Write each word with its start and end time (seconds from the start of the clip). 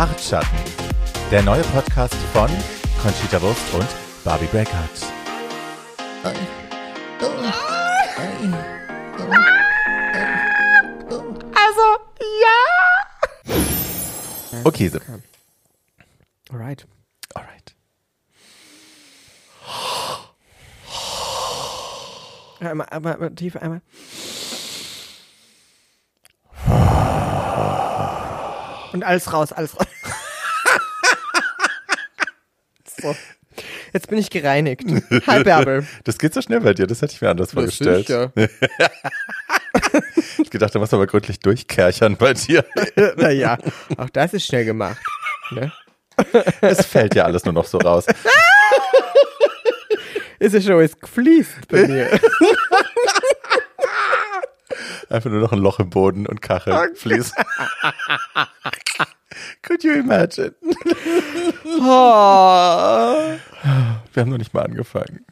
Bartschatten, 0.00 0.56
der 1.30 1.42
neue 1.42 1.60
Podcast 1.60 2.14
von 2.32 2.48
Conchita 3.02 3.42
Wurst 3.42 3.60
und 3.74 3.86
Barbie 4.24 4.46
Breakout. 4.46 4.72
Also, 11.52 11.86
ja. 12.40 12.56
Okay, 14.64 14.88
so. 14.88 15.00
Alright. 16.50 16.86
Alright. 17.34 17.74
Einmal, 22.60 22.86
einmal, 22.88 23.12
einmal 23.12 23.34
tief, 23.34 23.54
einmal. 23.56 23.82
Und 28.92 29.04
alles 29.04 29.32
raus, 29.32 29.52
alles 29.52 29.78
raus. 29.78 29.86
so. 33.00 33.16
Jetzt 33.92 34.08
bin 34.08 34.18
ich 34.18 34.30
gereinigt. 34.30 34.84
Hi, 35.26 35.42
Bärbel. 35.42 35.86
Das 36.04 36.18
geht 36.18 36.32
so 36.32 36.40
schnell 36.40 36.60
bei 36.60 36.74
dir, 36.74 36.86
das 36.86 37.02
hätte 37.02 37.14
ich 37.14 37.20
mir 37.20 37.30
anders 37.30 37.52
vorgestellt. 37.52 38.08
Ich 40.38 40.50
gedacht, 40.50 40.74
da 40.74 40.78
musst 40.78 40.92
du 40.92 40.96
aber 40.96 41.06
gründlich 41.06 41.38
durchkerchern 41.40 42.16
bei 42.16 42.32
dir. 42.34 42.64
Naja, 43.16 43.56
auch 43.96 44.10
das 44.10 44.34
ist 44.34 44.46
schnell 44.46 44.64
gemacht. 44.64 44.98
Ne? 45.50 45.72
Es 46.60 46.86
fällt 46.86 47.14
ja 47.14 47.24
alles 47.24 47.44
nur 47.44 47.54
noch 47.54 47.66
so 47.66 47.78
raus. 47.78 48.06
Ist 50.40 50.54
ja 50.54 50.60
schon 50.60 50.72
alles 50.72 50.98
gefließt 50.98 51.68
bei 51.68 51.86
mir. 51.86 52.10
Einfach 55.08 55.30
nur 55.30 55.40
noch 55.40 55.52
ein 55.52 55.58
Loch 55.58 55.78
im 55.78 55.90
Boden 55.90 56.26
und 56.26 56.40
Kachel 56.42 56.94
fließt. 56.96 57.34
Could 59.62 59.84
you 59.84 59.92
imagine? 59.94 60.54
Oh. 61.64 61.80
Wir 64.12 64.20
haben 64.22 64.30
noch 64.30 64.38
nicht 64.38 64.52
mal 64.54 64.64
angefangen. 64.64 65.24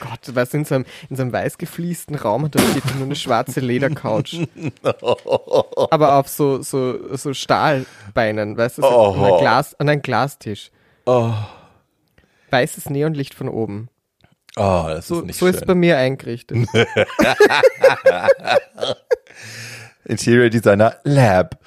Gott, 0.00 0.32
weißt, 0.34 0.54
in 0.54 0.64
so 0.64 0.76
einem, 0.76 0.84
in 1.10 1.16
so 1.16 1.22
einem 1.22 1.32
weiß 1.32 1.58
gefliesten 1.58 2.14
Raum 2.14 2.44
und 2.44 2.54
da 2.54 2.60
steht 2.60 2.94
nur 2.94 3.04
eine 3.04 3.16
schwarze 3.16 3.58
Ledercouch. 3.60 4.46
Aber 5.90 6.14
auf 6.14 6.28
so, 6.28 6.62
so, 6.62 7.16
so 7.16 7.34
Stahlbeinen, 7.34 8.56
weißt 8.56 8.78
du, 8.78 8.82
so 8.82 8.88
Oh. 8.88 9.12
an, 9.14 9.24
einem 9.24 9.38
Glas, 9.40 9.74
an 9.80 9.88
einem 9.88 10.02
Glastisch. 10.02 10.70
Oh, 11.04 11.32
Weißes 12.50 12.90
Neonlicht 12.90 13.34
von 13.34 13.48
oben. 13.48 13.88
oh 14.56 14.84
das 14.88 15.08
So, 15.08 15.18
ist 15.20 15.26
nicht 15.26 15.36
so 15.38 15.46
schön. 15.46 15.54
ist 15.54 15.60
es 15.62 15.66
bei 15.66 15.74
mir 15.74 15.98
eingerichtet. 15.98 16.58
Interior 20.04 20.48
Designer 20.48 20.96
Lab. 21.04 21.58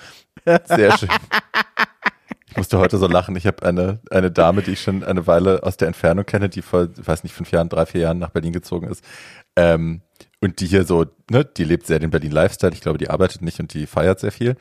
Sehr 0.46 0.98
schön. 0.98 1.10
Ich 2.52 2.58
musste 2.58 2.80
heute 2.80 2.98
so 2.98 3.08
lachen. 3.08 3.36
Ich 3.38 3.48
habe 3.48 3.64
eine, 3.64 4.00
eine 4.10 4.30
Dame, 4.30 4.62
die 4.62 4.72
ich 4.72 4.82
schon 4.82 5.04
eine 5.06 5.26
Weile 5.26 5.64
aus 5.64 5.78
der 5.78 5.88
Entfernung 5.88 6.26
kenne, 6.26 6.50
die 6.50 6.62
vor, 6.62 6.90
ich 7.00 7.08
weiß 7.08 7.24
nicht, 7.24 7.34
fünf 7.34 7.50
Jahren, 7.52 7.70
drei, 7.70 7.86
vier 7.86 8.02
Jahren 8.02 8.20
nach 8.20 8.32
Berlin 8.32 8.52
gezogen 8.52 8.88
ist. 8.90 9.06
Ähm, 9.56 10.02
und 10.42 10.60
die 10.60 10.66
hier 10.66 10.84
so, 10.84 11.06
ne, 11.30 11.46
die 11.46 11.64
lebt 11.64 11.88
sehr 11.88 12.00
den 12.00 12.12
Berlin-Lifestyle. 12.12 12.74
Ich 12.74 12.82
glaube, 12.82 12.98
die 12.98 13.10
arbeitet 13.10 13.42
nicht 13.42 13.60
und 13.62 13.74
die 13.74 13.88
feiert 13.88 14.20
sehr 14.20 14.34
viel. 14.34 14.58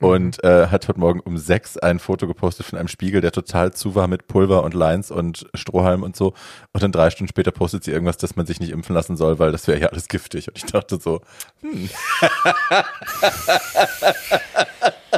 Und 0.00 0.44
äh, 0.44 0.68
hat 0.68 0.86
heute 0.86 1.00
Morgen 1.00 1.20
um 1.20 1.38
sechs 1.38 1.78
ein 1.78 1.98
Foto 1.98 2.26
gepostet 2.26 2.66
von 2.66 2.78
einem 2.78 2.88
Spiegel, 2.88 3.20
der 3.20 3.32
total 3.32 3.72
zu 3.72 3.94
war 3.94 4.06
mit 4.06 4.26
Pulver 4.26 4.62
und 4.62 4.74
Lines 4.74 5.10
und 5.10 5.46
Strohhalm 5.54 6.02
und 6.02 6.14
so. 6.14 6.34
Und 6.72 6.82
dann 6.82 6.92
drei 6.92 7.10
Stunden 7.10 7.28
später 7.28 7.52
postet 7.52 7.84
sie 7.84 7.90
irgendwas, 7.90 8.18
dass 8.18 8.36
man 8.36 8.44
sich 8.44 8.60
nicht 8.60 8.70
impfen 8.70 8.94
lassen 8.94 9.16
soll, 9.16 9.38
weil 9.38 9.50
das 9.50 9.66
wäre 9.66 9.80
ja 9.80 9.88
alles 9.88 10.08
giftig. 10.08 10.48
Und 10.48 10.58
ich 10.58 10.66
dachte 10.66 11.00
so, 11.00 11.20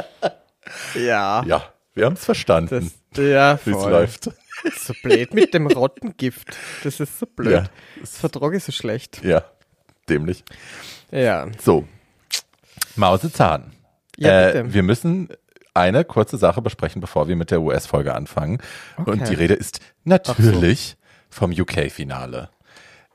ja. 0.95 1.43
ja, 1.45 1.63
wir 1.93 2.05
haben 2.05 2.13
es 2.13 2.25
verstanden, 2.25 2.91
Das, 3.13 3.23
ja, 3.25 3.59
wie 3.65 3.71
es 3.71 3.85
läuft. 3.85 4.31
So 4.75 4.93
blöd 5.03 5.35
mit 5.35 5.53
dem 5.53 5.67
Rottengift. 5.67 6.57
Das 6.83 6.99
ist 6.99 7.19
so 7.19 7.27
blöd. 7.27 7.53
Ja, 7.53 7.63
Das 8.01 8.17
vertrage 8.17 8.57
ich 8.57 8.63
so 8.63 8.71
schlecht. 8.71 9.23
ja, 9.23 9.43
dämlich. 10.09 10.43
Ja. 11.11 11.45
So, 11.63 11.87
Mausezahn. 12.95 13.71
Ja, 14.17 14.49
äh, 14.49 14.53
bitte. 14.53 14.73
wir 14.73 14.83
müssen 14.83 15.29
eine 15.75 16.03
kurze 16.05 16.37
Sache 16.37 16.63
besprechen, 16.63 17.01
bevor 17.01 17.27
wir 17.27 17.35
mit 17.35 17.51
der 17.51 17.61
US-Folge 17.61 18.15
anfangen. 18.15 18.59
Okay. 18.97 19.11
Und 19.11 19.29
die 19.29 19.35
Rede 19.35 19.53
ist 19.53 19.79
natürlich 20.05 20.97
vom 21.29 21.51
UK-Finale. 21.51 22.49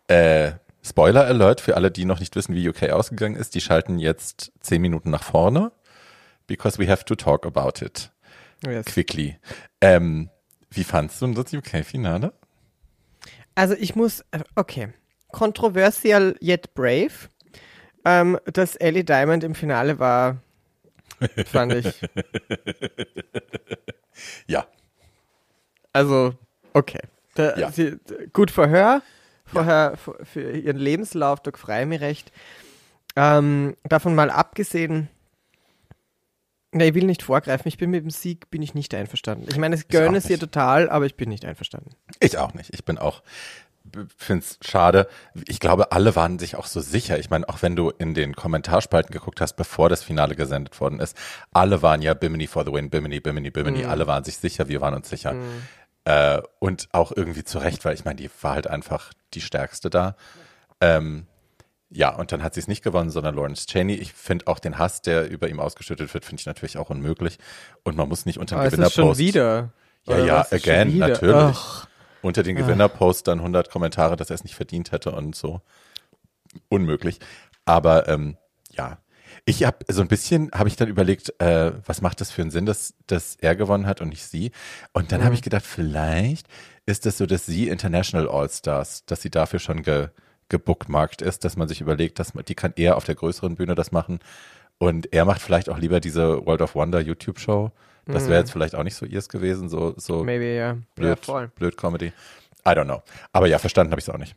Äh, 0.07 0.53
Spoiler 0.85 1.27
Alert 1.27 1.61
für 1.61 1.77
alle, 1.77 1.91
die 1.91 2.05
noch 2.05 2.19
nicht 2.21 2.35
wissen, 2.35 2.55
wie 2.55 2.69
UK 2.69 2.91
ausgegangen 2.91 3.37
ist. 3.37 3.55
Die 3.55 3.61
schalten 3.61 3.99
jetzt 3.99 4.53
zehn 4.61 4.81
Minuten 4.83 5.11
nach 5.11 5.23
vorne, 5.23 5.71
because 6.47 6.79
we 6.79 6.89
have 6.89 7.05
to 7.05 7.15
talk 7.15 7.45
about 7.47 7.85
it 7.85 8.11
Yes. 8.65 8.87
quickly. 8.87 9.39
Ähm, 9.81 10.31
wie 10.71 10.85
fandst 10.85 11.21
du 11.21 11.27
das 11.33 11.53
UK-Finale? 11.53 12.33
Also 13.55 13.75
ich 13.75 13.97
muss, 13.97 14.21
äh, 14.31 14.41
okay, 14.55 14.89
controversial 15.33 16.37
yet 16.41 16.73
brave. 16.75 17.29
Ähm, 18.05 18.39
dass 18.47 18.77
Ellie 18.77 19.05
Diamond 19.05 19.45
im 19.45 19.55
Finale 19.55 19.99
war, 19.99 20.39
fand 21.47 21.75
ich, 21.75 21.87
Ja, 24.47 24.67
also 25.93 26.35
okay. 26.73 27.01
Da, 27.35 27.57
Ja. 27.57 27.71
sie, 27.71 27.97
gut 28.33 28.51
für 28.51 28.69
her, 28.69 29.03
für, 29.47 29.65
her, 29.65 29.95
für, 30.25 30.53
ihren 30.53 30.77
Lebenslauf, 30.79 31.41
da 31.41 31.51
freue 31.55 31.83
ich 31.83 31.89
mich 31.89 32.01
recht. 32.01 32.33
Ähm, 33.17 33.77
davon 33.85 34.15
mal 34.15 34.31
abgesehen, 34.31 35.09
na, 36.73 36.87
ich 36.87 36.95
will 36.95 37.05
nicht 37.05 37.23
vorgreifen, 37.23 37.69
ich 37.69 37.77
bin 37.77 37.91
mit 37.91 38.03
dem 38.03 38.11
Sieg, 38.11 38.51
bin 38.51 38.63
ich 38.63 38.75
nicht 38.75 38.95
einverstanden. 38.95 39.47
Ich 39.49 39.59
meine, 39.59 39.77
ich 39.77 39.89
gönne 39.89 40.17
es 40.17 40.29
ihr 40.31 40.39
total, 40.39 40.89
aber 40.89 41.05
ich 41.05 41.17
bin 41.17 41.29
nicht 41.29 41.45
einverstanden. 41.45 41.91
Ich 42.19 42.39
auch 42.39 42.55
nicht. 42.55 42.73
Ich 42.73 42.87
bin 42.87 42.97
auch, 42.97 43.23
finde 44.17 44.45
es 44.45 44.59
schade. 44.67 45.07
Ich 45.47 45.61
glaube, 45.61 45.93
alle 45.93 46.17
waren 46.17 46.39
sich 46.39 46.57
auch 46.57 46.65
so 46.65 46.81
sicher. 46.81 47.19
Ich 47.19 47.29
meine, 47.29 47.47
auch 47.49 47.61
wenn 47.61 47.77
du 47.77 47.91
in 47.91 48.15
den 48.15 48.35
Kommentarspalten 48.35 49.13
geguckt 49.13 49.43
hast, 49.43 49.55
bevor 49.55 49.91
das 49.91 50.03
Finale 50.03 50.35
gesendet 50.35 50.81
worden 50.81 50.99
ist, 50.99 51.15
alle 51.53 51.83
waren 51.83 52.01
ja 52.01 52.15
Bimini 52.15 52.47
for 52.47 52.65
the 52.65 52.73
win, 52.73 52.89
Bimini, 52.89 53.21
Bimini, 53.21 53.51
Bimini. 53.51 53.85
Alle 53.85 54.07
waren 54.07 54.25
sich 54.25 54.39
sicher, 54.39 54.69
wir 54.69 54.81
waren 54.81 54.95
uns 54.95 55.11
sicher. 55.11 55.35
Äh, 56.05 56.41
und 56.59 56.89
auch 56.93 57.13
irgendwie 57.15 57.45
zu 57.45 57.59
Recht, 57.59 57.85
weil 57.85 57.95
ich 57.95 58.07
meine, 58.07 58.17
die 58.17 58.31
war 58.41 58.55
halt 58.55 58.67
einfach 58.67 59.13
die 59.35 59.43
stärkste 59.43 59.91
da. 59.91 60.17
Ähm, 60.81 61.27
ja, 61.95 62.15
und 62.15 62.33
dann 62.33 62.43
hat 62.43 62.55
sie 62.55 62.61
es 62.61 62.69
nicht 62.69 62.83
gewonnen, 62.83 63.11
sondern 63.11 63.35
Lawrence 63.35 63.67
Cheney. 63.67 63.95
Ich 63.95 64.13
finde 64.15 64.47
auch 64.47 64.59
den 64.59 64.79
Hass, 64.79 65.03
der 65.03 65.29
über 65.31 65.49
ihm 65.49 65.61
ausgeschüttet 65.61 66.13
wird, 66.15 66.25
finde 66.25 66.41
ich 66.41 66.47
natürlich 66.47 66.79
auch 66.79 66.91
unmöglich. 66.91 67.39
Und 67.85 67.97
man 67.97 68.09
muss 68.09 68.25
nicht 68.27 68.39
unter 68.39 68.57
dem 68.57 68.65
ist 68.65 68.73
schon 68.73 68.81
Gewinnerpost 69.05 69.21
wieder. 69.21 69.73
Ja, 70.07 70.15
Oder 70.15 70.25
ja, 70.25 70.47
again, 70.51 70.93
wieder? 70.95 71.09
natürlich. 71.09 71.57
Ach. 71.59 71.87
unter 72.23 72.43
den 72.43 72.57
Gewinnerpost 72.57 73.27
dann 73.29 73.39
100 73.41 73.71
Kommentare, 73.71 74.17
dass 74.17 74.31
er 74.31 74.35
es 74.35 74.45
nicht 74.45 74.55
verdient 74.55 74.91
hätte 74.93 75.13
und 75.13 75.37
so. 75.37 75.61
Unmöglich. 76.69 77.19
Aber 77.65 78.09
ähm, 78.09 78.37
ja, 78.71 78.99
ich 79.45 79.65
habe 79.65 79.79
so 79.89 80.03
ein 80.03 80.09
bisschen, 80.09 80.51
habe 80.53 80.69
ich 80.69 80.77
dann 80.77 80.89
überlegt, 80.89 81.41
äh, 81.41 81.73
was 81.87 82.01
macht 82.01 82.21
das 82.21 82.31
für 82.31 82.43
einen 82.43 82.51
Sinn, 82.51 82.67
dass, 82.67 82.95
dass 83.07 83.37
er 83.41 83.57
gewonnen 83.57 83.87
hat 83.87 84.01
und 84.01 84.09
nicht 84.11 84.25
sie. 84.25 84.53
Und 84.93 85.11
dann 85.13 85.21
Mhm. 85.21 85.25
habe 85.25 85.35
ich 85.35 85.43
gedacht, 85.43 85.65
vielleicht 85.67 86.47
ist 86.87 87.07
es 87.07 87.19
so, 87.19 87.27
dass 87.27 87.47
sie 87.47 87.69
International 87.69 88.29
All-Stars, 88.29 89.05
dass 89.07 89.23
sie 89.23 89.31
dafür 89.31 89.59
schon 89.59 89.83
ge, 89.83 90.09
gebookmarkt 90.53 91.21
ist, 91.23 91.45
dass 91.45 91.57
man 91.57 91.67
sich 91.67 91.81
überlegt, 91.81 92.21
dass 92.21 92.35
man, 92.35 92.45
die 92.45 92.55
kann 92.55 92.73
eher 92.77 92.97
auf 92.97 93.05
der 93.05 93.17
größeren 93.17 93.57
Bühne 93.57 93.75
das 93.75 93.91
machen. 93.91 94.21
Und 94.79 95.13
er 95.13 95.25
macht 95.25 95.43
vielleicht 95.43 95.69
auch 95.69 95.79
lieber 95.79 95.99
diese 95.99 96.47
World 96.47 96.63
of 96.63 96.77
Wonder 96.77 97.01
YouTube-Show. 97.01 97.73
Das 98.05 98.29
wäre 98.29 98.41
jetzt 98.41 98.51
vielleicht 98.51 98.75
auch 98.75 98.83
nicht 98.83 98.97
so 98.97 99.07
ihrs 99.07 99.29
gewesen, 99.29 99.69
so, 99.69 99.95
so 99.97 100.21
Mhm. 100.21 100.27
Maybe, 100.27 100.55
ja. 100.55 100.77
blöd, 100.95 101.19
Ja, 101.27 101.47
blöd 101.55 101.77
Comedy. 101.77 102.13
I 102.67 102.71
don't 102.71 102.85
know. 102.85 103.03
Aber 103.33 103.47
ja, 103.47 103.59
verstanden 103.59 103.93
habe 103.93 104.01
ich 104.01 104.09
es 104.09 104.15
auch 104.15 104.19
nicht. 104.19 104.35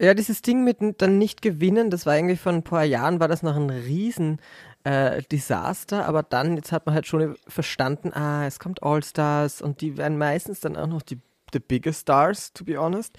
Ja, 0.00 0.14
dieses 0.14 0.42
Ding 0.42 0.64
mit 0.64 0.78
dann 1.00 1.18
nicht 1.18 1.40
gewinnen, 1.40 1.90
das 1.90 2.06
war 2.06 2.16
irgendwie 2.16 2.36
vor 2.36 2.52
ein 2.52 2.64
paar 2.64 2.84
Jahren, 2.84 3.20
war 3.20 3.28
das 3.28 3.44
noch 3.44 3.54
ein 3.54 3.70
riesen 3.70 4.40
äh, 4.82 5.22
Desaster, 5.22 6.06
aber 6.06 6.24
dann, 6.24 6.56
jetzt 6.56 6.72
hat 6.72 6.86
man 6.86 6.94
halt 6.96 7.06
schon 7.06 7.36
verstanden, 7.46 8.12
ah, 8.12 8.44
es 8.46 8.58
kommt 8.58 8.82
All-Stars 8.82 9.62
und 9.62 9.80
die 9.80 9.96
werden 9.96 10.18
meistens 10.18 10.58
dann 10.58 10.76
auch 10.76 10.88
noch 10.88 11.02
die 11.02 11.20
the 11.54 11.60
biggest 11.60 12.00
stars, 12.00 12.52
to 12.52 12.64
be 12.64 12.78
honest. 12.78 13.16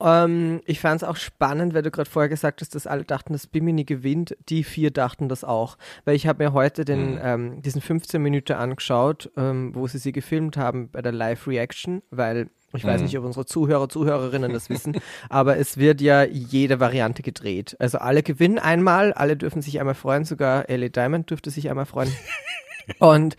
Ähm, 0.00 0.60
ich 0.66 0.80
fand 0.80 1.02
es 1.02 1.08
auch 1.08 1.16
spannend, 1.16 1.74
weil 1.74 1.82
du 1.82 1.90
gerade 1.90 2.08
vorher 2.08 2.28
gesagt 2.28 2.60
hast, 2.60 2.74
dass 2.74 2.86
alle 2.86 3.04
dachten, 3.04 3.32
dass 3.32 3.46
Bimini 3.46 3.84
gewinnt. 3.84 4.36
Die 4.48 4.62
vier 4.62 4.90
dachten 4.90 5.28
das 5.28 5.42
auch. 5.42 5.78
Weil 6.04 6.14
ich 6.14 6.26
habe 6.26 6.44
mir 6.44 6.52
heute 6.52 6.84
den, 6.84 7.18
ähm, 7.22 7.62
diesen 7.62 7.80
15 7.80 8.22
Minuten 8.22 8.52
angeschaut, 8.52 9.30
ähm, 9.36 9.74
wo 9.74 9.86
sie 9.86 9.98
sie 9.98 10.12
gefilmt 10.12 10.56
haben 10.56 10.90
bei 10.90 11.02
der 11.02 11.12
Live-Reaction, 11.12 12.02
weil 12.10 12.50
ich 12.74 12.84
weiß 12.84 13.02
nicht, 13.02 13.18
ob 13.18 13.24
unsere 13.24 13.44
Zuhörer, 13.44 13.88
Zuhörerinnen 13.88 14.52
das 14.52 14.70
wissen, 14.70 14.98
aber 15.28 15.58
es 15.58 15.76
wird 15.76 16.00
ja 16.00 16.24
jede 16.24 16.80
Variante 16.80 17.22
gedreht. 17.22 17.76
Also 17.78 17.98
alle 17.98 18.22
gewinnen 18.22 18.58
einmal, 18.58 19.12
alle 19.12 19.36
dürfen 19.36 19.60
sich 19.60 19.78
einmal 19.78 19.94
freuen, 19.94 20.24
sogar 20.24 20.70
Ellie 20.70 20.88
Diamond 20.88 21.28
dürfte 21.28 21.50
sich 21.50 21.68
einmal 21.68 21.84
freuen. 21.84 22.12
Und 22.98 23.36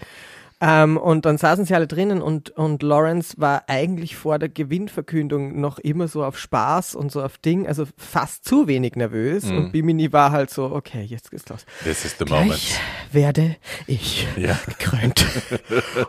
Ähm, 0.66 0.96
und 0.96 1.26
dann 1.26 1.38
saßen 1.38 1.66
sie 1.66 1.76
alle 1.76 1.88
drinnen 1.88 2.22
und, 2.22 2.52
und 2.52 2.84
Lawrence 2.84 3.34
war 3.38 3.64
eigentlich 3.68 4.16
vor 4.16 4.40
der 4.40 4.48
Gewinnverkündung 4.48 5.60
noch 5.60 5.78
immer 5.78 6.08
so 6.08 6.24
auf 6.24 6.40
Spaß 6.40 6.96
und 6.96 7.12
so 7.12 7.22
auf 7.22 7.38
Ding, 7.38 7.68
also 7.68 7.86
fast 7.98 8.46
zu 8.46 8.66
wenig 8.66 8.96
nervös. 8.96 9.44
Mhm. 9.44 9.58
Und 9.58 9.72
Bimini 9.74 10.14
war 10.14 10.32
halt 10.32 10.50
so, 10.52 10.72
okay, 10.72 11.02
jetzt 11.04 11.32
geht's 11.32 11.50
los. 11.50 11.66
This 11.84 12.06
is 12.06 12.16
the 12.18 12.24
Gleich 12.24 12.40
moment. 12.46 12.80
werde 13.12 13.56
ich 13.88 14.26
Ja. 14.38 14.58
gekrönt. 14.66 15.26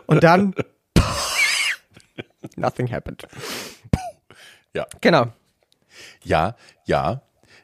und 0.05 0.23
dann 0.23 0.55
nothing 2.55 2.89
happened. 2.89 3.27
Ja. 4.73 4.85
Genau. 5.01 5.27
Ja, 6.23 6.55
ja. 6.85 7.21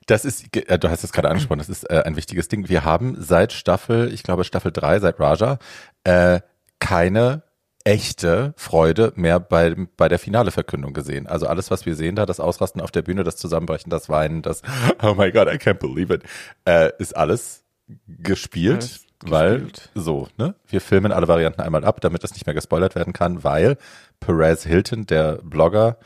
Das 0.07 0.25
ist, 0.25 0.53
äh, 0.57 0.77
du 0.77 0.89
hast 0.89 1.03
es 1.05 1.13
gerade 1.13 1.29
angesprochen, 1.29 1.59
das 1.59 1.69
ist 1.69 1.89
äh, 1.89 2.03
ein 2.05 2.17
wichtiges 2.17 2.49
Ding. 2.49 2.67
Wir 2.67 2.83
haben 2.83 3.15
seit 3.17 3.53
Staffel, 3.53 4.11
ich 4.13 4.23
glaube 4.23 4.43
Staffel 4.43 4.71
3, 4.73 4.99
seit 4.99 5.19
Raja, 5.21 5.57
äh, 6.03 6.41
keine 6.81 7.43
echte 7.85 8.53
Freude 8.57 9.13
mehr 9.15 9.39
bei, 9.39 9.73
bei 9.95 10.09
der 10.09 10.19
Finale-Verkündung 10.19 10.93
gesehen. 10.93 11.25
Also 11.27 11.47
alles, 11.47 11.71
was 11.71 11.85
wir 11.85 11.95
sehen 11.95 12.15
da, 12.15 12.25
das 12.25 12.39
Ausrasten 12.41 12.81
auf 12.81 12.91
der 12.91 13.01
Bühne, 13.01 13.23
das 13.23 13.37
Zusammenbrechen, 13.37 13.89
das 13.89 14.09
Weinen, 14.09 14.41
das 14.41 14.61
Oh 15.01 15.13
my 15.13 15.31
God, 15.31 15.47
I 15.47 15.55
can't 15.57 15.79
believe 15.79 16.13
it, 16.13 16.23
äh, 16.65 16.91
ist 16.99 17.15
alles 17.15 17.63
gespielt, 18.07 18.75
Alles 18.83 19.05
weil 19.21 19.61
gespielt. 19.61 19.89
so, 19.95 20.27
ne? 20.37 20.55
Wir 20.67 20.81
filmen 20.81 21.11
alle 21.11 21.27
Varianten 21.27 21.61
einmal 21.61 21.83
ab, 21.85 22.01
damit 22.01 22.23
das 22.23 22.33
nicht 22.33 22.45
mehr 22.45 22.53
gespoilert 22.55 22.95
werden 22.95 23.13
kann, 23.13 23.43
weil 23.43 23.77
Perez 24.19 24.63
Hilton, 24.63 25.05
der 25.07 25.39
Blogger, 25.43 25.97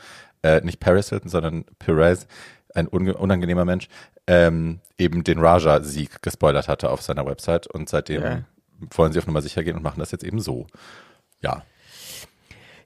äh, 0.42 0.60
nicht 0.62 0.80
Paris 0.80 1.10
Hilton, 1.10 1.28
sondern 1.28 1.64
Perez, 1.78 2.26
ein 2.74 2.86
unangenehmer 2.88 3.64
Mensch, 3.64 3.88
ähm, 4.26 4.80
eben 4.98 5.24
den 5.24 5.38
Raja-Sieg 5.38 6.22
gespoilert 6.22 6.68
hatte 6.68 6.90
auf 6.90 7.02
seiner 7.02 7.26
Website 7.26 7.66
und 7.66 7.88
seitdem 7.88 8.22
Ja. 8.22 8.38
Wollen 8.94 9.12
sie 9.12 9.18
auf 9.18 9.26
Nummer 9.26 9.42
sicher 9.42 9.62
gehen 9.64 9.76
und 9.76 9.82
machen 9.82 10.00
das 10.00 10.10
jetzt 10.12 10.24
eben 10.24 10.40
so. 10.40 10.66
Ja, 11.42 11.62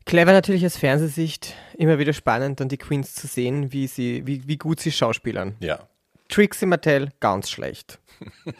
Clever 0.06 0.32
natürlich 0.32 0.66
aus 0.66 0.76
Fernsehsicht, 0.76 1.54
immer 1.76 1.98
wieder 1.98 2.12
spannend, 2.12 2.58
dann 2.58 2.68
die 2.68 2.78
Queens 2.78 3.14
zu 3.14 3.26
sehen, 3.28 3.72
wie 3.72 3.86
sie, 3.86 4.26
wie, 4.26 4.46
wie 4.48 4.56
gut 4.56 4.80
sie 4.80 4.92
schauspielern. 4.92 5.56
ja. 5.60 5.78
Trixie 6.28 6.66
Mattel, 6.66 7.10
ganz 7.20 7.50
schlecht. 7.50 7.98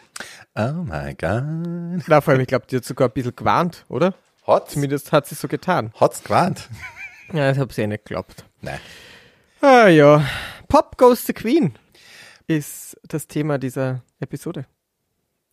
Oh 0.55 0.83
my 0.83 1.13
God. 1.15 2.03
Na, 2.07 2.19
vor 2.19 2.33
allem, 2.33 2.41
ich 2.41 2.47
glaube, 2.47 2.65
die 2.67 2.75
hat 2.75 2.83
sogar 2.83 3.07
ein 3.07 3.13
bisschen 3.13 3.35
gewarnt, 3.35 3.85
oder? 3.87 4.13
Hot, 4.45 4.69
Zumindest 4.71 5.11
hat 5.13 5.27
sie 5.27 5.35
so 5.35 5.47
getan. 5.47 5.93
hot's 5.99 6.23
Grant. 6.23 6.67
Ja, 7.33 7.47
das 7.49 7.57
habe 7.59 7.71
ich 7.71 7.77
eh 7.77 7.87
nicht 7.87 8.03
geglaubt. 8.03 8.43
Nee. 8.59 8.77
Ah 9.61 9.87
ja. 9.87 10.25
Pop 10.67 10.97
Goes 10.97 11.25
the 11.25 11.31
Queen 11.31 11.77
ist 12.47 12.97
das 13.03 13.27
Thema 13.27 13.57
dieser 13.57 14.03
Episode. 14.19 14.65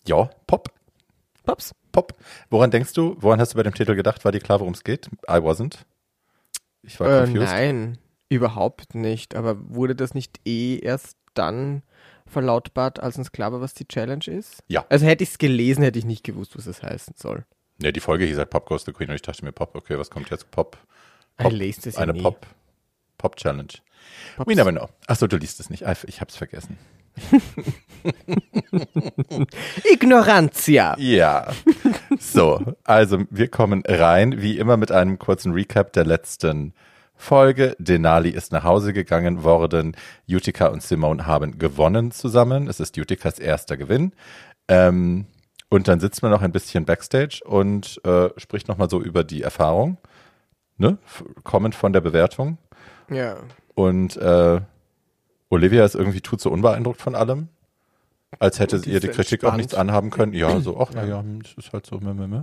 Ja, 0.04 0.28
Pop, 0.48 0.70
Pops. 1.48 1.74
Pop. 1.92 2.14
Woran 2.50 2.70
denkst 2.70 2.92
du? 2.92 3.16
Woran 3.20 3.40
hast 3.40 3.52
du 3.54 3.56
bei 3.56 3.62
dem 3.62 3.74
Titel 3.74 3.94
gedacht? 3.94 4.24
War 4.24 4.32
dir 4.32 4.40
klar, 4.40 4.60
worum 4.60 4.74
es 4.74 4.84
geht? 4.84 5.06
I 5.28 5.34
wasn't. 5.38 5.78
Ich 6.82 7.00
war 7.00 7.08
Äh, 7.08 7.24
confused. 7.24 7.48
nein, 7.52 7.98
überhaupt 8.28 8.94
nicht. 8.94 9.34
Aber 9.34 9.56
wurde 9.74 9.96
das 9.96 10.14
nicht 10.14 10.40
eh 10.46 10.78
erst 10.78 11.16
dann 11.34 11.82
verlautbart, 12.26 13.00
als 13.00 13.16
uns 13.16 13.32
klar 13.32 13.52
war, 13.52 13.60
was 13.62 13.72
die 13.74 13.88
Challenge 13.88 14.24
ist? 14.26 14.62
Ja. 14.68 14.84
Also 14.90 15.06
hätte 15.06 15.24
ich 15.24 15.30
es 15.30 15.38
gelesen, 15.38 15.82
hätte 15.82 15.98
ich 15.98 16.04
nicht 16.04 16.22
gewusst, 16.24 16.56
was 16.56 16.66
es 16.66 16.82
heißen 16.82 17.14
soll. 17.16 17.44
Nee, 17.78 17.92
die 17.92 18.00
Folge 18.00 18.24
hieß 18.26 18.36
halt 18.38 18.50
Pop 18.50 18.66
Goes 18.66 18.84
the 18.84 18.92
Queen 18.92 19.08
und 19.08 19.14
ich 19.14 19.22
dachte 19.22 19.44
mir, 19.44 19.52
Pop, 19.52 19.74
okay, 19.74 19.98
was 19.98 20.10
kommt 20.10 20.28
jetzt? 20.30 20.50
Pop. 20.50 20.76
Pop 21.38 21.52
lese 21.52 21.82
das 21.82 21.94
ja 21.94 22.00
eine 22.02 22.12
nie. 22.12 22.22
Pop, 22.22 22.46
Pop 23.16 23.36
Challenge. 23.36 23.72
Pops. 24.36 24.48
We 24.50 24.54
never 24.54 24.72
know. 24.72 24.88
Achso, 25.06 25.26
du 25.26 25.36
liest 25.36 25.60
es 25.60 25.70
nicht. 25.70 25.84
Ich 26.06 26.20
hab's 26.20 26.36
vergessen. 26.36 26.76
Ignorantia. 29.84 30.96
Ja. 30.98 31.48
So, 32.18 32.74
also 32.84 33.24
wir 33.30 33.48
kommen 33.48 33.82
rein, 33.86 34.40
wie 34.40 34.58
immer 34.58 34.76
mit 34.76 34.92
einem 34.92 35.18
kurzen 35.18 35.52
Recap 35.52 35.92
der 35.92 36.04
letzten 36.04 36.74
Folge. 37.14 37.74
Denali 37.78 38.30
ist 38.30 38.52
nach 38.52 38.64
Hause 38.64 38.92
gegangen 38.92 39.44
worden. 39.44 39.96
Utica 40.28 40.68
und 40.68 40.82
Simone 40.82 41.26
haben 41.26 41.58
gewonnen 41.58 42.10
zusammen. 42.10 42.68
Es 42.68 42.80
ist 42.80 42.96
Uticas 42.96 43.38
erster 43.38 43.76
Gewinn. 43.76 44.12
Ähm, 44.68 45.26
und 45.70 45.88
dann 45.88 46.00
sitzt 46.00 46.22
man 46.22 46.30
noch 46.30 46.42
ein 46.42 46.52
bisschen 46.52 46.84
backstage 46.84 47.40
und 47.44 48.00
äh, 48.04 48.30
spricht 48.36 48.68
nochmal 48.68 48.88
so 48.88 49.02
über 49.02 49.24
die 49.24 49.42
Erfahrung. 49.42 49.98
Ne? 50.78 50.98
F- 51.04 51.24
Kommend 51.42 51.74
von 51.74 51.92
der 51.92 52.00
Bewertung. 52.00 52.58
Ja. 53.10 53.36
Und 53.74 54.16
äh, 54.16 54.60
Olivia 55.50 55.84
ist 55.84 55.94
irgendwie 55.94 56.20
tut 56.20 56.40
so 56.40 56.50
unbeeindruckt 56.50 57.00
von 57.00 57.14
allem. 57.14 57.48
Als 58.38 58.60
hätte 58.60 58.80
Die 58.80 58.90
ihr 58.90 59.00
die 59.00 59.08
Kritik 59.08 59.42
auch 59.42 59.54
entspannt. 59.54 59.56
nichts 59.58 59.74
anhaben 59.74 60.10
können. 60.10 60.34
Ja, 60.34 60.60
so, 60.60 60.78
ach, 60.78 60.92
naja, 60.92 61.24
das 61.42 61.52
ist 61.64 61.72
halt 61.72 61.86
so. 61.86 61.98
meh, 61.98 62.12
meh, 62.12 62.26
meh. 62.26 62.42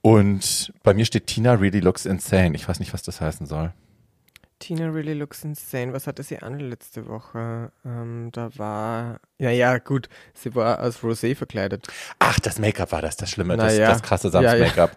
Und 0.00 0.72
bei 0.82 0.94
mir 0.94 1.04
steht 1.04 1.26
Tina 1.26 1.54
really 1.54 1.80
looks 1.80 2.06
insane. 2.06 2.54
Ich 2.54 2.68
weiß 2.68 2.78
nicht, 2.80 2.92
was 2.92 3.02
das 3.02 3.20
heißen 3.20 3.46
soll. 3.46 3.72
Tina 4.58 4.88
really 4.88 5.12
looks 5.14 5.44
insane. 5.44 5.92
Was 5.92 6.06
hatte 6.06 6.22
sie 6.22 6.38
an 6.38 6.58
letzte 6.58 7.06
Woche? 7.06 7.70
Ähm, 7.84 8.30
da 8.32 8.50
war, 8.56 9.20
ja, 9.38 9.50
ja, 9.50 9.78
gut, 9.78 10.08
sie 10.32 10.54
war 10.54 10.78
als 10.78 11.00
Rosé 11.00 11.34
verkleidet. 11.34 11.86
Ach, 12.18 12.38
das 12.40 12.58
Make-up 12.58 12.92
war 12.92 13.02
das, 13.02 13.16
das 13.16 13.30
Schlimme, 13.30 13.56
Na 13.56 13.64
das, 13.64 13.76
ja. 13.76 13.88
das 13.88 14.02
krasse 14.02 14.30
Ja, 14.30 14.54
ja. 14.54 14.90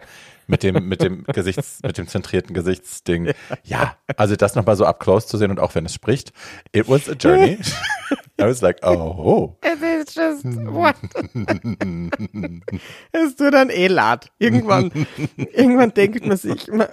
Mit 0.47 0.63
dem, 0.63 0.87
mit 0.87 1.01
dem 1.01 1.23
Gesichts, 1.25 1.79
mit 1.83 1.97
dem 1.97 2.07
zentrierten 2.07 2.53
Gesichtsding. 2.53 3.33
Ja, 3.63 3.97
also 4.15 4.37
das 4.37 4.55
nochmal 4.55 4.77
so 4.77 4.85
up 4.85 4.99
close 5.01 5.27
zu 5.27 5.37
sehen 5.37 5.51
und 5.51 5.59
auch 5.59 5.75
wenn 5.75 5.85
es 5.85 5.93
spricht. 5.93 6.31
It 6.71 6.87
was 6.87 7.09
a 7.09 7.13
journey. 7.13 7.59
I 8.39 8.43
was 8.43 8.61
like, 8.61 8.79
oh, 8.85 9.57
It 9.61 9.81
is 9.81 10.15
just 10.15 10.45
what? 10.45 10.95
es 13.11 13.35
tut 13.35 13.53
dann 13.53 13.69
eh 13.69 13.87
leid. 13.87 14.31
Irgendwann, 14.39 14.91
irgendwann 15.35 15.93
denkt 15.93 16.25
man 16.25 16.37
sich, 16.37 16.67
man, 16.67 16.87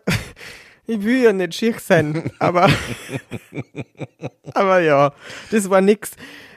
ich 0.87 1.03
will 1.03 1.23
ja 1.23 1.33
nicht 1.33 1.55
schier 1.55 1.75
sein, 1.79 2.31
aber, 2.39 2.69
aber 4.55 4.81
ja, 4.81 5.13
das 5.51 5.71
war 5.71 5.81
nix. 5.81 6.13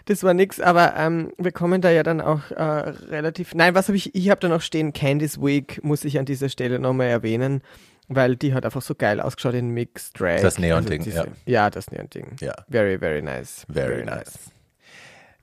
Das 0.08 0.24
war 0.24 0.34
nix, 0.34 0.60
aber 0.60 0.96
ähm, 0.98 1.32
wir 1.38 1.52
kommen 1.52 1.82
da 1.82 1.90
ja 1.92 2.02
dann 2.02 2.22
auch 2.22 2.50
äh, 2.52 2.62
relativ. 2.64 3.54
Nein, 3.54 3.76
was 3.76 3.88
habe 3.90 3.98
ich? 3.98 4.16
Ich 4.16 4.30
habe 4.30 4.40
da 4.40 4.48
noch 4.48 4.62
stehen, 4.62 4.94
Candice 4.94 5.42
Wig 5.42 5.82
muss 5.84 6.04
ich 6.06 6.18
an 6.18 6.26
dieser 6.26 6.48
Stelle 6.50 6.80
nochmal 6.80 7.08
erwähnen, 7.08 7.62
weil 8.08 8.38
die 8.38 8.54
hat 8.54 8.64
einfach 8.66 8.82
so 8.82 8.96
geil 8.96 9.20
ausgeschaut 9.20 9.54
in 9.56 9.70
Mixed 9.72 10.18
Drag. 10.20 10.40
Das 10.42 10.58
Neon-Ding, 10.60 11.04
diese- 11.04 11.18
ja. 11.18 11.26
Ja, 11.46 11.70
das 11.70 11.92
Neon-Ding. 11.92 12.38
Ja. 12.40 12.54
Very, 12.70 12.98
very 12.98 13.22
nice. 13.22 13.66
Very 13.70 14.06
nice. 14.06 14.32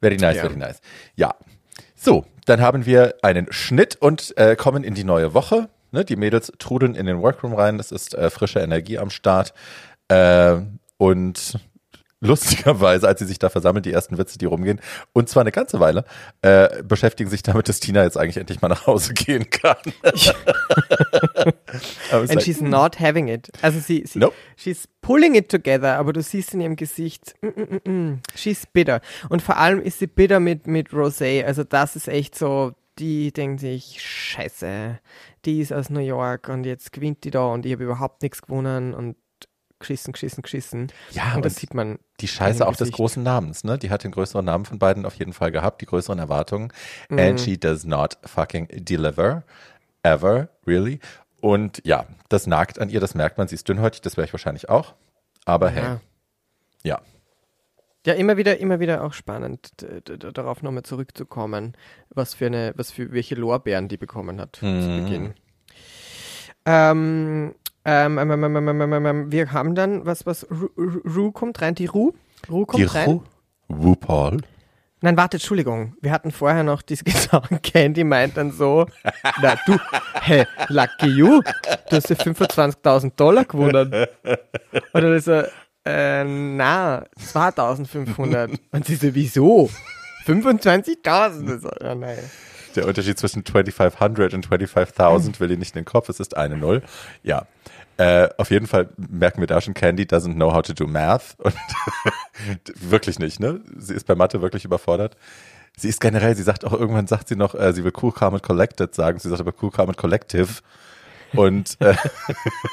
Very 0.01 0.17
nice, 0.17 0.37
Ja. 0.37 0.43
very 0.43 0.57
nice. 0.57 0.81
Ja. 1.17 1.35
So, 1.95 2.25
dann 2.47 2.61
haben 2.63 2.87
wir 2.87 3.17
einen 3.23 3.53
Schnitt 3.53 3.97
und 3.97 4.35
äh, 4.39 4.57
kommen 4.57 4.83
in 4.83 4.95
die 4.95 5.05
neue 5.05 5.35
Woche. 5.35 5.69
Ne, 5.93 6.05
die 6.07 6.17
Mädels 6.17 6.51
trudeln 6.59 6.95
in 6.95 7.07
den 7.07 7.21
Workroom 7.23 7.53
rein. 7.55 7.79
Es 7.79 7.93
ist 7.93 8.15
äh, 8.15 8.29
frische 8.31 8.61
Energie 8.61 8.99
am 8.99 9.11
Start. 9.11 9.53
Äh, 10.09 10.57
und 10.97 11.59
lustigerweise, 12.25 13.07
als 13.07 13.21
sie 13.21 13.27
sich 13.27 13.39
da 13.39 13.49
versammeln, 13.51 13.83
die 13.83 13.93
ersten 13.93 14.19
Witze, 14.19 14.39
die 14.39 14.47
rumgehen, 14.47 14.81
und 15.13 15.29
zwar 15.29 15.43
eine 15.43 15.53
ganze 15.53 15.79
Weile, 15.81 16.05
äh, 16.43 16.83
beschäftigen 16.83 17.31
sich 17.31 17.43
damit, 17.43 17.69
dass 17.69 17.81
Tina 17.81 18.03
jetzt 18.03 18.17
eigentlich 18.17 18.39
endlich 18.39 18.63
mal 18.63 18.69
nach 18.69 18.87
Hause 18.87 19.15
gehen 19.15 19.49
kann. 19.51 19.77
And 22.11 22.43
she's 22.43 22.61
not 22.61 22.99
having 23.01 23.29
it. 23.29 23.51
Also 23.63 23.79
sie, 23.79 24.05
sie 24.07 24.19
Nope. 24.19 24.35
she's 24.57 24.89
pulling 25.03 25.35
it 25.35 25.49
together, 25.51 25.97
aber 25.99 26.13
du 26.13 26.23
siehst 26.23 26.55
in 26.55 26.61
ihrem 26.61 26.77
Gesicht, 26.77 27.35
mm, 27.43 27.47
mm, 27.47 27.81
mm, 27.85 27.91
mm, 27.91 28.21
she's 28.35 28.67
bitter. 28.67 29.01
Und 29.29 29.43
vor 29.43 29.59
allem 29.59 29.81
ist 29.81 29.99
sie 29.99 30.07
bitter 30.07 30.41
mit, 30.41 30.67
mit 30.67 30.91
Rosé. 30.91 31.45
Also 31.45 31.65
das 31.65 31.97
ist 31.97 32.09
echt 32.09 32.37
so, 32.37 32.73
die 32.99 33.33
denkt 33.33 33.61
sich, 33.61 34.01
scheiße, 34.01 34.99
die 35.45 35.61
ist 35.61 35.73
aus 35.73 35.91
New 35.91 36.01
York 36.01 36.49
und 36.49 36.65
jetzt 36.65 36.93
gewinnt 36.93 37.25
die 37.25 37.31
da 37.31 37.47
und 37.47 37.67
ich 37.67 37.73
habe 37.73 37.85
überhaupt 37.85 38.23
nichts 38.23 38.43
gewonnen 38.43 38.95
und 38.95 39.17
geschissen, 39.85 40.13
geschissen, 40.13 40.43
geschissen. 40.43 40.93
Ja, 41.13 41.35
und 41.37 41.45
das 41.45 41.55
und 41.55 41.61
sieht 41.61 41.75
man. 41.75 41.99
die 42.21 42.29
Scheiße 42.29 42.67
auch 42.67 42.77
des 42.77 42.91
großen 42.93 43.23
Namens, 43.23 43.63
ne? 43.65 43.79
Die 43.79 43.91
hat 43.91 44.03
den 44.05 44.11
größeren 44.11 44.45
Namen 44.45 44.65
von 44.65 44.79
beiden 44.79 45.07
auf 45.07 45.15
jeden 45.15 45.33
Fall 45.33 45.53
gehabt, 45.53 45.81
die 45.81 45.87
größeren 45.87 46.19
Erwartungen. 46.19 46.73
Mhm. 47.09 47.19
And 47.19 47.41
she 47.41 47.59
does 47.59 47.85
not 47.85 48.19
fucking 48.25 48.69
deliver. 48.73 49.43
Ever, 50.03 50.49
really. 50.67 50.99
Und 51.41 51.81
ja, 51.85 52.07
das 52.29 52.47
nagt 52.47 52.79
an 52.79 52.89
ihr, 52.89 53.01
das 53.01 53.15
merkt 53.15 53.39
man. 53.39 53.49
Sie 53.49 53.55
ist 53.55 53.69
dünnhäutig, 53.69 54.01
das 54.03 54.17
wäre 54.17 54.27
ich 54.27 54.33
wahrscheinlich 54.33 54.69
auch. 54.69 54.95
Aber 55.45 55.71
hey, 55.71 55.83
Ja. 55.83 56.01
ja. 56.83 57.01
Ja, 58.07 58.13
immer 58.13 58.37
wieder, 58.37 58.59
immer 58.59 58.81
wieder 58.81 59.03
auch 59.03 59.15
spannend, 59.15 59.71
darauf 60.35 60.63
nochmal 60.63 60.83
zurückzukommen, 60.83 61.75
was 62.11 62.35
für 62.35 62.47
eine, 62.47 62.75
was 62.77 62.91
für 62.91 63.13
welche 63.13 63.35
Lorbeeren 63.35 63.89
die 63.89 63.97
bekommen 63.97 64.41
hat 64.43 64.57
zu 64.57 64.67
Mhm. 64.67 65.05
Beginn. 65.05 65.35
Ähm, 66.67 67.55
ähm, 67.85 68.19
ähm, 68.19 68.31
ähm, 68.45 68.69
ähm, 68.69 69.07
ähm, 69.07 69.33
wir 69.33 69.53
haben 69.53 69.75
dann, 69.75 70.05
was, 70.07 70.25
was, 70.27 70.47
Ru, 70.51 70.69
Ru, 70.77 71.01
Ru 71.05 71.33
kommt 71.33 71.61
rein, 71.63 71.75
die 71.75 71.87
Ru, 71.87 72.13
Ru 72.51 72.65
kommt 72.67 72.81
Die 72.83 72.87
rein. 72.87 73.07
Ru 73.09 73.23
RuPaul. 73.71 74.39
Nein, 75.01 75.17
warte, 75.19 75.37
Entschuldigung, 75.37 75.95
wir 76.01 76.11
hatten 76.13 76.31
vorher 76.31 76.63
noch 76.63 76.81
diese 76.83 77.05
Gedanken, 77.05 77.61
Candy 77.63 78.05
meint 78.05 78.37
dann 78.37 78.53
so, 78.53 78.87
na 79.43 79.55
du, 79.67 79.77
hey, 80.23 80.47
lucky 80.69 81.09
you, 81.09 81.41
du 81.91 81.97
hast 81.97 82.09
ja 82.09 82.17
25.000 82.17 83.13
Dollar 83.17 83.45
gewonnen. 83.45 84.07
Oder 84.95 85.15
ist 85.15 85.29
er, 85.29 85.51
äh, 85.85 86.25
na, 86.25 87.05
2.500. 87.21 88.59
Und 88.73 88.87
sie 88.87 88.95
so, 88.97 89.15
wieso? 89.15 89.69
25.000? 90.27 91.47
Das 91.49 91.63
war- 91.65 91.83
Ja, 91.83 91.95
nein. 91.95 92.19
Der 92.77 92.87
Unterschied 92.89 93.19
zwischen 93.19 93.45
2500 93.45 94.35
und 94.35 94.49
25.000 94.49 95.39
will 95.39 95.51
ich 95.53 95.59
nicht 95.59 95.77
in 95.77 95.81
den 95.83 95.85
Kopf. 95.85 96.09
Es 96.09 96.19
ist 96.19 96.37
eine 96.37 96.57
Null. 96.57 96.83
Ja. 97.23 97.47
Äh, 97.97 98.29
auf 98.39 98.51
jeden 98.51 98.67
Fall 98.67 98.89
merken 98.97 99.41
wir 99.41 99.47
da 99.47 99.61
schon, 99.61 99.75
Candy 99.75 100.03
doesn't 100.05 100.35
know 100.35 100.53
how 100.53 100.63
to 100.63 100.73
do 100.73 100.87
math. 100.87 101.37
Und 101.39 102.91
wirklich 102.91 103.19
nicht, 103.19 103.39
ne? 103.41 103.61
Sie 103.79 103.95
ist 103.95 104.07
bei 104.07 104.15
Mathe 104.15 104.43
wirklich 104.43 104.65
überfordert. 104.65 105.17
Sie 105.77 105.89
ist 105.89 106.01
generell, 106.01 106.37
sie 106.37 106.43
sagt 106.43 106.65
auch 106.65 106.73
irgendwann, 106.73 107.07
sagt 107.07 107.29
sie 107.29 107.37
noch, 107.37 107.55
äh, 107.55 107.73
sie 107.73 107.85
will 107.85 107.93
cool, 108.03 108.13
calm 108.13 108.35
and 108.35 108.43
collected 108.43 108.95
sagen. 108.95 109.19
Sie 109.19 109.29
sagt 109.29 109.41
aber 109.41 109.53
cool, 109.63 109.71
calm 109.71 109.89
and 109.89 109.99
collective. 109.99 110.61
Und, 111.35 111.77
äh, 111.81 111.95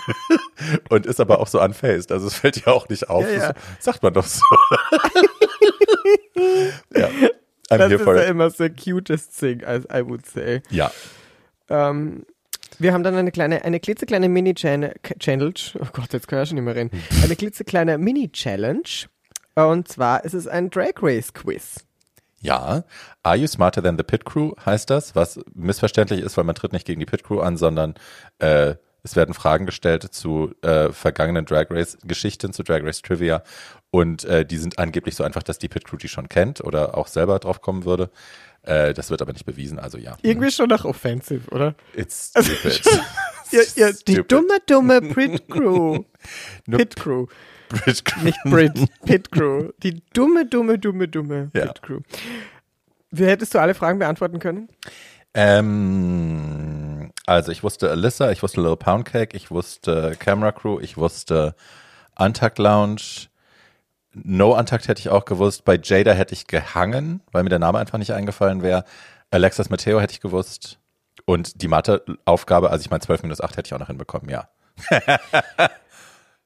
und 0.90 1.06
ist 1.08 1.20
aber 1.20 1.40
auch 1.40 1.48
so 1.48 1.62
unfazed. 1.62 2.12
Also 2.12 2.28
es 2.28 2.36
fällt 2.36 2.58
ihr 2.58 2.68
auch 2.68 2.90
nicht 2.90 3.10
auf. 3.10 3.26
Ja, 3.26 3.32
ja. 3.50 3.54
Sagt 3.80 4.04
man 4.04 4.14
doch 4.14 4.26
so. 4.26 4.44
ja. 6.96 7.08
I'm 7.70 7.78
Das 7.78 7.90
here 7.90 7.96
ist 7.96 8.04
for 8.04 8.16
ja 8.16 8.24
it. 8.24 8.30
immer 8.30 8.50
the 8.50 8.70
cutest 8.70 9.40
thing, 9.40 9.64
as 9.64 9.86
I 9.86 10.06
would 10.06 10.26
say. 10.26 10.62
Ja. 10.70 10.92
Ähm, 11.70 12.26
wir 12.82 12.94
haben 12.94 13.04
dann 13.04 13.16
eine 13.16 13.32
kleine, 13.32 13.64
eine 13.64 13.80
klitzekleine 13.80 14.30
Mini-Challenge. 14.30 14.94
Oh 15.80 15.88
Gott, 15.94 16.14
jetzt 16.14 16.28
kann 16.28 16.40
ich 16.40 16.42
ja 16.42 16.46
schon 16.48 16.56
nicht 16.56 16.66
mehr 16.66 16.76
reden. 16.76 16.92
Eine 17.24 17.36
klitzekleine 17.36 17.98
Mini-Challenge. 17.98 19.08
Und 19.56 19.88
zwar 19.88 20.24
ist 20.24 20.34
es 20.34 20.48
ein 20.48 20.70
Drag 20.70 20.94
Race 21.02 21.34
Quiz. 21.34 21.86
Ja, 22.40 22.84
Are 23.22 23.36
You 23.36 23.46
Smarter 23.46 23.84
Than 23.84 23.98
the 23.98 24.04
Pit 24.04 24.26
Crew 24.26 24.54
heißt 24.66 24.90
das, 24.90 25.16
was 25.16 25.40
missverständlich 25.54 26.22
ist, 26.22 26.38
weil 26.38 26.44
man 26.44 26.56
tritt 26.56 26.74
nicht 26.74 26.88
gegen 26.88 27.00
die 27.00 27.06
Pit 27.06 27.24
Crew 27.24 27.40
an, 27.40 27.56
sondern 27.56 27.94
äh, 28.40 28.76
es 29.04 29.16
werden 29.16 29.34
Fragen 29.34 29.66
gestellt 29.66 30.04
zu 30.04 30.54
äh, 30.62 30.92
vergangenen 30.92 31.46
Drag 31.46 31.68
Race 31.70 31.98
Geschichten, 32.04 32.54
zu 32.54 32.64
Drag 32.64 32.84
Race 32.84 33.02
Trivia 33.02 33.44
und 33.90 34.24
äh, 34.26 34.46
die 34.46 34.58
sind 34.58 34.80
angeblich 34.80 35.16
so 35.16 35.24
einfach, 35.24 35.44
dass 35.44 35.58
die 35.58 35.68
Pit 35.68 35.86
Crew 35.86 35.98
die 35.98 36.08
schon 36.08 36.30
kennt 36.30 36.62
oder 36.62 36.98
auch 36.98 37.08
selber 37.08 37.40
drauf 37.40 37.62
kommen 37.62 37.86
würde. 37.86 38.10
Äh, 38.64 38.94
das 38.94 39.10
wird 39.10 39.22
aber 39.22 39.34
nicht 39.34 39.46
bewiesen, 39.46 39.80
also 39.80 39.98
ja. 39.98 40.18
Irgendwie 40.22 40.52
schon 40.52 40.70
nach 40.70 40.86
offensive, 40.86 41.50
oder? 41.52 41.76
It's 41.96 42.32
stupid. 42.38 42.82
Ja, 43.52 43.62
ja, 43.76 43.92
die 44.08 44.24
dumme, 44.24 44.60
dumme 44.66 45.02
Pit 45.02 45.50
Crew. 45.50 46.04
Pit 46.70 46.96
Crew. 46.96 47.26
Pit 47.70 48.06
Crew. 48.06 48.24
Nicht 48.24 48.40
Brit, 48.46 48.74
Pit 49.06 49.32
Crew. 49.32 49.70
Die 49.84 50.02
dumme, 50.14 50.46
dumme, 50.46 50.78
dumme, 50.78 51.08
dumme 51.08 51.52
Ja. 51.54 51.66
Pit 51.68 51.82
Crew. 51.82 52.00
Wie 53.12 53.26
hättest 53.26 53.54
du 53.54 53.60
alle 53.60 53.74
Fragen 53.74 54.00
beantworten 54.00 54.40
können? 54.40 54.70
Ähm, 55.34 57.11
also 57.26 57.52
ich 57.52 57.64
wusste 57.64 57.90
Alyssa, 57.90 58.32
ich 58.32 58.42
wusste 58.44 58.62
Little 58.62 58.78
Pound 58.78 59.06
Cake, 59.06 59.36
ich 59.36 59.52
wusste 59.52 60.16
Camera 60.20 60.52
Crew, 60.52 60.80
ich 60.80 60.98
wusste 60.98 61.56
Untucked 62.18 62.60
Lounge. 62.60 63.28
No 64.14 64.58
Untucked 64.58 64.88
hätte 64.88 65.00
ich 65.00 65.10
auch 65.10 65.26
gewusst. 65.26 65.64
Bei 65.64 65.80
Jada 65.82 66.12
hätte 66.12 66.34
ich 66.34 66.48
gehangen, 66.48 67.22
weil 67.32 67.44
mir 67.44 67.50
der 67.50 67.60
Name 67.60 67.80
einfach 67.80 67.98
nicht 67.98 68.14
eingefallen 68.14 68.62
wäre. 68.62 68.84
Alexas 69.30 69.70
Matteo 69.70 70.02
hätte 70.02 70.14
ich 70.14 70.22
gewusst. 70.22 70.80
Und 71.26 71.62
die 71.62 71.68
Mathe-Aufgabe, 71.68 72.72
also 72.72 72.82
ich 72.82 72.90
meine 72.90 73.02
12 73.02 73.24
minus 73.24 73.42
8 73.42 73.58
hätte 73.58 73.68
ich 73.68 73.74
auch 73.74 73.80
noch 73.80 73.88
hinbekommen, 73.88 74.30
ja. 74.30 74.50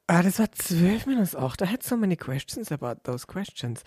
Ah, 0.08 0.22
das 0.22 0.38
war 0.38 0.52
12 0.52 1.08
minus 1.08 1.36
8. 1.36 1.62
I 1.62 1.66
had 1.66 1.82
so 1.82 1.98
many 1.98 2.16
questions 2.16 2.72
about 2.72 3.02
those 3.06 3.26
questions. 3.26 3.82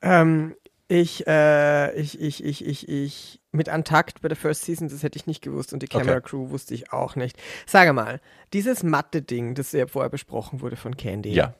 Ähm, 0.00 0.54
ich, 0.90 1.26
äh, 1.26 1.92
ich, 1.94 2.20
ich, 2.20 2.44
ich, 2.44 2.66
ich, 2.66 2.88
ich, 2.88 3.40
mit 3.52 3.68
Antakt 3.68 4.20
bei 4.22 4.28
der 4.28 4.36
First 4.36 4.62
Season, 4.64 4.88
das 4.88 5.02
hätte 5.02 5.16
ich 5.18 5.26
nicht 5.26 5.40
gewusst 5.42 5.72
und 5.72 5.82
die 5.82 5.86
Camera 5.86 6.16
Okay. 6.16 6.28
Crew 6.30 6.50
wusste 6.50 6.74
ich 6.74 6.92
auch 6.92 7.14
nicht. 7.16 7.36
Sage 7.66 7.92
mal, 7.92 8.20
dieses 8.52 8.82
Mathe-Ding, 8.82 9.54
das 9.54 9.70
ja 9.72 9.86
vorher 9.86 10.10
besprochen 10.10 10.60
wurde 10.60 10.76
von 10.76 10.96
Candy, 10.96 11.32
Ja. 11.32 11.54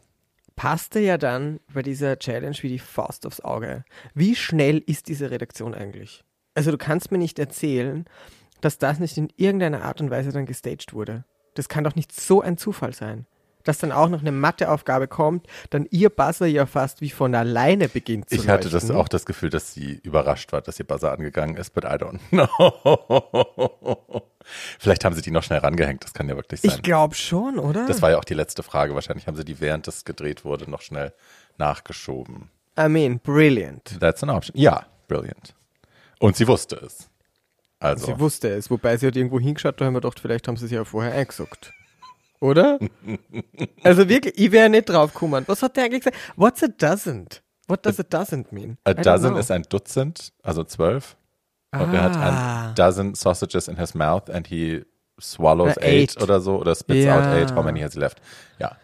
passte 0.57 0.99
ja 1.01 1.17
dann 1.17 1.61
bei 1.73 1.83
dieser 1.83 2.19
Challenge 2.19 2.57
wie 2.61 2.69
die 2.69 2.79
Faust 2.81 3.25
aufs 3.27 3.41
Auge. 3.41 3.85
Wie 4.15 4.35
schnell 4.35 4.79
ist 4.79 5.09
diese 5.09 5.31
Redaktion 5.31 5.75
eigentlich? 5.75 6.25
Also 6.55 6.73
du 6.73 6.79
kannst 6.79 7.13
mir 7.13 7.19
nicht 7.19 7.39
erzählen, 7.39 8.07
dass 8.61 8.79
das 8.79 8.99
nicht 8.99 9.17
in 9.17 9.33
irgendeiner 9.37 9.85
Art 9.85 10.01
und 10.01 10.11
Weise 10.11 10.33
dann 10.33 10.45
gestaged 10.47 10.93
wurde. 10.93 11.25
Das 11.55 11.69
kann 11.69 11.85
doch 11.85 11.95
nicht 11.95 12.13
so 12.13 12.41
ein 12.41 12.59
Zufall 12.59 12.93
sein. 12.95 13.27
Dass 13.65 13.79
dann 13.79 13.93
auch 13.93 14.09
noch 14.09 14.21
eine 14.21 14.33
Matheaufgabe 14.33 15.09
kommt, 15.09 15.47
dann 15.71 15.87
ihr 15.91 16.11
Buzzer 16.11 16.47
ja 16.47 16.67
fast 16.67 17.01
wie 17.01 17.11
von 17.11 17.35
alleine 17.35 17.89
beginnt 17.89 18.31
zu 18.31 18.37
Ich 18.37 18.49
hatte 18.49 18.69
das 18.69 18.91
auch 18.91 19.09
das 19.09 19.27
Gefühl, 19.27 19.51
dass 19.51 19.75
sie 19.75 20.01
überrascht 20.03 20.53
war, 20.53 20.63
dass 20.63 20.79
ihr 20.79 20.87
Buzzer 20.87 21.13
angegangen 21.13 21.57
ist, 21.57 21.75
but 21.75 21.85
I 21.85 21.97
don't 21.97 22.21
know. 22.31 24.23
Vielleicht 24.79 25.05
haben 25.05 25.15
sie 25.15 25.23
die 25.23 25.31
noch 25.31 25.43
schnell 25.43 25.61
rangehängt, 25.61 26.05
das 26.05 26.15
kann 26.15 26.29
ja 26.29 26.37
wirklich 26.37 26.61
sein. 26.61 26.71
Ich 26.71 26.83
glaube 26.83 27.15
schon, 27.15 27.59
oder? 27.59 27.87
Das 27.87 28.03
war 28.03 28.11
ja 28.11 28.19
auch 28.19 28.25
die 28.25 28.35
letzte 28.35 28.63
Frage. 28.63 28.95
Wahrscheinlich 28.95 29.27
haben 29.27 29.37
sie 29.37 29.45
die, 29.45 29.61
während 29.61 29.87
es 29.89 30.05
gedreht 30.05 30.45
wurde, 30.45 30.71
noch 30.71 30.81
schnell 30.83 31.13
nachgeschoben. 31.59 32.51
I 32.79 32.89
mean, 32.89 33.19
brilliant. 33.21 33.99
That's 34.01 34.23
an 34.23 34.31
option. 34.31 34.59
Ja, 34.59 34.87
brilliant. 35.09 35.55
Und 36.19 36.37
sie 36.37 36.47
wusste 36.49 36.77
es. 36.77 37.09
Also, 37.79 38.07
Sie 38.07 38.21
wusste 38.21 38.49
es, 38.51 38.71
wobei 38.71 38.99
sie 38.99 39.07
hat 39.07 39.17
irgendwo 39.17 39.41
hingeschaut, 39.41 39.81
da 39.81 39.87
haben 39.87 39.95
wir 39.95 40.03
gedacht, 40.03 40.21
vielleicht 40.21 40.47
haben 40.47 40.57
sie 40.57 40.67
sich 40.67 40.77
ja 40.77 40.85
vorher 40.85 41.15
eingesagt. 41.15 41.73
Oder? 42.41 42.79
also 43.85 44.09
wirklich, 44.09 44.39
ich 44.39 44.51
wäre 44.53 44.69
nicht 44.71 44.89
drauf 44.89 45.13
gekommen. 45.13 45.45
Was 45.47 45.63
hat 45.63 45.77
der 45.77 45.85
eigentlich 45.85 46.05
gesagt? 46.05 46.17
What's 46.37 46.63
a 46.63 46.69
dozen? 46.69 47.27
What 47.69 47.85
does 47.87 48.01
a 48.01 48.03
dozen 48.03 48.47
mean? 48.51 48.79
a 48.85 48.95
dozen 48.95 49.31
know. 49.31 49.39
ist 49.39 49.51
ein 49.51 49.63
Dutzend, 49.69 50.33
also 50.43 50.65
zwölf. 50.65 51.17
Und 51.73 51.95
er 51.95 52.03
hat 52.03 52.17
Ah. 52.17 52.69
ein 52.71 52.75
dozen 52.75 53.15
sausages 53.15 53.69
in 53.69 53.77
his 53.77 53.95
mouth 53.95 54.29
and 54.31 54.49
he 54.49 54.85
swallows 55.21 55.77
eight, 55.77 56.17
eight. 56.17 56.23
oder 56.23 56.41
so 56.41 56.57
oder 56.59 56.75
spits 56.75 57.05
Ja. 57.05 57.17
out 57.19 57.27
eight. 57.37 57.55
How 57.55 57.63
many 57.65 57.81
has 57.81 57.93
he 57.93 58.01
left? 58.01 58.21
Ja. 58.59 58.77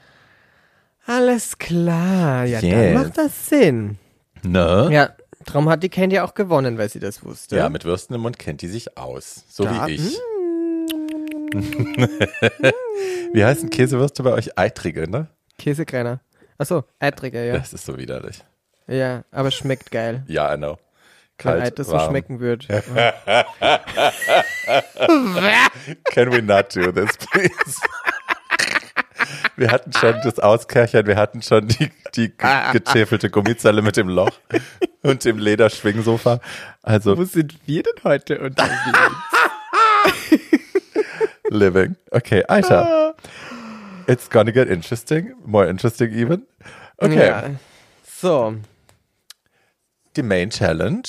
Alles 1.06 1.56
klar, 1.58 2.44
ja, 2.44 2.60
Yes. 2.60 2.62
dann 2.62 2.94
macht 2.94 3.18
das 3.18 3.48
Sinn. 3.48 3.98
Ne? 4.42 4.88
Ja, 4.92 5.10
darum 5.44 5.68
hat 5.68 5.82
die 5.82 5.88
Candy 5.88 6.18
auch 6.20 6.34
gewonnen, 6.34 6.78
weil 6.78 6.88
sie 6.88 6.98
das 7.00 7.24
wusste. 7.24 7.56
Ja, 7.56 7.68
mit 7.68 7.84
Würsten 7.84 8.14
im 8.14 8.20
Mund 8.22 8.38
kennt 8.38 8.60
die 8.62 8.68
sich 8.68 8.96
aus. 8.98 9.44
So 9.48 9.64
Da- 9.64 9.86
wie 9.86 9.92
ich. 9.94 10.18
wie 13.32 13.44
heißen 13.44 13.70
Käsewürste 13.70 14.22
bei 14.22 14.32
euch? 14.32 14.56
Eitrige, 14.58 15.10
ne? 15.10 15.26
Käsekreiner. 15.58 16.20
Achso, 16.58 16.84
Eiträger, 17.00 17.42
ja. 17.44 17.56
Das 17.58 17.72
ist 17.72 17.84
so 17.86 17.96
widerlich. 17.98 18.44
Ja, 18.86 19.24
aber 19.30 19.50
schmeckt 19.50 19.90
geil. 19.90 20.22
Ja, 20.26 20.52
I 20.54 20.56
know. 20.56 20.78
Wenn 21.42 21.52
Kalt, 21.52 21.62
Eid 21.64 21.78
das 21.78 21.88
so 21.88 21.92
warm. 21.94 22.10
schmecken 22.10 22.40
wird. 22.40 22.66
Can 26.04 26.32
we 26.32 26.42
not 26.42 26.74
do 26.74 26.90
this, 26.92 27.16
please? 27.18 27.80
Wir 29.56 29.70
hatten 29.70 29.92
schon 29.92 30.14
das 30.22 30.38
Auskerchern, 30.38 31.06
wir 31.06 31.16
hatten 31.16 31.42
schon 31.42 31.68
die, 31.68 31.90
die 32.14 32.28
ge- 32.36 32.72
getäfelte 32.72 33.30
Gummizelle 33.30 33.82
mit 33.82 33.96
dem 33.96 34.08
Loch 34.08 34.30
und 35.02 35.24
dem 35.24 35.38
Lederschwingsofa. 35.38 36.40
Also 36.82 37.16
Wo 37.18 37.24
sind 37.24 37.56
wir 37.66 37.82
denn 37.82 38.04
heute 38.04 38.38
unterwegs? 38.40 38.76
Living. 41.56 41.96
Okay, 42.12 42.42
Alter. 42.48 43.14
It's 44.06 44.28
gonna 44.28 44.52
get 44.52 44.68
interesting. 44.68 45.34
More 45.44 45.66
interesting 45.68 46.12
even. 46.12 46.46
Okay. 46.98 47.28
Ja. 47.28 47.50
So, 48.04 48.54
Die 50.16 50.22
Main 50.22 50.50
Challenge 50.50 51.02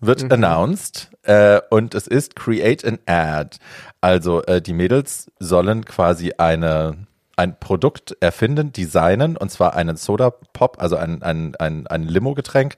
wird 0.00 0.32
announced 0.32 1.10
äh, 1.22 1.60
und 1.70 1.94
es 1.94 2.06
ist 2.06 2.36
Create 2.36 2.84
an 2.84 2.98
Ad. 3.06 3.58
Also 4.00 4.42
äh, 4.44 4.62
die 4.62 4.72
Mädels 4.72 5.30
sollen 5.38 5.84
quasi 5.84 6.32
eine 6.38 7.06
ein 7.36 7.58
Produkt 7.58 8.16
erfinden, 8.20 8.72
designen 8.72 9.36
und 9.36 9.50
zwar 9.50 9.74
einen 9.74 9.96
Soda 9.96 10.30
Pop, 10.30 10.80
also 10.80 10.96
ein, 10.96 11.20
ein, 11.22 11.56
ein, 11.56 11.86
ein 11.88 12.04
Limo-Getränk. 12.04 12.76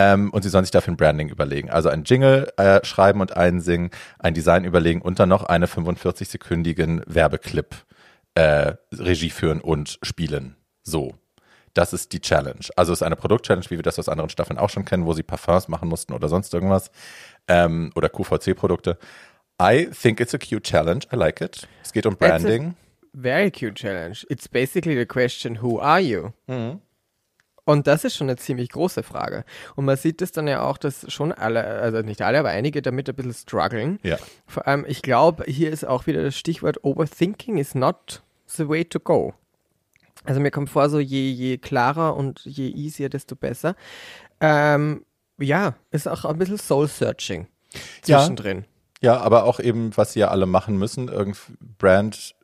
Ähm, 0.00 0.30
und 0.30 0.42
sie 0.42 0.48
sollen 0.48 0.64
sich 0.64 0.70
dafür 0.70 0.92
ein 0.92 0.96
Branding 0.96 1.28
überlegen. 1.28 1.70
Also 1.70 1.88
ein 1.88 2.04
Jingle 2.04 2.52
äh, 2.56 2.84
schreiben 2.84 3.20
und 3.20 3.36
einsingen, 3.36 3.90
ein 4.20 4.32
Design 4.32 4.62
überlegen 4.62 5.02
und 5.02 5.18
dann 5.18 5.28
noch 5.28 5.42
einen 5.42 5.66
45-sekündigen 5.66 7.02
Werbeclip 7.06 7.74
äh, 8.34 8.74
Regie 8.92 9.30
führen 9.30 9.60
und 9.60 9.98
spielen. 10.02 10.54
So. 10.84 11.14
Das 11.74 11.92
ist 11.92 12.12
die 12.12 12.20
Challenge. 12.20 12.60
Also 12.76 12.92
es 12.92 13.00
ist 13.00 13.02
eine 13.02 13.16
Produktchallenge, 13.16 13.66
wie 13.70 13.76
wir 13.76 13.82
das 13.82 13.98
aus 13.98 14.08
anderen 14.08 14.30
Staffeln 14.30 14.56
auch 14.56 14.70
schon 14.70 14.84
kennen, 14.84 15.04
wo 15.04 15.14
sie 15.14 15.24
Parfums 15.24 15.66
machen 15.66 15.88
mussten 15.88 16.12
oder 16.12 16.28
sonst 16.28 16.54
irgendwas. 16.54 16.92
Ähm, 17.48 17.90
oder 17.96 18.08
QVC-Produkte. 18.08 18.98
I 19.60 19.86
think 19.86 20.20
it's 20.20 20.32
a 20.32 20.38
cute 20.38 20.62
challenge. 20.62 21.06
I 21.12 21.16
like 21.16 21.40
it. 21.40 21.66
Es 21.82 21.92
geht 21.92 22.06
um 22.06 22.16
Branding. 22.16 22.76
very 23.12 23.50
cute 23.50 23.74
challenge. 23.74 24.24
It's 24.30 24.46
basically 24.46 24.94
the 24.94 25.06
question, 25.06 25.56
who 25.56 25.80
are 25.80 26.00
you? 26.00 26.34
Und 27.68 27.86
das 27.86 28.02
ist 28.04 28.16
schon 28.16 28.30
eine 28.30 28.36
ziemlich 28.38 28.70
große 28.70 29.02
Frage. 29.02 29.44
Und 29.76 29.84
man 29.84 29.98
sieht 29.98 30.22
es 30.22 30.32
dann 30.32 30.48
ja 30.48 30.62
auch, 30.62 30.78
dass 30.78 31.04
schon 31.12 31.32
alle, 31.32 31.62
also 31.62 31.98
nicht 32.00 32.22
alle, 32.22 32.38
aber 32.38 32.48
einige 32.48 32.80
damit 32.80 33.10
ein 33.10 33.14
bisschen 33.14 33.34
strugglen. 33.34 33.98
Ja. 34.02 34.16
Vor 34.46 34.66
allem, 34.66 34.86
ich 34.88 35.02
glaube, 35.02 35.44
hier 35.46 35.70
ist 35.70 35.86
auch 35.86 36.06
wieder 36.06 36.22
das 36.22 36.34
Stichwort 36.34 36.82
Overthinking 36.82 37.58
is 37.58 37.74
not 37.74 38.22
the 38.46 38.66
way 38.70 38.86
to 38.86 38.98
go. 38.98 39.34
Also 40.24 40.40
mir 40.40 40.50
kommt 40.50 40.70
vor, 40.70 40.88
so 40.88 40.98
je, 40.98 41.30
je 41.30 41.58
klarer 41.58 42.16
und 42.16 42.40
je 42.46 42.70
easier, 42.70 43.10
desto 43.10 43.36
besser. 43.36 43.76
Ähm, 44.40 45.04
ja, 45.38 45.74
ist 45.90 46.08
auch 46.08 46.24
ein 46.24 46.38
bisschen 46.38 46.56
Soul-Searching 46.56 47.48
Ja. 48.06 48.20
zwischendrin. 48.20 48.64
Ja, 49.02 49.18
aber 49.18 49.44
auch 49.44 49.60
eben, 49.60 49.94
was 49.94 50.14
sie 50.14 50.20
ja 50.20 50.28
alle 50.28 50.46
machen 50.46 50.78
müssen, 50.78 51.10
Brand 51.78 52.34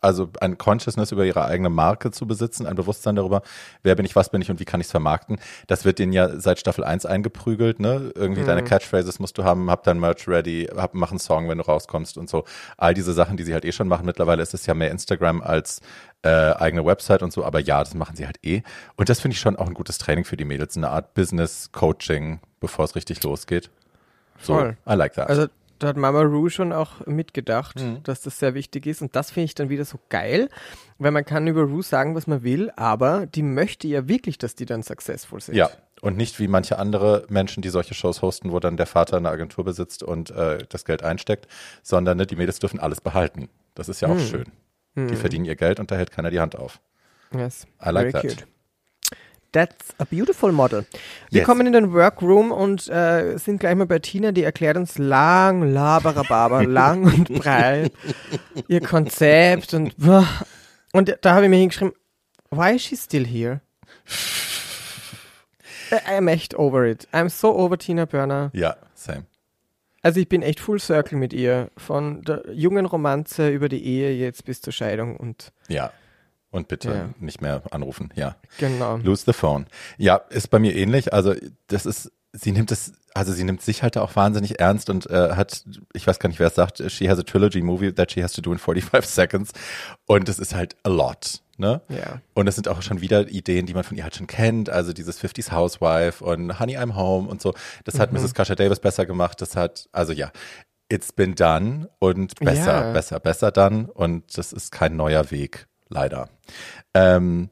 also 0.00 0.28
ein 0.40 0.58
Consciousness 0.58 1.12
über 1.12 1.24
ihre 1.24 1.44
eigene 1.44 1.70
Marke 1.70 2.10
zu 2.10 2.26
besitzen, 2.26 2.66
ein 2.66 2.76
Bewusstsein 2.76 3.16
darüber, 3.16 3.42
wer 3.82 3.94
bin 3.94 4.06
ich, 4.06 4.16
was 4.16 4.30
bin 4.30 4.42
ich 4.42 4.50
und 4.50 4.60
wie 4.60 4.64
kann 4.64 4.80
ich 4.80 4.86
es 4.86 4.90
vermarkten. 4.90 5.38
Das 5.66 5.84
wird 5.84 5.98
denen 5.98 6.12
ja 6.12 6.38
seit 6.40 6.58
Staffel 6.58 6.84
1 6.84 7.06
eingeprügelt, 7.06 7.80
ne? 7.80 8.12
Irgendwie 8.14 8.42
mhm. 8.42 8.46
deine 8.46 8.64
Catchphrases 8.64 9.18
musst 9.18 9.38
du 9.38 9.44
haben, 9.44 9.70
hab 9.70 9.82
dein 9.84 9.98
Merch 9.98 10.28
ready, 10.28 10.68
hab, 10.76 10.94
mach 10.94 11.10
einen 11.10 11.18
Song, 11.18 11.48
wenn 11.48 11.58
du 11.58 11.64
rauskommst 11.64 12.18
und 12.18 12.28
so. 12.28 12.44
All 12.76 12.94
diese 12.94 13.12
Sachen, 13.12 13.36
die 13.36 13.44
sie 13.44 13.52
halt 13.52 13.64
eh 13.64 13.72
schon 13.72 13.88
machen. 13.88 14.06
Mittlerweile 14.06 14.42
ist 14.42 14.54
es 14.54 14.66
ja 14.66 14.74
mehr 14.74 14.90
Instagram 14.90 15.42
als 15.42 15.80
äh, 16.22 16.28
eigene 16.28 16.84
Website 16.84 17.22
und 17.22 17.32
so, 17.32 17.44
aber 17.44 17.60
ja, 17.60 17.80
das 17.80 17.94
machen 17.94 18.16
sie 18.16 18.26
halt 18.26 18.38
eh. 18.44 18.62
Und 18.96 19.08
das 19.08 19.20
finde 19.20 19.34
ich 19.34 19.40
schon 19.40 19.56
auch 19.56 19.66
ein 19.66 19.74
gutes 19.74 19.98
Training 19.98 20.24
für 20.24 20.36
die 20.36 20.44
Mädels, 20.44 20.76
eine 20.76 20.90
Art 20.90 21.14
Business-Coaching, 21.14 22.40
bevor 22.60 22.84
es 22.84 22.96
richtig 22.96 23.22
losgeht. 23.22 23.70
So, 24.40 24.54
Voll. 24.54 24.76
I 24.88 24.94
like 24.94 25.14
that. 25.14 25.28
Also 25.28 25.46
da 25.78 25.88
hat 25.88 25.96
Mama 25.96 26.22
Ru 26.22 26.48
schon 26.48 26.72
auch 26.72 27.06
mitgedacht, 27.06 27.80
mhm. 27.80 28.02
dass 28.02 28.20
das 28.20 28.38
sehr 28.38 28.54
wichtig 28.54 28.86
ist. 28.86 29.02
Und 29.02 29.16
das 29.16 29.30
finde 29.30 29.46
ich 29.46 29.54
dann 29.54 29.68
wieder 29.68 29.84
so 29.84 29.98
geil, 30.08 30.48
weil 30.98 31.10
man 31.10 31.24
kann 31.24 31.46
über 31.46 31.62
Ru 31.62 31.82
sagen, 31.82 32.14
was 32.14 32.26
man 32.26 32.42
will, 32.42 32.70
aber 32.76 33.26
die 33.26 33.42
möchte 33.42 33.88
ja 33.88 34.08
wirklich, 34.08 34.38
dass 34.38 34.54
die 34.54 34.66
dann 34.66 34.82
successful 34.82 35.40
sind. 35.40 35.54
Ja, 35.54 35.70
und 36.00 36.16
nicht 36.16 36.38
wie 36.38 36.48
manche 36.48 36.78
andere 36.78 37.24
Menschen, 37.28 37.62
die 37.62 37.68
solche 37.68 37.94
Shows 37.94 38.22
hosten, 38.22 38.52
wo 38.52 38.60
dann 38.60 38.76
der 38.76 38.86
Vater 38.86 39.16
eine 39.16 39.28
Agentur 39.28 39.64
besitzt 39.64 40.02
und 40.02 40.30
äh, 40.30 40.58
das 40.68 40.84
Geld 40.84 41.02
einsteckt, 41.02 41.48
sondern 41.82 42.18
ne, 42.18 42.26
die 42.26 42.36
Mädels 42.36 42.58
dürfen 42.58 42.80
alles 42.80 43.00
behalten. 43.00 43.48
Das 43.74 43.88
ist 43.88 44.00
ja 44.00 44.08
auch 44.08 44.14
mhm. 44.14 44.26
schön. 44.26 44.44
Die 44.96 45.10
hm. 45.10 45.16
verdienen 45.16 45.44
ihr 45.44 45.54
Geld 45.54 45.78
und 45.78 45.92
da 45.92 45.96
hält 45.96 46.10
keiner 46.10 46.30
die 46.30 46.40
Hand 46.40 46.56
auf. 46.56 46.80
Yes. 47.32 47.66
I 47.84 47.90
like 47.90 48.10
Very 48.10 48.12
that. 48.12 48.22
Cute. 48.22 48.48
That's 49.52 49.94
a 49.98 50.04
beautiful 50.04 50.52
model. 50.52 50.84
Wir 51.30 51.38
yes. 51.38 51.46
kommen 51.46 51.66
in 51.66 51.72
den 51.72 51.92
Workroom 51.92 52.52
und 52.52 52.88
äh, 52.88 53.38
sind 53.38 53.60
gleich 53.60 53.74
mal 53.74 53.86
bei 53.86 53.98
Tina, 53.98 54.32
die 54.32 54.42
erklärt 54.42 54.76
uns 54.76 54.98
lang, 54.98 55.72
laberababer, 55.72 56.64
lang 56.66 57.04
und 57.04 57.32
breit 57.34 57.92
ihr 58.68 58.80
Konzept 58.80 59.72
und 59.74 59.94
und 60.92 61.18
da 61.20 61.34
habe 61.34 61.44
ich 61.44 61.50
mir 61.50 61.56
hingeschrieben, 61.56 61.94
why 62.50 62.74
is 62.74 62.82
she 62.82 62.96
still 62.96 63.26
here? 63.26 63.60
I'm 65.90 66.28
echt 66.28 66.54
over 66.54 66.84
it. 66.84 67.08
I'm 67.12 67.28
so 67.28 67.54
over 67.54 67.78
Tina 67.78 68.04
Burner. 68.04 68.50
Ja, 68.52 68.76
same. 68.94 69.24
Also 70.02 70.20
ich 70.20 70.28
bin 70.28 70.42
echt 70.42 70.60
full 70.60 70.78
circle 70.78 71.18
mit 71.18 71.32
ihr. 71.32 71.70
Von 71.76 72.22
der 72.22 72.42
jungen 72.52 72.86
Romanze 72.86 73.48
über 73.50 73.68
die 73.68 73.84
Ehe 73.84 74.14
jetzt 74.14 74.44
bis 74.44 74.60
zur 74.60 74.72
Scheidung 74.72 75.16
und. 75.16 75.52
Ja. 75.68 75.92
Und 76.50 76.68
bitte 76.68 76.88
ja. 76.88 77.08
nicht 77.18 77.42
mehr 77.42 77.62
anrufen, 77.70 78.10
ja. 78.14 78.36
Genau. 78.58 78.96
Lose 78.96 79.24
the 79.26 79.34
phone. 79.34 79.66
Ja, 79.98 80.16
ist 80.30 80.48
bei 80.48 80.58
mir 80.58 80.74
ähnlich. 80.74 81.12
Also 81.12 81.34
das 81.66 81.84
ist, 81.84 82.10
sie 82.32 82.52
nimmt 82.52 82.72
es, 82.72 82.92
also 83.14 83.32
sie 83.32 83.44
nimmt 83.44 83.60
sich 83.60 83.82
halt 83.82 83.98
auch 83.98 84.16
wahnsinnig 84.16 84.58
ernst 84.58 84.88
und 84.88 85.10
äh, 85.10 85.32
hat, 85.32 85.64
ich 85.92 86.06
weiß 86.06 86.18
gar 86.18 86.28
nicht, 86.28 86.38
wer 86.38 86.46
es 86.46 86.54
sagt, 86.54 86.82
she 86.90 87.08
has 87.10 87.18
a 87.18 87.22
trilogy 87.22 87.60
movie 87.60 87.92
that 87.92 88.12
she 88.12 88.22
has 88.22 88.32
to 88.32 88.40
do 88.40 88.52
in 88.52 88.58
45 88.58 89.04
seconds. 89.10 89.52
Und 90.06 90.28
es 90.28 90.38
ist 90.38 90.54
halt 90.54 90.76
a 90.84 90.88
lot. 90.88 91.42
Ne? 91.58 91.82
Ja. 91.88 92.20
Und 92.34 92.46
es 92.46 92.54
sind 92.54 92.68
auch 92.68 92.82
schon 92.82 93.00
wieder 93.00 93.28
Ideen, 93.28 93.66
die 93.66 93.74
man 93.74 93.82
von 93.82 93.96
ihr 93.96 94.04
halt 94.04 94.14
schon 94.14 94.28
kennt. 94.28 94.70
Also 94.70 94.92
dieses 94.92 95.20
50s 95.20 95.50
Housewife 95.50 96.24
und 96.24 96.58
Honey, 96.60 96.78
I'm 96.78 96.94
Home 96.94 97.28
und 97.28 97.42
so. 97.42 97.52
Das 97.84 97.98
hat 97.98 98.12
mhm. 98.12 98.20
Mrs. 98.20 98.32
Kasha 98.32 98.54
Davis 98.54 98.78
besser 98.78 99.06
gemacht. 99.06 99.40
Das 99.42 99.56
hat, 99.56 99.88
also 99.92 100.12
ja, 100.12 100.30
it's 100.88 101.12
been 101.12 101.34
done 101.34 101.90
und 101.98 102.38
besser, 102.38 102.86
ja. 102.86 102.92
besser, 102.92 103.20
besser 103.20 103.50
dann. 103.50 103.86
Und 103.86 104.38
das 104.38 104.52
ist 104.52 104.70
kein 104.70 104.96
neuer 104.96 105.32
Weg, 105.32 105.66
leider. 105.88 106.28
Ähm, 106.94 107.50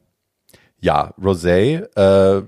ja, 0.79 1.13
Rosé, 1.19 1.87
äh, 1.95 2.43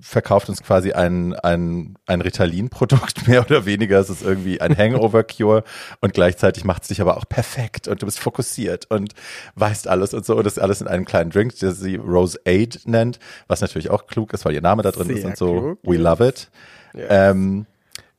verkauft 0.00 0.48
uns 0.48 0.62
quasi 0.62 0.92
ein, 0.92 1.34
ein, 1.34 1.96
ein 2.06 2.20
Ritalin-Produkt, 2.20 3.26
mehr 3.28 3.40
oder 3.42 3.66
weniger. 3.66 3.98
Es 3.98 4.10
ist 4.10 4.22
irgendwie 4.22 4.60
ein 4.60 4.76
Hangover-Cure 4.76 5.64
und 6.00 6.14
gleichzeitig 6.14 6.64
macht 6.64 6.82
es 6.82 6.88
dich 6.88 7.00
aber 7.00 7.16
auch 7.16 7.24
perfekt 7.28 7.88
und 7.88 8.02
du 8.02 8.06
bist 8.06 8.20
fokussiert 8.20 8.86
und 8.90 9.14
weißt 9.56 9.88
alles 9.88 10.14
und 10.14 10.24
so. 10.24 10.36
Und 10.36 10.44
das 10.44 10.58
alles 10.58 10.80
in 10.80 10.88
einem 10.88 11.04
kleinen 11.04 11.30
Drink, 11.30 11.58
der 11.58 11.72
sie 11.72 11.96
Rose 11.96 12.38
Aid 12.44 12.80
nennt, 12.84 13.18
was 13.46 13.60
natürlich 13.60 13.90
auch 13.90 14.06
klug 14.06 14.32
ist, 14.32 14.44
weil 14.44 14.54
ihr 14.54 14.62
Name 14.62 14.82
da 14.82 14.90
drin 14.90 15.08
Sehr 15.08 15.16
ist 15.16 15.24
und 15.24 15.36
so. 15.36 15.60
Klug, 15.60 15.78
We 15.82 15.96
love 15.96 16.26
it. 16.26 16.50
Yes. 16.94 17.06
Ähm, 17.10 17.66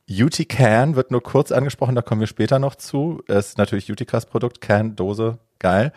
UT 0.08 0.48
Can 0.48 0.96
wird 0.96 1.12
nur 1.12 1.22
kurz 1.22 1.52
angesprochen, 1.52 1.94
da 1.94 2.02
kommen 2.02 2.20
wir 2.20 2.26
später 2.26 2.58
noch 2.58 2.74
zu. 2.74 3.22
Es 3.28 3.50
ist 3.50 3.58
natürlich 3.58 3.90
Utikas 3.90 4.26
Produkt, 4.26 4.60
Can, 4.60 4.96
Dose, 4.96 5.38
geil. 5.60 5.92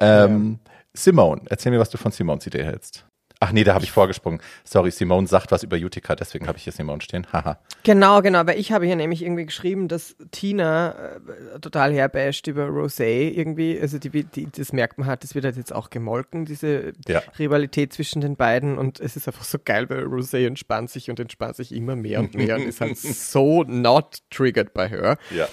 Ähm, 0.00 0.58
ja. 0.64 0.72
Simone, 0.94 1.42
erzähl 1.46 1.72
mir, 1.72 1.80
was 1.80 1.90
du 1.90 1.98
von 1.98 2.12
Simones 2.12 2.46
Idee 2.46 2.64
hältst. 2.64 3.06
Ach 3.40 3.52
nee, 3.52 3.64
da 3.64 3.74
habe 3.74 3.84
ich 3.84 3.92
vorgesprungen. 3.92 4.40
Sorry, 4.64 4.90
Simone 4.90 5.26
sagt 5.26 5.52
was 5.52 5.62
über 5.62 5.76
Utica, 5.76 6.16
deswegen 6.16 6.46
habe 6.46 6.56
ich 6.56 6.64
hier 6.64 6.72
Simone 6.72 7.02
stehen. 7.02 7.26
Haha. 7.30 7.58
genau, 7.82 8.22
genau, 8.22 8.38
aber 8.38 8.56
ich 8.56 8.72
habe 8.72 8.86
hier 8.86 8.96
nämlich 8.96 9.22
irgendwie 9.22 9.44
geschrieben, 9.44 9.86
dass 9.88 10.16
Tina 10.30 10.92
äh, 10.92 11.60
total 11.60 11.92
herbasht 11.92 12.46
über 12.46 12.68
Rosé 12.68 13.30
irgendwie. 13.32 13.78
Also 13.78 13.98
die, 13.98 14.24
die, 14.24 14.48
das 14.50 14.72
merkt 14.72 14.96
man 14.96 15.08
halt, 15.08 15.24
das 15.24 15.34
wird 15.34 15.44
halt 15.44 15.56
jetzt 15.56 15.74
auch 15.74 15.90
gemolken, 15.90 16.46
diese 16.46 16.94
ja. 17.06 17.22
Rivalität 17.38 17.92
zwischen 17.92 18.22
den 18.22 18.36
beiden. 18.36 18.78
Und 18.78 18.98
es 18.98 19.14
ist 19.14 19.28
einfach 19.28 19.44
so 19.44 19.58
geil, 19.62 19.90
weil 19.90 20.04
Rosé 20.04 20.46
entspannt 20.46 20.88
sich 20.88 21.10
und 21.10 21.20
entspannt 21.20 21.56
sich 21.56 21.72
immer 21.72 21.96
mehr 21.96 22.20
und 22.20 22.34
mehr 22.34 22.56
und 22.56 22.62
ist 22.62 22.80
halt 22.80 22.96
so 22.96 23.62
not 23.64 24.20
triggered 24.30 24.72
by 24.72 24.88
her. 24.88 25.18
Ja. 25.30 25.48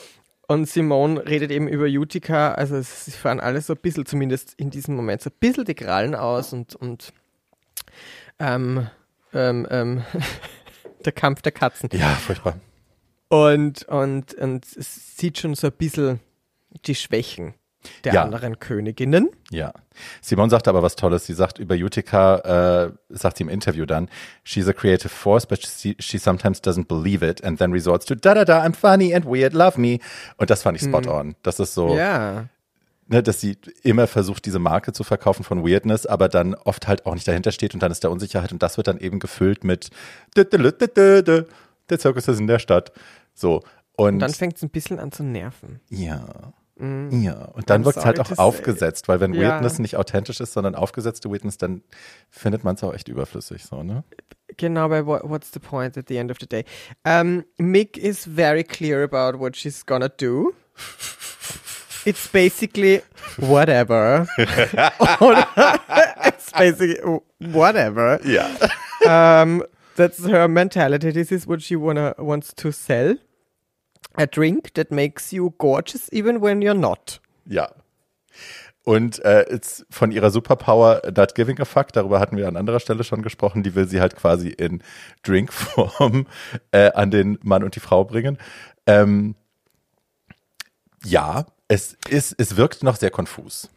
Und 0.52 0.66
Simone 0.68 1.26
redet 1.26 1.50
eben 1.50 1.70
über 1.70 1.86
Utica, 1.86 2.52
also 2.56 2.82
sie 2.82 3.12
fahren 3.12 3.40
alle 3.40 3.62
so 3.62 3.72
ein 3.72 3.80
bisschen, 3.80 4.06
zumindest 4.06 4.54
in 4.56 4.70
diesem 4.70 4.98
Moment, 4.98 5.22
so 5.22 5.30
ein 5.30 5.36
bisschen 5.40 5.64
die 5.64 5.76
Krallen 5.76 6.14
aus 6.14 6.52
und, 6.52 6.76
und 6.76 7.14
ähm, 8.38 8.90
ähm, 9.34 9.66
ähm, 9.72 10.04
der 11.06 11.14
Kampf 11.14 11.42
der 11.42 11.54
Katzen. 11.54 11.88
Ja, 11.94 12.10
furchtbar. 12.10 12.60
Und, 13.30 13.84
und, 13.84 14.34
und 14.34 14.66
es 14.76 15.16
sieht 15.16 15.38
schon 15.38 15.56
so 15.56 15.68
ein 15.68 15.74
bisschen 15.74 16.20
die 16.86 16.96
Schwächen 16.96 17.54
der 18.04 18.14
ja. 18.14 18.24
anderen 18.24 18.60
Königinnen. 18.60 19.30
Ja. 19.50 19.74
Simon 20.22 20.50
sagt 20.50 20.68
aber 20.68 20.82
was 20.84 20.96
Tolles. 20.96 21.26
Sie 21.26 21.34
sagt 21.34 21.60
über 21.60 21.76
Utica, 21.76 22.88
äh, 22.88 22.92
sagt 23.10 23.38
sie 23.38 23.44
im 23.44 23.50
Interview 23.50 23.86
dann, 23.86 24.10
she's 24.44 24.68
a 24.68 24.74
creative 24.74 25.10
force, 25.10 25.46
but 25.46 25.66
she, 25.66 25.96
she 26.00 26.18
sometimes 26.18 26.62
doesn't 26.62 26.88
believe 26.88 27.26
it 27.26 27.44
and 27.44 27.60
then 27.60 27.72
resorts 27.72 28.06
to 28.06 28.16
da 28.16 28.34
da 28.34 28.46
da, 28.46 28.64
I'm 28.64 28.74
funny 28.74 29.14
and 29.14 29.26
weird, 29.26 29.54
love 29.54 29.80
me. 29.80 30.00
Und 30.38 30.50
das 30.50 30.64
fand 30.64 30.78
ich 30.78 30.84
spot 30.84 31.06
hm. 31.06 31.12
on. 31.12 31.36
Das 31.44 31.60
ist 31.60 31.74
so. 31.74 31.96
Ja 31.96 32.46
ne, 33.12 33.22
dass 33.22 33.42
sie 33.42 33.58
immer 33.84 34.08
versucht, 34.08 34.46
diese 34.46 34.60
Marke 34.60 34.94
zu 34.94 35.04
verkaufen 35.04 35.44
von 35.44 35.64
Weirdness, 35.66 36.06
aber 36.06 36.30
dann 36.30 36.56
oft 36.56 36.88
halt 36.88 37.06
auch 37.06 37.14
nicht 37.14 37.28
dahinter 37.28 37.52
steht 37.52 37.74
und 37.74 37.84
dann 37.84 37.92
ist 37.92 38.04
da 38.04 38.10
Unsicherheit 38.10 38.52
und 38.52 38.64
das 38.64 38.78
wird 38.78 38.88
dann 38.88 38.98
eben 38.98 39.20
gefüllt 39.20 39.64
mit 39.64 39.90
der 40.36 40.50
Zirkus 42.00 42.28
ist 42.28 42.40
in 42.40 42.48
der 42.48 42.60
Stadt. 42.60 42.92
So. 43.34 43.62
Und, 43.98 44.14
und 44.16 44.20
dann 44.20 44.34
fängt 44.34 44.56
es 44.56 44.64
ein 44.64 44.70
bisschen 44.70 45.00
an 45.00 45.12
zu 45.12 45.24
nerven. 45.24 45.82
Ja. 45.90 46.54
Mm. 46.82 47.22
Ja, 47.22 47.46
und 47.54 47.70
dann 47.70 47.86
wirkt 47.86 48.00
es 48.00 48.06
halt 48.06 48.20
auch 48.20 48.38
aufgesetzt, 48.40 49.08
weil 49.08 49.20
wenn 49.20 49.36
ja. 49.36 49.42
Weirdness 49.42 49.78
nicht 49.78 49.98
authentisch 49.98 50.40
ist, 50.40 50.54
sondern 50.54 50.74
aufgesetzte 50.74 51.30
Weirdness, 51.30 51.58
dann 51.58 51.84
findet 52.32 52.64
man 52.64 52.76
es 52.76 52.84
auch 52.84 52.94
echt 52.94 53.08
überflüssig, 53.08 53.64
so, 53.64 53.84
ne? 53.84 54.04
Genau, 54.58 54.90
bei 54.90 55.06
What's 55.06 55.52
the 55.54 55.60
Point 55.60 55.98
at 55.98 56.08
the 56.08 56.18
end 56.18 56.32
of 56.32 56.38
the 56.40 56.48
day. 56.48 56.66
Um, 57.06 57.46
Mick 57.58 57.98
is 57.98 58.26
very 58.26 58.64
clear 58.64 59.04
about 59.04 59.40
what 59.40 59.56
she's 59.56 59.86
gonna 59.86 60.10
do. 60.10 60.54
it's 62.06 62.28
basically 62.28 63.02
whatever. 63.38 64.28
it's 64.38 66.52
basically 66.52 66.98
whatever. 67.40 68.20
Yeah. 68.26 68.58
um, 69.08 69.64
that's 69.96 70.26
her 70.26 70.48
mentality. 70.48 71.12
This 71.12 71.32
is 71.32 71.46
what 71.46 71.62
she 71.62 71.76
wanna 71.76 72.16
wants 72.18 72.54
to 72.56 72.72
sell. 72.72 73.16
A 74.14 74.26
drink 74.26 74.74
that 74.74 74.92
makes 74.92 75.32
you 75.32 75.54
gorgeous 75.58 76.12
even 76.12 76.42
when 76.42 76.62
you're 76.62 76.74
not. 76.74 77.22
Ja. 77.46 77.70
Und 78.84 79.24
äh, 79.24 79.44
it's 79.44 79.86
von 79.90 80.12
ihrer 80.12 80.32
Superpower 80.32 81.02
Not 81.16 81.36
Giving 81.36 81.60
a 81.60 81.66
Fuck, 81.66 81.94
darüber 81.94 82.20
hatten 82.20 82.36
wir 82.36 82.48
an 82.48 82.58
anderer 82.58 82.80
Stelle 82.80 83.04
schon 83.04 83.22
gesprochen, 83.22 83.62
die 83.62 83.76
will 83.76 83.88
sie 83.88 84.02
halt 84.02 84.16
quasi 84.16 84.50
in 84.50 84.82
Drinkform 85.22 86.26
äh, 86.72 86.92
an 86.94 87.12
den 87.12 87.38
Mann 87.44 87.64
und 87.64 87.76
die 87.76 87.80
Frau 87.80 88.04
bringen. 88.04 88.40
Ähm, 88.88 89.36
ja, 91.04 91.46
es 91.68 91.96
ist, 92.10 92.36
es 92.38 92.58
wirkt 92.58 92.84
noch 92.84 92.96
sehr 92.96 93.12
konfus. 93.12 93.70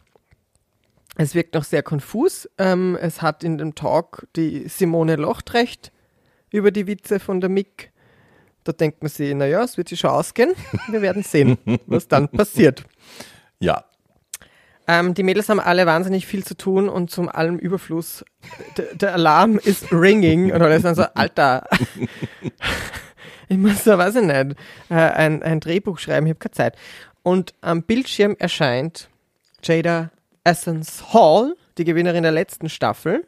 Es 1.17 1.33
wirkt 1.33 1.53
noch 1.53 1.63
sehr 1.63 1.83
konfus. 1.83 2.49
Ähm, 2.57 2.97
es 2.99 3.21
hat 3.21 3.43
in 3.43 3.57
dem 3.57 3.75
Talk 3.75 4.27
die 4.35 4.67
Simone 4.67 5.15
Lochtrecht 5.15 5.91
über 6.51 6.71
die 6.71 6.87
Witze 6.87 7.19
von 7.19 7.41
der 7.41 7.49
Mick. 7.49 7.91
Da 8.65 8.71
denkt 8.71 9.01
man 9.03 9.09
sich, 9.09 9.33
naja, 9.33 9.63
es 9.63 9.77
wird 9.77 9.89
sich 9.89 9.99
schon 9.99 10.09
ausgehen. 10.09 10.53
Wir 10.89 11.01
werden 11.01 11.23
sehen, 11.23 11.57
was 11.85 12.07
dann 12.07 12.27
passiert. 12.27 12.83
Ja. 13.59 13.85
Ähm, 14.87 15.13
die 15.13 15.23
Mädels 15.23 15.49
haben 15.49 15.59
alle 15.59 15.85
wahnsinnig 15.85 16.25
viel 16.25 16.43
zu 16.43 16.57
tun 16.57 16.89
und 16.89 17.11
zum 17.11 17.29
allem 17.29 17.57
Überfluss. 17.57 18.25
Der 18.93 19.13
Alarm 19.13 19.59
ist 19.59 19.91
ringing 19.91 20.51
und 20.51 20.61
alles 20.61 20.81
dann 20.81 20.95
so, 20.95 21.03
Alter. 21.13 21.67
ich 23.47 23.57
muss 23.57 23.83
so, 23.83 23.97
weiß 23.97 24.15
ich 24.15 24.23
nicht, 24.23 24.57
äh, 24.89 24.95
ein, 24.95 25.43
ein 25.43 25.59
Drehbuch 25.59 25.99
schreiben, 25.99 26.25
ich 26.25 26.31
habe 26.31 26.39
keine 26.39 26.51
Zeit. 26.51 26.75
Und 27.21 27.53
am 27.61 27.83
Bildschirm 27.83 28.35
erscheint 28.37 29.09
Jada 29.63 30.11
Essence 30.43 31.13
Hall, 31.13 31.55
die 31.77 31.83
Gewinnerin 31.83 32.23
der 32.23 32.31
letzten 32.31 32.69
Staffel, 32.69 33.25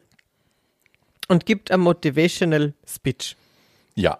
und 1.28 1.46
gibt 1.46 1.70
ein 1.70 1.80
Motivational 1.80 2.74
Speech. 2.86 3.36
Ja. 3.94 4.18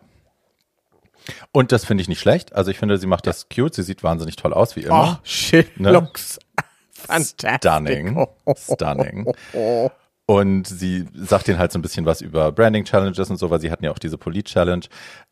Und 1.53 1.73
das 1.73 1.85
finde 1.85 2.03
ich 2.03 2.09
nicht 2.09 2.21
schlecht. 2.21 2.55
Also 2.55 2.71
ich 2.71 2.79
finde, 2.79 2.99
sie 2.99 3.07
macht 3.07 3.27
das 3.27 3.49
cute. 3.49 3.75
Sie 3.75 3.83
sieht 3.83 4.03
wahnsinnig 4.03 4.37
toll 4.37 4.53
aus, 4.53 4.77
wie 4.77 4.83
immer. 4.83 5.19
Oh, 5.19 5.25
shit. 5.25 5.79
Ne? 5.81 5.93
Looks 5.93 6.38
stunning. 7.23 8.27
Stunning. 8.57 9.27
Und 10.31 10.67
sie 10.67 11.07
sagt 11.14 11.49
ihnen 11.49 11.59
halt 11.59 11.73
so 11.73 11.79
ein 11.79 11.83
bisschen 11.83 12.05
was 12.05 12.21
über 12.21 12.53
Branding 12.53 12.85
Challenges 12.85 13.31
und 13.31 13.38
so, 13.38 13.49
weil 13.49 13.62
sie 13.62 13.71
hatten 13.71 13.87
ja 13.87 13.91
auch 13.91 13.99
diese 13.99 14.19
Polit 14.19 14.45
Challenge. 14.45 14.85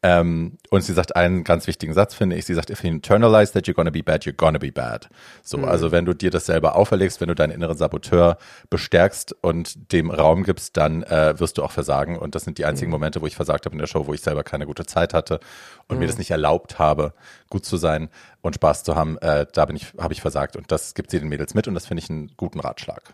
Ähm, 0.03 0.57
und 0.71 0.81
sie 0.81 0.95
sagt 0.95 1.15
einen 1.15 1.45
ganz 1.45 1.67
wichtigen 1.67 1.93
Satz, 1.93 2.15
finde 2.15 2.35
ich. 2.35 2.47
Sie 2.47 2.55
sagt, 2.55 2.71
if 2.71 2.83
you 2.83 2.89
internalize 2.89 3.53
that 3.53 3.67
you're 3.67 3.75
gonna 3.75 3.91
be 3.91 4.03
bad, 4.03 4.25
you're 4.25 4.33
gonna 4.33 4.59
be 4.59 4.73
bad. 4.73 5.11
So, 5.43 5.59
mhm. 5.59 5.65
also 5.67 5.93
wenn 5.93 6.07
du 6.07 6.15
dir 6.15 6.31
das 6.31 6.47
selber 6.47 6.77
auferlegst, 6.77 7.21
wenn 7.21 7.29
du 7.29 7.35
deinen 7.35 7.51
inneren 7.51 7.77
Saboteur 7.77 8.39
bestärkst 8.71 9.37
und 9.43 9.93
dem 9.93 10.11
Raum 10.11 10.45
gibst, 10.45 10.79
dann 10.79 11.03
äh, 11.03 11.39
wirst 11.39 11.59
du 11.59 11.63
auch 11.63 11.73
versagen. 11.73 12.19
Und 12.19 12.35
das 12.35 12.45
sind 12.45 12.57
die 12.57 12.65
einzigen 12.65 12.89
mhm. 12.89 12.93
Momente, 12.93 13.21
wo 13.21 13.27
ich 13.27 13.37
versagt 13.37 13.67
habe 13.67 13.75
in 13.75 13.81
der 13.81 13.89
Show, 13.89 14.07
wo 14.07 14.15
ich 14.15 14.23
selber 14.23 14.45
keine 14.45 14.65
gute 14.65 14.87
Zeit 14.87 15.13
hatte 15.13 15.41
und 15.89 15.97
mhm. 15.97 16.01
mir 16.01 16.07
das 16.07 16.17
nicht 16.17 16.31
erlaubt 16.31 16.79
habe, 16.79 17.13
gut 17.51 17.67
zu 17.67 17.77
sein 17.77 18.09
und 18.41 18.55
Spaß 18.55 18.83
zu 18.83 18.97
haben. 18.97 19.19
Äh, 19.19 19.45
da 19.53 19.67
bin 19.67 19.77
ich, 19.77 19.93
habe 19.99 20.15
ich 20.15 20.23
versagt. 20.23 20.57
Und 20.57 20.73
das 20.73 20.95
gibt 20.95 21.11
sie 21.11 21.21
den 21.21 21.29
Mädels 21.29 21.53
mit 21.53 21.69
und 21.69 21.75
das 21.75 21.85
finde 21.85 22.03
ich 22.03 22.09
einen 22.09 22.33
guten 22.39 22.61
Ratschlag. 22.61 23.13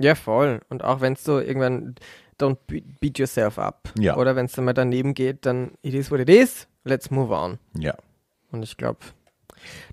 Ja, 0.00 0.14
voll. 0.14 0.60
Und 0.70 0.82
auch 0.82 1.00
wenn 1.02 1.12
es 1.12 1.24
so 1.24 1.38
irgendwann 1.38 1.94
don't 2.40 2.56
beat 3.00 3.18
yourself 3.18 3.58
up. 3.58 3.92
Ja. 3.98 4.16
Oder 4.16 4.34
wenn 4.34 4.46
es 4.46 4.52
dann 4.52 4.64
mal 4.64 4.72
daneben 4.72 5.12
geht, 5.14 5.44
dann 5.44 5.72
it 5.82 5.94
is 5.94 6.10
what 6.10 6.20
it 6.20 6.30
is, 6.30 6.66
let's 6.84 7.10
move 7.10 7.34
on. 7.34 7.58
Ja. 7.78 7.94
Und 8.50 8.62
ich 8.62 8.76
glaube, 8.78 8.98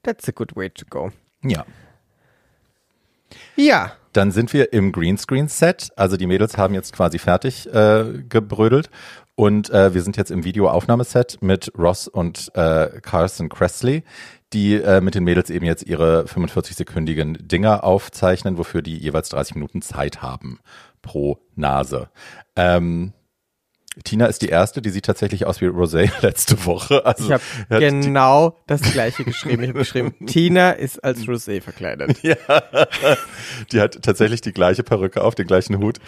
that's 0.04 0.28
a 0.30 0.32
good 0.32 0.56
way 0.56 0.70
to 0.70 0.86
go. 0.90 1.12
Ja. 1.44 1.66
Ja. 3.58 3.92
Dann 4.14 4.32
sind 4.32 4.54
wir 4.54 4.72
im 4.72 4.94
Greenscreen-Set. 4.94 5.92
Also 5.98 6.16
die 6.16 6.26
Mädels 6.26 6.58
haben 6.58 6.74
jetzt 6.74 6.94
quasi 6.94 7.20
fertig 7.20 7.68
äh, 7.72 8.24
gebrödelt. 8.30 8.90
Und 9.36 9.70
äh, 9.70 9.94
wir 9.94 10.02
sind 10.02 10.18
jetzt 10.18 10.32
im 10.32 10.44
Videoaufnahmeset 10.44 11.38
mit 11.42 11.72
Ross 11.78 12.08
und 12.08 12.50
äh, 12.56 13.00
Carson 13.02 13.50
Cressley, 13.50 14.04
die 14.54 14.76
äh, 14.76 15.02
mit 15.02 15.16
den 15.16 15.24
Mädels 15.24 15.50
eben 15.50 15.66
jetzt 15.66 15.84
ihre 15.84 16.24
45-sekündigen 16.26 17.48
Dinger 17.48 17.84
aufzeichnen, 17.84 18.58
wofür 18.58 18.82
die 18.82 18.98
jeweils 18.98 19.30
30 19.30 19.56
Minuten 19.56 19.82
Zeit 19.82 20.22
haben 20.22 20.60
pro 21.02 21.40
Nase. 21.56 22.10
Ähm, 22.56 23.14
Tina 24.04 24.26
ist 24.28 24.42
die 24.42 24.50
erste, 24.50 24.82
die 24.82 24.90
sieht 24.90 25.06
tatsächlich 25.06 25.46
aus 25.46 25.62
wie 25.62 25.66
Rosé 25.66 26.12
letzte 26.22 26.66
Woche. 26.66 27.06
Also, 27.06 27.26
ich 27.26 27.32
habe 27.32 27.44
genau 27.80 28.58
das 28.68 28.82
gleiche 28.82 29.24
geschrieben. 29.24 29.64
Ich 29.64 29.70
habe 29.70 29.80
geschrieben, 29.80 30.16
Tina 30.26 30.72
ist 30.72 31.04
als 31.04 31.22
Rosé 31.22 31.62
verkleidet. 31.62 32.22
Ja, 32.24 32.36
die 33.72 33.82
hat 33.82 34.02
tatsächlich 34.02 34.42
die 34.42 34.54
gleiche 34.54 34.84
Perücke 34.84 35.24
auf, 35.24 35.36
den 35.36 35.48
gleichen 35.48 35.78
Hut 35.80 36.00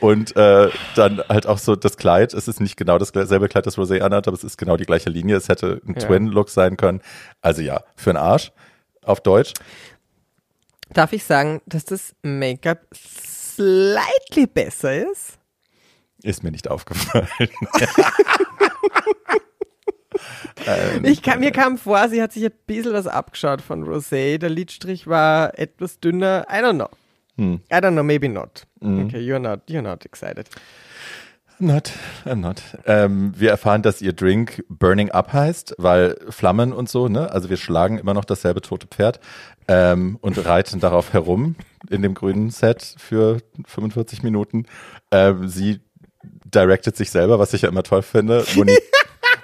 und 0.00 0.36
äh, 0.36 0.68
dann 0.94 1.22
halt 1.28 1.46
auch 1.46 1.58
so 1.58 1.76
das 1.76 1.96
Kleid. 1.96 2.34
Es 2.34 2.48
ist 2.48 2.60
nicht 2.60 2.76
genau 2.76 2.98
dasselbe 2.98 3.48
Kleid, 3.48 3.66
das 3.66 3.78
Rosé 3.78 4.00
anhat, 4.00 4.26
aber 4.26 4.36
es 4.36 4.44
ist 4.44 4.58
genau 4.58 4.76
die 4.76 4.84
gleiche 4.84 5.10
Linie. 5.10 5.36
Es 5.36 5.48
hätte 5.48 5.80
ein 5.86 5.94
ja. 5.94 6.06
Twin-Look 6.06 6.50
sein 6.50 6.76
können. 6.76 7.00
Also 7.40 7.62
ja, 7.62 7.82
für 7.96 8.10
einen 8.10 8.18
Arsch 8.18 8.52
auf 9.02 9.20
Deutsch. 9.20 9.52
Darf 10.90 11.12
ich 11.12 11.24
sagen, 11.24 11.62
dass 11.66 11.84
das 11.84 12.14
Make-up 12.22 12.86
slightly 12.94 14.46
besser 14.46 15.10
ist? 15.10 15.38
Ist 16.26 16.42
mir 16.42 16.50
nicht 16.50 16.68
aufgefallen. 16.68 17.28
ähm, 20.66 21.04
ich 21.04 21.22
kam, 21.22 21.38
mir 21.38 21.52
kam 21.52 21.78
vor, 21.78 22.08
sie 22.08 22.20
hat 22.20 22.32
sich 22.32 22.44
ein 22.44 22.50
bisschen 22.66 22.92
was 22.92 23.06
abgeschaut 23.06 23.62
von 23.62 23.84
Rosé. 23.84 24.38
Der 24.38 24.50
Lidstrich 24.50 25.06
war 25.06 25.56
etwas 25.56 26.00
dünner. 26.00 26.44
I 26.50 26.56
don't 26.56 26.74
know. 26.74 26.88
Hm. 27.36 27.60
I 27.70 27.76
don't 27.76 27.92
know, 27.92 28.02
maybe 28.02 28.28
not. 28.28 28.66
Hm. 28.80 29.06
Okay, 29.06 29.20
you're 29.20 29.38
not, 29.38 29.70
you're 29.70 29.82
not 29.82 30.04
excited. 30.04 30.48
Not, 31.60 31.92
I'm 32.24 32.40
not. 32.40 32.60
Ähm, 32.86 33.32
wir 33.36 33.50
erfahren, 33.50 33.82
dass 33.82 34.02
ihr 34.02 34.12
Drink 34.12 34.64
Burning 34.68 35.12
Up 35.12 35.32
heißt, 35.32 35.76
weil 35.78 36.16
Flammen 36.28 36.72
und 36.72 36.88
so, 36.88 37.06
ne? 37.08 37.30
Also 37.30 37.50
wir 37.50 37.56
schlagen 37.56 37.98
immer 37.98 38.14
noch 38.14 38.24
dasselbe 38.24 38.62
tote 38.62 38.88
Pferd 38.88 39.20
ähm, 39.68 40.18
und 40.20 40.44
reiten 40.44 40.80
darauf 40.80 41.12
herum 41.12 41.54
in 41.88 42.02
dem 42.02 42.14
grünen 42.14 42.50
Set 42.50 42.96
für 42.98 43.38
45 43.64 44.24
Minuten. 44.24 44.66
Ähm, 45.10 45.48
sie 45.48 45.80
directed 46.54 46.96
sich 46.96 47.10
selber, 47.10 47.38
was 47.38 47.52
ich 47.52 47.62
ja 47.62 47.68
immer 47.68 47.82
toll 47.82 48.02
finde. 48.02 48.44
Moni 48.54 48.76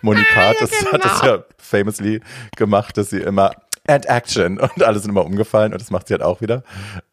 Monikat 0.03 0.57
ja, 0.61 0.67
genau. 0.67 0.93
hat 0.93 1.05
es 1.05 1.23
ja 1.23 1.45
famously 1.59 2.21
gemacht, 2.57 2.97
dass 2.97 3.11
sie 3.11 3.21
immer 3.21 3.53
and 3.87 4.07
action 4.07 4.59
und 4.61 4.83
alle 4.83 4.99
sind 4.99 5.11
immer 5.11 5.25
umgefallen 5.25 5.73
und 5.73 5.81
das 5.81 5.91
macht 5.91 6.09
sie 6.09 6.15
halt 6.15 6.23
auch 6.23 6.41
wieder 6.41 6.63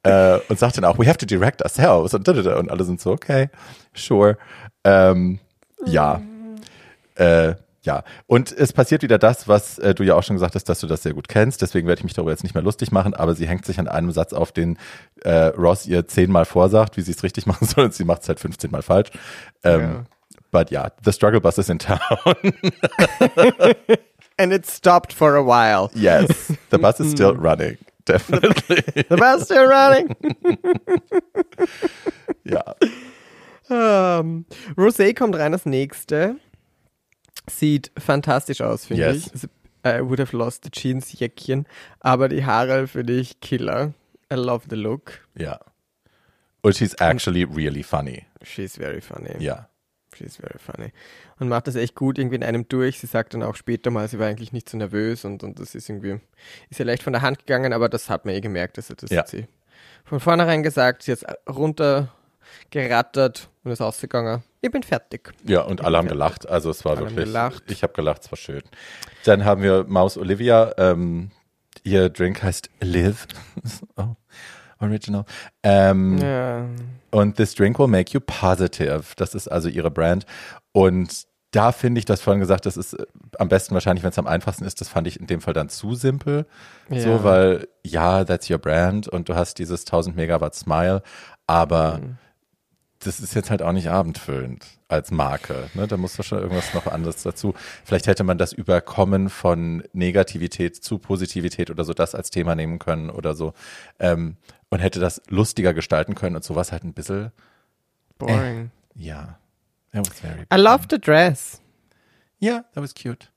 äh, 0.03 0.37
und 0.49 0.59
sagt 0.59 0.77
dann 0.77 0.85
auch 0.85 0.99
we 0.99 1.07
have 1.07 1.17
to 1.17 1.25
direct 1.25 1.63
ourselves 1.63 2.13
und, 2.13 2.27
und 2.27 2.71
alle 2.71 2.83
sind 2.83 3.01
so 3.01 3.11
okay 3.11 3.49
sure 3.95 4.37
ähm, 4.83 5.39
ja 5.85 6.21
äh, 7.15 7.55
ja, 7.81 8.03
und 8.27 8.51
es 8.51 8.73
passiert 8.73 9.03
wieder 9.03 9.17
das, 9.17 9.47
was 9.47 9.79
äh, 9.79 9.95
du 9.95 10.03
ja 10.03 10.15
auch 10.15 10.23
schon 10.23 10.35
gesagt 10.35 10.55
hast, 10.55 10.65
dass 10.65 10.81
du 10.81 10.87
das 10.87 11.03
sehr 11.03 11.13
gut 11.13 11.29
kennst. 11.29 11.61
Deswegen 11.61 11.87
werde 11.87 11.99
ich 11.99 12.03
mich 12.03 12.13
darüber 12.13 12.31
jetzt 12.31 12.43
nicht 12.43 12.53
mehr 12.53 12.63
lustig 12.63 12.91
machen, 12.91 13.13
aber 13.13 13.35
sie 13.35 13.47
hängt 13.47 13.65
sich 13.65 13.79
an 13.79 13.87
einem 13.87 14.11
Satz 14.11 14.33
auf, 14.33 14.51
den 14.51 14.77
äh, 15.23 15.45
Ross 15.47 15.85
ihr 15.85 16.05
zehnmal 16.05 16.45
vorsagt, 16.45 16.97
wie 16.97 17.01
sie 17.01 17.11
es 17.11 17.23
richtig 17.23 17.45
machen 17.47 17.67
soll, 17.67 17.85
und 17.85 17.93
sie 17.93 18.03
macht 18.03 18.23
es 18.23 18.27
halt 18.27 18.39
15 18.39 18.69
Mal 18.71 18.81
falsch. 18.81 19.09
Ähm, 19.63 19.81
ja. 19.81 20.03
But 20.51 20.71
yeah, 20.71 20.91
the 21.03 21.11
struggle 21.11 21.39
bus 21.39 21.57
is 21.59 21.69
in 21.69 21.77
town. 21.77 21.99
And 24.37 24.51
it 24.51 24.65
stopped 24.65 25.13
for 25.13 25.35
a 25.35 25.43
while. 25.43 25.91
Yes, 25.93 26.53
the 26.71 26.79
bus 26.79 26.99
is 26.99 27.11
still 27.11 27.35
running. 27.35 27.77
Definitely. 28.05 29.03
the 29.09 29.17
bus 29.17 29.41
is 29.41 29.45
still 29.45 29.67
running. 29.67 30.15
ja. 32.45 32.63
Um, 33.69 34.45
Rosé 34.75 35.13
kommt 35.13 35.35
rein 35.35 35.53
als 35.53 35.65
nächste. 35.65 36.37
Sieht 37.49 37.91
fantastisch 37.97 38.61
aus, 38.61 38.85
finde 38.85 39.13
yes. 39.13 39.31
ich. 39.33 39.43
I 39.85 40.01
would 40.01 40.19
have 40.19 40.35
lost 40.35 40.63
the 40.63 40.69
Jeans-Jäckchen. 40.69 41.65
Aber 41.99 42.29
die 42.29 42.45
Haare 42.45 42.87
finde 42.87 43.13
ich 43.13 43.39
killer. 43.39 43.93
I 44.31 44.35
love 44.35 44.65
the 44.69 44.75
look. 44.75 45.25
Ja. 45.37 45.59
Und 46.61 46.75
she's 46.75 46.93
actually 46.95 47.43
really 47.43 47.83
funny. 47.83 48.25
She's 48.43 48.75
very 48.75 49.01
funny. 49.01 49.35
Ja. 49.39 49.69
She's 50.15 50.35
very 50.35 50.59
funny. 50.59 50.91
Und 51.39 51.47
macht 51.47 51.67
das 51.67 51.75
echt 51.75 51.95
gut 51.95 52.17
irgendwie 52.17 52.35
in 52.35 52.43
einem 52.43 52.67
durch. 52.67 52.99
Sie 52.99 53.07
sagt 53.07 53.33
dann 53.33 53.43
auch 53.43 53.55
später 53.55 53.91
mal, 53.91 54.07
sie 54.09 54.19
war 54.19 54.27
eigentlich 54.27 54.51
nicht 54.51 54.67
so 54.67 54.77
nervös 54.77 55.23
und, 55.23 55.43
und 55.43 55.59
das 55.59 55.75
ist 55.75 55.87
irgendwie, 55.87 56.19
ist 56.69 56.79
ja 56.79 56.85
leicht 56.85 57.03
von 57.03 57.13
der 57.13 57.21
Hand 57.21 57.39
gegangen, 57.39 57.71
aber 57.71 57.87
das 57.87 58.09
hat 58.09 58.25
man 58.25 58.35
eh 58.35 58.41
gemerkt, 58.41 58.77
dass 58.77 58.87
das 58.87 59.09
ja. 59.09 59.19
hat 59.19 59.29
sie 59.29 59.47
von 60.09 60.19
vornherein 60.19 60.63
gesagt, 60.63 61.03
sie 61.03 61.11
ist 61.11 61.23
runtergerattert 61.47 63.49
und 63.63 63.71
ist 63.71 63.81
ausgegangen. 63.81 64.43
Ich 64.61 64.71
bin 64.71 64.83
fertig. 64.83 65.33
Ja, 65.45 65.61
und 65.61 65.81
alle 65.81 65.97
haben 65.97 66.07
fertig. 66.07 66.17
gelacht. 66.17 66.49
Also 66.49 66.69
es 66.69 66.83
war 66.85 66.97
alle 66.97 67.15
wirklich, 67.15 67.61
ich 67.67 67.83
habe 67.83 67.93
gelacht, 67.93 68.23
es 68.23 68.31
war 68.31 68.37
schön. 68.37 68.61
Dann 69.23 69.45
haben 69.45 69.61
wir 69.61 69.85
Maus 69.87 70.17
Olivia, 70.17 70.73
ähm, 70.77 71.31
ihr 71.83 72.09
Drink 72.09 72.43
heißt 72.43 72.69
Live. 72.81 73.27
oh. 73.95 74.15
Original. 74.81 75.25
Ähm, 75.63 76.17
ja. 76.19 76.65
Und 77.11 77.35
This 77.35 77.55
Drink 77.55 77.79
Will 77.79 77.87
Make 77.87 78.13
You 78.13 78.21
Positive. 78.21 79.03
Das 79.17 79.35
ist 79.35 79.47
also 79.47 79.67
ihre 79.67 79.91
Brand. 79.91 80.25
Und 80.71 81.27
da 81.51 81.71
finde 81.71 81.99
ich, 81.99 82.05
das 82.05 82.21
vorhin 82.21 82.39
gesagt, 82.39 82.65
das 82.65 82.77
ist 82.77 82.93
äh, 82.93 83.05
am 83.37 83.49
besten 83.49 83.73
wahrscheinlich, 83.73 84.03
wenn 84.03 84.11
es 84.11 84.19
am 84.19 84.27
einfachsten 84.27 84.65
ist. 84.65 84.81
Das 84.81 84.89
fand 84.89 85.07
ich 85.07 85.19
in 85.19 85.27
dem 85.27 85.41
Fall 85.41 85.53
dann 85.53 85.69
zu 85.69 85.95
simpel. 85.95 86.45
Ja. 86.89 86.99
So, 87.01 87.23
weil 87.23 87.67
ja, 87.83 88.23
that's 88.23 88.49
your 88.49 88.59
brand 88.59 89.07
und 89.07 89.29
du 89.29 89.35
hast 89.35 89.57
dieses 89.57 89.81
1000 89.81 90.15
Megawatt 90.15 90.55
Smile, 90.55 91.01
aber 91.47 91.99
mhm. 91.99 92.17
Das 92.99 93.19
ist 93.19 93.33
jetzt 93.33 93.49
halt 93.49 93.61
auch 93.61 93.71
nicht 93.71 93.89
abendfüllend 93.89 94.65
als 94.89 95.11
Marke. 95.11 95.69
Ne? 95.73 95.87
Da 95.87 95.95
muss 95.95 96.17
doch 96.17 96.23
schon 96.23 96.39
irgendwas 96.39 96.73
noch 96.73 96.87
anderes 96.87 97.23
dazu. 97.23 97.53
Vielleicht 97.85 98.07
hätte 98.07 98.23
man 98.23 98.37
das 98.37 98.51
Überkommen 98.51 99.29
von 99.29 99.83
Negativität 99.93 100.75
zu 100.83 100.97
Positivität 100.99 101.69
oder 101.69 101.85
so 101.85 101.93
das 101.93 102.13
als 102.13 102.29
Thema 102.29 102.55
nehmen 102.55 102.77
können 102.77 103.09
oder 103.09 103.35
so. 103.35 103.53
Ähm, 103.99 104.35
und 104.69 104.79
hätte 104.79 104.99
das 104.99 105.21
lustiger 105.29 105.73
gestalten 105.73 106.15
können 106.15 106.35
und 106.35 106.43
sowas 106.43 106.71
halt 106.71 106.83
ein 106.83 106.93
bisschen 106.93 107.31
boring. 108.17 108.71
Äh, 108.97 109.01
ja. 109.01 109.39
That 109.91 110.07
was 110.07 110.19
very 110.19 110.45
I 110.53 110.57
love 110.57 110.87
the 110.89 110.99
dress. 110.99 111.61
Ja, 112.39 112.51
yeah, 112.51 112.63
that 112.73 112.83
was 112.83 112.93
cute. 112.93 113.29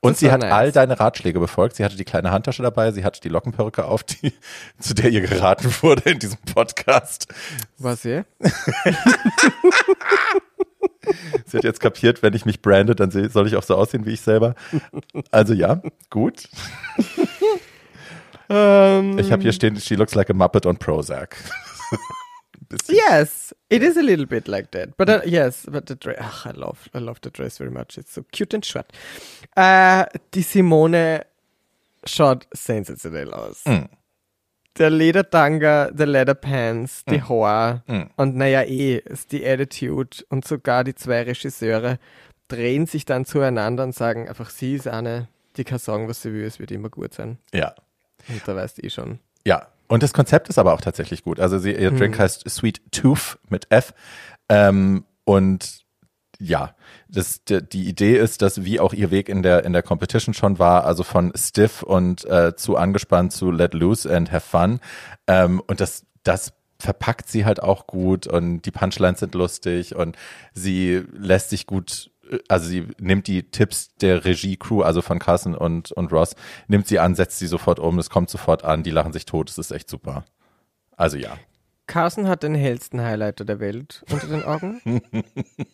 Und 0.00 0.12
das 0.12 0.20
sie 0.20 0.30
hat 0.30 0.40
nice. 0.42 0.52
all 0.52 0.72
deine 0.72 1.00
Ratschläge 1.00 1.40
befolgt. 1.40 1.76
Sie 1.76 1.84
hatte 1.84 1.96
die 1.96 2.04
kleine 2.04 2.30
Handtasche 2.30 2.62
dabei, 2.62 2.92
sie 2.92 3.04
hatte 3.04 3.20
die 3.20 3.28
Lockenperücke 3.28 3.84
auf, 3.84 4.04
die, 4.04 4.32
zu 4.78 4.94
der 4.94 5.10
ihr 5.10 5.20
geraten 5.22 5.72
wurde 5.82 6.10
in 6.10 6.18
diesem 6.18 6.38
Podcast. 6.54 7.26
Was 7.78 8.04
ihr? 8.04 8.24
sie 11.46 11.56
hat 11.56 11.64
jetzt 11.64 11.80
kapiert, 11.80 12.22
wenn 12.22 12.34
ich 12.34 12.44
mich 12.44 12.62
brande, 12.62 12.94
dann 12.94 13.10
soll 13.10 13.46
ich 13.46 13.56
auch 13.56 13.62
so 13.62 13.74
aussehen 13.76 14.06
wie 14.06 14.12
ich 14.12 14.20
selber. 14.20 14.54
Also 15.30 15.54
ja, 15.54 15.80
gut. 16.10 16.48
Ähm. 18.50 19.18
ich 19.18 19.30
habe 19.30 19.42
hier 19.42 19.52
stehen, 19.52 19.78
she 19.78 19.94
looks 19.94 20.14
like 20.14 20.30
a 20.30 20.32
Muppet 20.32 20.64
on 20.64 20.78
Prozac. 20.78 21.36
Yes, 22.88 23.52
it 23.70 23.82
is 23.82 23.96
a 23.96 24.02
little 24.02 24.26
bit 24.26 24.48
like 24.48 24.70
that. 24.72 24.96
But 24.96 25.08
uh, 25.08 25.20
yes, 25.24 25.66
but 25.70 25.86
the 25.86 25.94
dress, 25.94 26.18
ach, 26.20 26.46
I 26.46 26.50
love, 26.52 26.88
I 26.94 26.98
love 26.98 27.20
the 27.22 27.30
dress 27.30 27.58
very 27.58 27.70
much. 27.70 27.98
It's 27.98 28.12
so 28.12 28.24
cute 28.32 28.54
and 28.54 28.64
short. 28.64 28.86
Uh, 29.56 30.04
die 30.32 30.42
Simone 30.42 31.24
schaut 32.04 32.46
sensationell 32.52 33.32
aus. 33.32 33.64
Mm. 33.64 33.88
Der 34.78 34.90
Ledertanga, 34.90 35.90
der 35.90 36.06
Leatherpants, 36.06 37.04
die 37.04 37.18
mm. 37.18 37.28
Haare 37.28 37.82
mm. 37.86 38.10
und 38.16 38.36
naja 38.36 38.62
eh, 38.62 38.98
ist 38.98 39.32
die 39.32 39.44
Attitude 39.44 40.24
und 40.28 40.46
sogar 40.46 40.84
die 40.84 40.94
zwei 40.94 41.22
Regisseure 41.22 41.98
drehen 42.48 42.86
sich 42.86 43.04
dann 43.04 43.24
zueinander 43.24 43.84
und 43.84 43.94
sagen 43.94 44.28
einfach, 44.28 44.50
sie 44.50 44.74
ist 44.74 44.86
eine, 44.86 45.28
die 45.56 45.64
kann 45.64 45.78
sagen, 45.78 46.08
was 46.08 46.22
sie 46.22 46.32
will, 46.32 46.44
es 46.44 46.58
wird 46.58 46.70
immer 46.70 46.90
gut 46.90 47.14
sein. 47.14 47.38
Ja. 47.52 47.74
Und 48.28 48.46
da 48.46 48.54
weißt 48.54 48.78
du 48.78 48.82
eh 48.82 48.90
schon. 48.90 49.18
Ja, 49.44 49.68
Und 49.88 50.02
das 50.02 50.12
Konzept 50.12 50.48
ist 50.48 50.58
aber 50.58 50.74
auch 50.74 50.80
tatsächlich 50.80 51.24
gut. 51.24 51.40
Also 51.40 51.58
sie, 51.58 51.72
ihr 51.72 51.90
Drink 51.90 52.18
heißt 52.18 52.48
Sweet 52.48 52.92
Tooth 52.92 53.38
mit 53.48 53.66
F. 53.70 53.94
Ähm, 54.48 55.04
und 55.24 55.80
ja, 56.38 56.74
das, 57.08 57.42
die 57.44 57.88
Idee 57.88 58.16
ist, 58.16 58.42
dass 58.42 58.64
wie 58.64 58.80
auch 58.80 58.92
ihr 58.92 59.10
Weg 59.10 59.28
in 59.28 59.42
der 59.42 59.64
in 59.64 59.72
der 59.72 59.82
Competition 59.82 60.34
schon 60.34 60.58
war, 60.58 60.84
also 60.84 61.02
von 61.02 61.32
stiff 61.34 61.82
und 61.82 62.24
äh, 62.26 62.54
zu 62.54 62.76
angespannt 62.76 63.32
zu 63.32 63.50
let 63.50 63.74
loose 63.74 64.14
and 64.14 64.30
have 64.30 64.46
fun. 64.46 64.78
Ähm, 65.26 65.60
und 65.66 65.80
das 65.80 66.04
das 66.22 66.52
verpackt 66.78 67.28
sie 67.28 67.44
halt 67.44 67.60
auch 67.60 67.86
gut 67.86 68.26
und 68.28 68.62
die 68.62 68.70
Punchlines 68.70 69.18
sind 69.20 69.34
lustig 69.34 69.96
und 69.96 70.16
sie 70.54 71.02
lässt 71.12 71.50
sich 71.50 71.66
gut 71.66 72.12
also 72.48 72.68
sie 72.68 72.86
nimmt 72.98 73.26
die 73.26 73.50
Tipps 73.50 73.94
der 73.96 74.24
Regie-Crew, 74.24 74.82
also 74.82 75.02
von 75.02 75.18
Carson 75.18 75.54
und, 75.54 75.92
und 75.92 76.12
Ross, 76.12 76.34
nimmt 76.66 76.86
sie 76.86 76.98
an, 76.98 77.14
setzt 77.14 77.38
sie 77.38 77.46
sofort 77.46 77.78
um, 77.78 77.98
es 77.98 78.10
kommt 78.10 78.30
sofort 78.30 78.64
an, 78.64 78.82
die 78.82 78.90
lachen 78.90 79.12
sich 79.12 79.26
tot, 79.26 79.50
es 79.50 79.58
ist 79.58 79.70
echt 79.70 79.88
super. 79.88 80.24
Also 80.96 81.16
ja. 81.16 81.36
Carson 81.88 82.28
hat 82.28 82.42
den 82.42 82.54
hellsten 82.54 83.00
Highlighter 83.00 83.44
der 83.44 83.60
Welt 83.60 84.04
unter 84.12 84.26
den 84.26 84.44
Augen. 84.44 84.80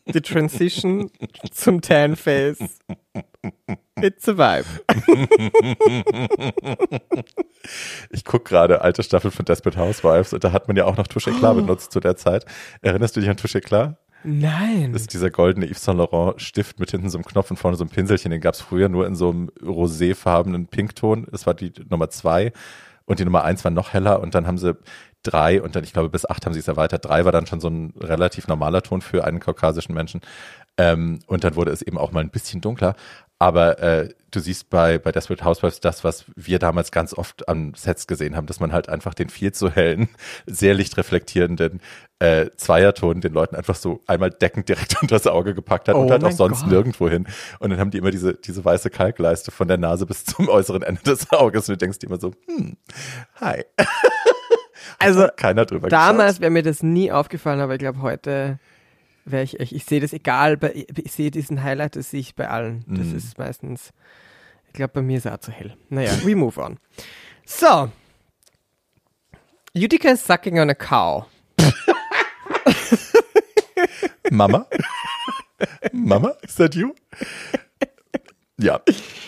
Die 0.07 0.21
Transition 0.21 1.11
zum 1.51 1.81
Tan 1.83 2.15
Face. 2.15 2.79
It's 4.01 4.29
a 4.29 4.39
vibe. 4.39 4.67
Ich 8.11 8.25
gucke 8.25 8.45
gerade 8.45 8.81
alte 8.83 9.03
Staffel 9.03 9.31
von 9.31 9.45
Desperate 9.45 9.79
Housewives 9.79 10.33
und 10.33 10.45
da 10.45 10.53
hat 10.53 10.69
man 10.69 10.77
ja 10.77 10.85
auch 10.85 10.97
noch 10.97 11.09
Touche 11.09 11.31
Eclat 11.31 11.57
benutzt 11.57 11.93
zu 11.93 11.99
der 11.99 12.17
Zeit. 12.17 12.47
Erinnerst 12.81 13.17
du 13.17 13.21
dich 13.21 13.29
an 13.29 13.37
Touche 13.37 13.59
Eclat? 13.59 13.97
Nein. 14.25 14.93
Das 14.93 15.03
ist 15.03 15.13
dieser 15.13 15.31
goldene 15.31 15.67
Yves 15.67 15.85
Saint 15.85 15.99
Laurent 15.99 16.41
Stift 16.41 16.81
mit 16.81 16.91
hinten 16.91 17.11
so 17.11 17.19
einem 17.19 17.27
Knopf 17.27 17.51
und 17.51 17.59
vorne 17.59 17.77
so 17.77 17.85
einem 17.85 17.91
Pinselchen. 17.91 18.31
Den 18.31 18.41
gab 18.41 18.55
es 18.55 18.63
früher 18.63 18.89
nur 18.89 19.07
in 19.07 19.15
so 19.15 19.31
einem 19.31 19.51
roséfarbenen 19.63 20.67
Pinkton. 20.67 21.27
Das 21.31 21.47
war 21.47 21.55
die 21.55 21.73
Nummer 21.91 22.09
zwei. 22.09 22.53
Und 23.05 23.19
die 23.19 23.25
Nummer 23.25 23.45
eins 23.45 23.65
war 23.65 23.71
noch 23.71 23.93
heller. 23.93 24.21
Und 24.21 24.35
dann 24.35 24.47
haben 24.47 24.57
sie 24.57 24.77
drei 25.23 25.61
und 25.61 25.75
dann, 25.75 25.85
ich 25.85 25.93
glaube, 25.93 26.09
bis 26.09 26.29
acht 26.29 26.47
haben 26.47 26.53
sie 26.53 26.61
es 26.61 26.69
erweitert. 26.69 27.05
Drei 27.05 27.25
war 27.25 27.33
dann 27.33 27.47
schon 27.47 27.61
so 27.61 27.69
ein 27.69 27.93
relativ 27.99 28.47
normaler 28.47 28.83
Ton 28.83 29.01
für 29.01 29.25
einen 29.25 29.41
kaukasischen 29.41 29.95
Menschen. 29.95 30.21
Ähm, 30.77 31.21
und 31.27 31.45
dann 31.45 31.57
wurde 31.57 31.71
es 31.71 31.83
eben 31.83 31.99
auch 31.99 32.13
mal 32.13 32.21
ein 32.21 32.31
bisschen 32.31 32.61
dunkler. 32.61 32.95
Aber 33.39 33.79
äh, 33.81 34.09
du 34.31 34.41
siehst 34.41 34.71
bei, 34.71 34.99
bei 34.99 35.13
Desperate 35.13 35.45
Housewives 35.45 35.81
das, 35.81 36.05
was 36.05 36.25
wir 36.37 36.59
damals 36.59 36.93
ganz 36.93 37.15
oft 37.15 37.49
am 37.49 37.75
Sets 37.75 38.07
gesehen 38.07 38.37
haben, 38.37 38.47
dass 38.47 38.61
man 38.61 38.73
halt 38.73 38.89
einfach 38.89 39.15
den 39.15 39.29
viel 39.29 39.53
zu 39.53 39.71
hellen, 39.71 40.09
sehr 40.47 40.75
lichtreflektierenden 40.75 41.81
äh, 42.21 42.51
Zweierton 42.57 43.21
den 43.21 43.33
Leuten 43.33 43.57
einfach 43.57 43.75
so 43.75 44.01
einmal 44.07 44.31
deckend 44.31 44.69
direkt 44.69 44.97
unter 45.03 45.17
das 45.17 45.27
Auge 45.27 45.55
gepackt 45.55 45.89
hat 45.89 45.97
Oh 45.97 46.03
und 46.03 46.11
halt 46.11 46.25
auch 46.25 46.33
sonst 46.33 46.63
Gott. 46.63 46.71
nirgendwo 46.71 47.09
hin. 47.09 47.27
Und 47.59 47.71
dann 47.71 47.81
haben 47.81 47.91
die 47.91 47.99
immer 47.99 48.11
diese, 48.11 48.35
diese 48.35 48.65
weiße 48.65 48.91
Kalkleiste 48.91 49.51
von 49.51 49.69
der 49.69 49.79
Nase 49.79 50.07
bis 50.07 50.25
zum 50.25 50.49
äußeren 50.51 50.83
Ende 50.83 51.03
des 51.03 51.31
Auges. 51.33 51.69
Und 51.69 51.75
du 51.75 51.79
denkst 51.79 51.99
dir 51.99 52.07
immer 52.07 52.21
so, 52.21 52.33
hm, 52.47 52.77
hi. 53.41 53.65
Also 54.99 55.29
Keiner 55.37 55.65
drüber 55.65 55.89
damals 55.89 56.41
wäre 56.41 56.51
mir 56.51 56.63
das 56.63 56.83
nie 56.83 57.11
aufgefallen, 57.11 57.61
aber 57.61 57.75
ich 57.75 57.79
glaube 57.79 58.01
heute 58.01 58.59
wäre 59.25 59.43
ich 59.43 59.59
echt, 59.61 59.73
ich 59.73 59.85
sehe 59.85 60.01
das 60.01 60.13
egal, 60.13 60.57
bei, 60.57 60.87
ich 61.03 61.13
sehe 61.13 61.31
diesen 61.31 61.63
Highlight, 61.63 61.97
das 61.97 62.11
sehe 62.11 62.21
ich 62.21 62.35
bei 62.35 62.49
allen. 62.49 62.85
Das 62.89 63.07
Mhm. 63.09 63.17
ist 63.17 63.39
meistens, 63.39 63.91
ich 64.67 64.73
glaube 64.75 64.93
bei 64.95 65.03
mir 65.03 65.19
ist 65.19 65.27
er 65.27 65.35
auch 65.35 65.39
zu 65.39 65.51
hell. 65.53 65.77
Naja, 65.89 66.13
we 66.25 66.35
move 66.37 66.61
on. 66.61 66.79
So. 67.47 67.91
Utica 69.77 70.11
is 70.11 70.25
sucking 70.25 70.59
on 70.61 70.71
a 70.71 70.75
cow. 70.75 71.27
Mama? 74.31 74.67
Mama? 75.93 76.35
Is 76.43 76.55
that 76.57 76.75
you? 76.75 76.95
Ja. 78.59 78.81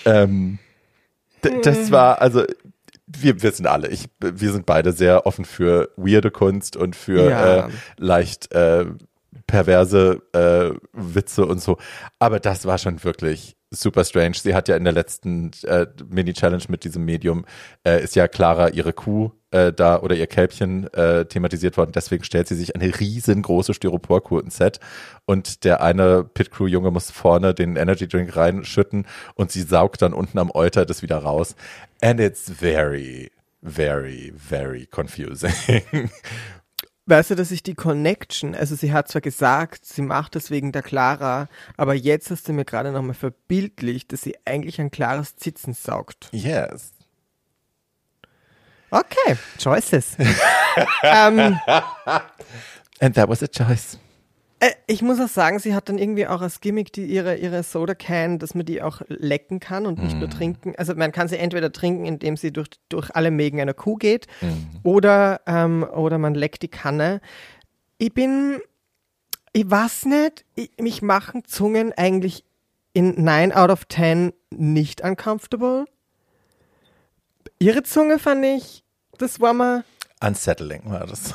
Ähm, 0.05 0.59
das 1.63 1.91
war, 1.91 2.21
also, 2.21 2.45
wir 3.07 3.41
wissen 3.43 3.67
alle, 3.67 3.89
ich, 3.89 4.07
wir 4.21 4.53
sind 4.53 4.67
beide 4.67 4.93
sehr 4.93 5.27
offen 5.27 5.45
für 5.45 5.91
weirde 5.97 6.31
Kunst 6.31 6.77
und 6.77 6.97
für 6.97 7.31
Ja. 7.31 7.67
äh, 7.67 7.71
leicht 7.99 8.53
äh, 8.53 8.87
perverse 9.47 10.23
äh, 10.33 10.77
Witze 10.93 11.47
und 11.47 11.61
so. 11.61 11.79
Aber 12.19 12.41
das 12.41 12.67
war 12.67 12.79
schon 12.79 13.03
wirklich 13.05 13.57
super 13.71 14.05
strange. 14.05 14.35
Sie 14.35 14.55
hat 14.55 14.69
ja 14.69 14.77
in 14.77 14.85
der 14.85 14.93
letzten 14.93 15.51
äh, 15.65 15.87
Mini-Challenge 16.09 16.65
mit 16.69 16.85
diesem 16.85 17.05
Medium, 17.05 17.45
äh, 17.85 18.03
ist 18.03 18.17
ja 18.17 18.29
Clara 18.29 18.69
ihre 18.69 18.93
Kuh 18.93 19.33
äh, 19.51 19.73
da 19.73 20.01
oder 20.01 20.15
ihr 20.15 20.27
Kälbchen 20.27 20.93
äh, 20.95 21.27
thematisiert 21.27 21.77
worden. 21.77 21.93
Deswegen 21.93 22.25
stellt 22.25 22.49
sie 22.49 22.55
sich 22.55 22.75
eine 22.75 22.99
riesengroße 22.99 23.75
Styroporkuh 23.75 24.39
ins 24.39 24.57
Set 24.57 24.81
und 25.25 25.65
der 25.65 25.83
eine 25.83 26.25
Pit-Crew-Junge 26.25 26.91
muss 26.91 27.11
vorne 27.11 27.55
den 27.55 27.77
Energy-Drink 27.77 28.37
reinschütten 28.37 29.07
und 29.35 29.51
sie 29.51 29.63
saugt 29.63 30.03
dann 30.03 30.13
unten 30.13 30.39
am 30.39 30.51
Euter 30.53 30.87
das 30.87 31.03
wieder 31.03 31.19
raus. 31.19 31.57
And 32.01 32.21
it's 32.21 32.51
very, 32.51 33.33
very, 33.63 34.33
very 34.37 34.87
confusing. 34.87 35.53
Weißt 37.09 37.31
du, 37.31 37.35
dass 37.37 37.53
ich 37.53 37.63
die 37.63 37.75
Connection, 37.75 38.57
also 38.57 38.75
sie 38.75 38.93
hat 38.93 39.07
zwar 39.09 39.21
gesagt, 39.21 39.85
sie 39.85 40.03
macht 40.03 40.35
das 40.35 40.51
wegen 40.51 40.73
der 40.73 40.83
Clara, 40.83 41.49
aber 41.77 41.95
jetzt 41.95 42.31
hast 42.33 42.49
du 42.49 42.53
mir 42.53 42.65
gerade 42.65 42.91
nochmal 42.91 43.15
verbildlicht, 43.15 44.13
dass 44.13 44.23
sie 44.23 44.37
eigentlich 44.45 44.81
ein 44.81 44.91
klares 44.91 45.37
Zitzen 45.37 45.73
saugt. 45.73 46.29
yes. 46.33 46.93
Okay, 48.91 49.37
Choices. 49.59 50.17
ähm, 51.03 51.59
And 53.01 53.15
that 53.15 53.29
was 53.29 53.43
a 53.43 53.49
choice. 53.49 53.99
Äh, 54.67 54.75
ich 54.87 55.03
muss 55.03 55.21
auch 55.21 55.29
sagen, 55.29 55.59
sie 55.59 55.75
hat 55.75 55.89
dann 55.89 55.99
irgendwie 55.99 56.27
auch 56.27 56.41
als 56.41 56.61
Gimmick 56.61 56.93
die, 56.93 57.07
ihre, 57.07 57.37
ihre 57.37 57.63
Soda 57.63 57.95
Can, 57.95 58.39
dass 58.39 58.55
man 58.55 58.67
die 58.67 58.83
auch 58.83 59.03
lecken 59.09 59.61
kann 59.61 59.87
und 59.87 60.03
nicht 60.03 60.17
nur 60.17 60.29
trinken. 60.29 60.75
Also 60.77 60.95
man 60.95 61.13
kann 61.13 61.29
sie 61.29 61.39
entweder 61.39 61.73
trinken, 61.73 62.05
indem 62.05 62.37
sie 62.37 62.53
durch, 62.53 62.69
durch 62.89 63.15
alle 63.15 63.31
Mägen 63.31 63.61
einer 63.61 63.75
Kuh 63.75 63.97
geht, 63.97 64.27
oder, 64.83 65.41
ähm, 65.47 65.85
oder 65.85 66.19
man 66.19 66.35
leckt 66.35 66.63
die 66.63 66.69
Kanne. 66.69 67.21
Ich 67.99 68.13
bin, 68.13 68.61
ich 69.53 69.71
weiß 69.71 70.07
nicht, 70.07 70.45
ich, 70.55 70.71
mich 70.79 71.03
machen 71.03 71.45
Zungen 71.45 71.93
eigentlich 71.97 72.45
in 72.93 73.23
9 73.23 73.53
out 73.53 73.71
of 73.71 73.87
10 73.89 74.33
nicht 74.51 75.03
uncomfortable. 75.03 75.87
Ihre 77.59 77.83
Zunge 77.83 78.19
fand 78.19 78.45
ich, 78.45 78.85
das 79.19 79.41
war 79.41 79.53
mal, 79.53 79.85
Unsettling 80.21 80.83
war 80.87 81.07
das. 81.07 81.35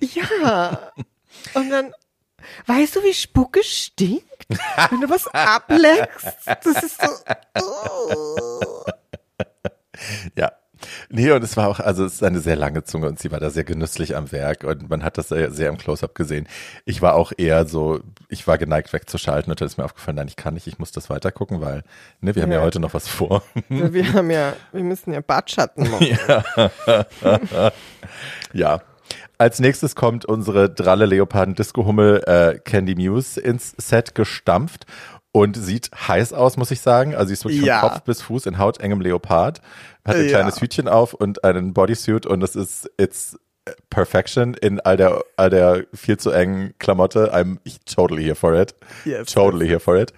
ja. 0.00 0.92
Und 1.54 1.70
dann, 1.70 1.92
weißt 2.66 2.96
du, 2.96 3.02
wie 3.04 3.14
Spucke 3.14 3.62
stinkt? 3.62 4.24
Wenn 4.90 5.00
du 5.00 5.08
was 5.10 5.26
ableckst, 5.28 6.26
das 6.64 6.82
ist 6.82 7.00
so. 7.02 7.08
Oh. 7.62 8.84
Ja. 10.36 10.52
Nee, 11.08 11.30
und 11.32 11.42
es 11.42 11.56
war 11.56 11.68
auch, 11.68 11.80
also 11.80 12.04
es 12.04 12.14
ist 12.14 12.22
eine 12.22 12.38
sehr 12.38 12.54
lange 12.54 12.84
Zunge 12.84 13.08
und 13.08 13.18
sie 13.18 13.32
war 13.32 13.40
da 13.40 13.48
sehr 13.48 13.64
genüsslich 13.64 14.14
am 14.14 14.30
Werk 14.30 14.62
und 14.62 14.90
man 14.90 15.02
hat 15.02 15.16
das 15.16 15.28
sehr, 15.30 15.50
sehr 15.50 15.70
im 15.70 15.78
Close-Up 15.78 16.14
gesehen. 16.14 16.46
Ich 16.84 17.00
war 17.00 17.14
auch 17.14 17.32
eher 17.36 17.66
so, 17.66 18.00
ich 18.28 18.46
war 18.46 18.58
geneigt 18.58 18.92
wegzuschalten 18.92 19.50
und 19.50 19.60
dann 19.60 19.66
ist 19.66 19.78
mir 19.78 19.84
aufgefallen, 19.84 20.16
nein, 20.16 20.28
ich 20.28 20.36
kann 20.36 20.52
nicht, 20.54 20.66
ich 20.66 20.78
muss 20.78 20.92
das 20.92 21.08
weiter 21.08 21.32
gucken, 21.32 21.60
weil, 21.62 21.82
ne, 22.20 22.34
wir 22.34 22.42
haben 22.42 22.52
ja 22.52 22.58
Ja. 22.58 22.64
heute 22.64 22.78
noch 22.78 22.92
was 22.92 23.08
vor. 23.08 23.42
Wir 23.68 24.12
haben 24.12 24.30
ja, 24.30 24.52
wir 24.72 24.84
müssen 24.84 25.12
ja 25.14 25.22
Bartschatten 25.22 25.90
machen. 25.90 26.18
ja. 28.52 28.82
Als 29.38 29.60
nächstes 29.60 29.94
kommt 29.94 30.24
unsere 30.24 30.70
dralle 30.70 31.06
Leoparden 31.06 31.54
Disco 31.54 31.84
Hummel 31.84 32.22
äh, 32.26 32.58
Candy 32.58 32.94
Muse 32.94 33.40
ins 33.40 33.74
Set 33.78 34.14
gestampft 34.14 34.86
und 35.32 35.56
sieht 35.56 35.90
heiß 36.08 36.32
aus, 36.32 36.56
muss 36.56 36.70
ich 36.70 36.80
sagen. 36.80 37.14
Also 37.14 37.28
sie 37.28 37.32
ist 37.34 37.44
wirklich 37.44 37.62
Ja. 37.62 37.80
von 37.80 37.90
Kopf 37.90 38.02
bis 38.02 38.22
Fuß 38.22 38.46
in 38.46 38.58
hautengem 38.58 39.00
Leopard, 39.00 39.60
hat 40.06 40.16
ein 40.16 40.22
Ja. 40.24 40.28
kleines 40.30 40.60
Hütchen 40.60 40.88
auf 40.88 41.12
und 41.12 41.44
einen 41.44 41.74
Bodysuit 41.74 42.24
und 42.24 42.40
das 42.40 42.56
ist 42.56 42.90
it's 42.98 43.38
perfection 43.90 44.54
in 44.54 44.80
all 44.80 44.96
der 44.96 45.22
all 45.36 45.50
der 45.50 45.84
viel 45.92 46.16
zu 46.16 46.30
engen 46.30 46.72
Klamotte. 46.78 47.34
I'm 47.34 47.58
totally 47.92 48.22
here 48.22 48.36
for 48.36 48.54
it. 48.54 48.74
Yes. 49.04 49.32
totally 49.32 49.66
here 49.68 49.80
for 49.80 49.96
it. 49.96 50.14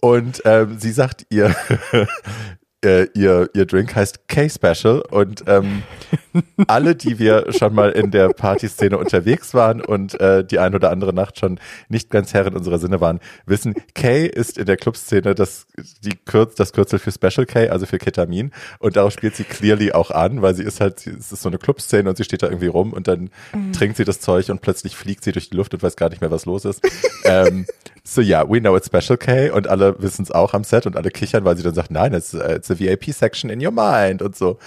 Und 0.00 0.42
ähm, 0.46 0.78
sie 0.80 0.92
sagt 0.92 1.26
ihr 1.28 1.54
äh, 2.84 3.06
ihr, 3.14 3.50
ihr 3.54 3.66
Drink 3.66 3.94
heißt 3.94 4.26
K-Special 4.28 5.00
und 5.10 5.44
ähm, 5.46 5.82
alle, 6.66 6.94
die 6.96 7.18
wir 7.18 7.52
schon 7.52 7.74
mal 7.74 7.90
in 7.90 8.10
der 8.10 8.28
Partyszene 8.30 8.96
unterwegs 8.96 9.52
waren 9.54 9.80
und 9.82 10.18
äh, 10.20 10.44
die 10.44 10.58
ein 10.58 10.74
oder 10.74 10.90
andere 10.90 11.12
Nacht 11.12 11.38
schon 11.38 11.60
nicht 11.88 12.10
ganz 12.10 12.32
Herren 12.32 12.56
unserer 12.56 12.78
Sinne 12.78 13.00
waren, 13.00 13.20
wissen, 13.46 13.74
K 13.94 14.26
ist 14.26 14.56
in 14.58 14.66
der 14.66 14.76
Clubszene 14.76 15.34
das, 15.34 15.66
die 16.02 16.16
Kürz, 16.24 16.54
das 16.54 16.72
Kürzel 16.72 16.98
für 16.98 17.12
Special 17.12 17.44
K, 17.46 17.68
also 17.68 17.84
für 17.86 17.98
Ketamin 17.98 18.50
und 18.78 18.96
darauf 18.96 19.12
spielt 19.12 19.36
sie 19.36 19.44
clearly 19.44 19.92
auch 19.92 20.10
an, 20.10 20.40
weil 20.40 20.54
sie 20.54 20.62
ist 20.64 20.80
halt, 20.80 21.00
sie- 21.00 21.10
es 21.10 21.32
ist 21.32 21.42
so 21.42 21.48
eine 21.48 21.58
Clubszene 21.58 22.08
und 22.08 22.16
sie 22.16 22.24
steht 22.24 22.42
da 22.42 22.46
irgendwie 22.46 22.68
rum 22.68 22.92
und 22.92 23.08
dann 23.08 23.30
trinkt 23.72 23.96
sie 23.98 24.04
das 24.04 24.20
Zeug 24.20 24.48
und 24.48 24.62
plötzlich 24.62 24.96
fliegt 24.96 25.24
sie 25.24 25.32
durch 25.32 25.50
die 25.50 25.56
Luft 25.56 25.74
und 25.74 25.82
weiß 25.82 25.96
gar 25.96 26.08
nicht 26.08 26.20
mehr, 26.20 26.30
was 26.30 26.46
los 26.46 26.64
ist. 26.64 26.80
ähm, 27.24 27.66
so 28.04 28.20
ja, 28.20 28.48
we 28.48 28.60
know 28.60 28.76
it's 28.76 28.86
Special 28.86 29.16
K 29.18 29.50
und 29.50 29.68
alle 29.68 30.00
wissen 30.02 30.22
es 30.22 30.30
auch 30.30 30.54
am 30.54 30.64
Set 30.64 30.86
und 30.86 30.96
alle 30.96 31.10
kichern, 31.10 31.44
weil 31.44 31.56
sie 31.56 31.62
dann 31.62 31.74
sagt, 31.74 31.90
nein, 31.90 32.12
it's, 32.14 32.34
uh, 32.34 32.38
it's 32.50 32.70
a 32.70 32.78
VIP 32.78 33.12
section 33.12 33.50
in 33.50 33.64
your 33.64 33.72
mind 33.72 34.22
und 34.22 34.36
so. 34.36 34.58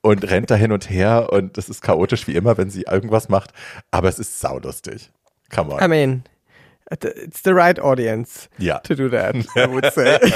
Und 0.00 0.28
rennt 0.30 0.50
da 0.50 0.54
hin 0.56 0.72
und 0.72 0.90
her 0.90 1.28
und 1.32 1.56
das 1.56 1.68
ist 1.68 1.82
chaotisch 1.82 2.26
wie 2.26 2.34
immer, 2.34 2.56
wenn 2.58 2.70
sie 2.70 2.82
irgendwas 2.82 3.28
macht, 3.28 3.50
aber 3.90 4.08
es 4.08 4.18
ist 4.18 4.40
saulustig. 4.40 5.10
Come 5.54 5.74
on. 5.74 5.80
I 5.82 5.88
mean, 5.88 6.24
it's 6.90 7.42
the 7.44 7.52
right 7.52 7.78
audience 7.80 8.48
Ja. 8.58 8.78
to 8.80 8.94
do 8.94 9.08
that, 9.08 9.34
I 9.56 9.66
would 9.68 9.92
say. 9.92 10.18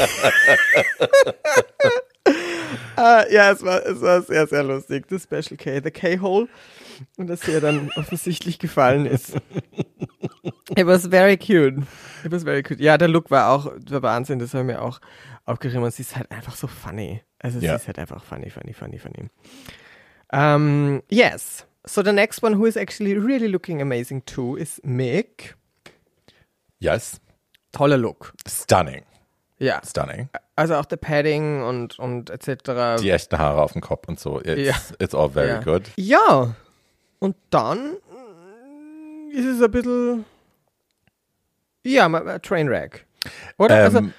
Ah, 2.98 3.24
ja, 3.30 3.52
es 3.52 3.62
war, 3.62 3.84
es 3.84 4.00
war 4.00 4.22
sehr, 4.22 4.46
sehr 4.46 4.62
lustig. 4.62 5.06
Das 5.08 5.24
Special 5.24 5.56
K, 5.58 5.80
the 5.84 5.90
K-Hole. 5.90 6.48
Und 7.16 7.26
dass 7.28 7.46
ihr 7.48 7.61
dann 7.61 7.90
offensichtlich 7.96 8.59
gefallen 8.59 9.06
ist. 9.06 9.35
It 10.76 10.87
was 10.87 11.06
very 11.06 11.37
cute. 11.37 11.78
It 12.24 12.32
was 12.32 12.42
very 12.44 12.62
cute. 12.62 12.80
Ja, 12.80 12.98
der 12.98 13.09
Look 13.09 13.30
war 13.30 13.50
auch 13.50 13.72
der 13.78 14.02
Wahnsinn. 14.02 14.38
Das 14.38 14.52
haben 14.54 14.68
wir 14.68 14.82
auch 14.82 15.00
aufgeschrieben. 15.44 15.85
Und 15.85 15.94
sie 15.94 16.02
ist 16.02 16.16
halt 16.16 16.30
einfach 16.30 16.56
so 16.56 16.66
funny. 16.66 17.22
Also 17.38 17.59
Ja. 17.61 17.72
sie 17.72 17.82
ist 17.82 17.87
halt 17.87 17.98
einfach 17.98 18.22
funny, 18.24 18.50
funny, 18.50 18.72
funny, 18.72 18.98
funny. 18.98 19.28
Um, 20.32 21.02
yes. 21.11 21.66
So 21.85 22.02
the 22.02 22.12
next 22.12 22.42
one 22.42 22.59
who 22.59 22.66
is 22.66 22.74
actually 22.76 23.14
really 23.16 23.46
looking 23.46 23.80
amazing 23.80 24.24
too 24.26 24.56
is 24.56 24.80
Mick. 24.82 25.54
Yes. 26.80 27.20
Toller 27.72 27.96
Look. 27.96 28.32
Stunning. 28.48 29.04
Ja. 29.59 29.80
Stunning. 29.87 30.28
Also 30.56 30.74
auch 30.74 30.85
der 30.87 30.96
Padding 30.96 31.62
und, 31.62 31.98
und 31.98 32.30
etc. 32.30 33.00
Die 33.00 33.11
echten 33.11 33.38
Haare 33.38 33.62
auf 33.62 33.72
dem 33.72 33.82
Kopf 33.82 34.09
und 34.09 34.18
so. 34.18 34.40
It's, 34.40 34.61
Ja. 34.61 34.74
it's 34.98 35.14
all 35.14 35.30
very 35.30 35.48
ja. 35.48 35.61
good. 35.61 35.82
Ja. 35.96 36.54
Und 37.18 37.37
dann 37.50 37.92
mm, 37.92 39.31
ist 39.33 39.44
es 39.46 39.62
ein 39.62 39.70
bisschen. 39.70 40.24
Ja, 41.85 42.07
ein 42.07 42.42
Trainwreck. 42.42 43.07
Oder? 43.59 43.76
also, 43.76 43.98
Ähm, 43.98 44.12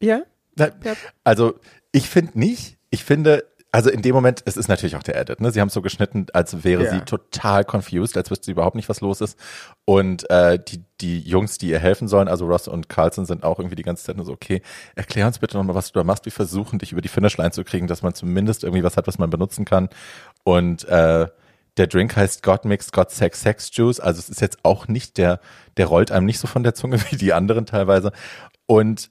ja? 0.00 0.22
Na. 0.56 0.68
Also 1.24 1.58
ich 1.92 2.08
finde 2.08 2.38
nicht, 2.38 2.76
ich 2.90 3.04
finde, 3.04 3.44
also 3.72 3.90
in 3.90 4.00
dem 4.00 4.14
Moment, 4.14 4.42
es 4.46 4.56
ist 4.56 4.68
natürlich 4.68 4.96
auch 4.96 5.02
der 5.02 5.16
Edit, 5.20 5.40
ne? 5.40 5.50
Sie 5.50 5.60
haben 5.60 5.68
es 5.68 5.74
so 5.74 5.82
geschnitten, 5.82 6.26
als 6.32 6.64
wäre 6.64 6.84
Ja. 6.84 6.90
sie 6.90 7.00
total 7.00 7.64
confused, 7.64 8.16
als 8.16 8.30
wüsste 8.30 8.46
sie 8.46 8.52
überhaupt 8.52 8.76
nicht, 8.76 8.88
was 8.88 9.00
los 9.02 9.20
ist. 9.20 9.38
Und 9.84 10.28
äh, 10.30 10.58
die, 10.58 10.82
die 11.02 11.20
Jungs, 11.20 11.58
die 11.58 11.68
ihr 11.68 11.78
helfen 11.78 12.08
sollen, 12.08 12.28
also 12.28 12.46
Ross 12.46 12.68
und 12.68 12.88
Carlson, 12.88 13.26
sind 13.26 13.44
auch 13.44 13.58
irgendwie 13.58 13.76
die 13.76 13.82
ganze 13.82 14.04
Zeit 14.04 14.16
nur 14.16 14.24
so, 14.24 14.32
okay, 14.32 14.62
erklär 14.94 15.26
uns 15.26 15.38
bitte 15.40 15.58
nochmal, 15.58 15.74
was 15.74 15.92
du 15.92 15.98
da 15.98 16.04
machst. 16.04 16.24
Wir 16.24 16.32
versuchen, 16.32 16.78
dich 16.78 16.92
über 16.92 17.02
die 17.02 17.08
Finishline 17.08 17.50
zu 17.50 17.64
kriegen, 17.64 17.86
dass 17.86 18.02
man 18.02 18.14
zumindest 18.14 18.64
irgendwie 18.64 18.82
was 18.82 18.96
hat, 18.96 19.06
was 19.06 19.18
man 19.18 19.28
benutzen 19.28 19.66
kann. 19.66 19.90
Und 20.46 20.84
äh, 20.84 21.26
der 21.76 21.86
Drink 21.88 22.14
heißt 22.14 22.44
God 22.44 22.64
Mix, 22.66 22.92
God 22.92 23.10
Sex, 23.10 23.42
Sex 23.42 23.68
Juice. 23.72 23.98
Also 23.98 24.20
es 24.20 24.28
ist 24.28 24.40
jetzt 24.40 24.64
auch 24.64 24.86
nicht 24.86 25.18
der, 25.18 25.40
der 25.76 25.86
rollt 25.86 26.12
einem 26.12 26.24
nicht 26.24 26.38
so 26.38 26.46
von 26.46 26.62
der 26.62 26.72
Zunge 26.72 27.00
wie 27.10 27.16
die 27.16 27.32
anderen 27.32 27.66
teilweise. 27.66 28.12
Und 28.66 29.10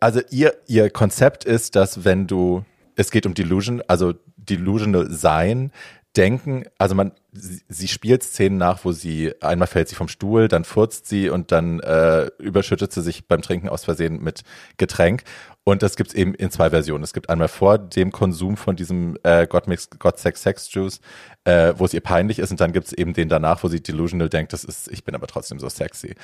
also 0.00 0.20
ihr, 0.28 0.54
ihr 0.66 0.90
Konzept 0.90 1.44
ist, 1.44 1.74
dass 1.74 2.04
wenn 2.04 2.26
du, 2.26 2.66
es 2.96 3.10
geht 3.10 3.24
um 3.24 3.32
Delusion, 3.32 3.82
also 3.88 4.12
delusional 4.36 5.10
sein, 5.10 5.72
denken, 6.18 6.64
also 6.76 6.94
man, 6.94 7.12
sie, 7.32 7.62
sie 7.70 7.88
spielt 7.88 8.22
Szenen 8.22 8.58
nach, 8.58 8.84
wo 8.84 8.92
sie, 8.92 9.32
einmal 9.40 9.68
fällt 9.68 9.88
sie 9.88 9.96
vom 9.96 10.08
Stuhl, 10.08 10.48
dann 10.48 10.64
furzt 10.64 11.08
sie 11.08 11.30
und 11.30 11.50
dann 11.50 11.80
äh, 11.80 12.26
überschüttet 12.38 12.92
sie 12.92 13.00
sich 13.00 13.26
beim 13.26 13.40
Trinken 13.40 13.70
aus 13.70 13.84
Versehen 13.84 14.22
mit 14.22 14.42
Getränk. 14.76 15.22
Und 15.66 15.82
das 15.82 15.96
gibt's 15.96 16.12
eben 16.12 16.34
in 16.34 16.50
zwei 16.50 16.68
Versionen. 16.70 17.02
Es 17.02 17.14
gibt 17.14 17.30
einmal 17.30 17.48
vor 17.48 17.78
dem 17.78 18.12
Konsum 18.12 18.58
von 18.58 18.76
diesem 18.76 19.16
äh, 19.22 19.46
God 19.46 19.66
Mix, 19.66 19.88
God 19.98 20.18
Sex, 20.18 20.42
Sex 20.42 20.72
Juice, 20.72 21.00
äh, 21.44 21.72
wo 21.78 21.86
es 21.86 21.94
ihr 21.94 22.02
peinlich 22.02 22.38
ist 22.38 22.50
und 22.50 22.60
dann 22.60 22.72
gibt's 22.72 22.92
eben 22.92 23.14
den 23.14 23.30
danach, 23.30 23.64
wo 23.64 23.68
sie 23.68 23.82
delusional 23.82 24.28
denkt, 24.28 24.52
das 24.52 24.62
ist, 24.64 24.88
ich 24.88 25.04
bin 25.04 25.14
aber 25.14 25.26
trotzdem 25.26 25.58
so 25.58 25.68
sexy. 25.70 26.16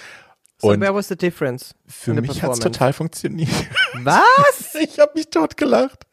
So, 0.58 0.68
Und 0.68 0.80
where 0.82 0.94
was 0.94 1.08
the 1.08 1.16
difference? 1.16 1.74
für 1.86 2.12
mich 2.12 2.42
hat's 2.42 2.58
total 2.58 2.92
funktioniert. 2.92 3.48
Was? 4.02 4.74
Ich 4.74 4.98
habe 4.98 5.12
mich 5.14 5.30
totgelacht. 5.30 6.06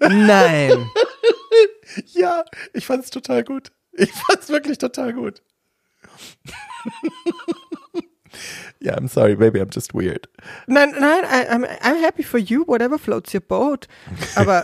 Nein. 0.00 0.88
Ja, 2.06 2.44
ich 2.72 2.86
fand's 2.86 3.10
total 3.10 3.42
gut. 3.42 3.72
Ich 3.92 4.12
fand's 4.12 4.48
wirklich 4.48 4.78
total 4.78 5.12
gut. 5.12 5.42
Ja, 8.80 8.94
I'm 8.96 9.08
sorry, 9.08 9.34
baby, 9.36 9.60
I'm 9.60 9.70
just 9.74 9.94
weird. 9.94 10.28
Nein, 10.66 10.92
nein, 10.98 11.24
I, 11.24 11.46
I'm, 11.52 11.64
I'm 11.82 12.02
happy 12.02 12.22
for 12.22 12.38
you, 12.38 12.64
whatever 12.66 12.98
floats 12.98 13.32
your 13.34 13.42
boat. 13.42 13.86
Aber 14.36 14.62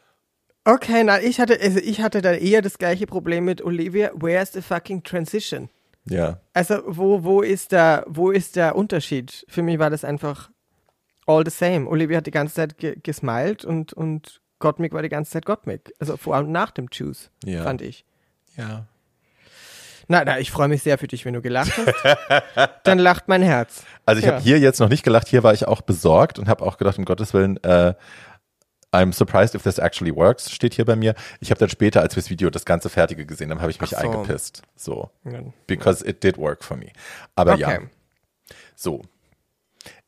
okay, 0.64 1.04
nein, 1.04 1.20
ich 1.24 1.40
hatte, 1.40 1.58
also 1.60 1.78
ich 1.78 2.00
hatte 2.00 2.20
da 2.22 2.32
eher 2.32 2.62
das 2.62 2.78
gleiche 2.78 3.06
Problem 3.06 3.44
mit 3.44 3.62
Olivia. 3.62 4.10
Where's 4.14 4.52
the 4.52 4.62
fucking 4.62 5.02
transition? 5.02 5.68
Ja, 6.04 6.40
Also 6.54 6.82
wo, 6.86 7.22
wo 7.22 7.42
ist 7.42 7.72
der, 7.72 8.04
wo 8.08 8.30
ist 8.30 8.56
der 8.56 8.76
Unterschied? 8.76 9.44
Für 9.48 9.62
mich 9.62 9.78
war 9.78 9.90
das 9.90 10.04
einfach 10.04 10.50
all 11.26 11.44
the 11.44 11.50
same. 11.50 11.86
Olivia 11.86 12.18
hat 12.18 12.26
die 12.26 12.30
ganze 12.30 12.54
Zeit 12.54 12.78
ge 12.78 12.96
gesmiled 13.02 13.64
und, 13.64 13.92
und 13.92 14.40
Gottmik 14.58 14.92
war 14.94 15.02
die 15.02 15.10
ganze 15.10 15.32
Zeit 15.32 15.44
Gottmik. 15.44 15.92
Also 15.98 16.16
vor 16.16 16.34
allem 16.34 16.50
nach 16.50 16.70
dem 16.70 16.88
Juice, 16.90 17.30
Ja. 17.44 17.62
fand 17.62 17.82
ich. 17.82 18.04
ja. 18.56 18.86
Na, 20.08 20.24
na, 20.24 20.38
ich 20.38 20.50
freue 20.50 20.68
mich 20.68 20.82
sehr 20.82 20.96
für 20.98 21.06
dich, 21.06 21.24
wenn 21.26 21.34
du 21.34 21.42
gelacht 21.42 21.72
hast. 21.76 21.94
Dann 22.84 22.98
lacht 22.98 23.28
mein 23.28 23.42
Herz. 23.42 23.82
Also 24.06 24.20
ich 24.20 24.26
Ja. 24.26 24.32
habe 24.32 24.42
hier 24.42 24.58
jetzt 24.58 24.80
noch 24.80 24.88
nicht 24.88 25.02
gelacht, 25.04 25.28
hier 25.28 25.42
war 25.42 25.52
ich 25.52 25.68
auch 25.68 25.82
besorgt 25.82 26.38
und 26.38 26.48
habe 26.48 26.64
auch 26.64 26.78
gedacht, 26.78 26.96
um 26.98 27.04
Gottes 27.04 27.34
Willen, 27.34 27.62
äh, 27.62 27.92
I'm 28.90 29.12
surprised 29.12 29.54
if 29.54 29.62
this 29.64 29.76
actually 29.76 30.16
works, 30.16 30.50
steht 30.50 30.72
hier 30.72 30.86
bei 30.86 30.96
mir. 30.96 31.14
Ich 31.40 31.50
habe 31.50 31.58
dann 31.60 31.68
später, 31.68 32.00
als 32.00 32.16
wir 32.16 32.22
das 32.22 32.30
Video 32.30 32.48
das 32.48 32.64
ganze 32.64 32.88
Fertige 32.88 33.26
gesehen 33.26 33.50
haben, 33.50 33.60
habe 33.60 33.70
ich 33.70 33.82
mich 33.82 33.90
so. 33.90 33.96
eingepisst. 33.96 34.62
So. 34.76 35.10
Ja. 35.30 35.40
Because 35.66 36.02
it 36.06 36.24
did 36.24 36.38
work 36.38 36.64
for 36.64 36.78
me. 36.78 36.86
Aber 37.34 37.56
ja. 37.56 37.68
Okay. 37.68 37.88
So. 38.74 39.02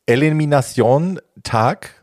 Elimination-Tag 0.07 2.00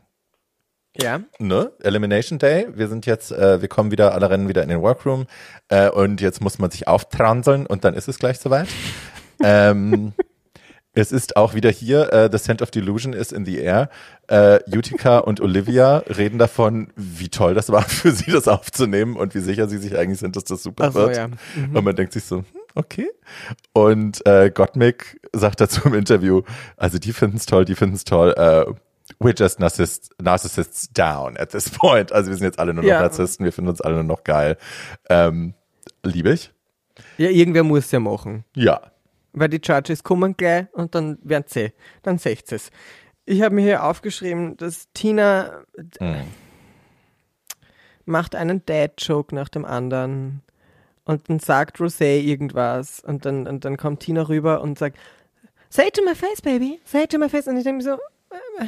Ja. 1.01 1.21
ne? 1.39 1.71
Elimination 1.81 2.39
Day. 2.39 2.67
Wir 2.73 2.87
sind 2.87 3.05
jetzt, 3.05 3.31
äh, 3.31 3.61
wir 3.61 3.67
kommen 3.67 3.91
wieder, 3.91 4.13
alle 4.13 4.29
rennen 4.29 4.47
wieder 4.47 4.63
in 4.63 4.69
den 4.69 4.81
Workroom 4.81 5.27
äh, 5.69 5.89
und 5.89 6.21
jetzt 6.21 6.41
muss 6.41 6.59
man 6.59 6.71
sich 6.71 6.87
auftranseln 6.87 7.65
und 7.65 7.83
dann 7.83 7.93
ist 7.93 8.07
es 8.07 8.19
gleich 8.19 8.39
soweit. 8.39 8.67
ähm, 9.43 10.13
es 10.93 11.11
ist 11.11 11.37
auch 11.37 11.53
wieder 11.53 11.69
hier, 11.69 12.11
äh, 12.11 12.29
The 12.31 12.37
Scent 12.37 12.61
of 12.61 12.71
Delusion 12.71 13.13
is 13.13 13.31
in 13.31 13.45
the 13.45 13.59
air. 13.59 13.89
Äh, 14.27 14.59
Utica 14.67 15.19
und 15.19 15.39
Olivia 15.39 15.99
reden 16.09 16.39
davon, 16.39 16.91
wie 16.95 17.29
toll 17.29 17.53
das 17.53 17.71
war 17.71 17.83
für 17.87 18.11
sie, 18.11 18.31
das 18.31 18.47
aufzunehmen 18.47 19.15
und 19.15 19.35
wie 19.35 19.39
sicher 19.39 19.69
sie 19.69 19.77
sich 19.77 19.97
eigentlich 19.97 20.19
sind, 20.19 20.35
dass 20.35 20.43
das 20.45 20.63
super 20.63 20.91
so, 20.91 20.99
wird. 20.99 21.15
ja. 21.15 21.25
Und 21.25 21.83
man 21.83 21.95
denkt 21.95 22.13
sich 22.13 22.25
so, 22.25 22.37
hm, 22.37 22.45
okay. 22.75 23.09
Und 23.73 24.25
äh, 24.25 24.49
Gottmik 24.49 25.21
sagt 25.31 25.61
dazu 25.61 25.81
im 25.85 25.93
Interview, 25.93 26.41
also 26.75 26.97
die 26.97 27.13
finden 27.13 27.37
es 27.37 27.45
toll, 27.45 27.65
die 27.65 27.75
finden 27.75 27.95
es 27.95 28.03
toll. 28.03 28.33
Äh, 28.35 28.73
we're 29.19 29.33
just 29.37 29.59
narcissists, 29.59 30.09
narcissists 30.21 30.87
down 30.93 31.37
at 31.37 31.51
this 31.51 31.69
point. 31.69 32.11
Also 32.11 32.29
wir 32.29 32.37
sind 32.37 32.45
jetzt 32.45 32.59
alle 32.59 32.73
nur 32.73 32.83
noch 32.83 32.89
Ja. 32.89 33.01
Narzissten, 33.01 33.43
wir 33.45 33.51
finden 33.53 33.69
uns 33.69 33.81
alle 33.81 33.95
nur 33.95 34.03
noch 34.03 34.23
geil. 34.23 34.57
Ähm, 35.09 35.53
liebe 36.03 36.31
ich? 36.31 36.53
Ja, 37.17 37.29
irgendwer 37.29 37.63
muss 37.63 37.91
ja 37.91 37.99
machen. 37.99 38.45
Ja. 38.55 38.91
Weil 39.33 39.49
die 39.49 39.61
Judges 39.63 40.03
kommen 40.03 40.35
gleich 40.35 40.67
und 40.73 40.95
dann 40.95 41.17
werden 41.21 41.45
sie, 41.47 41.71
dann 42.01 42.17
seht 42.17 42.51
es. 42.51 42.71
Ich 43.25 43.41
habe 43.41 43.53
mir 43.55 43.61
hier 43.61 43.83
aufgeschrieben, 43.83 44.57
dass 44.57 44.87
Tina 44.93 45.61
Hm. 45.99 46.23
macht 48.05 48.35
einen 48.35 48.65
Dad-Joke 48.65 49.35
nach 49.35 49.49
dem 49.49 49.65
anderen 49.65 50.41
und 51.05 51.29
dann 51.29 51.39
sagt 51.39 51.77
Rosé 51.77 52.19
irgendwas 52.21 52.99
und 53.01 53.25
dann, 53.25 53.47
und 53.47 53.65
dann 53.65 53.77
kommt 53.77 53.99
Tina 54.01 54.23
rüber 54.23 54.61
und 54.61 54.79
sagt, 54.79 54.97
say 55.69 55.87
it 55.87 55.93
to 55.93 56.03
my 56.03 56.15
face, 56.15 56.41
baby, 56.41 56.79
say 56.85 57.03
it 57.03 57.11
to 57.11 57.19
my 57.19 57.29
face. 57.29 57.47
Und 57.47 57.57
ich 57.57 57.63
denke 57.63 57.83
mir 57.83 57.91
so, 57.91 57.97
äh, 58.61 58.67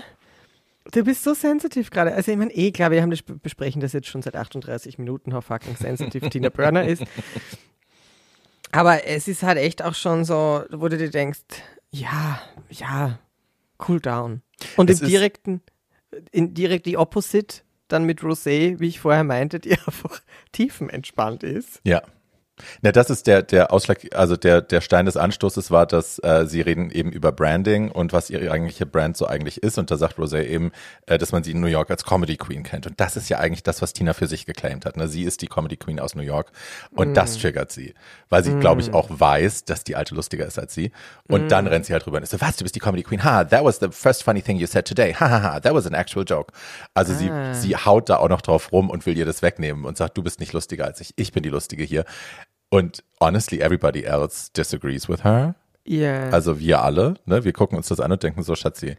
du 0.91 1.04
bist 1.04 1.24
so 1.24 1.34
sensitiv 1.34 1.89
gerade. 1.89 2.13
Also 2.13 2.32
ich 2.32 2.38
meine, 2.38 2.54
eh 2.54 2.72
klar, 2.72 2.91
wir 2.91 3.02
haben 3.02 3.12
das 3.12 3.22
besprechen 3.22 3.82
das 3.82 3.94
jetzt 3.94 4.08
schon 4.08 4.22
seit 4.22 4.36
38 4.36 4.98
Minuten, 4.98 5.34
how 5.34 5.44
fucking 5.44 5.76
sensitive 5.76 6.30
Tina 6.30 6.50
Burner 6.50 6.86
ist. 6.86 7.04
Aber 8.72 9.06
es 9.06 9.28
ist 9.28 9.44
halt 9.44 9.58
echt 9.58 9.84
auch 9.84 9.96
schon 9.96 10.24
so, 10.24 10.63
wo 10.72 10.88
du 10.88 10.98
dir 10.98 11.10
denkst, 11.10 11.41
ja, 11.91 12.41
ja, 12.70 13.20
cool 13.88 14.00
down. 14.00 14.41
Und 14.78 14.89
Es 14.89 15.02
im 15.02 15.08
direkten, 15.08 15.62
in 16.32 16.54
direkt 16.54 16.86
die 16.86 16.98
Opposite, 16.98 17.63
dann 17.89 18.06
mit 18.06 18.22
Rosé, 18.22 18.80
wie 18.80 18.88
ich 18.88 19.00
vorher 19.00 19.26
meinte, 19.26 19.60
die 19.60 19.72
einfach 19.86 20.22
tiefenentspannt 20.54 21.44
ist. 21.44 21.82
Ja. 21.84 22.02
Na, 22.82 22.91
das 22.91 23.10
ist 23.10 23.28
der, 23.28 23.41
der 23.43 23.71
Ausschlag, 23.71 24.00
also 24.13 24.36
der, 24.36 24.62
der 24.62 24.82
Stein 24.82 25.06
des 25.06 25.17
Anstoßes 25.17 25.71
war, 25.71 25.86
dass 25.86 26.19
äh, 26.19 26.45
sie 26.45 26.62
reden 26.62 26.91
eben 26.91 27.12
über 27.12 27.32
Branding 27.32 27.91
und 27.91 28.13
was 28.13 28.30
ihre 28.30 28.52
eigentliche 28.52 28.86
Brand 28.86 29.17
so 29.17 29.28
eigentlich 29.28 29.63
ist. 29.63 29.78
Und 29.78 29.91
da 29.91 29.97
sagt 29.97 30.17
Rosé 30.17 30.43
eben, 30.43 30.71
äh, 31.06 31.17
dass 31.17 31.32
man 31.32 31.43
sie 31.43 31.52
in 31.52 31.62
New 31.62 31.67
York 31.67 31.89
als 31.89 32.04
Comedy 32.04 32.38
Queen 32.38 32.63
kennt. 32.63 32.88
Und 32.88 33.00
das 33.00 33.15
ist 33.15 33.30
ja 33.30 33.39
eigentlich 33.39 33.63
das, 33.63 33.82
was 33.82 33.93
Tina 33.93 34.13
für 34.13 34.28
sich 34.28 34.45
geclaimt 34.45 34.86
hat. 34.86 34.97
Ne? 34.97 35.08
Sie 35.08 35.24
ist 35.24 35.41
die 35.41 35.47
Comedy 35.47 35.78
Queen 35.78 36.00
aus 36.00 36.15
New 36.15 36.21
York. 36.21 36.52
Und 36.91 37.15
das 37.15 37.38
triggert 37.38 37.71
sie. 37.71 37.93
Weil 38.30 38.43
sie, 38.43 38.54
glaube 38.60 38.82
ich, 38.82 38.93
auch 38.93 39.08
weiß, 39.10 39.65
dass 39.65 39.84
die 39.84 39.95
alte 39.95 40.15
lustiger 40.15 40.45
ist 40.45 40.58
als 40.60 40.74
sie. 40.74 40.91
Und 41.28 41.50
dann 41.52 41.67
rennt 41.67 41.86
sie 41.86 41.93
halt 41.93 42.06
rüber 42.08 42.17
und 42.17 42.24
ist 42.24 42.32
so, 42.32 42.41
was, 42.41 42.58
du 42.58 42.63
bist 42.63 42.76
die 42.76 42.80
Comedy 42.80 43.04
Queen? 43.04 43.24
Ha, 43.24 43.43
that 43.45 43.63
was 43.63 43.80
the 43.80 43.88
first 43.91 44.24
funny 44.24 44.41
thing 44.41 44.58
you 44.58 44.67
said 44.67 44.86
today. 44.86 45.13
Ha, 45.13 45.30
ha, 45.30 45.41
ha, 45.41 45.60
that 45.60 45.74
was 45.74 45.86
an 45.86 45.93
actual 45.93 46.24
joke. 46.28 46.54
Also 46.93 47.13
sie, 47.13 47.32
sie 47.54 47.76
haut 47.76 48.10
da 48.10 48.17
auch 48.17 48.30
noch 48.30 48.41
drauf 48.41 48.71
rum 48.71 48.89
und 48.89 49.06
will 49.06 49.17
ihr 49.17 49.26
das 49.26 49.41
wegnehmen 49.41 49.86
und 49.86 49.97
sagt, 49.97 50.17
du 50.17 50.24
bist 50.24 50.39
nicht 50.39 50.54
lustiger 50.54 50.86
als 50.86 51.02
ich. 51.02 51.13
Ich 51.15 51.32
bin 51.32 51.43
die 51.43 51.50
Lustige 51.50 51.84
hier. 51.84 52.06
Und 52.72 53.04
honestly, 53.20 53.60
everybody 53.60 54.04
else 54.06 54.50
disagrees 54.52 55.08
with 55.08 55.24
her. 55.24 55.56
Ja. 55.86 56.30
Also 56.30 56.58
wir 56.58 56.82
alle, 56.82 57.15
ne? 57.26 57.44
Wir 57.44 57.54
gucken 57.54 57.78
uns 57.78 57.90
das 57.90 58.00
an 58.00 58.12
und 58.12 58.24
denken 58.24 58.44
so, 58.44 58.56
Schatzi, 58.56 58.96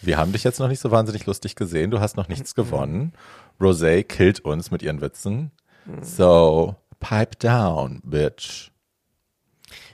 wir 0.00 0.18
haben 0.18 0.32
dich 0.32 0.42
jetzt 0.42 0.58
noch 0.58 0.66
nicht 0.66 0.80
so 0.80 0.90
wahnsinnig 0.90 1.24
lustig 1.26 1.54
gesehen. 1.54 1.92
Du 1.92 2.00
hast 2.00 2.16
noch 2.16 2.28
nichts 2.28 2.54
gewonnen. 2.54 3.12
Rosé 3.60 4.02
killt 4.02 4.40
uns 4.40 4.72
mit 4.72 4.82
ihren 4.82 5.00
Witzen. 5.00 5.52
So, 6.00 6.74
pipe 6.98 7.36
down, 7.38 8.00
bitch. 8.04 8.72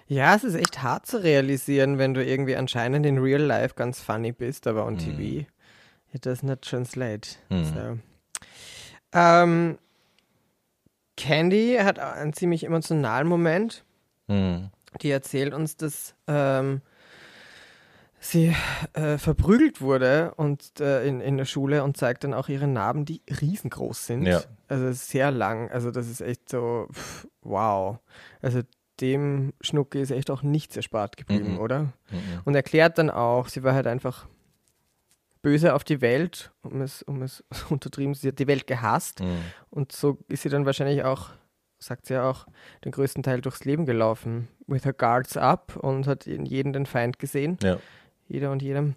ja, 0.06 0.34
es 0.34 0.44
ist 0.44 0.54
echt 0.54 0.82
hart 0.82 1.06
zu 1.06 1.22
realisieren, 1.22 1.98
wenn 1.98 2.14
du 2.14 2.24
irgendwie 2.24 2.56
anscheinend 2.56 3.04
in 3.04 3.18
Real 3.18 3.42
Life 3.42 3.74
ganz 3.74 4.00
funny 4.00 4.32
bist, 4.32 4.66
aber 4.66 4.86
on 4.86 4.96
TV 4.96 5.46
It 6.12 6.24
does 6.24 6.42
not 6.42 6.62
translate. 6.62 7.36
Hm. 7.50 7.64
So. 7.64 7.98
Ähm, 9.12 9.78
Candy 11.18 11.76
hat 11.82 11.98
einen 11.98 12.32
ziemlich 12.32 12.64
emotionalen 12.64 13.26
Moment. 13.28 13.84
Hm. 14.28 14.70
Die 15.02 15.10
erzählt 15.10 15.52
uns, 15.52 15.76
dass 15.76 16.14
ähm, 16.26 16.80
sie 18.20 18.54
äh, 18.94 19.18
verprügelt 19.18 19.80
wurde 19.80 20.32
und 20.36 20.80
äh, 20.80 21.06
in, 21.06 21.20
in 21.20 21.36
der 21.36 21.44
Schule 21.44 21.84
und 21.84 21.96
zeigt 21.96 22.24
dann 22.24 22.34
auch 22.34 22.48
ihre 22.48 22.66
Narben, 22.66 23.04
die 23.04 23.20
riesengroß 23.40 24.06
sind. 24.06 24.26
Ja. 24.26 24.42
Also 24.68 24.90
sehr 24.92 25.30
lang. 25.30 25.70
Also 25.70 25.90
das 25.90 26.08
ist 26.08 26.20
echt 26.20 26.48
so, 26.48 26.88
pff, 26.92 27.26
wow. 27.42 27.98
Also 28.40 28.60
dem 29.00 29.52
Schnucke 29.60 30.00
ist 30.00 30.10
echt 30.10 30.30
auch 30.30 30.42
nichts 30.42 30.76
erspart 30.76 31.16
geblieben, 31.16 31.54
Mhm. 31.54 31.58
oder? 31.60 31.80
Mhm. 32.10 32.40
Und 32.44 32.54
erklärt 32.54 32.98
dann 32.98 33.10
auch, 33.10 33.48
sie 33.48 33.62
war 33.62 33.74
halt 33.74 33.86
einfach 33.86 34.26
böse 35.48 35.74
auf 35.74 35.84
die 35.84 36.00
Welt, 36.00 36.50
um 36.62 36.80
es, 36.82 37.02
um 37.02 37.22
es 37.22 37.42
untertrieben, 37.70 38.14
sie 38.14 38.28
hat 38.28 38.38
die 38.38 38.46
Welt 38.46 38.66
gehasst 38.66 39.20
Mhm. 39.20 39.38
und 39.70 39.92
so 39.92 40.18
ist 40.28 40.42
sie 40.42 40.48
dann 40.48 40.66
wahrscheinlich 40.66 41.04
auch, 41.04 41.30
sagt 41.78 42.06
sie 42.06 42.14
ja 42.14 42.28
auch, 42.28 42.46
den 42.84 42.92
größten 42.92 43.22
Teil 43.22 43.40
durchs 43.40 43.64
Leben 43.64 43.86
gelaufen. 43.86 44.48
With 44.66 44.84
her 44.84 44.92
guards 44.92 45.36
up 45.36 45.76
und 45.76 46.06
hat 46.06 46.26
in 46.26 46.44
jedem 46.44 46.72
den 46.72 46.86
Feind 46.86 47.18
gesehen. 47.18 47.56
Ja. 47.62 47.78
Jeder 48.28 48.50
und 48.50 48.60
jedem. 48.62 48.94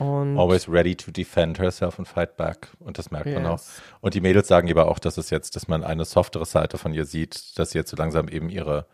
Und 0.00 0.36
Always 0.38 0.68
ready 0.68 0.96
to 0.96 1.10
defend 1.12 1.58
herself 1.60 1.98
and 2.00 2.08
fight 2.08 2.36
back. 2.36 2.68
Und 2.80 2.98
das 2.98 3.10
merkt 3.12 3.26
man 3.32 3.46
auch. 3.46 3.52
Yes. 3.58 3.80
Und 4.00 4.14
die 4.14 4.20
Mädels 4.20 4.48
sagen 4.48 4.68
aber 4.70 4.88
auch, 4.88 4.98
dass 4.98 5.16
es 5.18 5.30
jetzt, 5.30 5.54
dass 5.54 5.68
man 5.68 5.84
eine 5.84 6.04
softere 6.04 6.44
Seite 6.44 6.76
von 6.76 6.92
ihr 6.92 7.04
sieht, 7.04 7.56
dass 7.58 7.70
sie 7.70 7.78
jetzt 7.78 7.90
so 7.90 7.96
langsam 7.96 8.28
eben 8.28 8.48
ihre, 8.50 8.86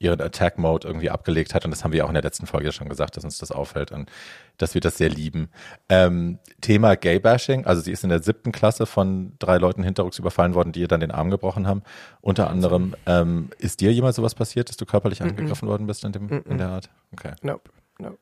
ihren 0.00 0.20
Attack-Mode 0.20 0.88
irgendwie 0.88 1.10
abgelegt 1.10 1.54
hat. 1.54 1.66
Und 1.66 1.70
das 1.70 1.84
haben 1.84 1.92
wir 1.92 2.04
auch 2.04 2.08
in 2.08 2.14
der 2.14 2.22
letzten 2.22 2.46
Folge 2.46 2.72
schon 2.72 2.88
gesagt, 2.88 3.16
dass 3.16 3.24
uns 3.24 3.38
das 3.38 3.52
auffällt 3.52 3.92
und 3.92 4.10
dass 4.56 4.72
wir 4.72 4.80
das 4.80 4.96
sehr 4.96 5.10
lieben. 5.10 5.50
Ähm, 5.90 6.38
Thema 6.62 6.96
Gay-Bashing, 6.96 7.66
also 7.66 7.82
sie 7.82 7.92
ist 7.92 8.02
in 8.02 8.08
der 8.08 8.22
siebten 8.22 8.50
Klasse 8.50 8.86
von 8.86 9.34
drei 9.38 9.58
Leuten 9.58 9.82
hinterrücks 9.82 10.18
überfallen 10.18 10.54
worden, 10.54 10.72
die 10.72 10.80
ihr 10.80 10.88
dann 10.88 11.00
den 11.00 11.10
Arm 11.10 11.30
gebrochen 11.30 11.66
haben. 11.66 11.82
Unter 12.22 12.48
anderem, 12.48 12.96
ähm, 13.04 13.50
ist 13.58 13.82
dir 13.82 13.92
jemals 13.92 14.16
sowas 14.16 14.34
passiert, 14.34 14.70
dass 14.70 14.78
du 14.78 14.86
körperlich 14.86 15.22
angegriffen 15.22 15.68
worden 15.68 15.86
bist 15.86 16.02
in, 16.04 16.12
dem, 16.12 16.42
in 16.48 16.56
der 16.56 16.70
Art? 16.70 16.90
Okay. 17.12 17.34
Nope, 17.42 17.70
nope. 17.98 18.18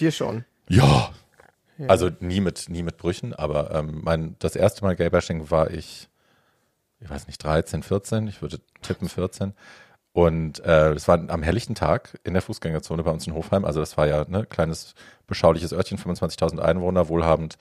Dir 0.00 0.10
schon. 0.10 0.46
Ja. 0.70 1.10
Ja. 1.76 1.86
Also 1.88 2.10
nie 2.20 2.40
mit, 2.40 2.70
nie 2.70 2.82
mit 2.82 2.96
Brüchen, 2.96 3.34
aber 3.34 3.72
ähm, 3.74 4.00
mein, 4.02 4.36
das 4.38 4.56
erste 4.56 4.82
Mal 4.82 4.96
Gaybashing 4.96 5.50
war 5.50 5.70
ich, 5.70 6.08
ich 7.00 7.10
weiß 7.10 7.26
nicht, 7.26 7.44
13, 7.44 7.82
14, 7.82 8.26
ich 8.28 8.40
würde 8.40 8.60
tippen 8.80 9.08
14. 9.08 9.52
Und 10.18 10.58
äh, 10.64 10.94
es 10.94 11.06
war 11.06 11.30
am 11.30 11.44
helllichten 11.44 11.76
Tag 11.76 12.18
in 12.24 12.32
der 12.32 12.42
Fußgängerzone 12.42 13.04
bei 13.04 13.12
uns 13.12 13.28
in 13.28 13.34
Hofheim. 13.34 13.64
Also 13.64 13.78
das 13.78 13.96
war 13.96 14.08
ja 14.08 14.24
ne 14.26 14.46
kleines, 14.46 14.96
beschauliches 15.28 15.72
Örtchen, 15.72 15.96
25.000 15.96 16.58
Einwohner, 16.58 17.08
wohlhabend. 17.08 17.56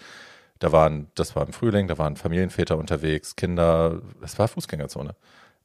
Da 0.57 0.71
waren, 0.71 1.05
das 1.13 1.35
war 1.35 1.45
im 1.45 1.53
Frühling, 1.53 1.87
da 1.87 1.99
waren 1.99 2.15
Familienväter 2.15 2.75
unterwegs, 2.79 3.35
Kinder, 3.35 4.01
es 4.23 4.39
war 4.39 4.47
Fußgängerzone. 4.47 5.13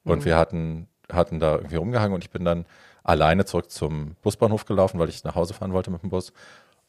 Und 0.04 0.26
wir 0.26 0.36
hatten, 0.36 0.86
hatten 1.10 1.40
da 1.40 1.54
irgendwie 1.54 1.76
rumgehangen 1.76 2.12
und 2.14 2.24
ich 2.24 2.30
bin 2.30 2.44
dann 2.44 2.66
alleine 3.04 3.46
zurück 3.46 3.70
zum 3.70 4.16
Busbahnhof 4.20 4.66
gelaufen, 4.66 4.98
weil 4.98 5.08
ich 5.08 5.24
nach 5.24 5.34
Hause 5.34 5.54
fahren 5.54 5.72
wollte 5.72 5.90
mit 5.90 6.02
dem 6.02 6.10
Bus 6.10 6.34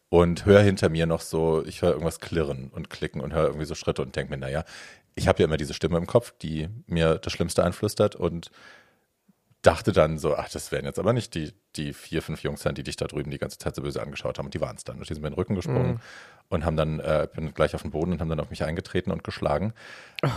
und 0.10 0.46
höre 0.46 0.64
hinter 0.64 0.90
mir 0.90 1.06
noch 1.06 1.22
so, 1.22 1.64
ich 1.66 1.82
höre 1.82 1.92
irgendwas 1.92 2.20
klirren 2.20 2.72
und 2.76 2.90
klicken 2.90 3.22
und 3.22 3.32
höre 3.32 3.46
irgendwie 3.46 3.66
so 3.66 3.74
Schritte 3.74 4.02
und 4.02 4.18
denke 4.18 4.32
mir, 4.32 4.38
naja, 4.38 4.66
ich 5.16 5.30
habe 5.30 5.40
ja 5.40 5.46
immer 5.46 5.56
diese 5.56 5.74
Stimme 5.74 5.98
im 5.98 6.08
Kopf, 6.08 6.34
die 6.42 6.68
mir 6.88 7.20
das 7.20 7.32
Schlimmste 7.32 7.64
einflüstert 7.64 8.18
und 8.18 8.52
dachte 9.64 9.92
dann 9.94 10.20
so, 10.20 10.36
ach, 10.36 10.50
das 10.50 10.72
werden 10.72 10.86
jetzt 10.86 11.00
aber 11.00 11.14
nicht 11.14 11.34
die, 11.34 11.54
die 11.76 11.94
vier, 11.94 12.22
fünf 12.22 12.44
Jungs 12.44 12.62
sein, 12.62 12.76
die 12.76 12.84
dich 12.84 12.98
da 12.98 13.06
drüben 13.06 13.32
die 13.32 13.40
ganze 13.40 13.58
Zeit 13.58 13.76
so 13.76 13.82
böse 13.82 14.02
angeschaut 14.02 14.38
haben. 14.38 14.46
Und 14.46 14.54
die 14.54 14.62
waren 14.62 14.76
es 14.76 14.84
dann. 14.84 14.98
Und 15.00 15.10
die 15.10 15.14
sind 15.14 15.22
mir 15.22 15.30
in 15.30 15.34
den 15.34 15.40
Rücken 15.40 15.56
gesprungen 15.56 16.00
und 16.50 16.66
haben 16.66 16.78
dann, 16.78 17.00
äh, 17.00 17.28
bin 17.34 17.54
gleich 17.54 17.74
auf 17.74 17.82
den 17.82 17.92
Boden 17.92 18.12
und 18.12 18.22
haben 18.22 18.30
dann 18.30 18.40
auf 18.42 18.50
mich 18.52 18.64
eingetreten 18.64 19.12
und 19.12 19.24
geschlagen. 19.24 19.74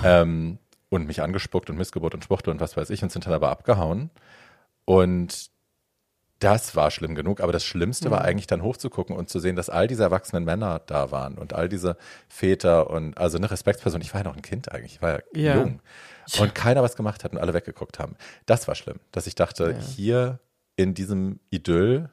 Ähm, 0.05 0.59
und 0.89 1.07
mich 1.09 1.21
angespuckt 1.21 1.69
und 1.69 1.77
Missgeburt 1.77 2.15
und 2.15 2.23
Spuchte 2.25 2.51
und 2.51 2.61
was 2.61 2.77
weiß 2.77 2.91
ich 2.91 3.03
und 3.03 3.11
sind 3.11 3.27
dann 3.27 3.35
aber 3.35 3.51
abgehauen. 3.51 4.11
Und 4.85 5.51
das 6.39 6.77
war 6.77 6.91
schlimm 6.91 7.15
genug, 7.15 7.41
aber 7.41 7.51
das 7.53 7.65
Schlimmste 7.65 8.11
war 8.11 8.23
eigentlich 8.23 8.47
dann 8.47 8.63
hochzugucken 8.63 9.17
und 9.17 9.31
zu 9.31 9.41
sehen, 9.41 9.57
dass 9.57 9.71
all 9.71 9.87
diese 9.89 10.03
erwachsenen 10.03 10.45
Männer 10.45 10.81
da 10.87 11.11
waren 11.11 11.39
und 11.39 11.55
all 11.55 11.69
diese 11.69 11.97
Väter 12.29 12.91
und 12.91 13.17
also 13.17 13.39
eine 13.39 13.51
Respektsperson. 13.51 14.01
Ich 14.03 14.13
war 14.13 14.21
ja 14.21 14.29
noch 14.29 14.37
ein 14.37 14.43
Kind 14.43 14.71
eigentlich, 14.71 14.97
ich 14.97 15.03
war 15.03 15.13
ja, 15.13 15.21
Ja. 15.35 15.57
jung. 15.57 15.81
Und 16.41 16.55
keiner 16.55 16.83
was 16.83 16.97
gemacht 16.97 17.25
hat 17.25 17.33
und 17.33 17.39
alle 17.39 17.55
weggeguckt 17.55 17.99
haben. 17.99 18.17
Das 18.47 18.67
war 18.69 18.75
schlimm, 18.75 18.99
dass 19.13 19.27
ich 19.27 19.35
dachte, 19.35 19.71
Ja. 19.73 19.79
hier 19.79 20.39
in 20.77 20.93
diesem 20.95 21.41
Idyll 21.51 22.11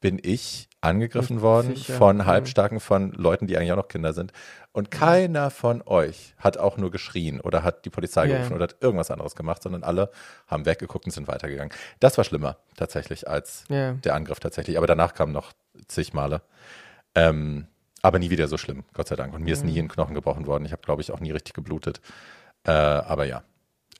bin 0.00 0.18
ich 0.22 0.68
angegriffen 0.80 1.42
worden 1.42 1.76
Sicher. 1.76 1.94
von 1.94 2.16
Mhm. 2.16 2.26
Halbstarken, 2.26 2.80
von 2.80 3.12
Leuten, 3.12 3.46
die 3.46 3.56
eigentlich 3.56 3.70
auch 3.72 3.76
noch 3.76 3.86
Kinder 3.88 4.12
sind. 4.12 4.32
Und 4.72 4.90
keiner 4.90 5.50
von 5.50 5.80
euch 5.86 6.34
hat 6.38 6.56
auch 6.58 6.76
nur 6.76 6.90
geschrien 6.90 7.40
oder 7.40 7.62
hat 7.62 7.84
die 7.84 7.90
Polizei 7.90 8.26
gerufen 8.26 8.52
oder 8.54 8.64
hat 8.64 8.76
irgendwas 8.80 9.10
anderes 9.12 9.36
gemacht, 9.36 9.62
sondern 9.62 9.84
alle 9.84 10.10
haben 10.48 10.66
weggeguckt 10.66 11.04
und 11.04 11.12
sind 11.12 11.28
weitergegangen. 11.28 11.72
Das 12.00 12.16
war 12.18 12.24
schlimmer 12.24 12.56
tatsächlich 12.76 13.28
als 13.28 13.64
Ja. 13.68 13.92
der 13.92 14.14
Angriff 14.14 14.40
tatsächlich. 14.40 14.76
Aber 14.76 14.86
danach 14.88 15.14
kam 15.14 15.30
noch 15.30 15.52
zig 15.86 16.12
Male. 16.14 16.42
Ähm, 17.14 17.66
aber 18.00 18.18
nie 18.18 18.30
wieder 18.30 18.48
so 18.48 18.56
schlimm, 18.56 18.82
Gott 18.94 19.06
sei 19.06 19.14
Dank. 19.14 19.32
Und 19.34 19.44
mir 19.44 19.52
ist 19.52 19.64
nie 19.64 19.78
ein 19.78 19.86
Knochen 19.88 20.14
gebrochen 20.14 20.46
worden. 20.48 20.64
Ich 20.64 20.72
habe, 20.72 20.82
glaube 20.82 21.02
ich, 21.02 21.12
auch 21.12 21.20
nie 21.20 21.30
richtig 21.30 21.54
geblutet. 21.54 22.00
Äh, 22.64 22.70
aber 22.70 23.24
ja, 23.24 23.42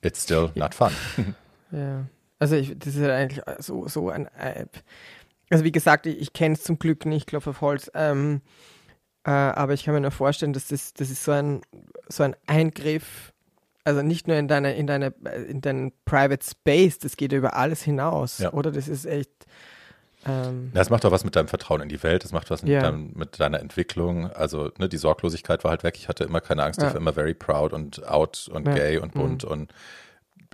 it's 0.02 0.22
still 0.22 0.50
not 0.54 0.74
fun. 0.74 0.92
Ja. 1.74 2.04
Also 2.38 2.56
ich, 2.56 2.78
das 2.78 2.94
ist 2.96 3.00
ja 3.00 3.16
eigentlich 3.16 3.42
so, 3.60 3.88
so 3.88 4.10
ein 4.10 4.26
äh, 4.36 4.66
Also 5.48 5.64
wie 5.64 5.72
gesagt, 5.72 6.04
ich, 6.04 6.20
ich 6.20 6.32
kenne 6.34 6.54
es 6.54 6.62
zum 6.62 6.78
Glück 6.78 7.06
nicht, 7.06 7.26
Klopf 7.26 7.46
auf 7.46 7.62
Holz. 7.62 7.90
Ähm, 7.94 8.42
äh, 9.24 9.30
aber 9.30 9.72
ich 9.72 9.84
kann 9.84 9.94
mir 9.94 10.00
nur 10.02 10.10
vorstellen, 10.10 10.52
dass 10.52 10.68
das, 10.68 10.92
das 10.92 11.08
ist 11.08 11.24
so 11.24 11.32
ein, 11.32 11.62
so 12.08 12.24
ein 12.24 12.36
Eingriff, 12.46 13.32
also 13.84 14.02
nicht 14.02 14.28
nur 14.28 14.36
in 14.36 14.48
deine, 14.48 14.74
in 14.74 14.86
deine, 14.86 15.14
äh, 15.24 15.42
in 15.44 15.62
deinen 15.62 15.92
Private 16.04 16.44
Space, 16.44 16.98
das 16.98 17.16
geht 17.16 17.32
ja 17.32 17.38
über 17.38 17.54
alles 17.56 17.80
hinaus, 17.82 18.38
Ja. 18.38 18.52
oder? 18.52 18.70
Das 18.70 18.86
ist 18.86 19.06
echt. 19.06 19.30
Ähm, 20.26 20.70
Das 20.74 20.88
macht 20.90 21.04
auch 21.04 21.10
was 21.10 21.24
mit 21.24 21.34
deinem 21.36 21.48
Vertrauen 21.48 21.80
in 21.80 21.88
die 21.88 22.02
Welt, 22.02 22.22
das 22.24 22.32
macht 22.32 22.50
was 22.50 22.62
mit, 22.62 22.72
Ja. 22.72 22.82
deinem, 22.82 23.12
mit 23.14 23.40
deiner 23.40 23.60
Entwicklung. 23.60 24.30
Also 24.30 24.70
ne, 24.78 24.88
die 24.88 24.96
Sorglosigkeit 24.98 25.64
war 25.64 25.70
halt 25.70 25.82
weg. 25.84 25.96
Ich 25.96 26.08
hatte 26.08 26.24
immer 26.24 26.40
keine 26.40 26.62
Angst, 26.64 26.78
ich 26.80 26.84
Ja. 26.84 26.90
war 26.94 27.00
immer 27.00 27.12
very 27.12 27.34
proud 27.34 27.72
und 27.72 28.06
out 28.06 28.48
und 28.52 28.66
Ja. 28.66 28.72
Mhm. 28.72 28.76
gay 28.76 28.98
und 28.98 29.14
bunt 29.14 29.44
und 29.44 29.72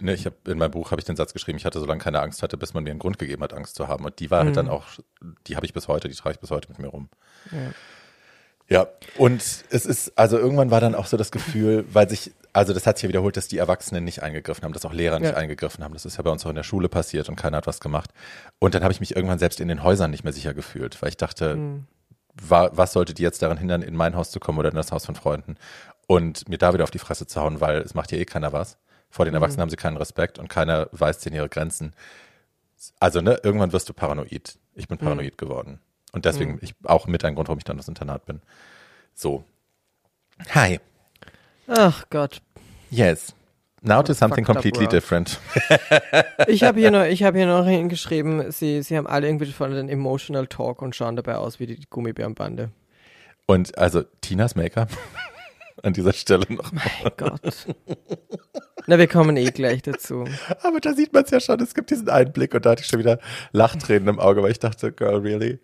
ne, 0.00 0.14
ich 0.14 0.26
habe 0.26 0.36
in 0.46 0.58
meinem 0.58 0.70
Buch 0.70 0.90
habe 0.90 1.00
ich 1.00 1.04
den 1.04 1.16
Satz 1.16 1.32
geschrieben, 1.32 1.58
ich 1.58 1.64
hatte 1.66 1.80
so 1.80 1.86
lange 1.86 2.00
keine 2.00 2.20
Angst 2.20 2.42
hatte, 2.42 2.56
bis 2.56 2.72
man 2.72 2.84
mir 2.84 2.90
einen 2.90 2.98
Grund 3.00 3.18
gegeben 3.18 3.42
hat, 3.42 3.52
Angst 3.52 3.74
zu 3.74 3.88
haben. 3.88 4.04
Und 4.04 4.20
die 4.20 4.30
war 4.30 4.38
halt 4.40 4.50
Mhm. 4.50 4.54
dann 4.54 4.68
auch, 4.68 4.84
die 5.46 5.56
habe 5.56 5.66
ich 5.66 5.72
bis 5.74 5.88
heute, 5.88 6.08
die 6.08 6.14
trage 6.14 6.34
ich 6.34 6.40
bis 6.40 6.50
heute 6.50 6.68
mit 6.68 6.78
mir 6.78 6.88
rum. 6.88 7.08
ja. 7.52 7.70
Ja, 8.68 8.86
und 9.16 9.40
es 9.70 9.86
ist, 9.86 10.12
also 10.18 10.36
irgendwann 10.38 10.70
war 10.70 10.80
dann 10.80 10.94
auch 10.94 11.06
so 11.06 11.16
das 11.16 11.30
Gefühl, 11.30 11.86
weil 11.90 12.08
sich, 12.10 12.32
also 12.52 12.74
das 12.74 12.86
hat 12.86 12.98
sich 12.98 13.04
ja 13.04 13.08
wiederholt, 13.08 13.36
dass 13.38 13.48
die 13.48 13.56
Erwachsenen 13.58 14.04
nicht 14.04 14.22
eingegriffen 14.22 14.62
haben, 14.64 14.72
dass 14.74 14.84
auch 14.84 14.92
Lehrer 14.92 15.18
nicht 15.18 15.30
Ja. 15.30 15.36
eingegriffen 15.36 15.82
haben. 15.82 15.94
Das 15.94 16.04
ist 16.04 16.18
ja 16.18 16.22
bei 16.22 16.30
uns 16.30 16.44
auch 16.44 16.50
in 16.50 16.56
der 16.56 16.62
Schule 16.64 16.88
passiert 16.90 17.28
und 17.30 17.36
keiner 17.36 17.56
hat 17.56 17.66
was 17.66 17.80
gemacht. 17.80 18.10
Und 18.58 18.74
dann 18.74 18.82
habe 18.82 18.92
ich 18.92 19.00
mich 19.00 19.16
irgendwann 19.16 19.38
selbst 19.38 19.60
in 19.60 19.68
den 19.68 19.82
Häusern 19.82 20.10
nicht 20.10 20.22
mehr 20.24 20.34
sicher 20.34 20.52
gefühlt, 20.52 21.00
weil 21.00 21.08
ich 21.08 21.16
dachte, 21.16 21.56
Mhm. 21.56 21.86
wa, 22.34 22.68
was 22.72 22.92
sollte 22.92 23.14
die 23.14 23.22
jetzt 23.22 23.40
daran 23.40 23.56
hindern, 23.56 23.80
in 23.82 23.96
mein 23.96 24.14
Haus 24.16 24.30
zu 24.30 24.38
kommen 24.38 24.58
oder 24.58 24.68
in 24.68 24.76
das 24.76 24.92
Haus 24.92 25.06
von 25.06 25.14
Freunden 25.14 25.56
und 26.06 26.46
mir 26.50 26.58
da 26.58 26.74
wieder 26.74 26.84
auf 26.84 26.90
die 26.90 26.98
Fresse 26.98 27.26
zu 27.26 27.40
hauen, 27.40 27.60
weil 27.62 27.78
es 27.78 27.94
macht 27.94 28.12
ja 28.12 28.18
eh 28.18 28.26
keiner 28.26 28.52
was. 28.52 28.76
Vor 29.10 29.24
den 29.24 29.32
Erwachsenen 29.34 29.62
haben 29.62 29.70
sie 29.70 29.76
keinen 29.76 29.96
Respekt 29.96 30.38
und 30.38 30.48
keiner 30.48 30.88
weiß 30.92 31.20
denen 31.20 31.36
ihre 31.36 31.48
Grenzen. 31.48 31.94
Also, 33.00 33.22
ne, 33.22 33.40
irgendwann 33.42 33.72
wirst 33.72 33.88
du 33.88 33.94
paranoid. 33.94 34.58
Ich 34.74 34.86
bin 34.88 34.98
paranoid 34.98 35.38
geworden. 35.38 35.80
Und 36.18 36.24
deswegen, 36.24 36.58
ich 36.62 36.74
auch 36.82 37.06
mit 37.06 37.24
ein 37.24 37.36
Grund, 37.36 37.46
warum 37.46 37.58
ich 37.58 37.64
dann 37.64 37.76
das 37.76 37.86
Internat 37.86 38.26
bin. 38.26 38.40
So. 39.14 39.44
Hi. 40.52 40.80
Ach 41.68 42.04
Gott. 42.10 42.42
Yes. 42.90 43.34
Now 43.82 44.02
to 44.02 44.14
something 44.14 44.44
up 44.44 44.54
completely 44.54 44.88
different. 44.88 45.38
Ich 46.48 46.64
habe 46.64 46.80
hier 46.80 46.90
noch, 46.90 47.04
ich 47.04 47.22
habe 47.22 47.38
hier 47.38 47.46
noch 47.46 47.64
hingeschrieben, 47.68 48.50
sie, 48.50 48.82
sie 48.82 48.96
haben 48.96 49.06
alle 49.06 49.28
irgendwie 49.28 49.46
von 49.52 49.70
den 49.70 49.88
Emotional 49.88 50.48
Talk 50.48 50.82
und 50.82 50.96
schauen 50.96 51.14
dabei 51.14 51.36
aus 51.36 51.60
wie 51.60 51.66
die 51.66 51.80
Gummibärenbande. 51.88 52.70
Und 53.46 53.78
also 53.78 54.02
Tinas 54.20 54.56
Make-up 54.56 54.90
an 55.82 55.92
dieser 55.92 56.12
Stelle 56.12 56.46
noch. 56.48 56.72
Gott. 57.16 57.66
Na, 58.86 58.98
wir 58.98 59.06
kommen 59.06 59.36
eh 59.36 59.50
gleich 59.50 59.82
dazu. 59.82 60.24
Aber 60.62 60.80
da 60.80 60.94
sieht 60.94 61.12
man 61.12 61.24
es 61.24 61.30
ja 61.30 61.40
schon, 61.40 61.60
es 61.60 61.74
gibt 61.74 61.90
diesen 61.90 62.08
Einblick 62.08 62.54
und 62.54 62.64
da 62.64 62.70
hatte 62.70 62.82
ich 62.82 62.88
schon 62.88 62.98
wieder 62.98 63.18
Lachtränen 63.52 64.08
im 64.08 64.18
Auge, 64.18 64.42
weil 64.42 64.50
ich 64.50 64.60
dachte, 64.60 64.92
girl, 64.92 65.20
really? 65.20 65.58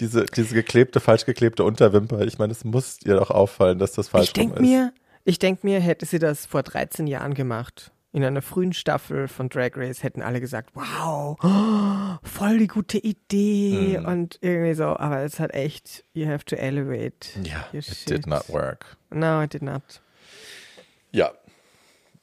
Diese, 0.00 0.24
diese 0.24 0.54
geklebte, 0.54 1.00
falsch 1.00 1.26
geklebte 1.26 1.64
Unterwimper, 1.64 2.22
ich 2.22 2.38
meine, 2.38 2.52
es 2.52 2.64
muss 2.64 2.98
dir 2.98 3.16
doch 3.16 3.30
auffallen, 3.30 3.78
dass 3.78 3.92
das 3.92 4.08
falsch 4.08 4.28
Ich 4.28 4.32
denke 4.32 4.56
rum 4.56 4.64
ist. 4.64 4.70
mir, 4.70 4.92
ich 5.24 5.38
denke 5.38 5.66
mir, 5.66 5.78
hätte 5.80 6.06
sie 6.06 6.18
das 6.18 6.46
vor 6.46 6.62
13 6.62 7.06
Jahren 7.06 7.34
gemacht, 7.34 7.92
in 8.12 8.24
einer 8.24 8.42
frühen 8.42 8.72
Staffel 8.72 9.28
von 9.28 9.48
Drag 9.48 9.70
Race, 9.76 10.02
hätten 10.02 10.20
alle 10.22 10.40
gesagt, 10.40 10.70
wow, 10.74 11.38
oh, 11.42 12.16
voll 12.28 12.58
die 12.58 12.66
gute 12.66 12.98
Idee 12.98 13.98
Mhm. 13.98 14.04
und 14.06 14.38
irgendwie 14.40 14.74
so, 14.74 14.96
aber 14.96 15.20
es 15.20 15.38
hat 15.38 15.52
echt, 15.54 16.04
you 16.12 16.26
have 16.26 16.44
to 16.44 16.56
elevate. 16.56 17.28
Ja, 17.44 17.66
your 17.72 17.78
it 17.78 17.84
shit. 17.84 18.08
did 18.10 18.26
not 18.26 18.48
work. 18.48 18.96
No, 19.10 19.42
it 19.42 19.52
did 19.52 19.62
not. 19.62 19.82
Ja. 21.12 21.30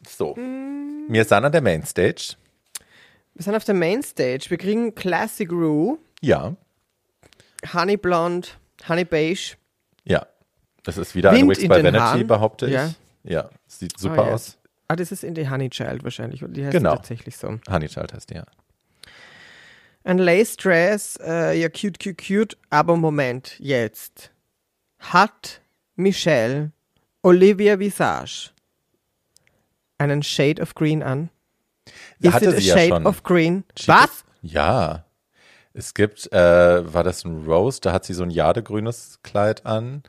So. 0.07 0.35
Mm. 0.35 1.05
Wir 1.09 1.23
sind 1.25 1.43
an 1.45 1.51
der 1.51 1.61
Mainstage. 1.61 2.35
Wir 3.33 3.43
sind 3.43 3.55
auf 3.55 3.63
der 3.65 3.75
Mainstage, 3.75 4.45
wir 4.49 4.57
kriegen 4.57 4.93
Classic 4.95 5.49
Rue, 5.51 5.97
Ja. 6.21 6.55
Honey 7.73 7.97
Blonde, 7.97 8.47
Honey 8.87 9.05
Beige, 9.05 9.55
Ja. 10.03 10.25
Das 10.83 10.97
ist 10.97 11.15
wieder 11.15 11.31
ein 11.31 11.37
Wind 11.37 11.49
Wix 11.49 11.59
in 11.59 11.69
by 11.69 11.83
Vanity, 11.83 12.23
behaupte 12.23 12.67
ich. 12.67 12.71
Ja. 12.73 12.91
Ja, 13.23 13.49
sieht 13.67 13.99
super 13.99 14.23
Oh, 14.23 14.27
ja. 14.27 14.33
aus. 14.33 14.57
Ah, 14.87 14.95
das 14.95 15.11
ist 15.11 15.23
in 15.23 15.33
die 15.35 15.49
Honey 15.49 15.69
Child 15.69 16.03
wahrscheinlich. 16.03 16.43
Die 16.47 16.63
heißt 16.63 16.71
Genau. 16.71 16.95
tatsächlich 16.95 17.35
so. 17.37 17.59
Honeychild 17.69 18.13
heißt 18.13 18.29
die, 18.29 18.35
ja. 18.35 18.45
Ein 20.03 20.17
Lace 20.19 20.55
Dress, 20.55 21.17
äh, 21.21 21.59
ja, 21.59 21.67
cute, 21.67 21.99
cute, 21.99 22.17
cute. 22.17 22.57
Aber 22.69 22.95
Moment, 22.95 23.55
jetzt. 23.59 24.31
Hat 24.99 25.61
Michelle 25.95 26.71
Olivia 27.23 27.77
Visage 27.79 28.51
einen 29.97 30.23
Shade 30.23 30.61
of 30.61 30.73
Green 30.75 31.03
an? 31.03 31.29
Is 32.19 32.31
Hatte 32.33 32.45
it 32.45 32.55
a 32.55 32.59
ja 32.59 32.77
Shade 32.77 32.87
schon. 32.89 33.05
of 33.05 33.23
Green? 33.23 33.63
She- 33.77 33.87
Was? 33.89 34.23
Ja. 34.41 35.03
Es 35.73 35.93
gibt, 35.93 36.31
äh, 36.31 36.93
war 36.93 37.03
das 37.03 37.23
ein 37.25 37.45
Rose, 37.45 37.79
da 37.81 37.91
hat 37.91 38.05
sie 38.05 38.13
so 38.13 38.23
ein 38.23 38.31
jadegrünes 38.31 39.19
Kleid 39.23 39.65
an. 39.65 40.03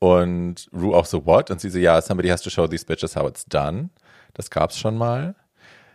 Und 0.00 0.68
Rue 0.72 0.94
auch 0.96 1.06
so, 1.06 1.26
what? 1.26 1.50
Und 1.50 1.60
sie 1.60 1.70
so, 1.70 1.78
ja, 1.78 2.00
somebody 2.00 2.28
has 2.28 2.42
to 2.42 2.50
show 2.50 2.66
these 2.68 2.84
bitches 2.86 3.16
how 3.16 3.28
it's 3.28 3.44
done. 3.46 3.90
Das 4.34 4.50
gab's 4.50 4.78
schon 4.78 4.96
mal. 4.96 5.34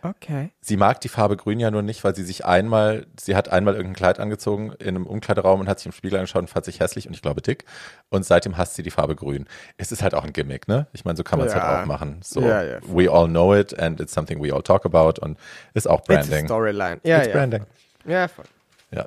Okay. 0.02 0.50
Sie 0.60 0.76
mag 0.76 1.00
die 1.00 1.08
Farbe 1.08 1.34
grün 1.34 1.58
ja 1.58 1.70
nur 1.70 1.80
nicht, 1.80 2.04
weil 2.04 2.14
sie 2.14 2.24
sich 2.24 2.44
einmal, 2.44 3.06
sie 3.18 3.34
hat 3.34 3.48
einmal 3.48 3.72
irgendein 3.74 3.96
Kleid 3.96 4.20
angezogen 4.20 4.72
in 4.78 4.88
einem 4.88 5.06
Umkleideraum 5.06 5.60
und 5.60 5.66
hat 5.68 5.78
sich 5.78 5.86
im 5.86 5.92
Spiegel 5.92 6.16
angeschaut 6.18 6.42
und 6.42 6.48
fand 6.48 6.66
sich 6.66 6.78
hässlich 6.80 7.06
und 7.06 7.14
ich 7.14 7.22
glaube 7.22 7.40
dick. 7.40 7.64
Und 8.10 8.26
seitdem 8.26 8.58
hasst 8.58 8.74
sie 8.74 8.82
die 8.82 8.90
Farbe 8.90 9.16
grün. 9.16 9.46
Es 9.78 9.92
ist 9.92 10.02
halt 10.02 10.12
auch 10.12 10.24
ein 10.24 10.34
Gimmick, 10.34 10.68
ne? 10.68 10.88
Ich 10.92 11.06
meine, 11.06 11.16
so 11.16 11.24
kann 11.24 11.38
man 11.38 11.48
es 11.48 11.54
Ja. 11.54 11.62
halt 11.66 11.84
auch 11.84 11.86
machen. 11.86 12.20
So, 12.22 12.42
Ja, 12.42 12.62
ja, 12.62 12.78
we 12.86 13.10
all 13.10 13.26
know 13.28 13.54
it 13.54 13.78
and 13.80 13.98
it's 13.98 14.12
something 14.12 14.42
we 14.42 14.52
all 14.54 14.62
talk 14.62 14.84
about 14.84 15.18
und 15.24 15.38
ist 15.72 15.88
auch 15.88 16.00
It's 16.00 16.08
Branding. 16.08 16.44
Storyline. 16.48 17.00
Ja, 17.02 17.18
It's 17.20 17.28
ja. 17.28 17.32
Branding. 17.32 17.64
Ja, 18.04 18.28
voll. 18.28 18.44
Ja. 18.90 19.06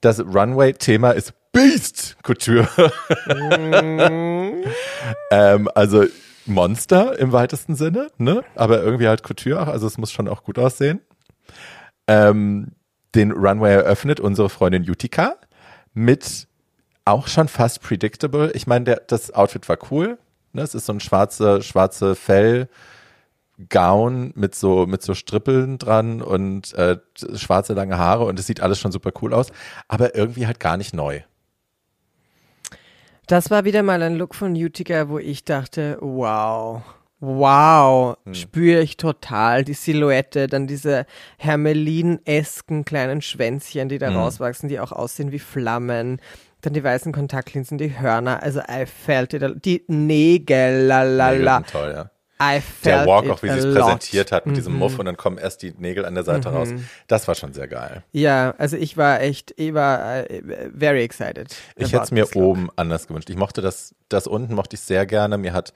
Das 0.00 0.18
Runway-Thema 0.18 1.12
ist 1.12 1.32
Beast 1.52 2.16
Couture. 2.22 2.68
ähm, 5.30 5.68
also 5.74 6.04
Monster 6.46 7.18
im 7.18 7.32
weitesten 7.32 7.74
Sinne, 7.74 8.08
ne? 8.18 8.42
Aber 8.54 8.82
irgendwie 8.82 9.08
halt 9.08 9.22
Couture, 9.22 9.62
auch, 9.62 9.68
also 9.68 9.86
es 9.86 9.98
muss 9.98 10.10
schon 10.12 10.28
auch 10.28 10.42
gut 10.44 10.58
aussehen. 10.58 11.00
Ähm, 12.06 12.72
den 13.14 13.32
Runway 13.32 13.74
eröffnet 13.74 14.20
unsere 14.20 14.48
Freundin 14.48 14.88
Utica 14.88 15.36
mit 15.94 16.46
auch 17.04 17.26
schon 17.28 17.48
fast 17.48 17.82
predictable. 17.82 18.50
Ich 18.52 18.66
meine, 18.66 18.84
der- 18.84 19.02
das 19.06 19.30
Outfit 19.32 19.68
war 19.68 19.78
cool. 19.90 20.18
Ne? 20.52 20.62
Es 20.62 20.74
ist 20.74 20.86
so 20.86 20.92
ein 20.92 21.00
schwarze, 21.00 21.62
schwarze 21.62 22.14
Fell. 22.14 22.68
Gown 23.70 24.30
mit 24.36 24.54
so 24.54 24.86
mit 24.86 25.02
so 25.02 25.14
Strippeln 25.14 25.78
dran 25.78 26.22
und 26.22 26.72
äh, 26.74 26.98
schwarze 27.34 27.74
lange 27.74 27.98
Haare 27.98 28.24
und 28.24 28.38
es 28.38 28.46
sieht 28.46 28.60
alles 28.60 28.78
schon 28.78 28.92
super 28.92 29.10
cool 29.20 29.34
aus, 29.34 29.50
aber 29.88 30.14
irgendwie 30.14 30.46
halt 30.46 30.60
gar 30.60 30.76
nicht 30.76 30.94
neu. 30.94 31.22
Das 33.28 33.50
war 33.50 33.64
wieder 33.64 33.82
mal 33.82 34.02
ein 34.02 34.16
Look 34.16 34.34
von 34.34 34.52
Utica, 34.54 35.10
wo 35.10 35.18
ich 35.18 35.44
dachte, 35.44 35.98
wow, 36.00 36.80
wow, 37.20 38.16
Hm. 38.24 38.34
spüre 38.34 38.80
ich 38.80 38.96
total 38.96 39.64
die 39.64 39.74
Silhouette, 39.74 40.46
dann 40.46 40.66
diese 40.66 41.04
Hermelin-esken 41.36 42.86
kleinen 42.86 43.20
Schwänzchen, 43.20 43.90
die 43.90 43.98
da 43.98 44.08
Hm. 44.08 44.16
rauswachsen, 44.16 44.70
die 44.70 44.80
auch 44.80 44.92
aussehen 44.92 45.30
wie 45.30 45.38
Flammen. 45.38 46.20
Dann 46.62 46.72
die 46.72 46.82
weißen 46.82 47.12
Kontaktlinsen, 47.12 47.76
die 47.78 48.00
Hörner, 48.00 48.42
also 48.42 48.60
I 48.60 48.86
felt 48.86 49.32
it, 49.34 49.64
die 49.64 49.84
Nägel, 49.88 50.86
la 50.86 51.02
la 51.02 51.30
Nägel 51.32 51.62
toll, 51.70 51.92
ja. 51.94 52.10
I 52.40 52.60
felt 52.60 52.84
Der 52.84 53.06
Walk 53.06 53.28
auch, 53.30 53.42
wie 53.42 53.48
sie 53.50 53.58
es 53.58 53.74
präsentiert 53.74 54.30
hat 54.30 54.46
mit 54.46 54.56
diesem 54.56 54.74
Mhm. 54.74 54.78
Muff 54.78 54.98
und 54.98 55.06
dann 55.06 55.16
kommen 55.16 55.38
erst 55.38 55.62
die 55.62 55.72
Nägel 55.76 56.04
an 56.04 56.14
der 56.14 56.24
Seite 56.24 56.50
raus. 56.50 56.68
Das 57.08 57.26
war 57.26 57.34
schon 57.34 57.52
sehr 57.52 57.66
geil. 57.68 58.04
Ja, 58.12 58.54
also 58.58 58.76
ich 58.76 58.96
war 58.96 59.20
echt, 59.20 59.54
ich 59.56 59.74
war 59.74 60.30
äh, 60.30 60.70
very 60.76 61.02
excited. 61.02 61.54
Ich 61.76 61.92
hätte 61.92 62.04
es 62.04 62.10
mir 62.12 62.36
oben 62.36 62.68
anders 62.76 63.08
gewünscht. 63.08 63.28
Ich 63.30 63.36
mochte 63.36 63.60
das, 63.60 63.94
das 64.08 64.26
unten 64.26 64.54
mochte 64.54 64.74
ich 64.76 64.80
sehr 64.82 65.04
gerne. 65.06 65.36
Mir 65.36 65.52
hat 65.52 65.72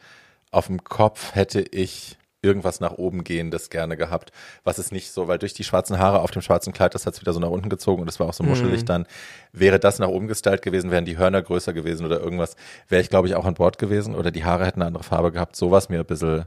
auf 0.52 0.66
dem 0.68 0.84
Kopf 0.84 1.34
hätte 1.34 1.60
ich 1.60 2.16
irgendwas 2.42 2.80
nach 2.80 2.92
oben 2.92 3.24
gehendes 3.24 3.70
gerne 3.70 3.96
gehabt, 3.96 4.32
was 4.64 4.78
es 4.78 4.90
nicht 4.90 5.12
so, 5.12 5.28
weil 5.28 5.38
durch 5.38 5.54
die 5.54 5.64
schwarzen 5.64 5.98
Haare 5.98 6.20
auf 6.20 6.32
dem 6.32 6.42
schwarzen 6.42 6.72
Kleid, 6.72 6.94
das 6.94 7.06
hat 7.06 7.14
es 7.14 7.20
wieder 7.20 7.32
so 7.32 7.40
nach 7.40 7.48
unten 7.50 7.68
gezogen 7.68 8.00
und 8.02 8.06
das 8.06 8.18
war 8.18 8.28
auch 8.28 8.34
so 8.34 8.42
muschelig 8.42 8.84
dann. 8.84 9.06
Wäre 9.52 9.78
das 9.78 10.00
nach 10.00 10.08
oben 10.08 10.26
gestylt 10.26 10.62
gewesen, 10.62 10.90
wären 10.90 11.04
die 11.04 11.16
Hörner 11.16 11.40
größer 11.40 11.72
gewesen 11.72 12.04
oder 12.04 12.20
irgendwas, 12.20 12.56
wäre 12.88 13.00
ich 13.00 13.08
glaube 13.10 13.28
ich 13.28 13.36
auch 13.36 13.44
an 13.44 13.54
Bord 13.54 13.78
gewesen 13.78 14.14
oder 14.14 14.30
die 14.30 14.44
Haare 14.44 14.66
hätten 14.66 14.82
eine 14.82 14.88
andere 14.88 15.04
Farbe 15.04 15.30
gehabt. 15.30 15.56
So 15.56 15.70
war 15.70 15.78
es 15.78 15.88
mir 15.88 16.00
ein 16.00 16.06
bisschen 16.06 16.46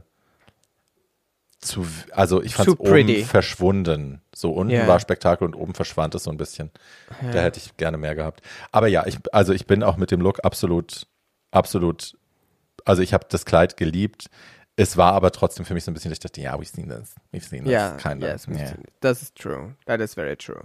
zu, 1.60 1.86
also 2.12 2.42
ich 2.42 2.54
fand 2.54 2.68
es 2.68 2.78
oben 2.78 3.24
verschwunden. 3.24 4.20
So 4.34 4.52
unten 4.52 4.74
Ja. 4.74 4.86
war 4.86 5.00
Spektakel 5.00 5.46
und 5.46 5.54
oben 5.54 5.74
verschwand 5.74 6.14
es 6.14 6.24
so 6.24 6.30
ein 6.30 6.36
bisschen. 6.36 6.70
Da 7.32 7.40
hätte 7.40 7.58
ich 7.58 7.76
gerne 7.78 7.96
mehr 7.96 8.14
gehabt. 8.14 8.42
Aber 8.72 8.86
ja, 8.88 9.06
ich, 9.06 9.18
also 9.32 9.52
ich 9.52 9.66
bin 9.66 9.82
auch 9.82 9.96
mit 9.96 10.10
dem 10.10 10.20
Look 10.20 10.44
absolut, 10.44 11.06
absolut, 11.50 12.16
also 12.84 13.02
ich 13.02 13.14
habe 13.14 13.26
das 13.30 13.46
Kleid 13.46 13.76
geliebt. 13.76 14.28
Es 14.78 14.96
war 14.98 15.14
aber 15.14 15.32
trotzdem 15.32 15.64
für 15.64 15.72
mich 15.74 15.84
so 15.84 15.90
ein 15.90 15.94
bisschen, 15.94 16.12
ich 16.12 16.20
dachte, 16.20 16.40
ja, 16.40 16.54
we've 16.54 16.66
seen 16.66 16.88
this, 16.88 17.14
we've 17.32 17.42
seen 17.48 17.64
this, 17.64 17.72
Ja, 17.72 17.96
kinda. 17.96 18.26
yes, 18.28 18.46
we've 18.46 18.58
Yeah. 18.58 18.74
das 19.00 19.22
ist 19.22 19.34
true. 19.34 19.74
That 19.86 20.00
is 20.00 20.14
very 20.14 20.36
true. 20.36 20.62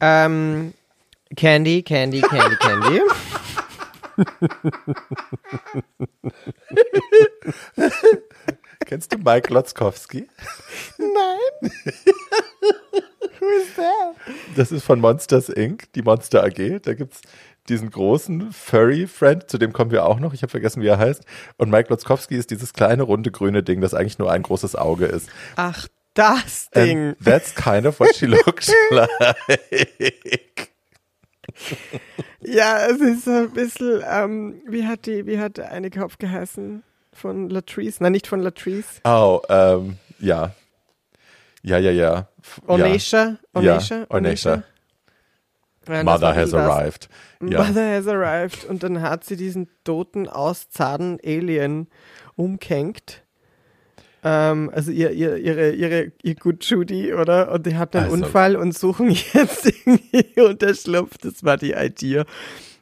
Ähm, 0.00 0.72
Candy, 1.36 1.82
Candy, 1.82 2.22
Candy, 2.22 2.56
Candy. 2.56 3.00
Kennst 8.86 9.12
du 9.12 9.18
Mike 9.18 9.52
Lotzkowski? 9.52 10.28
Nein. 10.98 11.70
Who 13.40 13.46
is 13.60 13.74
that? 13.76 14.14
Das 14.56 14.72
ist 14.72 14.84
von 14.84 15.00
Monsters 15.00 15.48
Inc., 15.48 15.92
die 15.94 16.02
Monster 16.02 16.44
AG. 16.44 16.80
Da 16.82 16.94
gibt's 16.94 17.20
diesen 17.68 17.90
großen 17.90 18.52
Furry-Friend, 18.52 19.48
zu 19.48 19.58
dem 19.58 19.72
kommen 19.72 19.90
wir 19.90 20.04
auch 20.04 20.18
noch. 20.20 20.32
Ich 20.34 20.42
habe 20.42 20.50
vergessen, 20.50 20.82
wie 20.82 20.86
er 20.86 20.98
heißt. 20.98 21.24
Und 21.56 21.70
Mike 21.70 21.88
Lotzkowski 21.90 22.36
ist 22.36 22.50
dieses 22.50 22.72
kleine, 22.72 23.02
runde, 23.02 23.30
grüne 23.30 23.62
Ding, 23.62 23.80
das 23.80 23.94
eigentlich 23.94 24.18
nur 24.18 24.30
ein 24.32 24.42
großes 24.42 24.76
Auge 24.76 25.06
ist. 25.06 25.28
Ach, 25.56 25.86
das 26.14 26.70
Ding. 26.70 27.08
And 27.10 27.16
that's 27.24 27.54
kind 27.54 27.86
of 27.86 28.00
what 28.00 28.14
she 28.14 28.26
looked 28.26 28.70
like. 28.90 30.70
Ja, 32.42 32.86
es 32.88 33.00
ist 33.00 33.24
so 33.24 33.30
ein 33.30 33.50
bisschen, 33.50 34.02
ähm, 34.10 34.62
wie 34.66 34.86
hat 34.86 35.06
die, 35.06 35.26
wie 35.26 35.38
hat 35.38 35.58
eine 35.60 35.90
Kopf 35.90 36.18
geheißen? 36.18 36.82
Von 37.12 37.48
Latrice? 37.48 38.02
Nein, 38.02 38.12
nicht 38.12 38.26
von 38.26 38.40
Latrice. 38.40 39.00
Oh, 39.04 39.40
ähm, 39.48 39.96
ja. 40.18 40.52
Ja, 41.62 41.78
ja, 41.78 41.90
ja. 41.90 42.28
F- 42.42 42.60
Onisha? 42.66 43.36
Onisha? 43.54 43.98
Ja, 44.00 44.06
Onisha. 44.10 44.62
Ja, 45.88 46.02
Mother 46.04 46.34
has 46.34 46.50
das. 46.50 46.60
arrived. 46.60 47.08
Ja. 47.42 47.64
Mother 47.64 47.94
has 47.96 48.06
arrived. 48.08 48.64
Und 48.64 48.82
dann 48.82 49.02
hat 49.02 49.24
sie 49.24 49.36
diesen 49.36 49.68
toten, 49.84 50.28
auszaden 50.28 51.18
Alien 51.24 51.88
umkenkt. 52.34 53.22
Ähm, 54.24 54.70
also 54.74 54.90
ihr, 54.90 55.10
ihr, 55.12 55.36
ihre, 55.36 55.70
ihre, 55.72 56.12
ihr 56.22 56.34
Good 56.34 56.64
Judy, 56.64 57.14
oder? 57.14 57.52
Und 57.52 57.66
die 57.66 57.76
hatten 57.76 57.98
einen 57.98 58.10
Also- 58.12 58.24
Unfall 58.24 58.56
und 58.56 58.76
suchen 58.76 59.10
jetzt 59.32 59.66
irgendwie 59.66 60.40
Unterschlupf. 60.40 61.18
Das 61.18 61.44
war 61.44 61.56
die 61.56 61.72
Idee. 61.72 62.24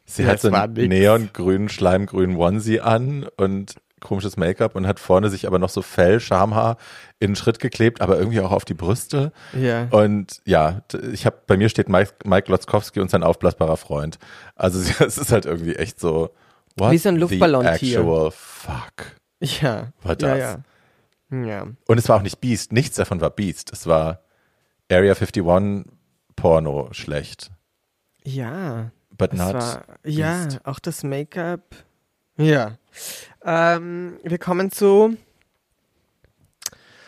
Sie 0.06 0.22
Ja, 0.22 0.28
hat 0.30 0.40
so 0.40 0.50
einen 0.50 0.74
neongrünen, 0.88 1.68
schleimgrünen 1.68 2.36
Onesie 2.36 2.80
an 2.80 3.26
und 3.36 3.74
komisches 4.04 4.36
Make-up 4.36 4.76
und 4.76 4.86
hat 4.86 5.00
vorne 5.00 5.28
sich 5.30 5.46
aber 5.48 5.58
noch 5.58 5.68
so 5.70 5.82
Fell, 5.82 6.20
Schamhaar 6.20 6.76
in 7.18 7.30
den 7.30 7.36
Schritt 7.36 7.58
geklebt, 7.58 8.00
aber 8.00 8.16
irgendwie 8.18 8.40
auch 8.40 8.52
auf 8.52 8.64
die 8.64 8.74
Brüste. 8.74 9.32
Ja. 9.52 9.88
Und 9.90 10.40
ja, 10.44 10.82
ich 11.12 11.26
habe 11.26 11.38
bei 11.48 11.56
mir 11.56 11.68
steht 11.68 11.88
Mike, 11.88 12.12
Mike 12.24 12.50
Lotzkowski 12.52 13.00
und 13.00 13.10
sein 13.10 13.24
aufblasbarer 13.24 13.76
Freund. 13.76 14.18
Also 14.54 14.78
es 15.04 15.18
ist 15.18 15.32
halt 15.32 15.46
irgendwie 15.46 15.74
echt 15.74 15.98
so 15.98 16.30
what 16.76 16.92
Wie 16.92 16.98
so 16.98 17.08
ein 17.08 17.16
the 17.16 17.20
Luftballontier. 17.22 17.72
actual 17.98 18.30
fuck. 18.30 19.16
Ja. 19.40 19.92
War 20.02 20.12
Ja, 20.12 20.14
das? 20.14 20.38
ja. 20.38 20.58
Ja. 21.44 21.66
Und 21.88 21.98
es 21.98 22.08
war 22.08 22.16
auch 22.18 22.22
nicht 22.22 22.40
Beast, 22.40 22.72
nichts 22.72 22.96
davon 22.96 23.20
war 23.20 23.30
Beast. 23.30 23.72
Es 23.72 23.86
war 23.88 24.20
Area 24.90 25.14
51 25.14 25.84
Porno 26.36 26.88
schlecht. 26.92 27.50
Ja. 28.22 28.90
But 29.16 29.32
not 29.32 29.54
war, 29.54 29.84
ja, 30.04 30.46
auch 30.64 30.78
das 30.80 31.02
Make-up. 31.04 31.62
Ja. 32.36 32.78
Ähm, 33.44 34.18
wir 34.22 34.38
kommen 34.38 34.70
zu 34.70 35.16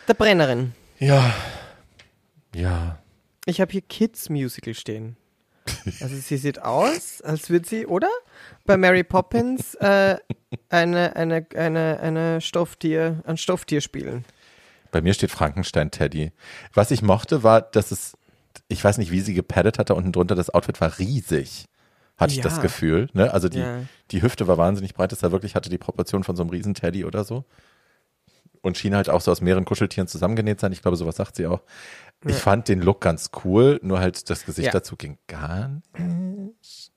der 0.07 0.13
Brennerin. 0.13 0.73
Ja. 0.99 1.33
Ja. 2.55 2.99
Ich 3.45 3.61
habe 3.61 3.71
hier 3.71 3.81
Kids 3.81 4.29
Musical 4.29 4.73
stehen. 4.73 5.17
Also 5.99 6.15
sie 6.15 6.37
sieht 6.37 6.61
aus, 6.61 7.21
als 7.21 7.49
würde 7.49 7.67
sie, 7.67 7.85
oder? 7.85 8.09
Bei 8.65 8.77
Mary 8.77 9.03
Poppins 9.03 9.75
äh, 9.75 10.17
eine, 10.69 11.15
eine, 11.15 11.45
eine, 11.55 11.99
eine 11.99 12.41
Stofftier, 12.41 13.21
ein 13.25 13.37
Stofftier 13.37 13.81
spielen. 13.81 14.25
Bei 14.91 15.01
mir 15.01 15.13
steht 15.13 15.31
Frankenstein 15.31 15.91
Teddy. 15.91 16.31
Was 16.73 16.91
ich 16.91 17.01
mochte, 17.01 17.43
war, 17.43 17.61
dass 17.61 17.91
es, 17.91 18.17
ich 18.69 18.83
weiß 18.83 18.97
nicht, 18.97 19.11
wie 19.11 19.19
sie 19.19 19.33
gepaddet 19.33 19.77
hatte, 19.77 19.95
unten 19.95 20.13
drunter, 20.13 20.35
das 20.35 20.49
Outfit 20.49 20.79
war 20.79 20.99
riesig. 20.99 21.65
Hatte 22.17 22.31
ich 22.31 22.37
Ja. 22.37 22.43
das 22.43 22.61
Gefühl. 22.61 23.09
Ne? 23.13 23.31
Also 23.33 23.47
die, 23.49 23.59
Ja. 23.59 23.81
die 24.11 24.21
Hüfte 24.21 24.47
war 24.47 24.57
wahnsinnig 24.57 24.93
breit, 24.95 25.11
das 25.11 25.21
war 25.23 25.31
wirklich, 25.31 25.55
hatte 25.55 25.69
die 25.69 25.77
Proportion 25.77 26.23
von 26.23 26.35
so 26.35 26.43
einem 26.43 26.49
riesen 26.49 26.73
Teddy 26.73 27.05
oder 27.05 27.23
so. 27.23 27.45
Und 28.61 28.77
schien 28.77 28.95
halt 28.95 29.07
auch 29.09 29.21
so 29.21 29.31
aus 29.31 29.39
mehreren 29.39 29.65
Kuscheltieren 29.65 30.07
zusammengenäht 30.07 30.59
sein. 30.59 30.71
Ich 30.71 30.81
glaube, 30.81 30.97
sowas 30.97 31.15
sagt 31.15 31.35
sie 31.35 31.45
auch. 31.47 31.61
Ich 32.25 32.35
fand 32.35 32.67
den 32.67 32.81
Look 32.81 33.01
ganz 33.01 33.29
cool, 33.45 33.79
nur 33.83 33.99
halt 33.99 34.29
das 34.29 34.45
Gesicht 34.45 34.73
dazu 34.73 34.95
ging 34.95 35.17
gar 35.27 35.69
nicht. 35.69 36.91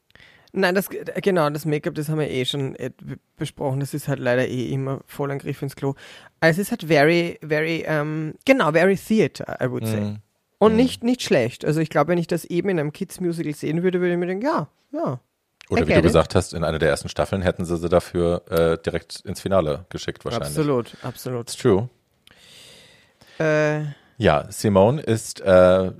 Nein, 0.52 0.74
das, 0.74 0.88
genau, 0.88 1.48
das 1.50 1.64
Make-up, 1.64 1.94
das 1.94 2.08
haben 2.08 2.18
wir 2.18 2.28
eh 2.28 2.44
schon 2.44 2.74
äh, 2.76 2.90
besprochen. 3.36 3.78
Das 3.78 3.94
ist 3.94 4.08
halt 4.08 4.18
leider 4.18 4.48
eh 4.48 4.72
immer 4.72 5.00
voll 5.06 5.30
ein 5.30 5.38
Griff 5.38 5.62
ins 5.62 5.76
Klo. 5.76 5.94
Also 6.40 6.60
es 6.60 6.66
ist 6.66 6.70
halt 6.72 6.82
very, 6.84 7.38
very, 7.40 7.84
ähm, 7.86 8.34
genau, 8.44 8.72
very 8.72 8.96
theater, 8.96 9.58
I 9.62 9.70
would 9.70 9.86
say. 9.86 10.00
Mhm. 10.00 10.16
Und 10.60 10.76
nicht, 10.76 11.02
nicht 11.02 11.22
schlecht. 11.22 11.64
Also 11.64 11.80
ich 11.80 11.88
glaube, 11.88 12.08
wenn 12.08 12.18
ich 12.18 12.26
das 12.26 12.44
eben 12.44 12.68
in 12.68 12.78
einem 12.78 12.92
Kids-Musical 12.92 13.54
sehen 13.54 13.82
würde, 13.82 14.00
würde 14.00 14.12
ich 14.12 14.18
mir 14.18 14.26
denken, 14.26 14.44
ja, 14.44 14.68
ja. 14.92 15.18
Oder 15.70 15.86
wie 15.88 15.92
du 15.94 16.02
gesagt 16.02 16.34
hast, 16.34 16.52
in 16.52 16.64
einer 16.64 16.78
der 16.78 16.90
ersten 16.90 17.08
Staffeln 17.08 17.42
hätten 17.42 17.64
sie 17.64 17.76
sie 17.76 17.88
dafür 17.88 18.42
äh, 18.50 18.76
direkt 18.82 19.20
ins 19.24 19.40
Finale 19.40 19.86
geschickt 19.88 20.24
wahrscheinlich. 20.24 20.48
Absolut, 20.48 20.96
absolut. 21.02 21.42
It's 21.42 21.56
true. 21.56 21.88
Äh, 23.38 23.84
Ja, 24.18 24.46
Simone 24.50 25.00
ist 25.00 25.40
äh, 25.40 25.92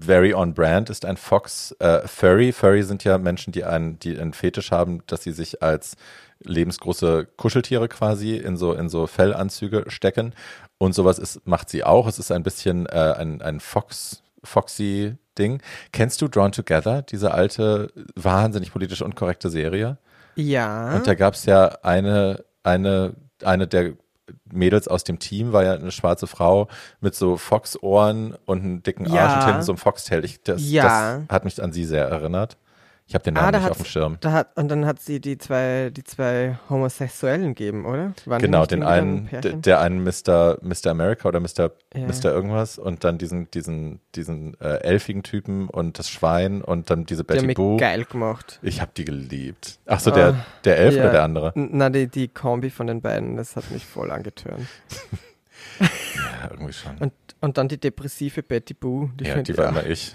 very 0.00 0.34
on 0.34 0.54
brand, 0.54 0.90
ist 0.90 1.04
ein 1.04 1.16
Fox 1.16 1.72
äh, 1.78 2.00
Furry. 2.08 2.52
Furry 2.52 2.82
sind 2.82 3.04
ja 3.04 3.18
Menschen, 3.18 3.52
die 3.52 3.64
einen, 3.64 3.98
die 3.98 4.18
einen 4.18 4.32
Fetisch 4.32 4.70
haben, 4.70 5.02
dass 5.06 5.22
sie 5.22 5.32
sich 5.32 5.62
als 5.62 5.96
lebensgroße 6.44 7.26
Kuscheltiere 7.36 7.88
quasi 7.88 8.36
in 8.36 8.56
so 8.56 8.72
in 8.72 8.88
so 8.88 9.06
Fellanzüge 9.06 9.84
stecken 9.88 10.34
und 10.78 10.94
sowas 10.94 11.18
ist 11.18 11.46
macht 11.46 11.68
sie 11.70 11.84
auch. 11.84 12.06
Es 12.06 12.18
ist 12.18 12.32
ein 12.32 12.42
bisschen 12.42 12.86
äh, 12.86 13.14
ein 13.18 13.42
ein 13.42 13.60
Fox 13.60 14.22
Foxy 14.42 15.16
Ding. 15.38 15.62
Kennst 15.92 16.20
du 16.22 16.28
Drawn 16.28 16.52
Together, 16.52 17.02
diese 17.02 17.32
alte 17.32 17.92
wahnsinnig 18.16 18.72
politisch 18.72 19.02
unkorrekte 19.02 19.50
Serie? 19.50 19.98
ja. 20.36 20.94
Und 20.94 21.06
da 21.06 21.14
gab 21.14 21.34
es 21.34 21.44
ja 21.44 21.66
eine, 21.82 22.44
eine, 22.62 23.14
eine 23.44 23.66
der 23.66 23.92
Mädels 24.50 24.88
aus 24.88 25.04
dem 25.04 25.18
Team, 25.18 25.52
war 25.52 25.64
ja 25.64 25.74
eine 25.74 25.90
schwarze 25.90 26.26
Frau 26.26 26.68
mit 27.00 27.14
so 27.14 27.36
Fox-Ohren 27.36 28.34
und 28.46 28.60
einem 28.62 28.82
dicken 28.82 29.06
Ja. 29.12 29.26
Arsch 29.26 29.36
und 29.42 29.46
hinten 29.46 29.62
so 29.62 29.72
einem 29.72 29.78
Foxtail. 29.78 30.24
Ich, 30.24 30.42
das, 30.42 30.62
Ja. 30.70 31.18
das 31.18 31.28
hat 31.28 31.44
mich 31.44 31.62
an 31.62 31.72
sie 31.72 31.84
sehr 31.84 32.06
erinnert. 32.06 32.56
Ich 33.10 33.14
habe 33.14 33.24
den 33.24 33.36
Ah, 33.36 33.40
Namen 33.40 33.52
da 33.54 33.58
nicht 33.58 33.70
auf 33.72 33.76
dem 33.78 33.86
Schirm. 33.86 34.18
Hat, 34.24 34.56
und 34.56 34.68
dann 34.68 34.86
hat 34.86 35.00
sie 35.00 35.20
die 35.20 35.36
zwei, 35.36 35.90
die 35.92 36.04
zwei 36.04 36.60
Homosexuellen 36.68 37.56
gegeben, 37.56 37.84
oder? 37.84 38.12
Waren 38.24 38.38
die 38.38 38.44
Genau, 38.46 38.66
den 38.66 38.84
einen, 38.84 39.28
ein 39.32 39.62
der, 39.62 39.80
einen 39.80 40.04
Mr. 40.04 40.58
Mr. 40.62 40.92
America 40.92 41.26
oder 41.26 41.40
Mr. 41.40 41.72
Ja. 41.92 42.06
Mr. 42.06 42.26
irgendwas 42.26 42.78
und 42.78 43.02
dann 43.02 43.18
diesen, 43.18 43.50
diesen, 43.50 43.98
diesen 44.14 44.54
äh, 44.60 44.76
elfigen 44.84 45.24
Typen 45.24 45.68
und 45.68 45.98
das 45.98 46.08
Schwein 46.08 46.62
und 46.62 46.88
dann 46.90 47.04
diese 47.04 47.24
Die 47.24 47.26
Betty 47.26 47.46
mich 47.46 47.56
Boo. 47.56 47.78
geil 47.78 48.04
gemacht. 48.04 48.60
Ich 48.62 48.80
habe 48.80 48.92
die 48.96 49.04
geliebt. 49.04 49.80
Ach 49.86 49.98
so, 49.98 50.12
der, 50.12 50.28
Ah, 50.28 50.46
der 50.62 50.78
Elf 50.78 50.94
ja. 50.94 51.02
oder 51.02 51.10
der 51.10 51.22
andere? 51.24 51.52
Na, 51.56 51.90
die, 51.90 52.06
die 52.06 52.28
Kombi 52.28 52.70
von 52.70 52.86
den 52.86 53.00
beiden, 53.00 53.34
das 53.36 53.56
hat 53.56 53.68
mich 53.72 53.84
voll 53.84 54.12
angetörnt. 54.12 54.68
Ja, 55.80 56.50
irgendwie 56.50 56.72
schon. 56.72 56.96
Und, 56.98 57.12
und 57.40 57.56
dann 57.58 57.68
die 57.68 57.78
depressive 57.78 58.42
Betty 58.42 58.74
Boo. 58.74 59.08
Die 59.18 59.24
ja, 59.24 59.40
die 59.42 59.56
war 59.56 59.68
immer 59.70 59.86
ich. 59.86 60.12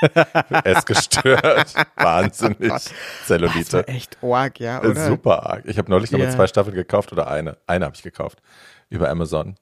es 0.64 0.84
gestört. 0.84 1.74
Wahnsinnig. 1.96 2.68
Das 2.68 2.90
Zellulite. 3.26 3.78
war 3.78 3.88
echt 3.88 4.18
arg, 4.22 4.60
ja, 4.60 4.82
Äh, 4.82 4.86
oder? 4.88 5.06
Super 5.08 5.46
arg. 5.46 5.64
Ich 5.66 5.78
habe 5.78 5.90
neulich 5.90 6.10
noch 6.10 6.18
mal 6.18 6.26
Ja. 6.26 6.30
zwei 6.30 6.46
Staffeln 6.46 6.74
gekauft 6.74 7.12
oder 7.12 7.28
eine. 7.28 7.56
Eine 7.66 7.84
habe 7.86 7.94
ich 7.96 8.02
gekauft. 8.02 8.40
Über 8.90 9.08
Amazon. 9.10 9.56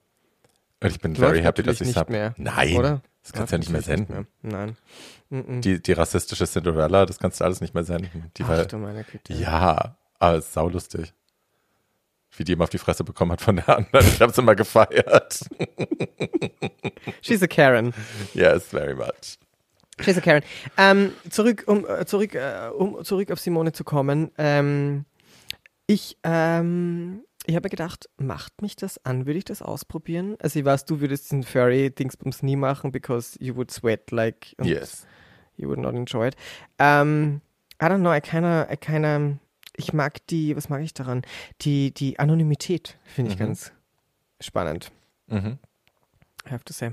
Und 0.79 0.89
ich 0.89 0.99
bin 0.99 1.13
Läuft 1.15 1.31
very 1.31 1.41
happy, 1.41 1.63
dass 1.63 1.75
ich 1.75 1.81
es 1.81 1.87
nicht 1.87 1.97
habe. 1.97 2.33
Nein. 2.37 2.75
oder? 2.75 3.01
Das 3.23 3.33
kannst 3.33 3.51
du 3.51 3.55
ja 3.55 3.59
nicht 3.59 3.71
mehr 3.71 3.81
senden. 3.81 4.27
mehr. 4.41 4.75
Nein. 5.29 5.61
Die, 5.61 5.81
die 5.81 5.91
rassistische 5.91 6.45
Cinderella, 6.47 7.05
das 7.05 7.19
kannst 7.19 7.41
du 7.41 7.43
alles 7.43 7.59
nicht 7.59 7.73
mehr 7.73 7.83
senden. 7.83 8.31
Die 8.37 8.43
Ach 8.43 8.49
war, 8.49 8.65
du 8.65 8.77
meine 8.77 9.03
Güte. 9.03 9.33
ja, 9.33 9.97
aber 10.19 10.37
es 10.37 10.45
ist 10.45 10.53
saulustig. 10.53 11.13
Wie 12.37 12.43
die 12.45 12.53
immer 12.53 12.63
auf 12.65 12.69
die 12.69 12.77
Fresse 12.77 13.03
bekommen 13.03 13.31
hat 13.33 13.41
von 13.41 13.55
der 13.57 13.67
anderen. 13.67 14.07
Ich 14.07 14.21
habe 14.21 14.31
es 14.31 14.37
immer 14.37 14.55
gefeiert. 14.55 15.39
She's 17.21 17.41
a 17.41 17.47
Karen. 17.47 17.93
yes, 18.33 18.67
very 18.67 18.93
much. 18.95 19.37
A 19.99 20.21
Karen. 20.21 20.43
Ähm, 20.77 21.11
zurück, 21.29 21.63
um, 21.67 21.85
äh, 21.87 22.05
zurück, 22.05 22.35
äh, 22.35 22.69
um 22.77 23.03
zurück 23.03 23.31
auf 23.31 23.39
Simone 23.39 23.71
zu 23.71 23.83
kommen. 23.83 24.31
Ähm, 24.37 25.05
ich, 25.87 26.17
ähm, 26.23 27.23
ich 27.45 27.55
habe 27.55 27.69
gedacht, 27.69 28.09
macht 28.17 28.61
mich 28.61 28.75
das 28.75 29.03
an? 29.05 29.25
Würde 29.25 29.37
ich 29.39 29.45
das 29.45 29.61
ausprobieren? 29.61 30.35
Also 30.41 30.59
ich 30.59 30.65
weiß, 30.65 30.85
du 30.85 30.99
würdest 30.99 31.25
diesen 31.25 31.43
Furry-Dingsbums 31.43 32.43
nie 32.43 32.55
machen, 32.57 32.91
because 32.91 33.37
you 33.41 33.55
would 33.55 33.71
sweat 33.71 34.11
like 34.11 34.55
Yes. 34.61 35.07
you 35.55 35.67
would 35.69 35.79
not 35.79 35.95
enjoy 35.95 36.27
it. 36.27 36.35
Ähm, 36.77 37.41
I 37.81 37.85
don't 37.85 37.99
know, 37.99 38.13
I 38.13 38.19
kinda, 38.21 38.67
I 38.71 38.75
kinda, 38.77 39.37
ich 39.75 39.93
mag 39.93 40.25
die, 40.27 40.55
was 40.57 40.69
mag 40.69 40.81
ich 40.81 40.93
daran? 40.93 41.21
Die, 41.61 41.93
die 41.93 42.19
Anonymität 42.19 42.97
finde 43.05 43.31
ich 43.31 43.39
Mhm. 43.39 43.43
ganz 43.45 43.71
spannend. 44.41 44.91
Mhm. 45.27 45.57
I 46.45 46.51
have 46.51 46.63
to 46.65 46.73
say. 46.73 46.91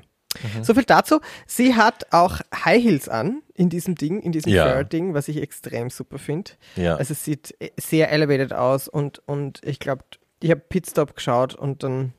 So 0.62 0.74
viel 0.74 0.84
dazu. 0.84 1.20
Sie 1.46 1.74
hat 1.74 2.12
auch 2.12 2.40
High 2.54 2.82
Heels 2.82 3.08
an 3.08 3.42
in 3.54 3.68
diesem 3.68 3.94
Ding, 3.94 4.20
in 4.20 4.32
diesem 4.32 4.52
Ja. 4.52 4.74
Fur-Ding, 4.74 5.14
was 5.14 5.28
ich 5.28 5.38
extrem 5.40 5.90
super 5.90 6.18
finde. 6.18 6.52
Ja. 6.76 6.96
Also 6.96 7.12
es 7.12 7.24
sieht 7.24 7.54
äh, 7.60 7.70
sehr 7.78 8.10
elevated 8.10 8.52
aus 8.52 8.88
und, 8.88 9.20
und 9.26 9.60
ich 9.64 9.78
glaube, 9.78 10.04
ich 10.40 10.50
habe 10.50 10.60
Pitstop 10.60 11.14
geschaut 11.16 11.54
und 11.54 11.82
dann 11.82 12.12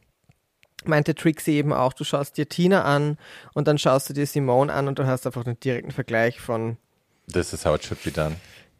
meinte 0.85 1.15
Trixie 1.15 1.53
eben 1.57 1.73
auch, 1.73 1.93
du 1.93 2.03
schaust 2.03 2.37
dir 2.37 2.47
Tina 2.47 2.83
an 2.83 3.17
und 3.53 3.67
dann 3.67 3.77
schaust 3.77 4.09
du 4.09 4.13
dir 4.13 4.25
Simone 4.25 4.71
an 4.71 4.87
und 4.87 4.99
du 4.99 5.05
hast 5.05 5.25
einfach 5.25 5.45
einen 5.45 5.59
direkten 5.59 5.91
Vergleich 5.91 6.39
von 6.39 6.77
This 7.31 7.53
is 7.53 7.65
how 7.65 7.75
it 7.75 7.83
should 7.83 8.03
be 8.03 8.11
done. 8.11 8.35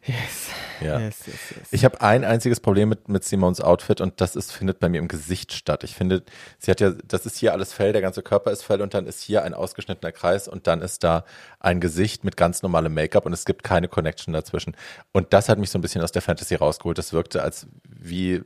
Yes, 0.06 0.50
Ja. 0.80 1.00
yes, 1.00 1.26
yes, 1.26 1.36
yes. 1.56 1.68
Ich 1.72 1.84
habe 1.84 2.00
ein 2.00 2.24
einziges 2.24 2.60
Problem 2.60 2.88
mit, 2.88 3.08
mit 3.08 3.24
Simons 3.24 3.60
Outfit 3.60 4.00
und 4.00 4.20
das 4.20 4.36
ist, 4.36 4.52
findet 4.52 4.78
bei 4.78 4.88
mir 4.88 4.98
im 4.98 5.08
Gesicht 5.08 5.52
statt. 5.52 5.82
Ich 5.82 5.94
finde, 5.96 6.22
sie 6.58 6.70
hat 6.70 6.80
ja, 6.80 6.90
das 6.90 7.26
ist 7.26 7.38
hier 7.38 7.52
alles 7.52 7.72
Fell, 7.72 7.92
der 7.92 8.02
ganze 8.02 8.22
Körper 8.22 8.52
ist 8.52 8.62
Fell 8.62 8.80
und 8.82 8.94
dann 8.94 9.06
ist 9.06 9.20
hier 9.22 9.42
ein 9.42 9.52
ausgeschnittener 9.54 10.12
Kreis 10.12 10.46
und 10.46 10.66
dann 10.66 10.80
ist 10.80 11.02
da 11.02 11.24
ein 11.58 11.80
Gesicht 11.80 12.22
mit 12.24 12.36
ganz 12.36 12.62
normalem 12.62 12.94
Make-up 12.94 13.26
und 13.26 13.32
es 13.32 13.44
gibt 13.44 13.64
keine 13.64 13.88
Connection 13.88 14.32
dazwischen. 14.32 14.76
Und 15.12 15.32
das 15.32 15.48
hat 15.48 15.58
mich 15.58 15.70
so 15.70 15.78
ein 15.78 15.82
bisschen 15.82 16.02
aus 16.02 16.12
der 16.12 16.22
Fantasy 16.22 16.54
rausgeholt. 16.54 16.98
Das 16.98 17.12
wirkte 17.12 17.42
als 17.42 17.66
wie, 17.88 18.42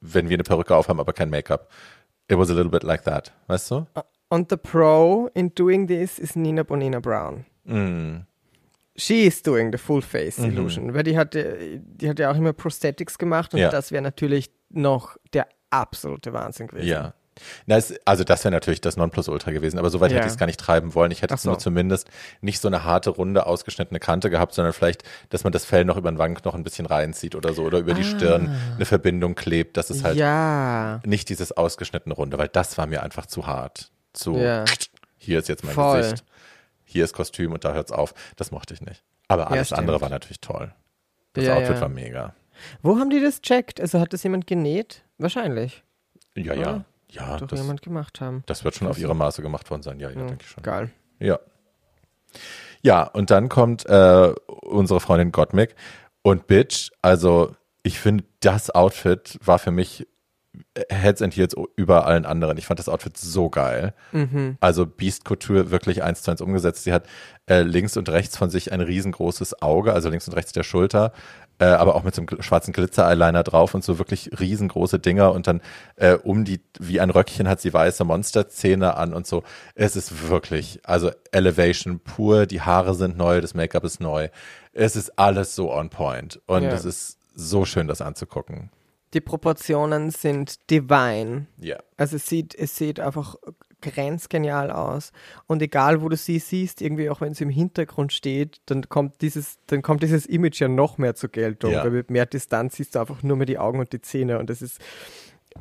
wenn 0.00 0.28
wir 0.30 0.36
eine 0.36 0.44
Perücke 0.44 0.74
aufhaben, 0.74 1.00
aber 1.00 1.12
kein 1.12 1.28
Make-up. 1.30 1.68
It 2.28 2.38
was 2.38 2.48
a 2.48 2.54
little 2.54 2.70
bit 2.70 2.84
like 2.84 3.04
that. 3.04 3.32
Weißt 3.48 3.70
du? 3.70 3.86
Und 4.30 4.48
the 4.48 4.56
pro 4.56 5.28
in 5.34 5.54
doing 5.54 5.86
this 5.88 6.18
is 6.18 6.36
Nina 6.36 6.62
Bonina 6.62 7.00
Brown. 7.00 7.44
Mm. 7.64 8.20
She 8.96 9.24
is 9.26 9.42
doing 9.42 9.72
the 9.72 9.78
full 9.78 10.02
face 10.02 10.38
Mhm. 10.38 10.44
illusion, 10.50 10.94
weil 10.94 11.02
die 11.02 11.16
hatte, 11.16 11.80
die 11.82 12.08
hat 12.08 12.18
ja 12.18 12.30
auch 12.30 12.36
immer 12.36 12.52
Prosthetics 12.52 13.16
gemacht 13.18 13.54
und 13.54 13.60
Ja. 13.60 13.70
das 13.70 13.90
wäre 13.90 14.02
natürlich 14.02 14.50
noch 14.70 15.16
der 15.32 15.46
absolute 15.70 16.32
Wahnsinn 16.32 16.66
gewesen. 16.66 16.86
Ja. 16.88 17.14
Na, 17.64 17.76
es, 17.78 17.94
also 18.04 18.24
das 18.24 18.44
wäre 18.44 18.52
natürlich 18.52 18.82
das 18.82 18.98
Nonplusultra 18.98 19.52
gewesen, 19.52 19.78
aber 19.78 19.88
soweit 19.88 20.10
Ja. 20.10 20.18
hätte 20.18 20.26
ich 20.26 20.32
es 20.34 20.38
gar 20.38 20.44
nicht 20.44 20.60
treiben 20.60 20.94
wollen. 20.94 21.10
Ich 21.10 21.22
hätte 21.22 21.32
es 21.32 21.44
nur 21.46 21.54
so. 21.54 21.60
zumindest 21.60 22.08
nicht 22.42 22.60
so 22.60 22.68
eine 22.68 22.84
harte, 22.84 23.08
runde, 23.08 23.46
ausgeschnittene 23.46 23.98
Kante 24.00 24.28
gehabt, 24.28 24.52
sondern 24.52 24.74
vielleicht, 24.74 25.04
dass 25.30 25.42
man 25.42 25.52
das 25.54 25.64
Fell 25.64 25.86
noch 25.86 25.96
über 25.96 26.10
den 26.12 26.18
Wangen 26.18 26.36
noch 26.44 26.54
ein 26.54 26.62
bisschen 26.62 26.84
reinzieht 26.84 27.34
oder 27.34 27.54
so 27.54 27.62
oder 27.62 27.78
über 27.78 27.94
die 27.94 28.04
Stirn 28.04 28.54
eine 28.76 28.84
Verbindung 28.84 29.34
klebt. 29.34 29.78
Das 29.78 29.90
ist 29.90 30.04
halt 30.04 30.16
Ah. 30.20 31.00
ja, 31.00 31.00
nicht 31.06 31.30
dieses 31.30 31.52
ausgeschnittene 31.52 32.14
Runde, 32.14 32.36
weil 32.36 32.48
das 32.48 32.76
war 32.76 32.86
mir 32.86 33.02
einfach 33.02 33.24
zu 33.24 33.46
hart. 33.46 33.90
Zu, 34.12 34.36
Ja. 34.36 34.66
hier 35.16 35.38
ist 35.38 35.48
jetzt 35.48 35.64
mein 35.64 35.72
Voll. 35.74 36.02
Gesicht, 36.02 36.24
hier 36.92 37.04
ist 37.04 37.12
Kostüm 37.14 37.52
und 37.52 37.64
da 37.64 37.72
hört's 37.74 37.92
auf. 37.92 38.14
Das 38.36 38.50
mochte 38.50 38.74
ich 38.74 38.80
nicht. 38.82 39.02
Aber 39.28 39.50
alles 39.50 39.68
stimmt. 39.68 39.80
andere 39.80 40.00
war 40.00 40.08
natürlich 40.10 40.40
toll. 40.40 40.72
Das 41.32 41.44
Ja, 41.44 41.54
Outfit 41.56 41.76
ja. 41.76 41.80
war 41.80 41.88
mega. 41.88 42.34
Wo 42.82 42.98
haben 42.98 43.10
die 43.10 43.20
das 43.20 43.40
checkt? 43.40 43.80
Also 43.80 43.98
hat 43.98 44.12
das 44.12 44.22
jemand 44.22 44.46
genäht? 44.46 45.02
Wahrscheinlich. 45.18 45.82
Ja, 46.36 46.54
ja. 46.54 46.60
Oder? 46.60 46.84
Ja, 47.08 47.36
Doch 47.38 47.46
das, 47.48 47.60
jemand 47.60 47.82
gemacht 47.82 48.20
haben. 48.20 48.42
das 48.46 48.64
wird 48.64 48.74
schon 48.74 48.88
auf 48.88 48.98
ihre 48.98 49.14
Maße 49.14 49.42
gemacht 49.42 49.70
worden 49.70 49.82
sein. 49.82 50.00
Ja, 50.00 50.08
ja, 50.10 50.18
Ja, 50.20 50.26
denke 50.26 50.42
ich 50.44 50.48
schon. 50.50 50.62
Geil. 50.62 50.90
Ja. 51.18 51.38
Ja, 52.82 53.02
und 53.04 53.30
dann 53.30 53.48
kommt 53.48 53.86
äh, 53.86 54.32
unsere 54.46 55.00
Freundin 55.00 55.30
Gottmik 55.32 55.74
und 56.22 56.46
Bitch, 56.46 56.90
also 57.02 57.54
ich 57.82 57.98
finde, 57.98 58.24
das 58.40 58.70
Outfit 58.70 59.38
war 59.44 59.58
für 59.58 59.70
mich 59.70 60.06
Heads 60.90 61.22
and 61.22 61.34
Heels 61.34 61.54
über 61.76 62.06
allen 62.06 62.26
anderen. 62.26 62.58
Ich 62.58 62.66
fand 62.66 62.78
das 62.78 62.88
Outfit 62.88 63.16
so 63.16 63.48
geil. 63.48 63.94
Mhm. 64.12 64.56
Also 64.60 64.84
Beast 64.86 65.24
Couture 65.24 65.70
wirklich 65.70 66.02
eins 66.02 66.22
zu 66.22 66.30
eins 66.30 66.40
umgesetzt. 66.42 66.84
Sie 66.84 66.92
hat 66.92 67.06
äh, 67.46 67.62
links 67.62 67.96
und 67.96 68.08
rechts 68.10 68.36
von 68.36 68.50
sich 68.50 68.70
ein 68.72 68.80
riesengroßes 68.82 69.62
Auge, 69.62 69.92
also 69.94 70.08
links 70.10 70.28
und 70.28 70.34
rechts 70.34 70.52
der 70.52 70.62
Schulter, 70.62 71.12
äh, 71.58 71.64
aber 71.64 71.94
auch 71.94 72.02
mit 72.04 72.14
so 72.14 72.22
einem 72.22 72.42
schwarzen 72.42 72.72
Glitzer-Eyeliner 72.72 73.42
drauf 73.44 73.74
und 73.74 73.82
so 73.82 73.98
wirklich 73.98 74.30
riesengroße 74.38 74.98
Dinger 74.98 75.32
und 75.32 75.46
dann 75.46 75.62
äh, 75.96 76.14
um 76.14 76.44
die, 76.44 76.60
wie 76.78 77.00
ein 77.00 77.10
Röckchen 77.10 77.48
hat 77.48 77.60
sie 77.60 77.72
weiße 77.72 78.04
Monsterzähne 78.04 78.96
an 78.96 79.14
und 79.14 79.26
so. 79.26 79.42
Es 79.74 79.96
ist 79.96 80.28
wirklich, 80.28 80.80
also 80.84 81.10
Elevation 81.32 82.00
pur, 82.00 82.44
die 82.46 82.60
Haare 82.60 82.94
sind 82.94 83.16
neu, 83.16 83.40
das 83.40 83.54
Make-up 83.54 83.84
ist 83.84 84.00
neu. 84.00 84.28
Es 84.74 84.96
ist 84.96 85.18
alles 85.18 85.54
so 85.54 85.72
on 85.72 85.88
point 85.88 86.40
und 86.46 86.62
Ja. 86.64 86.70
es 86.72 86.84
ist 86.84 87.18
so 87.34 87.64
schön, 87.64 87.86
das 87.88 88.02
anzugucken. 88.02 88.70
Die 89.14 89.20
Proportionen 89.20 90.10
sind 90.10 90.70
divine. 90.70 91.46
Ja. 91.58 91.78
Also 91.96 92.16
es 92.16 92.26
sieht, 92.26 92.54
es 92.54 92.76
sieht 92.76 92.98
einfach 92.98 93.36
grenzgenial 93.82 94.70
aus. 94.70 95.12
Und 95.46 95.60
egal 95.60 96.00
wo 96.00 96.08
du 96.08 96.16
sie 96.16 96.38
siehst, 96.38 96.80
irgendwie 96.80 97.10
auch 97.10 97.20
wenn 97.20 97.34
sie 97.34 97.44
im 97.44 97.50
Hintergrund 97.50 98.12
steht, 98.12 98.60
dann 98.66 98.88
kommt 98.88 99.20
dieses, 99.20 99.58
dann 99.66 99.82
kommt 99.82 100.02
dieses 100.02 100.24
Image 100.24 100.60
ja 100.60 100.68
noch 100.68 100.96
mehr 100.96 101.14
zur 101.14 101.30
Geltung. 101.30 101.72
Ja. 101.72 101.84
Weil 101.84 101.90
mit 101.90 102.10
mehr 102.10 102.24
Distanz 102.24 102.76
siehst 102.76 102.94
du 102.94 103.00
einfach 103.00 103.22
nur 103.22 103.36
mehr 103.36 103.46
die 103.46 103.58
Augen 103.58 103.80
und 103.80 103.92
die 103.92 104.00
Zähne 104.00 104.38
und 104.38 104.48
das 104.48 104.62
ist, 104.62 104.80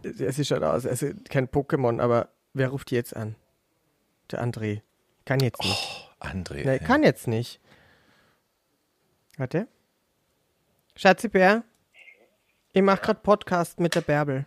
es 0.03 0.39
ist 0.39 0.51
halt 0.51 0.63
aus, 0.63 0.85
also 0.85 1.07
kein 1.29 1.47
Pokémon, 1.47 1.99
aber 1.99 2.29
wer 2.53 2.69
ruft 2.69 2.91
jetzt 2.91 3.15
an? 3.15 3.35
Der 4.31 4.41
André. 4.41 4.81
Kann 5.25 5.39
jetzt 5.41 5.61
nicht. 5.63 6.09
André. 6.19 6.65
Nee, 6.65 6.79
kann 6.79 7.03
jetzt 7.03 7.27
nicht. 7.27 7.59
Warte. 9.37 9.67
Schatzi 10.95 11.29
Bär, 11.29 11.63
ich 12.73 12.81
mache 12.81 13.01
gerade 13.01 13.19
Podcast 13.21 13.79
mit 13.79 13.95
der 13.95 14.01
Bärbel. 14.01 14.45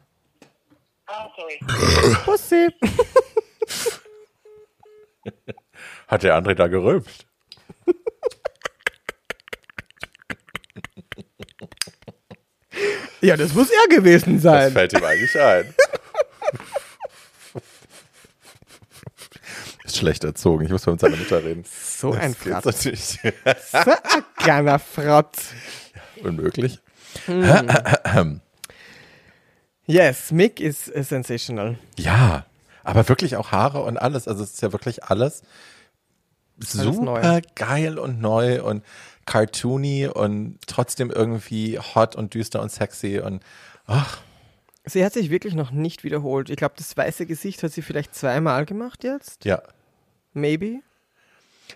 Ah, 1.07 1.29
sorry. 1.37 1.61
Pussy. 2.25 2.69
Hat 6.09 6.23
der 6.23 6.37
André 6.37 6.55
da 6.55 6.67
gerülpst? 6.67 7.27
Ja, 13.21 13.37
das 13.37 13.55
muss 13.55 13.69
er 13.71 13.89
gewesen 13.97 14.35
Das 14.35 14.43
sein. 14.43 14.73
fällt 14.73 14.93
ihm 14.93 15.05
eigentlich 15.05 15.41
ein. 15.41 15.75
Ist 19.85 19.97
schlecht 19.99 20.25
erzogen. 20.25 20.65
Ich 20.65 20.71
muss 20.71 20.85
mal 20.87 20.93
mit 20.93 21.01
seiner 21.01 21.17
Mutter 21.17 21.43
reden. 21.45 21.65
So 21.65 22.13
ein 22.13 22.33
Das 22.35 22.41
geht 22.43 22.53
Fratz. 22.53 22.65
natürlich 22.65 23.05
So 23.71 23.91
ein 23.93 24.25
kleiner 24.37 24.79
Frotz. 24.79 25.53
unmöglich. 26.23 26.81
Yes, 29.87 30.31
Mick 30.33 30.61
ist 30.61 30.87
sensational. 30.87 31.79
Ja, 31.99 32.47
aber 32.83 33.09
wirklich 33.09 33.37
auch 33.37 33.53
Haare 33.53 33.83
und 33.83 33.99
alles. 33.99 34.27
Also 34.29 34.43
es 34.43 34.55
ist 34.55 34.63
ja 34.63 34.73
wirklich 34.73 35.05
alles 35.05 35.43
super 36.59 37.03
neu. 37.03 37.41
geil 37.55 37.99
und 37.99 38.21
neu 38.21 38.63
und 38.63 38.85
cartoony 39.27 40.07
und 40.07 40.59
trotzdem 40.67 41.11
irgendwie 41.11 41.79
hot 41.79 42.17
und 42.17 42.35
düster 42.35 42.63
und 42.63 42.71
sexy 42.71 43.19
und 43.19 43.43
ach, 43.87 44.21
Sie 44.87 45.03
hat 45.05 45.15
sich 45.15 45.31
wirklich 45.31 45.55
noch 45.55 45.71
nicht 45.71 46.05
wiederholt. 46.05 46.51
Ich 46.51 46.57
glaube, 46.57 46.75
das 46.77 46.95
weiße 46.95 47.25
Gesicht 47.25 47.63
hat 47.63 47.73
sie 47.73 47.81
vielleicht 47.81 48.15
zweimal 48.15 48.67
gemacht 48.67 49.03
jetzt. 49.03 49.45
ja. 49.45 49.63
Maybe. 50.35 50.81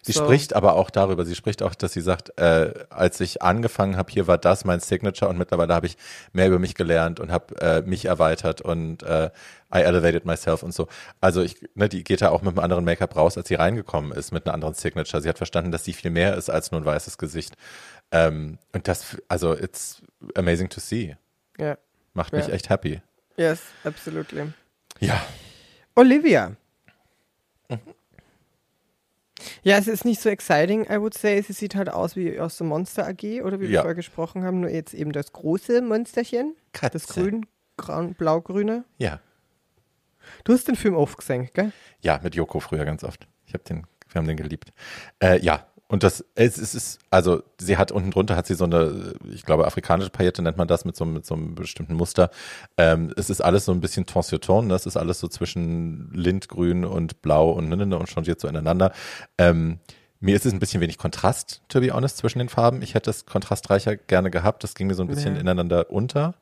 Sie 0.03 0.13
So. 0.13 0.25
spricht 0.25 0.55
aber 0.55 0.75
auch 0.75 0.91
darüber, 0.91 1.25
sie 1.25 1.35
spricht 1.35 1.63
auch, 1.63 1.75
dass 1.75 1.93
sie 1.93 2.01
sagt, 2.01 2.39
äh, 2.39 2.73
als 2.91 3.21
ich 3.21 3.43
angefangen 3.43 3.97
habe, 3.97 4.13
hier 4.13 4.27
war 4.27 4.39
das 4.39 4.65
mein 4.65 4.81
Signature 4.81 5.29
und 5.31 5.39
mittlerweile 5.39 5.75
habe 5.75 5.87
ich 5.87 5.97
mehr 6.33 6.47
über 6.49 6.59
mich 6.59 6.75
gelernt 6.75 7.21
und 7.21 7.33
habe 7.33 7.59
äh, 7.61 7.83
mich 7.83 8.05
erweitert 8.05 8.61
und 8.61 9.03
äh, 9.03 9.31
I 9.75 9.79
elevated 9.81 10.25
myself 10.25 10.63
und 10.63 10.73
so. 10.73 10.89
Also 11.21 11.43
ich, 11.43 11.57
ne, 11.75 11.89
die 11.89 12.05
geht 12.05 12.23
da 12.23 12.31
auch 12.31 12.43
mit 12.43 12.51
einem 12.57 12.65
anderen 12.65 12.85
Make-up 12.85 13.17
raus, 13.17 13.37
als 13.37 13.49
sie 13.49 13.55
reingekommen 13.57 14.13
ist, 14.13 14.31
mit 14.33 14.47
einer 14.47 14.55
anderen 14.55 14.75
Signature. 14.75 15.23
Sie 15.23 15.29
hat 15.29 15.39
verstanden, 15.39 15.73
dass 15.73 15.85
sie 15.85 15.93
viel 15.93 16.11
mehr 16.11 16.37
ist 16.37 16.49
als 16.49 16.71
nur 16.71 16.81
ein 16.81 16.85
weißes 16.87 17.19
Gesicht. 17.19 17.55
Ähm, 18.13 18.59
und 18.73 18.89
das, 18.89 19.17
also 19.29 19.55
it's 19.55 20.01
amazing 20.35 20.69
to 20.69 20.81
see. 20.81 21.17
Ja. 21.59 21.77
Macht 22.15 22.33
mich 22.33 22.47
Ja. 22.47 22.55
echt 22.55 22.69
happy. 22.71 23.01
Yes, 23.37 23.61
absolutely. 23.85 24.53
Ja. 25.01 25.21
Olivia. 25.95 26.53
Ja, 29.63 29.79
es 29.79 29.87
ist 29.87 30.05
nicht 30.05 30.21
so 30.21 30.29
exciting, 30.29 30.85
I 30.91 30.99
would 31.01 31.15
say. 31.15 31.41
Sie 31.43 31.53
sieht 31.53 31.75
halt 31.75 31.89
aus 31.91 32.17
wie 32.17 32.39
aus 32.41 32.57
der 32.59 32.67
Monster 32.67 33.07
AG 33.07 33.43
oder 33.43 33.61
wie 33.61 33.65
wir 33.69 33.71
Ja. 33.71 33.81
vorher 33.83 33.95
gesprochen 33.95 34.43
haben, 34.45 34.61
nur 34.61 34.71
jetzt 34.71 34.95
eben 34.95 35.13
das 35.13 35.33
große 35.33 35.81
Monsterchen. 35.83 36.57
Katze. 36.73 36.99
Das 36.99 37.07
grün, 37.07 37.47
braun, 37.77 38.15
blau-grüne. 38.15 38.85
Ja. 38.97 39.21
Du 40.45 40.53
hast 40.53 40.67
den 40.69 40.77
Film 40.77 40.95
oft 40.95 41.17
gesehen, 41.19 41.49
gell? 41.55 41.73
Ja, 42.01 42.21
mit 42.23 42.35
Joko 42.35 42.61
früher 42.61 42.85
ganz 42.85 43.05
oft. 43.05 43.27
Ich 43.47 43.55
habe 43.55 43.65
den, 43.65 43.87
wir 44.09 44.19
haben 44.19 44.27
den 44.27 44.37
geliebt. 44.37 44.73
Äh, 45.23 45.41
ja, 45.41 45.67
und 45.89 46.03
das, 46.03 46.25
es, 46.35 46.59
es 46.59 46.75
ist, 46.75 46.99
also 47.11 47.43
sie 47.59 47.77
hat 47.79 47.91
unten 47.93 48.11
drunter 48.11 48.37
hat 48.37 48.47
sie 48.47 48.55
so 48.55 48.65
eine, 48.65 49.15
ich 49.33 49.45
glaube, 49.45 49.67
afrikanische 49.67 50.11
Paillette 50.11 50.43
nennt 50.43 50.59
man 50.59 50.69
das 50.69 50.85
mit 50.85 50.97
so, 50.97 51.05
mit 51.07 51.25
so 51.25 51.35
einem 51.35 51.55
bestimmten 51.55 51.95
Muster. 51.95 52.31
Ähm, 52.77 53.13
es 53.17 53.31
ist 53.31 53.41
alles 53.41 53.65
so 53.65 53.73
ein 53.73 53.81
bisschen 53.81 54.05
Tensioton, 54.07 54.67
ne? 54.67 54.75
es 54.75 54.85
ist 54.87 54.97
alles 54.99 55.19
so 55.19 55.29
zwischen 55.29 56.11
Lindgrün 56.13 56.85
und 56.85 57.23
Blau 57.23 57.51
und 57.51 57.69
ne, 57.69 57.77
ne, 57.77 57.87
ne, 57.87 57.99
und 57.99 58.09
changiert 58.09 58.39
so 58.41 58.49
ineinander. 58.49 58.93
Ähm, 59.39 59.79
mir 60.21 60.35
ist 60.37 60.45
es 60.47 60.53
ein 60.53 60.59
bisschen 60.59 60.81
wenig 60.81 60.99
Kontrast, 60.99 61.63
to 61.69 61.81
be 61.81 61.91
honest, 61.93 62.19
zwischen 62.19 62.41
den 62.41 62.49
Farben. 62.49 62.83
Ich 62.83 62.95
hätte 62.95 63.09
es 63.09 63.25
kontrastreicher 63.25 63.97
gerne 63.97 64.31
gehabt. 64.31 64.65
Das 64.65 64.75
ging 64.75 64.89
mir 64.89 64.95
so 64.95 65.03
ein 65.03 65.09
bisschen 65.09 65.37
Ja. 65.37 65.41
ineinander 65.41 65.91
unter. 65.91 66.35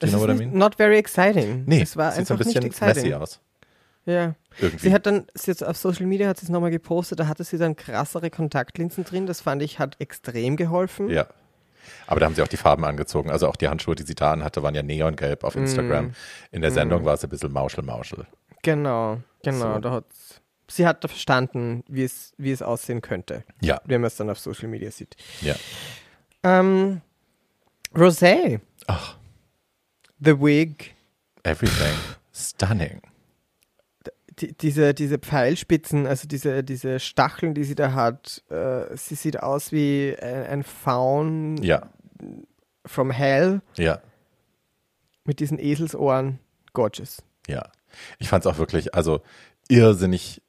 Do 0.00 0.06
Das 0.06 0.10
you 0.12 0.18
know 0.18 0.26
what 0.28 0.34
I 0.36 0.38
mean? 0.38 0.58
not 0.58 0.74
very 0.74 0.98
exciting. 0.98 1.62
Nee, 1.66 1.82
es 1.82 1.96
war 1.96 2.12
sieht 2.12 2.26
so 2.26 2.34
ein 2.34 2.38
bisschen 2.38 2.70
messy 2.80 3.14
aus. 3.14 3.40
Ja. 4.08 4.34
Irgendwie. 4.58 4.88
Sie 4.88 4.94
hat 4.94 5.04
dann, 5.06 5.26
sie 5.34 5.50
jetzt 5.50 5.62
auf 5.62 5.76
Social 5.76 6.06
Media 6.06 6.28
hat 6.28 6.38
sie 6.38 6.46
es 6.46 6.50
nochmal 6.50 6.70
gepostet, 6.70 7.20
da 7.20 7.28
hatte 7.28 7.44
sie 7.44 7.58
dann 7.58 7.76
krassere 7.76 8.30
Kontaktlinsen 8.30 9.04
drin. 9.04 9.26
Das 9.26 9.42
fand 9.42 9.62
ich, 9.62 9.78
hat 9.78 10.00
extrem 10.00 10.56
geholfen. 10.56 11.10
Ja. 11.10 11.26
Aber 12.06 12.20
da 12.20 12.26
haben 12.26 12.34
sie 12.34 12.42
auch 12.42 12.48
die 12.48 12.56
Farben 12.56 12.84
angezogen. 12.84 13.30
Also 13.30 13.48
auch 13.48 13.56
die 13.56 13.68
Handschuhe, 13.68 13.94
die 13.94 14.04
sie 14.04 14.14
da 14.14 14.32
anhatte, 14.32 14.62
waren 14.62 14.74
ja 14.74 14.82
neongelb 14.82 15.44
auf 15.44 15.56
Instagram. 15.56 16.06
Mm. 16.06 16.14
In 16.52 16.62
der 16.62 16.70
Sendung 16.70 17.04
war 17.04 17.14
es 17.14 17.22
ein 17.24 17.28
bisschen 17.30 17.52
Mauschel-Mauschel. 17.52 18.26
Genau, 18.62 19.18
genau. 19.42 19.74
So. 19.74 19.80
Da 19.80 19.90
hat, 19.90 20.04
sie 20.68 20.86
hat 20.86 21.04
da 21.04 21.08
verstanden, 21.08 21.84
wie 21.86 22.04
es, 22.04 22.32
wie 22.38 22.50
es 22.50 22.62
aussehen 22.62 23.02
könnte, 23.02 23.44
Ja, 23.60 23.80
wenn 23.84 24.00
man 24.00 24.08
es 24.08 24.16
dann 24.16 24.30
auf 24.30 24.38
Social 24.38 24.68
Media 24.68 24.90
sieht. 24.90 25.16
ja. 25.42 25.54
Ähm, 26.42 27.00
Rosé, 27.94 28.60
Ach, 28.86 29.16
The 30.18 30.38
Wig, 30.40 30.94
everything. 31.42 31.94
Stunning. 32.32 33.00
Die, 34.40 34.52
diese, 34.56 34.94
diese 34.94 35.18
Pfeilspitzen, 35.18 36.06
also 36.06 36.26
diese, 36.28 36.62
diese 36.64 37.00
Stacheln, 37.00 37.54
die 37.54 37.64
sie 37.64 37.74
da 37.74 37.92
hat, 37.92 38.42
äh, 38.50 38.96
sie 38.96 39.14
sieht 39.14 39.42
aus 39.42 39.72
wie 39.72 40.16
ein, 40.20 40.46
ein 40.46 40.62
Faun 40.62 41.56
Ja, 41.62 41.88
from 42.86 43.10
Hell 43.10 43.60
ja, 43.76 44.00
mit 45.24 45.40
diesen 45.40 45.58
Eselsohren. 45.58 46.38
Gorgeous. 46.72 47.22
ja. 47.48 47.68
Ich 48.18 48.28
fand 48.28 48.44
es 48.44 48.52
auch 48.52 48.58
wirklich, 48.58 48.94
also 48.94 49.22
irrsinnig 49.68 50.42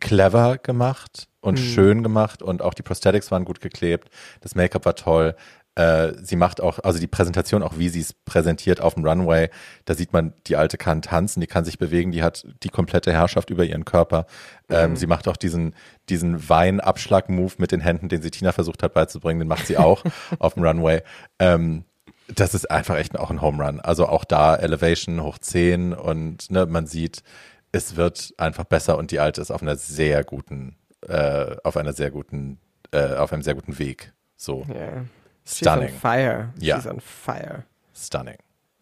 clever 0.00 0.56
gemacht 0.58 1.28
und 1.40 1.58
Mhm. 1.58 1.62
schön 1.62 2.02
gemacht 2.02 2.42
und 2.42 2.62
auch 2.62 2.72
die 2.74 2.82
Prosthetics 2.82 3.30
waren 3.30 3.44
gut 3.44 3.60
geklebt. 3.60 4.08
Das 4.40 4.54
Make-up 4.54 4.86
war 4.86 4.94
toll. 4.94 5.36
Äh, 5.78 6.14
sie 6.24 6.34
macht 6.34 6.60
auch, 6.60 6.80
also 6.80 6.98
die 6.98 7.06
Präsentation, 7.06 7.62
auch 7.62 7.78
wie 7.78 7.88
sie 7.88 8.00
es 8.00 8.12
präsentiert 8.12 8.80
auf 8.80 8.94
dem 8.94 9.06
Runway, 9.06 9.48
da 9.84 9.94
sieht 9.94 10.12
man, 10.12 10.32
die 10.48 10.56
Alte 10.56 10.76
kann 10.76 11.02
tanzen, 11.02 11.40
die 11.40 11.46
kann 11.46 11.64
sich 11.64 11.78
bewegen, 11.78 12.10
die 12.10 12.24
hat 12.24 12.44
die 12.64 12.68
komplette 12.68 13.12
Herrschaft 13.12 13.48
über 13.50 13.64
ihren 13.64 13.84
Körper. 13.84 14.26
Ähm, 14.68 14.96
Sie 14.96 15.06
macht 15.06 15.28
auch 15.28 15.36
diesen, 15.36 15.76
diesen 16.08 16.48
Weinabschlag-Move 16.48 17.54
mit 17.58 17.70
den 17.70 17.78
Händen, 17.78 18.08
den 18.08 18.22
sie 18.22 18.32
Tina 18.32 18.50
versucht 18.50 18.82
hat 18.82 18.92
beizubringen, 18.92 19.38
den 19.38 19.46
macht 19.46 19.68
sie 19.68 19.76
auch 19.76 20.02
auf 20.40 20.54
dem 20.54 20.64
Runway. 20.64 21.02
Ähm, 21.38 21.84
das 22.26 22.54
ist 22.54 22.68
einfach 22.68 22.96
echt 22.96 23.16
auch 23.16 23.30
ein 23.30 23.40
Home 23.40 23.64
Run. 23.64 23.78
Also 23.78 24.08
auch 24.08 24.24
da 24.24 24.56
Elevation 24.56 25.22
hoch 25.22 25.38
10 25.38 25.92
und 25.92 26.50
ne, 26.50 26.66
man 26.66 26.88
sieht, 26.88 27.22
es 27.70 27.94
wird 27.94 28.34
einfach 28.36 28.64
besser 28.64 28.98
und 28.98 29.12
die 29.12 29.20
Alte 29.20 29.40
ist 29.40 29.52
auf 29.52 29.62
einer 29.62 29.76
sehr 29.76 30.24
guten, 30.24 30.74
äh, 31.06 31.54
auf 31.62 31.76
einer 31.76 31.92
sehr 31.92 32.10
guten, 32.10 32.58
äh, 32.90 33.14
auf 33.14 33.32
einem 33.32 33.42
sehr 33.42 33.54
guten 33.54 33.78
Weg. 33.78 34.12
So, 34.36 34.66
Yeah. 34.68 35.04
She's 35.48 35.58
stunning, 35.58 35.88
on 35.94 35.98
fire. 35.98 36.52
Ja. 36.60 36.76
She's 36.76 36.86
on 36.86 37.00
fire. 37.00 37.64
stunning. 37.94 38.36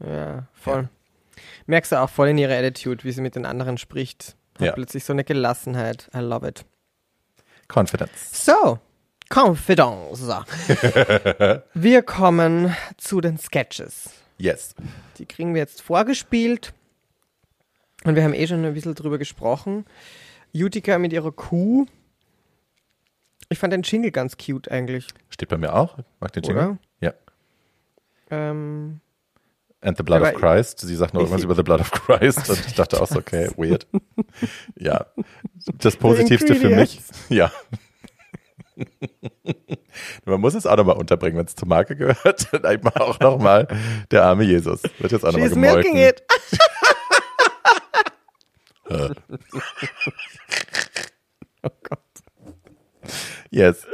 Ja, 0.05 0.47
voll. 0.53 0.89
Merkst 1.67 1.93
du 1.93 1.97
auch 2.01 2.11
voll 2.11 2.29
in 2.29 2.39
ihrer 2.39 2.55
Attitude, 2.55 3.05
wie 3.05 3.13
sie 3.13 3.21
mit 3.21 3.35
den 3.37 3.47
anderen 3.47 3.79
spricht. 3.79 4.37
Hat 4.57 4.67
Ja. 4.67 4.73
plötzlich 4.73 5.05
so 5.05 5.13
eine 5.13 5.25
Gelassenheit. 5.25 6.11
I 6.15 6.19
love 6.19 6.47
it. 6.47 6.65
Confidence. 7.69 8.45
So, 8.45 8.79
Confidence. 9.29 10.21
wir 11.75 12.03
kommen 12.03 12.75
zu 12.97 13.21
den 13.21 13.39
Sketches. 13.39 14.11
Yes. 14.39 14.75
Die 15.19 15.27
kriegen 15.27 15.55
wir 15.55 15.61
jetzt 15.61 15.83
vorgespielt. 15.83 16.73
Und 18.05 18.15
wir 18.15 18.23
haben 18.23 18.35
eh 18.35 18.47
schon 18.47 18.65
ein 18.65 18.75
bisschen 18.75 18.95
drüber 18.95 19.19
gesprochen. 19.19 19.85
Utica 20.55 20.99
mit 20.99 21.13
ihrer 21.13 21.33
Kuh. 21.33 21.87
Ich 23.49 23.59
fand 23.59 23.73
den 23.73 23.83
Jingle 23.83 24.11
ganz 24.11 24.37
cute 24.37 24.71
eigentlich. 24.71 25.09
Steht 25.31 25.49
bei 25.49 25.57
mir 25.57 25.75
auch. 25.75 25.99
Mag 26.21 26.33
den 26.33 26.43
Jingle? 26.43 26.65
Oder? 26.65 26.79
Ja. 27.01 27.15
Ähm, 28.31 29.01
And 29.87 29.97
the 29.97 30.03
Blood 30.03 30.23
of 30.23 30.35
Christ. 30.35 30.81
Sie 30.81 30.97
sagt 30.97 31.15
noch 31.15 31.21
irgendwas 31.21 31.45
über 31.45 31.55
the 31.55 31.63
Blood 31.63 31.81
of 31.81 31.93
Christ 31.93 32.51
und 32.51 32.67
ich 32.67 32.75
dachte 32.75 33.01
auch 33.01 33.07
so, 33.07 33.19
okay, 33.21 33.49
weird. 33.57 33.87
Ja. 34.77 35.07
Das 35.79 35.97
Positivste 35.97 36.55
für 36.55 36.69
mich. 36.71 37.01
Ja. 37.29 37.51
Man 40.25 40.41
muss 40.41 40.55
es 40.55 40.65
auch 40.67 40.77
nochmal 40.77 40.97
unterbringen, 40.97 41.39
wenn 41.39 41.47
es 41.47 41.57
zur 41.57 41.67
Marke 41.67 41.97
gehört. 41.97 42.49
Dann 42.53 42.73
eben 42.73 42.89
auch 42.89 43.19
nochmal 43.19 43.67
der 44.11 44.25
arme 44.25 44.45
Jesus. 44.45 44.83
Wird 44.99 45.13
jetzt 45.13 45.25
auch 45.25 45.33
nochmal 45.33 45.49
she's 45.49 45.55
gemolken. 45.55 45.97
it. 45.97 46.23
oh 51.63 51.71
Gott. 51.83 52.01
Yes. 53.57 53.87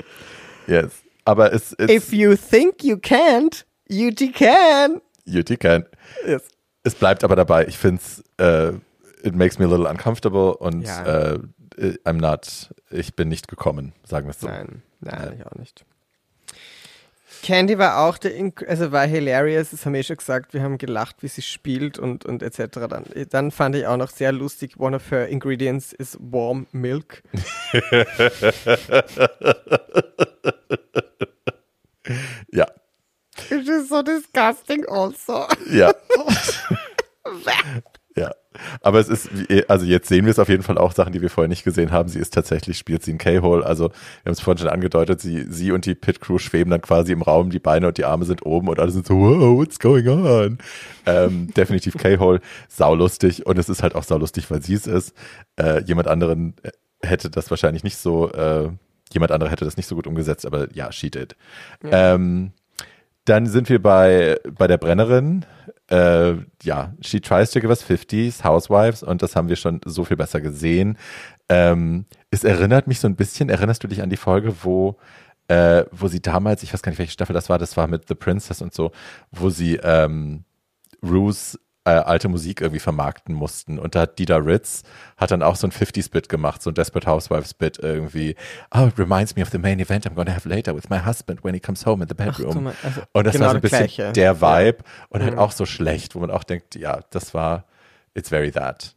Yes. 0.67 0.91
Aber 1.25 1.53
es 1.53 1.73
ist, 1.73 1.91
If 1.91 2.13
you 2.13 2.35
think 2.35 2.83
you 2.83 2.97
can't, 2.97 3.65
you 3.89 4.11
can. 4.33 5.01
Juti 5.25 5.57
kann. 5.57 5.87
Yes. 6.27 6.43
Es 6.83 6.97
bleibt 6.97 7.23
aber 7.23 7.37
dabei. 7.37 7.67
Ich 7.69 7.79
finde 7.79 8.01
es, 8.03 8.25
äh, 8.39 8.73
it 9.23 9.37
makes 9.37 9.59
me 9.61 9.65
a 9.67 9.69
little 9.69 9.89
uncomfortable 9.89 10.55
und 10.57 10.83
Ja. 10.83 11.35
äh, 11.35 11.39
I'm 12.05 12.15
not, 12.21 12.75
ich 12.91 13.15
bin 13.15 13.29
nicht 13.29 13.47
gekommen, 13.49 13.93
sagen 14.05 14.27
wir 14.27 14.31
es 14.33 14.41
so. 14.41 14.49
Nein, 14.49 14.83
nein, 15.01 15.35
ich 15.39 15.47
auch 15.47 15.55
nicht. 15.55 15.85
Candy 17.43 17.77
war 17.77 18.07
auch 18.07 18.19
der, 18.19 18.35
Inc 18.37 18.65
also 18.69 18.93
war 18.93 19.07
hilarious, 19.07 19.71
das 19.71 19.85
haben 19.85 19.95
wir 19.95 20.01
eh 20.01 20.05
schon 20.05 20.17
gesagt, 20.17 20.55
wir 20.55 20.63
haben 20.63 20.79
gelacht, 20.79 21.17
wie 21.23 21.29
sie 21.29 21.43
spielt 21.43 21.99
und, 21.99 22.25
und 22.25 22.43
etc. 22.43 22.79
Dann, 22.89 23.05
dann 23.31 23.51
fand 23.51 23.75
ich 23.75 23.87
auch 23.87 23.97
noch 23.97 24.11
sehr 24.11 24.33
lustig, 24.33 24.79
one 24.79 24.95
of 24.95 25.11
her 25.11 25.29
ingredients 25.29 25.93
is 25.93 26.17
warm 26.21 26.67
milk. 26.73 27.23
Ja. 32.53 32.67
It's 33.49 33.89
so 33.89 34.03
disgusting 34.03 34.85
also. 34.87 35.47
Ja. 35.71 35.95
ja. 38.17 38.33
Aber 38.83 38.99
es 39.01 39.09
ist, 39.09 39.31
wie- 39.49 39.65
also 39.69 39.87
jetzt 39.87 40.09
sehen 40.09 40.27
wir 40.27 40.31
es 40.31 40.39
auf 40.39 40.51
jeden 40.51 40.63
Fall 40.63 40.77
auch 40.77 40.93
Sachen, 40.93 41.13
die 41.15 41.23
wir 41.23 41.31
vorher 41.31 41.49
nicht 41.49 41.65
gesehen 41.65 41.91
haben. 41.91 42.09
Sie 42.11 42.19
ist 42.19 42.35
tatsächlich, 42.35 42.77
spielt 42.77 43.03
sie 43.03 43.13
ein 43.13 43.19
K-Hole. 43.19 43.65
Also 43.65 43.89
wir 43.89 43.95
haben 44.27 44.33
es 44.33 44.41
vorhin 44.41 44.59
schon 44.59 44.69
angedeutet, 44.69 45.21
sie, 45.21 45.47
sie 45.51 45.73
und 45.73 45.87
die 45.87 45.95
Pit 45.95 46.21
Crew 46.21 46.39
schweben 46.39 46.71
dann 46.71 46.83
quasi 46.83 47.13
im 47.13 47.23
Raum, 47.23 47.49
die 47.49 47.59
Beine 47.59 47.89
und 47.89 47.97
die 47.97 48.05
Arme 48.05 48.27
sind 48.27 48.45
oben 48.45 48.69
und 48.69 48.79
alle 48.79 48.91
sind 48.91 49.07
so, 49.07 49.15
wow, 49.19 49.57
what's 49.59 49.79
going 49.79 50.07
on? 50.09 50.59
Ähm, 51.07 51.49
definitiv 51.57 51.97
K-Hole, 51.97 52.41
saulustig 52.69 53.47
und 53.47 53.59
es 53.59 53.69
ist 53.71 53.83
halt 53.83 53.95
auch 53.95 54.05
saulustig, 54.05 54.51
weil 54.51 54.63
sie 54.63 54.75
es 54.75 54.87
ist. 54.87 55.15
Äh, 55.59 55.83
jemand 55.85 56.09
anderen 56.09 56.55
hätte 57.03 57.31
das 57.31 57.51
wahrscheinlich 57.51 57.85
nicht 57.85 57.97
so, 57.97 58.31
äh, 58.33 58.69
jemand 59.13 59.33
anderer 59.33 59.51
hätte 59.51 59.65
das 59.65 59.77
nicht 59.77 59.87
so 59.87 59.95
gut 59.95 60.07
umgesetzt, 60.07 60.45
aber 60.47 60.69
ja, 60.75 60.93
she 60.93 61.11
did. 61.11 61.37
Ähm, 61.91 62.53
dann 63.25 63.47
sind 63.47 63.69
wir 63.69 63.81
bei, 63.81 64.39
bei 64.51 64.67
der 64.67 64.79
Brennerin. 64.79 65.45
Äh, 65.91 66.35
ja, 66.63 66.95
she 67.01 67.21
tries 67.21 67.51
to 67.51 67.61
give 67.61 67.69
us 67.69 67.85
50s, 67.85 68.45
Housewives, 68.45 69.03
und 69.03 69.23
das 69.23 69.37
haben 69.37 69.49
wir 69.49 69.57
schon 69.57 69.81
so 69.85 70.05
viel 70.05 70.17
besser 70.17 70.41
gesehen. 70.41 70.97
Ähm, 71.49 72.07
es 72.31 72.45
erinnert 72.45 72.87
mich 72.87 72.99
so 73.01 73.09
ein 73.09 73.17
bisschen, 73.17 73.49
erinnerst 73.49 73.85
du 73.85 73.89
dich 73.89 74.03
an 74.03 74.11
die 74.11 74.17
Folge, 74.17 74.55
wo, 74.63 74.97
äh, 75.49 75.85
wo 75.93 76.09
sie 76.09 76.21
damals, 76.21 76.63
ich 76.63 76.73
weiß 76.73 76.83
gar 76.83 76.91
nicht, 76.91 76.99
welche 76.99 77.13
Staffel 77.13 77.35
das 77.35 77.49
war, 77.49 77.59
das 77.59 77.77
war 77.77 77.89
mit 77.89 78.09
The 78.09 78.15
Princess 78.15 78.63
und 78.63 78.73
so, 78.73 78.91
wo 79.31 79.51
sie 79.51 79.77
ähm, 79.77 80.45
Ruths 81.03 81.59
äh, 81.85 81.91
alte 81.91 82.29
Musik 82.29 82.61
irgendwie 82.61 82.79
vermarkten 82.79 83.35
mussten. 83.35 83.79
Und 83.79 83.95
da 83.97 84.03
hat 84.03 84.19
Dida 84.19 84.37
Ritz 84.37 84.83
hat 85.17 85.31
dann 85.33 85.43
auch 85.43 85.57
so 85.57 85.67
ein 85.67 85.73
50s-Bit 85.73 86.29
gemacht, 86.29 86.63
so 86.63 86.71
ein 86.71 86.75
Desperate 86.75 87.07
Housewives-Bit 87.11 87.79
irgendwie. 87.81 88.37
Oh, 88.73 88.87
it 88.87 88.99
reminds 88.99 89.35
me 89.35 89.43
of 89.43 89.51
the 89.51 89.59
main 89.59 89.81
event 89.81 90.07
I'm 90.07 90.15
gonna 90.15 90.33
have 90.35 90.49
later 90.49 90.77
with 90.77 90.89
my 90.91 90.99
husband 91.05 91.43
when 91.43 91.55
he 91.55 91.61
comes 91.61 91.85
home 91.85 92.03
in 92.03 92.09
the 92.09 92.15
bedroom. 92.15 92.65
mein- 92.65 92.75
also 92.85 93.03
und 93.13 93.27
das 93.27 93.33
genau 93.35 93.47
war 93.47 93.51
so 93.53 93.57
ein 93.59 93.61
bisschen 93.63 93.79
Gleiche. 93.79 94.13
der 94.13 94.25
Ja. 94.35 94.41
Vibe 94.41 94.85
und 95.09 95.23
halt 95.23 95.37
auch 95.39 95.51
so 95.53 95.67
schlecht, 95.67 96.15
wo 96.15 96.21
man 96.21 96.31
auch 96.31 96.45
denkt, 96.45 96.77
ja, 96.77 97.01
das 97.11 97.35
war, 97.35 97.65
it's 98.15 98.29
very 98.29 98.53
that. 98.53 98.95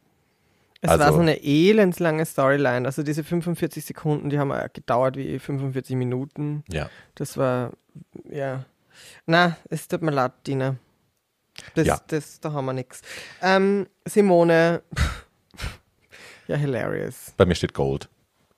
Es 0.82 0.92
Also- 0.92 1.04
war 1.06 1.14
so 1.14 1.20
eine 1.22 1.44
elendslange 1.44 2.24
Storyline. 2.26 2.86
Also 2.86 3.02
diese 3.02 3.24
45 3.24 3.84
Sekunden, 3.84 4.30
die 4.30 4.38
haben 4.38 4.52
ja 4.52 4.68
gedauert 4.68 5.18
wie 5.18 5.40
45 5.40 5.96
Minuten. 5.96 6.64
Ja. 6.70 6.90
Das 7.16 7.38
war, 7.38 7.72
ja. 8.30 8.66
Na, 9.26 9.58
es 9.70 9.88
tut 9.88 10.04
mir 10.04 10.12
leid, 10.12 10.34
Dina. 10.46 10.76
Das, 11.76 11.88
Ja. 11.88 12.00
das, 12.08 12.40
da 12.40 12.52
haben 12.54 12.66
wir 12.66 12.74
nichts. 12.74 13.02
Ähm, 13.42 13.88
Simone, 14.06 14.82
ja, 16.48 16.56
hilarious. 16.56 17.34
Bei 17.38 17.46
mir 17.46 17.56
steht 17.56 17.74
Gold 17.74 18.10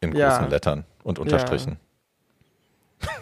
in 0.02 0.12
großen 0.12 0.20
Ja. 0.22 0.46
Lettern 0.48 0.86
und 1.04 1.20
Unterstrichen. 1.20 1.78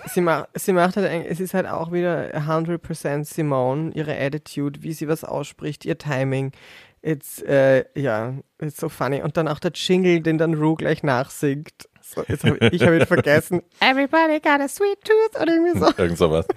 Sie, 0.07 0.21
ma 0.21 0.47
sie 0.53 0.71
macht 0.71 0.95
halt, 0.95 1.25
es 1.27 1.39
ist 1.41 1.53
halt 1.53 1.67
auch 1.67 1.91
wieder 1.91 2.33
100% 2.33 3.25
Simone, 3.25 3.91
ihre 3.93 4.17
Attitude, 4.17 4.83
wie 4.83 4.93
sie 4.93 5.07
was 5.09 5.23
ausspricht, 5.25 5.83
ihr 5.83 5.97
Timing. 5.97 6.53
It's, 7.01 7.41
äh, 7.41 7.83
ja, 7.99 8.33
it's 8.59 8.77
so 8.77 8.87
funny. 8.89 9.21
Und 9.21 9.35
dann 9.37 9.47
auch 9.47 9.59
der 9.59 9.71
Jingle, 9.73 10.21
den 10.21 10.37
dann 10.37 10.53
Rue 10.55 10.75
gleich 10.75 11.03
nachsingt. 11.03 11.89
So, 12.01 12.21
hab, 12.23 12.61
ich 12.73 12.83
habe 12.83 12.97
ihn 12.99 13.05
vergessen. 13.05 13.61
Everybody 13.79 14.39
got 14.39 14.61
a 14.61 14.67
sweet 14.67 14.97
tooth 15.03 15.41
oder 15.41 15.51
irgendwie 15.53 15.77
so. 15.79 15.91
Irgend 15.97 16.17
sowas. 16.17 16.47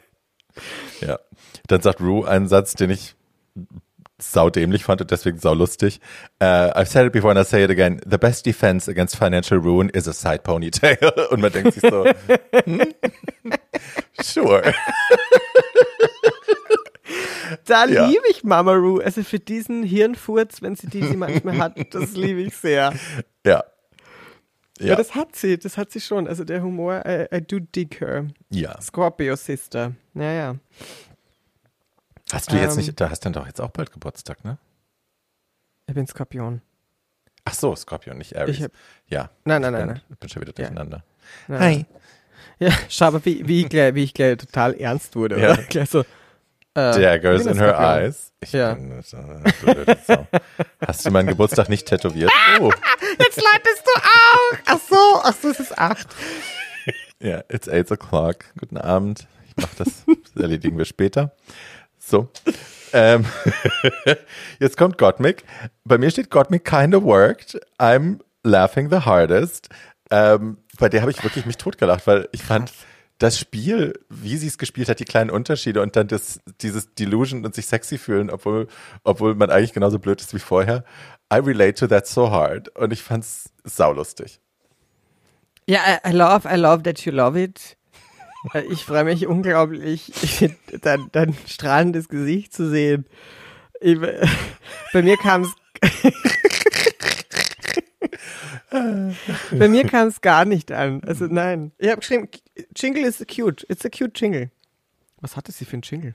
Ja. 1.00 1.18
Dann 1.66 1.80
sagt 1.80 2.00
Rue 2.00 2.26
einen 2.28 2.48
Satz, 2.48 2.74
den 2.74 2.90
ich 2.90 3.14
saudämlich 4.20 4.82
fand 4.84 5.00
und 5.00 5.10
deswegen 5.12 5.38
saulustig. 5.38 6.00
Uh, 6.42 6.44
I've 6.74 6.86
said 6.86 7.06
it 7.06 7.12
before 7.12 7.30
and 7.30 7.38
I'll 7.38 7.48
say 7.48 7.62
it 7.62 7.70
again. 7.70 8.00
The 8.04 8.18
best 8.18 8.44
defense 8.46 8.90
against 8.90 9.16
financial 9.16 9.58
ruin 9.60 9.88
is 9.90 10.08
a 10.08 10.12
side 10.12 10.40
ponytail. 10.42 10.98
Und 11.30 11.40
man 11.40 11.52
denkt 11.52 11.74
sich 11.74 11.82
so, 11.88 12.04
hm? 12.64 12.82
sure. 14.20 14.74
Da 17.64 17.86
Ja. 17.86 18.06
liebe 18.06 18.24
ich 18.30 18.42
Mama 18.44 18.72
Rue. 18.72 19.02
Also 19.04 19.22
für 19.22 19.38
diesen 19.38 19.82
Hirnfurz, 19.82 20.62
wenn 20.62 20.74
sie 20.76 20.88
die 20.88 21.02
sie 21.04 21.16
manchmal 21.16 21.58
hat, 21.58 21.76
das 21.94 22.12
liebe 22.14 22.40
ich 22.42 22.56
sehr. 22.56 22.92
Ja. 23.46 23.64
Ja. 24.78 24.86
Ja. 24.88 24.96
das 24.96 25.14
hat 25.14 25.34
sie, 25.36 25.58
das 25.58 25.76
hat 25.76 25.90
sie 25.90 26.00
schon. 26.00 26.26
Also 26.28 26.44
der 26.44 26.62
Humor, 26.62 27.02
I, 27.06 27.26
I 27.34 27.40
do 27.40 27.58
dig 27.60 28.00
her. 28.00 28.26
ja. 28.50 28.80
Scorpio 28.80 29.34
Sister. 29.36 29.92
Ja, 30.14 30.32
ja. 30.32 30.56
Hast 32.32 32.52
du 32.52 32.56
jetzt 32.56 32.72
Ähm. 32.72 32.84
nicht, 32.84 33.00
da 33.00 33.10
hast 33.10 33.20
du 33.20 33.26
dann 33.26 33.32
doch 33.34 33.46
jetzt 33.46 33.60
auch 33.60 33.70
bald 33.70 33.90
Geburtstag, 33.92 34.44
ne? 34.44 34.58
Ich 35.86 35.94
bin 35.94 36.06
Skorpion. 36.06 36.60
Ach 37.44 37.54
so, 37.54 37.74
Scorpion, 37.74 38.18
nicht 38.18 38.36
Aries. 38.36 38.60
Hab- 38.60 38.72
ja. 39.08 39.30
Nein, 39.44 39.62
nein, 39.62 39.72
ich 39.74 39.78
nein, 39.78 39.86
bin, 39.88 39.94
nein. 39.96 40.02
Ich 40.10 40.18
bin 40.18 40.28
schon 40.28 40.42
wieder 40.42 40.52
Ja. 40.52 40.66
durcheinander. 40.68 41.04
Nein. 41.46 41.60
Hi. 41.60 41.86
Ja, 42.60 42.72
schau 42.88 43.06
aber, 43.06 43.24
wie, 43.24 43.46
wie, 43.48 43.62
ich 43.62 43.68
gleich, 43.68 43.94
wie 43.94 44.02
ich 44.04 44.12
gleich 44.14 44.36
total 44.36 44.74
ernst 44.74 45.16
wurde. 45.16 45.40
Ja. 45.40 45.52
Oder? 45.54 45.62
Gleich 45.64 45.88
so. 45.88 46.04
Äh, 46.78 47.00
Daggers 47.00 47.44
bin 47.44 47.52
in 47.54 47.58
her 47.58 47.78
eyes. 47.78 48.32
Ich 48.40 48.52
Ja. 48.52 48.74
bin 48.74 49.02
Sau. 49.02 50.26
Hast 50.86 51.04
du 51.06 51.10
meinen 51.10 51.26
Geburtstag 51.28 51.68
nicht 51.68 51.86
tätowiert? 51.86 52.30
Oh, 52.60 52.70
Jetzt 53.18 53.40
leitest 53.42 53.82
du 53.84 54.00
auch. 54.00 54.58
Ach 54.66 54.78
so, 54.88 55.20
ach 55.24 55.34
so, 55.42 55.48
es 55.50 55.60
ist 55.60 55.78
acht. 55.78 56.06
ja, 57.20 57.42
it's 57.48 57.68
eight 57.68 57.90
o'clock. 57.90 58.44
Guten 58.58 58.76
Abend. 58.76 59.26
Ich 59.48 59.56
mach 59.56 59.74
das, 59.74 60.04
das 60.06 60.40
erledigen 60.42 60.78
wir 60.78 60.84
später. 60.84 61.32
So. 61.98 62.28
Ähm, 62.92 63.24
jetzt 64.60 64.76
kommt 64.76 64.98
Gottmik. 64.98 65.44
Bei 65.84 65.98
mir 65.98 66.10
steht 66.10 66.30
Gottmik 66.30 66.64
kinda 66.64 67.02
worked. 67.02 67.58
I'm 67.78 68.20
laughing 68.44 68.88
the 68.90 69.00
hardest. 69.00 69.68
Ähm, 70.10 70.58
bei 70.78 70.88
der 70.88 71.00
habe 71.02 71.10
ich 71.10 71.22
wirklich 71.22 71.44
mich 71.44 71.58
totgelacht, 71.58 72.06
weil 72.06 72.28
ich 72.32 72.42
fand 72.42 72.72
das 73.18 73.38
Spiel, 73.38 73.98
wie 74.08 74.36
sie 74.36 74.46
es 74.46 74.58
gespielt 74.58 74.88
hat, 74.88 75.00
die 75.00 75.04
kleinen 75.04 75.30
Unterschiede 75.30 75.82
und 75.82 75.96
dann 75.96 76.06
das, 76.06 76.40
dieses 76.60 76.94
Delusion 76.94 77.44
und 77.44 77.54
sich 77.54 77.66
sexy 77.66 77.98
fühlen, 77.98 78.30
obwohl, 78.30 78.68
obwohl 79.02 79.34
man 79.34 79.50
eigentlich 79.50 79.72
genauso 79.72 79.98
blöd 79.98 80.20
ist 80.20 80.34
wie 80.34 80.38
vorher. 80.38 80.84
I 81.32 81.38
relate 81.38 81.74
to 81.74 81.86
that 81.88 82.06
so 82.06 82.30
hard. 82.30 82.68
Und 82.76 82.92
ich 82.92 83.02
fand's 83.02 83.50
saulustig. 83.64 84.40
Ja, 85.66 85.80
I, 86.04 86.10
I 86.10 86.12
love, 86.12 86.48
I 86.48 86.56
love 86.56 86.82
that 86.84 87.00
you 87.00 87.12
love 87.12 87.40
it. 87.40 87.76
Äh, 88.54 88.62
Ich 88.70 88.84
freue 88.84 89.04
mich 89.04 89.26
unglaublich, 89.26 90.12
dein, 90.82 91.08
dein 91.12 91.36
strahlendes 91.46 92.08
Gesicht 92.08 92.54
zu 92.54 92.70
sehen. 92.70 93.04
Ich, 93.80 93.98
bei 94.92 95.02
mir 95.02 95.16
kam 95.16 95.42
es. 95.42 95.52
bei 98.70 99.68
mir 99.68 99.86
kam 99.86 100.08
es 100.08 100.20
gar 100.20 100.44
nicht 100.44 100.70
an. 100.72 101.02
Also 101.04 101.26
nein. 101.26 101.72
Ich 101.78 101.88
habe 101.88 102.00
geschrieben, 102.00 102.28
Jingle 102.76 103.04
is 103.04 103.24
cute. 103.26 103.64
It's 103.68 103.84
a 103.84 103.88
cute 103.88 104.18
Jingle. 104.18 104.50
Was 105.20 105.36
hatte 105.36 105.52
sie 105.52 105.64
für 105.64 105.78
ein 105.78 105.82
Jingle? 105.82 106.14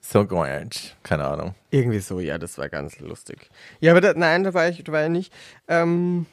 So 0.00 0.26
gorge. 0.26 0.92
Keine 1.02 1.24
Ahnung. 1.24 1.54
Irgendwie 1.70 2.00
so, 2.00 2.20
ja, 2.20 2.36
das 2.36 2.58
war 2.58 2.68
ganz 2.68 2.98
lustig. 2.98 3.48
Ja, 3.80 3.92
aber 3.92 4.02
da, 4.02 4.12
nein, 4.14 4.44
da 4.44 4.52
war 4.52 4.68
ich, 4.68 4.84
da 4.84 4.92
war 4.92 5.04
ich 5.04 5.10
nicht. 5.10 5.32
Ähm, 5.66 6.26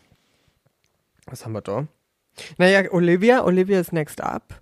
was 1.26 1.46
haben 1.46 1.54
wir 1.54 1.62
da? 1.62 1.88
Naja, 2.58 2.92
Olivia, 2.92 3.46
Olivia 3.46 3.80
ist 3.80 3.94
next 3.94 4.22
up. 4.22 4.62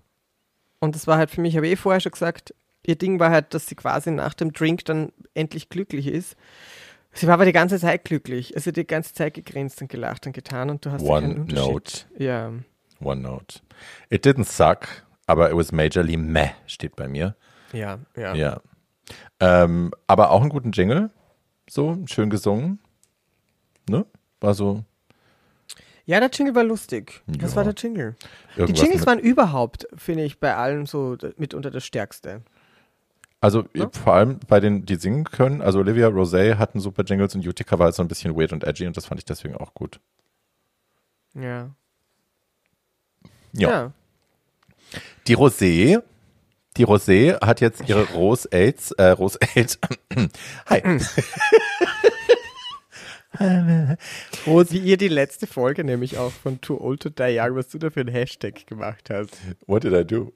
Und 0.78 0.94
das 0.94 1.06
war 1.06 1.18
halt 1.18 1.30
für 1.30 1.40
mich, 1.40 1.56
habe 1.56 1.66
ich 1.66 1.72
eh 1.72 1.76
vorher 1.76 2.00
schon 2.00 2.12
gesagt, 2.12 2.54
ihr 2.86 2.96
Ding 2.96 3.18
war 3.18 3.30
halt, 3.30 3.52
dass 3.52 3.66
sie 3.66 3.74
quasi 3.74 4.10
nach 4.10 4.34
dem 4.34 4.52
Drink 4.52 4.84
dann 4.84 5.12
endlich 5.34 5.68
glücklich 5.68 6.06
ist. 6.06 6.36
Sie 7.12 7.26
war 7.26 7.34
aber 7.34 7.44
die 7.44 7.52
ganze 7.52 7.78
Zeit 7.80 8.04
glücklich. 8.04 8.54
Also 8.54 8.70
die 8.70 8.86
ganze 8.86 9.12
Zeit 9.14 9.34
gegrinst 9.34 9.80
und 9.82 9.88
gelacht 9.90 10.26
und 10.26 10.32
getan 10.32 10.70
und 10.70 10.84
du 10.86 10.92
hast 10.92 11.02
ja 11.02 11.08
One 11.08 11.20
keinen 11.28 11.40
Unterschied. 11.42 11.66
note. 11.72 12.06
Ja. 12.18 12.52
One 13.00 13.20
note. 13.20 13.60
It 14.10 14.24
didn't 14.24 14.44
suck, 14.44 14.86
aber 15.26 15.50
it 15.50 15.56
was 15.56 15.72
majorly 15.72 16.16
meh, 16.16 16.50
steht 16.66 16.94
bei 16.96 17.08
mir. 17.08 17.34
Ja, 17.72 17.98
ja. 18.16 18.34
Ja. 18.34 18.60
Ähm, 19.40 19.92
aber 20.06 20.30
auch 20.30 20.40
einen 20.40 20.50
guten 20.50 20.70
Jingle. 20.72 21.10
So, 21.68 21.98
schön 22.06 22.30
gesungen. 22.30 22.78
Ne? 23.88 24.06
War 24.40 24.54
so 24.54 24.84
Ja, 26.04 26.20
der 26.20 26.30
Jingle 26.30 26.54
war 26.54 26.64
lustig. 26.64 27.22
Was 27.26 27.52
Ja. 27.52 27.56
war 27.56 27.64
der 27.64 27.74
Jingle? 27.74 28.16
Die 28.56 28.60
irgendwas. 28.60 28.80
Jingles 28.82 29.00
mit, 29.00 29.06
waren 29.06 29.18
überhaupt, 29.18 29.86
finde 29.96 30.24
ich, 30.24 30.38
bei 30.40 30.54
allen 30.56 30.86
so 30.86 31.16
mitunter 31.36 31.70
das 31.70 31.84
Stärkste. 31.84 32.42
Also 33.40 33.64
ne? 33.74 33.90
vor 33.92 34.14
allem 34.14 34.38
bei 34.48 34.60
den, 34.60 34.84
die 34.84 34.96
singen 34.96 35.24
können. 35.24 35.62
Also 35.62 35.78
Olivia 35.78 36.08
Rosé 36.08 36.56
hatten 36.56 36.80
super 36.80 37.04
Jingles 37.04 37.34
und 37.34 37.46
Utica 37.46 37.78
war 37.78 37.86
halt 37.86 37.94
so 37.94 38.02
ein 38.02 38.08
bisschen 38.08 38.36
weird 38.36 38.52
und 38.52 38.64
edgy 38.64 38.86
und 38.86 38.96
das 38.96 39.06
fand 39.06 39.20
ich 39.20 39.24
deswegen 39.24 39.56
auch 39.56 39.72
gut. 39.74 40.00
Ja. 41.34 41.70
Ja. 43.52 43.92
Die 45.26 45.36
Rosé, 45.36 46.02
die 46.76 46.86
Rosé 46.86 47.40
hat 47.40 47.60
jetzt 47.60 47.88
ihre 47.88 48.04
Rose 48.12 48.48
AIDS, 48.52 48.92
äh, 48.92 49.10
Rose 49.10 49.38
AIDS. 49.54 49.78
Hi. 50.66 50.82
Wie 53.40 54.78
ihr 54.78 54.96
die 54.98 55.08
letzte 55.08 55.46
Folge 55.46 55.84
nämlich 55.84 56.18
auch 56.18 56.32
von 56.32 56.60
Too 56.60 56.78
Old 56.78 57.00
to 57.02 57.08
Die 57.08 57.38
Young, 57.38 57.56
was 57.56 57.68
du 57.68 57.78
da 57.78 57.88
für 57.90 58.00
einen 58.00 58.10
Hashtag 58.10 58.66
gemacht 58.66 59.08
hast. 59.08 59.38
What 59.66 59.84
did 59.84 59.94
I 59.94 60.04
do? 60.04 60.32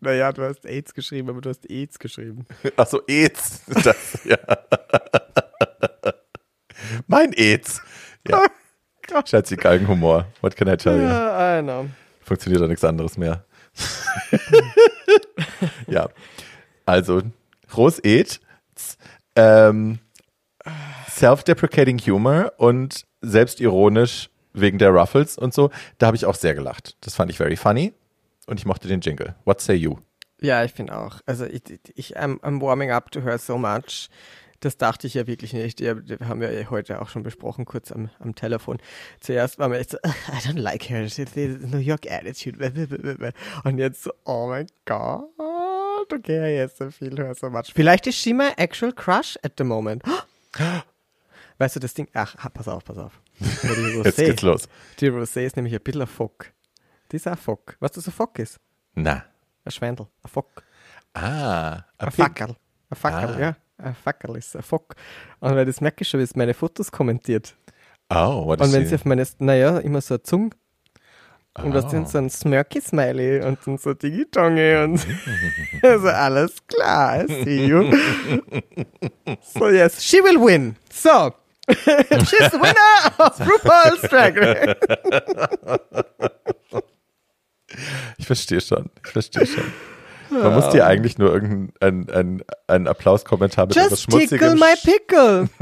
Naja, 0.00 0.32
du 0.32 0.42
hast 0.42 0.64
AIDS 0.64 0.94
geschrieben, 0.94 1.28
aber 1.28 1.40
du 1.40 1.50
hast 1.50 1.68
AIDS 1.68 1.98
geschrieben. 1.98 2.46
Ach 2.76 2.86
so, 2.86 3.02
AIDS. 3.06 3.62
Das, 3.82 4.24
ja. 4.24 4.36
mein 7.06 7.32
AIDS. 7.32 7.82
Ja. 8.28 8.44
Schatzi, 9.24 9.56
Galgenhumor. 9.56 10.26
What 10.40 10.54
can 10.54 10.68
I 10.68 10.76
tell 10.76 10.96
you? 10.96 11.02
Ja, 11.02 11.58
I 11.58 11.62
know. 11.62 11.88
Funktioniert 12.20 12.62
doch 12.62 12.68
nichts 12.68 12.84
anderes 12.84 13.16
mehr. 13.16 13.44
ja. 15.86 16.08
Also, 16.84 17.22
Rose-Ed, 17.76 18.40
ähm, 19.34 19.98
self-deprecating 21.10 21.98
Humor 22.00 22.52
und 22.58 23.06
selbstironisch 23.22 24.28
wegen 24.52 24.78
der 24.78 24.90
Ruffles 24.90 25.38
und 25.38 25.54
so. 25.54 25.70
Da 25.96 26.06
habe 26.06 26.16
ich 26.16 26.26
auch 26.26 26.34
sehr 26.34 26.54
gelacht. 26.54 26.96
Das 27.00 27.14
fand 27.14 27.30
ich 27.30 27.38
very 27.38 27.56
funny 27.56 27.94
und 28.48 28.58
ich 28.58 28.66
mochte 28.66 28.88
den 28.88 29.00
Jingle. 29.00 29.34
What 29.44 29.60
say 29.60 29.74
you? 29.74 29.96
Ja, 30.40 30.64
ich 30.64 30.72
finde 30.72 30.96
auch. 30.96 31.20
Also 31.26 31.44
ich, 31.44 31.62
ich 31.94 32.16
I'm, 32.16 32.40
I'm 32.40 32.60
warming 32.60 32.90
up 32.90 33.10
to 33.10 33.22
her 33.22 33.38
so 33.38 33.58
much. 33.58 34.08
Das 34.60 34.76
dachte 34.76 35.06
ich 35.06 35.14
ja 35.14 35.26
wirklich 35.26 35.52
nicht. 35.52 35.80
Ja, 35.80 35.94
wir 35.96 36.18
haben 36.26 36.42
ja 36.42 36.48
heute 36.70 37.00
auch 37.00 37.08
schon 37.08 37.22
besprochen, 37.22 37.64
kurz 37.64 37.92
am, 37.92 38.10
am 38.18 38.34
Telefon. 38.34 38.78
Zuerst 39.20 39.58
war 39.58 39.68
mir 39.68 39.78
echt 39.78 39.90
so, 39.90 39.98
I 40.04 40.48
don't 40.48 40.58
like 40.58 40.88
her, 40.90 41.08
she's 41.08 41.32
the 41.34 41.58
New 41.60 41.78
York 41.78 42.10
Attitude. 42.10 43.32
Und 43.64 43.78
jetzt 43.78 44.02
so, 44.02 44.10
oh 44.24 44.48
mein 44.48 44.66
Gott, 44.84 46.12
okay, 46.12 46.56
jetzt 46.56 46.78
so 46.78 46.90
viel, 46.90 47.16
her 47.16 47.34
so 47.34 47.50
much. 47.50 47.72
Vielleicht 47.72 48.08
ist 48.08 48.16
she 48.16 48.32
my 48.32 48.50
actual 48.56 48.92
crush 48.92 49.38
at 49.42 49.52
the 49.58 49.64
moment. 49.64 50.02
Weißt 51.58 51.76
du, 51.76 51.80
das 51.80 51.94
Ding, 51.94 52.08
ach, 52.14 52.36
pass 52.52 52.68
auf, 52.68 52.84
pass 52.84 52.98
auf. 52.98 53.20
Die 53.40 54.02
Jetzt 54.04 54.16
geht's 54.16 54.42
los. 54.42 54.68
Die 55.00 55.10
Rosé 55.10 55.44
ist 55.44 55.56
nämlich 55.56 55.74
ein 55.74 55.80
bisschen 55.80 56.02
ein 56.02 56.06
Fock. 56.06 56.52
Die 57.10 57.16
ist 57.16 57.26
ein 57.26 57.36
Fock. 57.36 57.76
Weißt 57.80 57.96
du, 57.96 58.00
was 58.00 58.08
ein 58.08 58.12
Fock 58.12 58.38
ist? 58.38 58.58
Na. 58.94 59.24
Ein 59.64 59.70
Schwendel, 59.72 60.06
ein 60.22 60.28
Fock. 60.28 60.62
Ah, 61.14 61.82
Ein 61.98 62.10
Fackel. 62.10 62.54
Ein 62.90 62.96
Fackel, 62.96 63.34
Ah. 63.36 63.40
ja. 63.40 63.56
Ein 63.78 63.94
Fackel 63.94 64.36
ist 64.36 64.56
ein 64.56 64.62
Fock. 64.62 64.94
Und 65.40 65.54
weil 65.54 65.64
das 65.64 65.80
merke 65.80 66.02
ich 66.02 66.08
schon, 66.08 66.20
wie 66.20 66.24
es 66.24 66.34
meine 66.36 66.54
Fotos 66.54 66.90
kommentiert. 66.90 67.54
Oh, 68.10 68.46
what 68.46 68.60
Und 68.60 68.72
wenn 68.72 68.86
sie 68.86 68.94
auf 68.94 69.04
meine, 69.04 69.26
naja, 69.38 69.78
immer 69.78 70.00
so 70.00 70.14
eine 70.14 70.22
Zunge 70.22 70.50
und 71.58 71.72
das 71.74 71.86
Oh. 71.86 71.88
sind 71.88 72.08
so 72.08 72.18
ein 72.18 72.30
Smirky-Smiley 72.30 73.42
und 73.44 73.58
dann 73.66 73.78
so 73.78 73.92
Digitonge 73.94 74.84
und 74.84 75.06
also 75.82 76.08
alles 76.08 76.56
klar, 76.66 77.24
I 77.24 77.44
see 77.44 77.66
you. 77.66 77.92
so 79.42 79.68
yes, 79.68 80.02
she 80.02 80.18
will 80.22 80.40
win. 80.40 80.76
So, 80.90 81.34
she's 81.68 82.50
the 82.50 82.58
winner 82.60 83.12
of 83.18 83.38
RuPaul's 83.40 84.02
Drag 84.08 84.36
Race. 84.36 84.76
Ich 88.16 88.26
verstehe 88.26 88.60
schon. 88.60 88.90
Ich 89.04 89.10
verstehe 89.12 89.46
schon. 89.46 89.72
Man 90.30 90.54
muss 90.54 90.68
dir 90.70 90.86
eigentlich 90.86 91.16
nur 91.18 91.32
irgendeinen 91.32 92.10
einen, 92.10 92.42
einen 92.66 92.86
Applauskommentar 92.86 93.66
mit 93.66 93.76
etwas 93.76 93.90
Just 94.06 94.10
tickle 94.10 94.28
Schmutzigem 94.28 94.58
my 94.58 94.72
sch- 94.74 94.84
pickle. 94.84 95.48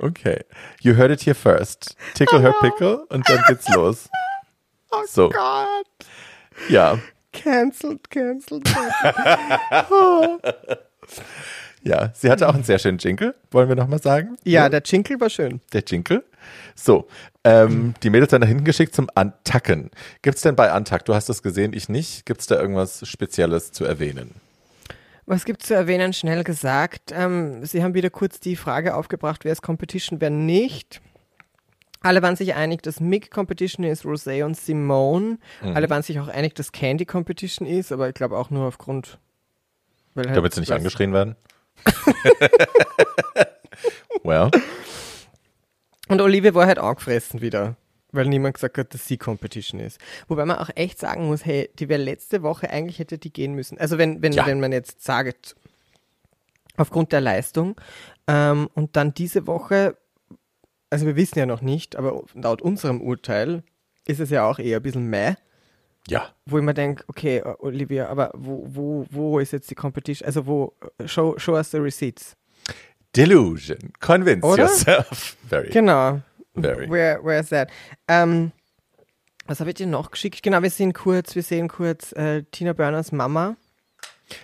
Okay. 0.00 0.40
You 0.82 0.94
heard 0.94 1.10
it 1.10 1.22
here 1.22 1.34
first. 1.34 1.96
Tickle 2.14 2.40
her 2.40 2.52
pickle 2.60 3.06
und 3.08 3.28
dann 3.28 3.42
geht's 3.48 3.68
los. 3.74 4.08
so, 5.06 5.26
Oh 5.26 5.30
Gott. 5.30 5.86
ja. 6.68 6.98
Cancelled, 7.32 8.08
cancelled, 8.10 8.64
cancelled. 8.64 9.88
Ja, 11.86 12.10
sie 12.14 12.30
hatte 12.30 12.48
auch 12.48 12.54
einen 12.54 12.64
sehr 12.64 12.80
schönen 12.80 12.98
Jingle, 12.98 13.36
wollen 13.52 13.68
wir 13.68 13.76
nochmal 13.76 14.02
sagen. 14.02 14.36
Ja, 14.42 14.68
der 14.68 14.82
Jingle 14.84 15.20
war 15.20 15.30
schön. 15.30 15.60
Der 15.72 15.84
Jingle. 15.86 16.24
So, 16.74 17.06
ähm, 17.44 17.94
die 18.02 18.10
Mädels 18.10 18.30
dann 18.30 18.40
dahin 18.40 18.64
geschickt 18.64 18.92
zum 18.92 19.08
Antacken. 19.14 19.92
Gibt's 20.20 20.40
denn 20.42 20.56
bei 20.56 20.72
Antack, 20.72 21.04
du 21.04 21.14
hast 21.14 21.28
es 21.28 21.44
gesehen, 21.44 21.72
ich 21.72 21.88
nicht, 21.88 22.26
gibt's 22.26 22.46
da 22.46 22.60
irgendwas 22.60 23.06
Spezielles 23.08 23.70
zu 23.70 23.84
erwähnen? 23.84 24.34
Was 25.26 25.44
gibt 25.44 25.62
zu 25.62 25.74
erwähnen? 25.74 26.12
Schnell 26.12 26.42
gesagt. 26.42 27.12
Ähm, 27.12 27.64
Sie 27.64 27.84
haben 27.84 27.94
wieder 27.94 28.10
kurz 28.10 28.40
die 28.40 28.56
Frage 28.56 28.96
aufgebracht, 28.96 29.44
wer 29.44 29.52
ist 29.52 29.62
Competition, 29.62 30.20
wer 30.20 30.30
nicht. 30.30 31.00
Alle 32.00 32.20
waren 32.20 32.34
sich 32.34 32.54
einig, 32.54 32.82
dass 32.82 32.98
Mick 32.98 33.30
Competition 33.30 33.84
ist, 33.84 34.04
Rosé 34.04 34.44
und 34.44 34.56
Simone. 34.56 35.38
Alle 35.62 35.88
waren 35.88 36.02
sich 36.02 36.18
auch 36.18 36.28
einig, 36.28 36.54
dass 36.54 36.72
Candy 36.72 37.04
Competition 37.04 37.66
ist, 37.66 37.90
aber 37.92 38.08
ich 38.08 38.14
glaube 38.14 38.36
auch 38.36 38.50
nur 38.50 38.66
aufgrund. 38.66 39.18
Weil 40.14 40.26
halt 40.26 40.36
Damit 40.36 40.54
sie 40.54 40.60
nicht 40.60 40.72
angeschrien 40.72 41.12
werden? 41.12 41.36
well, 44.22 44.50
Und 46.08 46.20
Olivia 46.20 46.54
war 46.54 46.66
halt 46.66 46.78
angefressen 46.78 47.40
wieder, 47.40 47.76
weil 48.12 48.26
niemand 48.26 48.54
gesagt 48.54 48.78
hat, 48.78 48.94
dass 48.94 49.06
sie 49.06 49.18
Competition 49.18 49.80
ist. 49.80 49.98
Wobei 50.28 50.44
man 50.44 50.58
auch 50.58 50.70
echt 50.74 50.98
sagen 50.98 51.26
muss, 51.26 51.44
hey, 51.44 51.70
die 51.78 51.88
wäre 51.88 52.02
letzte 52.02 52.42
Woche, 52.42 52.70
eigentlich 52.70 52.98
hätte 52.98 53.18
die 53.18 53.32
gehen 53.32 53.54
müssen. 53.54 53.78
Also 53.78 53.98
wenn, 53.98 54.22
wenn, 54.22 54.32
Ja. 54.32 54.46
wenn 54.46 54.60
man 54.60 54.72
jetzt 54.72 55.02
sagt, 55.04 55.54
aufgrund 56.76 57.12
der 57.12 57.20
Leistung, 57.20 57.80
ähm, 58.26 58.68
und 58.74 58.96
dann 58.96 59.14
diese 59.14 59.46
Woche, 59.46 59.96
also 60.90 61.06
wir 61.06 61.16
wissen 61.16 61.38
ja 61.38 61.46
noch 61.46 61.62
nicht, 61.62 61.96
aber 61.96 62.22
laut 62.34 62.62
unserem 62.62 63.00
Urteil 63.00 63.62
ist 64.06 64.20
es 64.20 64.30
ja 64.30 64.48
auch 64.48 64.58
eher 64.58 64.78
ein 64.78 64.82
bisschen 64.82 65.06
meh, 65.08 65.34
ja. 66.08 66.28
wo 66.46 66.58
ich 66.58 66.64
mir 66.64 66.74
denke, 66.74 67.04
okay, 67.08 67.42
Olivia, 67.58 68.08
aber 68.08 68.30
wo, 68.34 68.66
wo, 68.68 69.06
wo 69.10 69.38
ist 69.38 69.52
jetzt 69.52 69.70
die 69.70 69.74
Competition? 69.74 70.26
Also 70.26 70.46
wo, 70.46 70.72
show, 71.04 71.38
show 71.38 71.54
us 71.54 71.70
the 71.70 71.78
receipts. 71.78 72.36
Delusion. 73.16 73.92
Convince 74.00 74.44
Oder? 74.44 74.64
yourself. 74.64 75.36
Very. 75.48 75.70
Genau. 75.70 76.20
Very. 76.54 76.88
Where, 76.88 77.22
where 77.22 77.40
is 77.40 77.48
that? 77.48 77.70
Ähm, 78.08 78.52
was 79.46 79.60
habe 79.60 79.70
ich 79.70 79.76
dir 79.76 79.86
noch 79.86 80.10
geschickt? 80.10 80.42
Genau, 80.42 80.62
wir 80.62 80.70
sehen 80.70 80.92
kurz, 80.92 81.34
wir 81.34 81.42
sehen 81.42 81.68
kurz 81.68 82.12
äh, 82.12 82.42
Tina 82.50 82.72
Burners 82.72 83.12
Mama. 83.12 83.56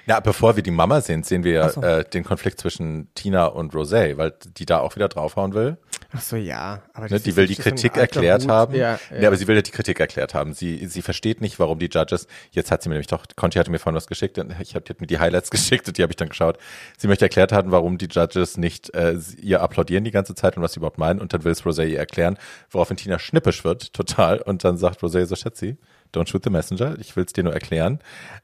Na, 0.06 0.20
bevor 0.20 0.54
wir 0.54 0.62
die 0.62 0.70
Mama 0.70 1.00
sehen, 1.00 1.24
sehen 1.24 1.42
wir 1.42 1.68
so. 1.70 1.82
äh, 1.82 2.04
den 2.04 2.22
Konflikt 2.22 2.60
zwischen 2.60 3.12
Tina 3.14 3.46
und 3.46 3.74
Rosé, 3.74 4.16
weil 4.16 4.32
die 4.56 4.64
da 4.64 4.78
auch 4.78 4.94
wieder 4.94 5.08
draufhauen 5.08 5.54
will. 5.54 5.76
Ach 6.14 6.20
so, 6.20 6.36
ja. 6.36 6.82
Aber 6.92 7.08
Ne, 7.08 7.20
die 7.20 7.36
will 7.36 7.46
die 7.46 7.56
Kritik 7.56 7.96
erklärt 7.96 8.42
Hut. 8.42 8.50
haben. 8.50 8.74
Ja, 8.74 8.98
ja. 9.18 9.26
aber 9.28 9.36
sie 9.36 9.48
will 9.48 9.56
ja 9.56 9.62
die 9.62 9.70
Kritik 9.70 9.98
erklärt 9.98 10.34
haben. 10.34 10.52
Sie, 10.52 10.86
sie 10.86 11.00
versteht 11.00 11.40
nicht, 11.40 11.58
warum 11.58 11.78
die 11.78 11.88
Judges, 11.90 12.26
jetzt 12.50 12.70
hat 12.70 12.82
sie 12.82 12.88
mir 12.88 12.94
nämlich 12.94 13.06
doch, 13.06 13.24
Conti 13.34 13.58
hatte 13.58 13.70
mir 13.70 13.78
vorhin 13.78 13.96
was 13.96 14.06
geschickt 14.06 14.38
ich 14.60 14.74
habe 14.74 14.94
mir 14.98 15.06
die 15.06 15.18
Highlights 15.18 15.50
geschickt 15.50 15.88
und 15.88 15.96
die 15.96 16.02
habe 16.02 16.12
ich 16.12 16.16
dann 16.16 16.28
geschaut. 16.28 16.58
Sie 16.98 17.08
möchte 17.08 17.24
erklärt 17.24 17.52
haben, 17.52 17.70
warum 17.70 17.98
die 17.98 18.08
Judges 18.10 18.56
nicht 18.56 18.94
äh, 18.94 19.16
ihr 19.40 19.62
applaudieren 19.62 20.04
die 20.04 20.10
ganze 20.10 20.34
Zeit 20.34 20.56
und 20.56 20.62
was 20.62 20.74
sie 20.74 20.80
überhaupt 20.80 20.98
meinen 20.98 21.20
und 21.20 21.32
dann 21.32 21.44
will 21.44 21.52
es 21.52 21.62
Rosé 21.62 21.86
ihr 21.86 21.98
erklären, 21.98 22.36
woraufhin 22.70 22.96
Tina 22.96 23.18
schnippisch 23.18 23.64
wird, 23.64 23.92
total. 23.94 24.40
Und 24.40 24.64
dann 24.64 24.76
sagt 24.76 25.00
Rosé 25.00 25.24
so, 25.24 25.34
Schätzi, 25.36 25.78
don't 26.14 26.28
shoot 26.28 26.44
the 26.44 26.50
messenger, 26.50 26.96
ich 26.98 27.16
will 27.16 27.24
es 27.24 27.32
dir 27.32 27.44
nur 27.44 27.54
erklären. 27.54 28.00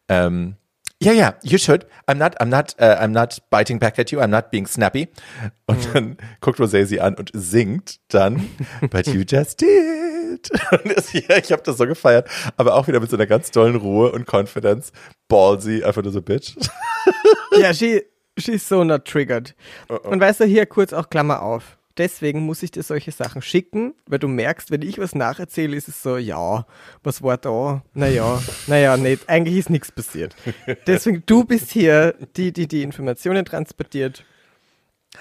Ähm, 0.08 0.56
ja, 1.01 1.12
ja, 1.12 1.34
you 1.42 1.59
should. 1.59 1.86
I'm 2.07 2.16
not, 2.16 2.40
I'm 2.40 2.46
not, 2.46 2.74
uh, 2.80 2.96
I'm 3.01 3.12
not 3.12 3.40
biting 3.51 3.78
back 3.78 3.99
at 3.99 4.11
you. 4.11 4.20
I'm 4.20 4.30
not 4.30 4.51
being 4.51 4.66
snappy. 4.66 5.09
Und 5.66 5.94
dann 5.94 6.16
guckt 6.40 6.59
Rosé 6.59 6.84
sie 6.86 7.01
an 7.01 7.14
und 7.14 7.30
singt 7.34 8.01
dann, 8.09 8.49
but 8.90 9.07
you 9.07 9.22
just 9.26 9.61
did. 9.61 10.51
Und 10.72 10.96
das, 10.96 11.12
ja, 11.12 11.36
ich 11.36 11.53
habe 11.53 11.62
das 11.62 11.78
so 11.78 11.86
gefeiert, 11.86 12.28
aber 12.57 12.74
auch 12.74 12.88
wieder 12.88 13.01
mit 13.01 13.11
so 13.11 13.16
einer 13.16 13.26
ganz 13.26 13.51
tollen 13.51 13.76
Ruhe 13.76 14.11
und 14.11 14.26
Confidence. 14.26 14.92
Ballsy, 15.28 15.84
einfach 15.84 16.03
nur 16.03 16.12
so 16.12 16.20
Bitch. 16.20 16.57
ja, 17.57 17.72
she, 17.72 18.03
she's 18.36 18.68
so 18.68 18.82
not 18.82 19.05
triggered. 19.05 19.55
Und 19.88 20.20
weißt 20.20 20.40
du, 20.40 20.44
hier 20.44 20.66
kurz 20.66 20.92
auch 20.92 21.09
Klammer 21.11 21.42
auf. 21.42 21.77
Deswegen 21.99 22.40
muss 22.46 22.62
ich 22.62 22.70
dir 22.70 22.84
solche 22.84 23.11
Sachen 23.11 23.42
schicken, 23.42 23.94
weil 24.07 24.20
du 24.20 24.28
merkst, 24.28 24.70
wenn 24.70 24.82
ich 24.82 24.99
was 24.99 25.16
nacherzähle, 25.16 25.76
ist 25.76 25.88
es 25.88 26.01
so, 26.03 26.16
ja, 26.16 26.64
was 27.03 27.22
war 27.22 27.36
da? 27.36 27.82
Naja, 27.92 28.40
naja, 28.68 28.96
nicht. 28.96 29.28
Eigentlich 29.28 29.59
ist 29.59 29.70
nichts 29.70 29.90
passiert. 29.90 30.36
Deswegen, 30.86 31.24
du 31.26 31.44
bist 31.44 31.72
hier 31.72 32.14
die, 32.36 32.53
die 32.53 32.68
die 32.68 32.82
Informationen 32.84 33.44
transportiert. 33.44 34.24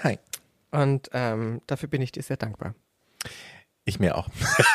Hi. 0.04 0.18
Und 0.70 1.10
ähm, 1.12 1.60
dafür 1.66 1.88
bin 1.88 2.00
ich 2.00 2.12
dir 2.12 2.22
sehr 2.22 2.36
dankbar. 2.36 2.74
Ich 3.84 3.98
mir 3.98 4.16
auch. 4.16 4.28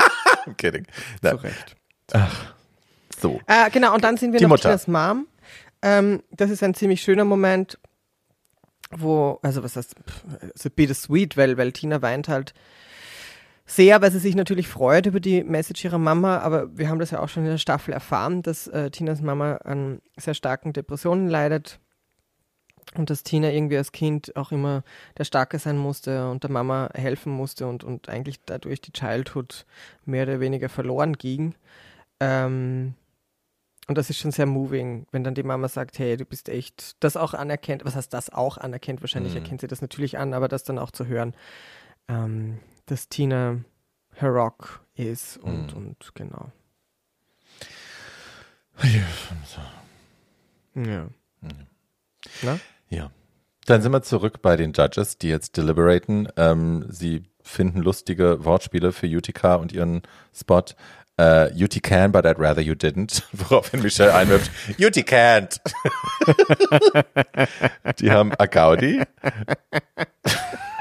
Kidding. 0.58 0.86
Zu 0.86 0.92
Na, 1.22 1.32
Recht. 1.36 1.76
so. 3.18 3.40
Äh, 3.48 3.70
genau, 3.70 3.94
und 3.96 4.04
dann 4.04 4.18
sind 4.18 4.34
wir 4.34 4.40
Die 4.40 4.46
noch 4.46 4.50
Mutter. 4.50 4.64
Tinas 4.70 4.88
Mom. 4.88 5.28
Ähm, 5.82 6.24
das 6.32 6.50
ist 6.50 6.64
ein 6.64 6.74
ziemlich 6.74 7.02
schöner 7.02 7.26
Moment, 7.26 7.78
wo, 8.98 9.40
also 9.42 9.64
was 9.64 9.76
heißt, 9.76 9.96
pff, 9.96 10.24
so 10.56 10.70
bittersweet, 10.70 11.38
weil, 11.38 11.58
weil 11.58 11.72
Tina 11.72 12.02
weint 12.02 12.28
halt 12.28 12.54
sehr, 13.66 14.02
weil 14.02 14.12
sie 14.12 14.20
sich 14.20 14.36
natürlich 14.36 14.68
freut 14.68 15.06
über 15.06 15.20
die 15.20 15.44
Message 15.44 15.86
ihrer 15.86 15.98
Mama, 15.98 16.40
aber 16.40 16.78
wir 16.78 16.90
haben 16.90 17.00
das 17.00 17.12
ja 17.12 17.20
auch 17.20 17.30
schon 17.30 17.44
in 17.44 17.52
der 17.52 17.58
Staffel 17.58 17.94
erfahren, 17.94 18.42
dass 18.42 18.68
äh, 18.68 18.92
Tinas 18.92 19.22
Mama 19.22 19.56
an 19.64 20.02
sehr 20.18 20.34
starken 20.34 20.74
Depressionen 20.74 21.30
leidet 21.30 21.80
und 22.96 23.10
dass 23.10 23.24
Tina 23.24 23.52
irgendwie 23.52 23.78
als 23.78 23.92
Kind 23.92 24.36
auch 24.36 24.52
immer 24.52 24.84
der 25.18 25.24
Starke 25.24 25.60
sein 25.60 25.78
musste 25.78 26.30
und 26.30 26.44
der 26.44 26.52
Mama 26.52 26.90
helfen 26.94 27.32
musste 27.32 27.68
und, 27.68 27.84
und 27.84 28.10
eigentlich 28.10 28.44
dadurch 28.46 28.82
die 28.82 28.92
Childhood 28.92 29.66
mehr 30.06 30.24
oder 30.24 30.40
weniger 30.40 30.70
verloren 30.70 31.14
ging. 31.14 31.56
Ähm, 32.20 32.96
und 33.88 33.98
das 33.98 34.10
ist 34.10 34.18
schon 34.20 34.32
sehr 34.32 34.46
moving, 34.46 35.06
wenn 35.12 35.24
dann 35.24 35.36
die 35.36 35.44
Mama 35.44 35.68
sagt, 35.68 36.00
hey, 36.00 36.16
du 36.18 36.26
bist 36.26 36.48
echt, 36.50 36.96
das 37.04 37.18
auch 37.18 37.34
anerkennt, 37.34 37.84
was 37.86 37.96
heißt 37.96 38.14
das 38.14 38.30
auch 38.32 38.58
anerkennt, 38.58 39.02
wahrscheinlich 39.02 39.34
Mhm. 39.34 39.40
erkennt 39.42 39.62
sie 39.62 39.68
das 39.68 39.82
natürlich 39.82 40.18
an, 40.18 40.34
aber 40.34 40.48
das 40.48 40.64
dann 40.64 40.80
auch 40.80 40.92
zu 40.92 41.06
hören, 41.08 41.36
ähm, 42.08 42.60
dass 42.86 43.10
Tina 43.10 43.60
her 44.16 44.30
Rock 44.30 44.82
ist 44.96 45.38
und, 45.38 45.72
Mhm. 45.76 45.78
und 45.88 46.16
genau. 46.16 46.52
Ja. 50.76 51.08
Na? 52.42 52.60
Ja. 52.90 53.12
Dann 53.66 53.82
sind 53.82 53.92
wir 53.92 54.02
zurück 54.02 54.42
bei 54.42 54.56
den 54.58 54.74
Judges, 54.74 55.18
die 55.18 55.30
jetzt 55.30 55.56
deliberaten. 55.58 56.28
Ähm, 56.36 56.86
sie 56.90 57.24
finden 57.42 57.82
lustige 57.82 58.44
Wortspiele 58.44 58.92
für 58.92 59.08
Utica 59.08 59.56
und 59.56 59.72
ihren 59.72 60.02
Spot. 60.34 60.64
Äh, 61.20 61.54
Yuti 61.54 61.80
can, 61.80 62.12
but 62.12 62.26
I'd 62.26 62.40
rather 62.40 62.62
you 62.62 62.74
didn't. 62.74 63.24
Woraufhin 63.34 63.82
Michelle 63.82 64.14
einwirft, 64.14 64.52
Yuti 64.78 65.04
can't. 65.04 65.60
die 68.00 68.12
haben 68.12 68.32
Agaudi. 68.38 69.02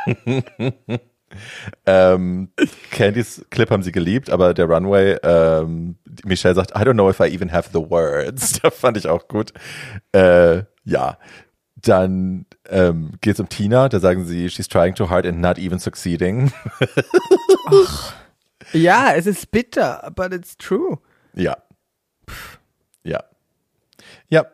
ähm, 1.87 2.49
Candys 2.91 3.45
Clip 3.51 3.71
haben 3.71 3.83
sie 3.83 3.93
geliebt, 3.93 4.31
aber 4.31 4.55
der 4.55 4.67
Runway, 4.67 5.19
ähm, 5.23 5.97
Michelle 6.25 6.55
sagt, 6.55 6.71
I 6.73 6.81
don't 6.83 6.95
know 6.95 7.11
if 7.11 7.21
I 7.21 7.33
even 7.33 7.53
have 7.53 7.71
the 7.73 7.79
words. 7.91 8.61
Das 8.63 8.75
fand 8.75 8.97
ich 8.97 9.09
auch 9.09 9.29
gut. 9.29 9.53
Äh, 10.13 10.65
ja. 10.85 11.19
Dann 11.77 12.47
ähm, 12.71 13.15
geht 13.21 13.35
es 13.35 13.41
um 13.41 13.49
Tina, 13.49 13.89
da 13.89 13.99
sagen 13.99 14.25
sie, 14.25 14.49
she's 14.49 14.69
trying 14.69 14.95
too 14.95 15.11
hard 15.11 15.27
and 15.27 15.41
not 15.41 15.59
even 15.59 15.81
succeeding. 15.81 16.53
Ja, 18.73 19.15
es 19.15 19.27
ist 19.27 19.51
bitter, 19.51 20.11
but 20.15 20.33
it's 20.33 20.57
true. 20.57 20.99
Ja. 21.35 21.57
Ja. 23.05 23.25
Ja. 24.29 24.47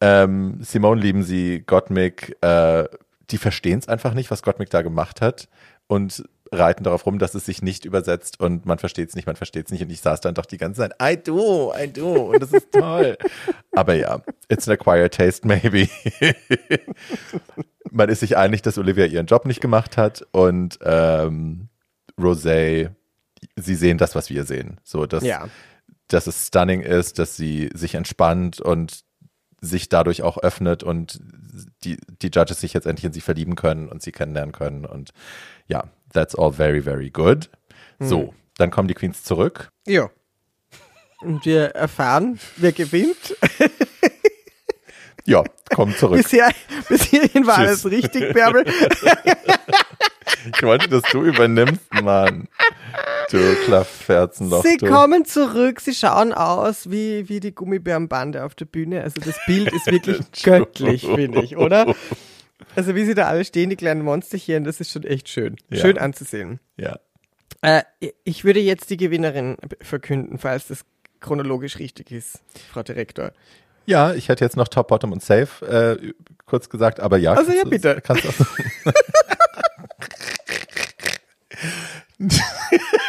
Ähm, 0.00 0.58
Simone 0.62 1.00
lieben 1.00 1.22
sie, 1.22 1.62
Gottmik, 1.66 2.36
äh, 2.40 2.84
die 3.30 3.38
verstehen 3.38 3.78
es 3.78 3.88
einfach 3.88 4.14
nicht, 4.14 4.30
was 4.30 4.42
Gottmik 4.42 4.70
da 4.70 4.82
gemacht 4.82 5.20
hat 5.20 5.48
und 5.86 6.24
reiten 6.52 6.84
darauf 6.84 7.04
rum, 7.04 7.18
dass 7.18 7.34
es 7.34 7.44
sich 7.44 7.62
nicht 7.62 7.84
übersetzt 7.84 8.40
und 8.40 8.64
man 8.64 8.78
versteht 8.78 9.10
es 9.10 9.16
nicht, 9.16 9.26
man 9.26 9.36
versteht 9.36 9.66
es 9.66 9.72
nicht 9.72 9.82
und 9.82 9.90
ich 9.90 10.00
saß 10.00 10.20
dann 10.20 10.34
doch 10.34 10.46
die 10.46 10.56
ganze 10.56 10.80
Zeit, 10.80 10.94
I 11.02 11.16
do, 11.16 11.74
I 11.76 11.92
do 11.92 12.30
und 12.30 12.42
das 12.42 12.52
ist 12.52 12.72
toll. 12.72 13.18
Aber 13.72 13.94
ja, 13.94 14.22
it's 14.48 14.66
an 14.68 14.74
acquired 14.74 15.12
taste 15.12 15.46
maybe. 15.46 15.88
man 17.90 18.08
ist 18.08 18.20
sich 18.20 18.36
einig, 18.36 18.62
dass 18.62 18.78
Olivia 18.78 19.06
ihren 19.06 19.26
Job 19.26 19.44
nicht 19.44 19.60
gemacht 19.60 19.96
hat 19.96 20.26
und 20.32 20.78
ähm, 20.82 21.68
Rosé, 22.18 22.90
sie 23.56 23.74
sehen 23.74 23.98
das, 23.98 24.14
was 24.14 24.30
wir 24.30 24.44
sehen. 24.44 24.80
So, 24.84 25.06
dass, 25.06 25.22
Ja. 25.24 25.48
dass 26.08 26.26
es 26.26 26.46
stunning 26.48 26.80
ist, 26.82 27.18
dass 27.18 27.36
sie 27.36 27.70
sich 27.74 27.94
entspannt 27.94 28.60
und 28.60 29.00
sich 29.60 29.88
dadurch 29.88 30.22
auch 30.22 30.38
öffnet 30.38 30.82
und 30.84 31.20
die, 31.84 31.98
die 32.22 32.30
Judges 32.32 32.60
sich 32.60 32.72
jetzt 32.74 32.86
endlich 32.86 33.04
in 33.06 33.12
sie 33.12 33.20
verlieben 33.20 33.56
können 33.56 33.88
und 33.88 34.02
sie 34.02 34.12
kennenlernen 34.12 34.52
können. 34.52 34.84
Und 34.86 35.10
ja, 35.66 35.84
that's 36.12 36.34
all 36.36 36.52
very, 36.52 36.80
very 36.82 37.10
good. 37.10 37.50
So, 37.98 38.32
dann 38.56 38.70
kommen 38.70 38.86
die 38.86 38.94
Queens 38.94 39.24
zurück. 39.24 39.70
Ja. 39.86 40.08
Und 41.20 41.44
wir 41.44 41.70
erfahren, 41.70 42.38
wer 42.56 42.70
gewinnt. 42.70 43.34
Ja, 45.26 45.42
kommen 45.74 45.94
zurück. 45.96 46.18
Bisher, 46.22 46.50
bis 46.88 47.02
hierhin 47.02 47.44
war 47.46 47.56
Tschüss. 47.56 47.66
alles 47.66 47.90
richtig, 47.90 48.32
Bärbel. 48.32 48.64
Ich 50.54 50.62
wollte, 50.62 50.88
dass 50.88 51.02
du 51.10 51.24
übernimmst, 51.24 51.92
Mann. 52.02 52.48
Du 53.30 53.54
Klaffherzenloch. 53.64 54.62
Sie 54.64 54.76
du. 54.78 54.86
kommen 54.86 55.24
zurück, 55.24 55.80
sie 55.80 55.94
schauen 55.94 56.32
aus 56.32 56.90
wie, 56.90 57.28
wie 57.28 57.40
die 57.40 57.54
Gummibärenbande 57.54 58.44
auf 58.44 58.54
der 58.54 58.64
Bühne. 58.64 59.02
Also 59.02 59.20
das 59.20 59.38
Bild 59.46 59.70
ist 59.72 59.86
wirklich 59.86 60.20
göttlich, 60.42 61.06
finde 61.06 61.42
ich, 61.42 61.56
oder? 61.56 61.94
Also 62.74 62.94
wie 62.94 63.04
sie 63.04 63.14
da 63.14 63.26
alle 63.26 63.44
stehen, 63.44 63.70
die 63.70 63.76
kleinen 63.76 64.02
Monsterchen, 64.02 64.64
das 64.64 64.80
ist 64.80 64.92
schon 64.92 65.04
echt 65.04 65.28
schön. 65.28 65.56
Ja. 65.70 65.78
Schön 65.80 65.98
anzusehen. 65.98 66.60
Ja. 66.76 66.98
Äh, 67.60 67.82
ich 68.24 68.44
würde 68.44 68.60
jetzt 68.60 68.88
die 68.90 68.96
Gewinnerin 68.96 69.56
verkünden, 69.80 70.38
falls 70.38 70.68
das 70.68 70.84
chronologisch 71.20 71.78
richtig 71.78 72.12
ist, 72.12 72.40
Frau 72.72 72.82
Direktor. 72.82 73.32
Ja, 73.86 74.12
ich 74.14 74.28
hätte 74.28 74.44
jetzt 74.44 74.56
noch 74.56 74.68
Top, 74.68 74.88
Bottom 74.88 75.12
und 75.12 75.22
Safe 75.22 75.66
äh, 75.66 76.12
kurz 76.46 76.68
gesagt, 76.68 77.00
aber 77.00 77.16
ja. 77.18 77.32
Also 77.34 77.52
ja, 77.52 77.64
du- 77.64 77.70
bitte. 77.70 78.00
Kannst 78.02 78.24
du 78.24 78.28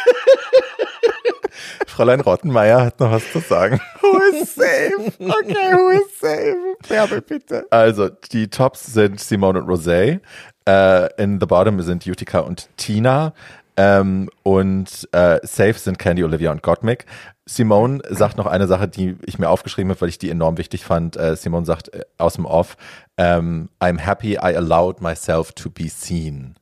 Fräulein 1.86 2.20
Rottenmeier 2.20 2.84
hat 2.84 3.00
noch 3.00 3.10
was 3.10 3.30
zu 3.32 3.40
sagen. 3.40 3.80
Who 4.00 4.18
is 4.32 4.54
safe? 4.54 5.12
Okay, 5.18 5.72
who 5.72 5.90
is 5.90 6.18
safe? 6.18 6.76
Bärbel, 6.88 7.20
bitte. 7.20 7.66
Also, 7.70 8.08
die 8.08 8.48
Tops 8.48 8.92
sind 8.92 9.20
Simone 9.20 9.62
und 9.62 9.68
Rosé. 9.68 10.20
Äh, 10.66 11.22
in 11.22 11.40
the 11.40 11.46
Bottom 11.46 11.80
sind 11.82 12.06
Utica 12.06 12.40
und 12.40 12.68
Tina. 12.76 13.32
Ähm, 13.76 14.28
und 14.42 15.08
äh, 15.12 15.38
Safe 15.42 15.74
sind 15.74 15.98
Candy, 15.98 16.24
Olivia 16.24 16.50
und 16.50 16.62
Gottmik. 16.62 17.06
Simone 17.46 18.00
sagt 18.10 18.36
noch 18.36 18.46
eine 18.46 18.66
Sache, 18.66 18.88
die 18.88 19.16
ich 19.24 19.38
mir 19.38 19.48
aufgeschrieben 19.48 19.90
habe, 19.90 20.00
weil 20.02 20.08
ich 20.08 20.18
die 20.18 20.30
enorm 20.30 20.58
wichtig 20.58 20.84
fand. 20.84 21.16
Äh, 21.16 21.34
Simone 21.36 21.64
sagt 21.66 21.92
äh, 21.94 22.04
aus 22.18 22.34
dem 22.34 22.44
Off, 22.44 22.76
ähm, 23.16 23.70
I'm 23.80 23.98
happy 23.98 24.34
I 24.34 24.56
allowed 24.56 25.00
myself 25.00 25.52
to 25.52 25.70
be 25.70 25.88
seen. 25.88 26.56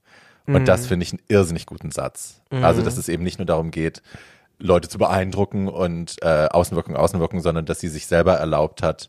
Und 0.47 0.67
das 0.67 0.87
finde 0.87 1.05
ich 1.05 1.13
einen 1.13 1.21
irrsinnig 1.29 1.67
guten 1.67 1.91
Satz. 1.91 2.41
Also, 2.63 2.81
dass 2.81 2.97
es 2.97 3.11
eben 3.11 3.23
nicht 3.23 3.39
nur 3.39 3.45
darum 3.45 3.71
geht, 3.71 4.01
Leute 4.59 4.89
zu 4.89 4.99
beeindrucken 4.99 5.69
und 5.69 6.17
äh, 6.23 6.47
Außenwirkung, 6.51 6.97
Außenwirkung, 6.97 7.41
sondern 7.41 7.65
dass 7.67 7.81
sie 7.81 7.89
sich 7.89 8.07
selber 8.07 8.35
erlaubt 8.35 8.83
hat, 8.83 9.09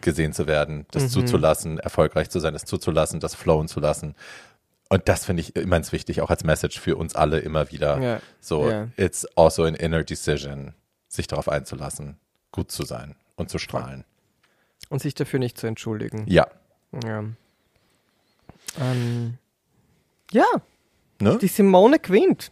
gesehen 0.00 0.32
zu 0.32 0.46
werden, 0.46 0.86
das 0.90 1.10
zuzulassen, 1.10 1.78
erfolgreich 1.78 2.28
zu 2.30 2.40
sein, 2.40 2.52
das 2.52 2.64
zuzulassen, 2.64 3.20
das 3.20 3.34
flowen 3.34 3.68
zu 3.68 3.80
lassen. 3.80 4.14
Und 4.88 5.08
das 5.08 5.24
finde 5.24 5.40
ich 5.42 5.56
immens 5.56 5.92
wichtig, 5.92 6.20
auch 6.20 6.30
als 6.30 6.44
Message 6.44 6.78
für 6.80 6.96
uns 6.96 7.14
alle 7.14 7.38
immer 7.38 7.70
wieder. 7.70 7.98
Ja, 8.00 8.20
So, 8.40 8.68
ja. 8.68 8.88
it's 8.96 9.24
also 9.36 9.64
an 9.64 9.74
inner 9.74 10.02
decision, 10.04 10.74
sich 11.08 11.26
darauf 11.28 11.48
einzulassen, 11.48 12.18
gut 12.50 12.70
zu 12.70 12.84
sein 12.84 13.14
und 13.36 13.48
zu 13.48 13.58
strahlen. 13.58 14.04
Und 14.90 15.00
sich 15.00 15.14
dafür 15.14 15.38
nicht 15.38 15.56
zu 15.56 15.66
entschuldigen. 15.66 16.24
Ja. 16.28 16.46
Ja. 17.04 17.24
Ähm, 18.80 19.38
ja, 20.32 20.44
Ne? 21.20 21.38
die 21.40 21.46
Simone 21.48 21.98
gewinnt. 22.00 22.50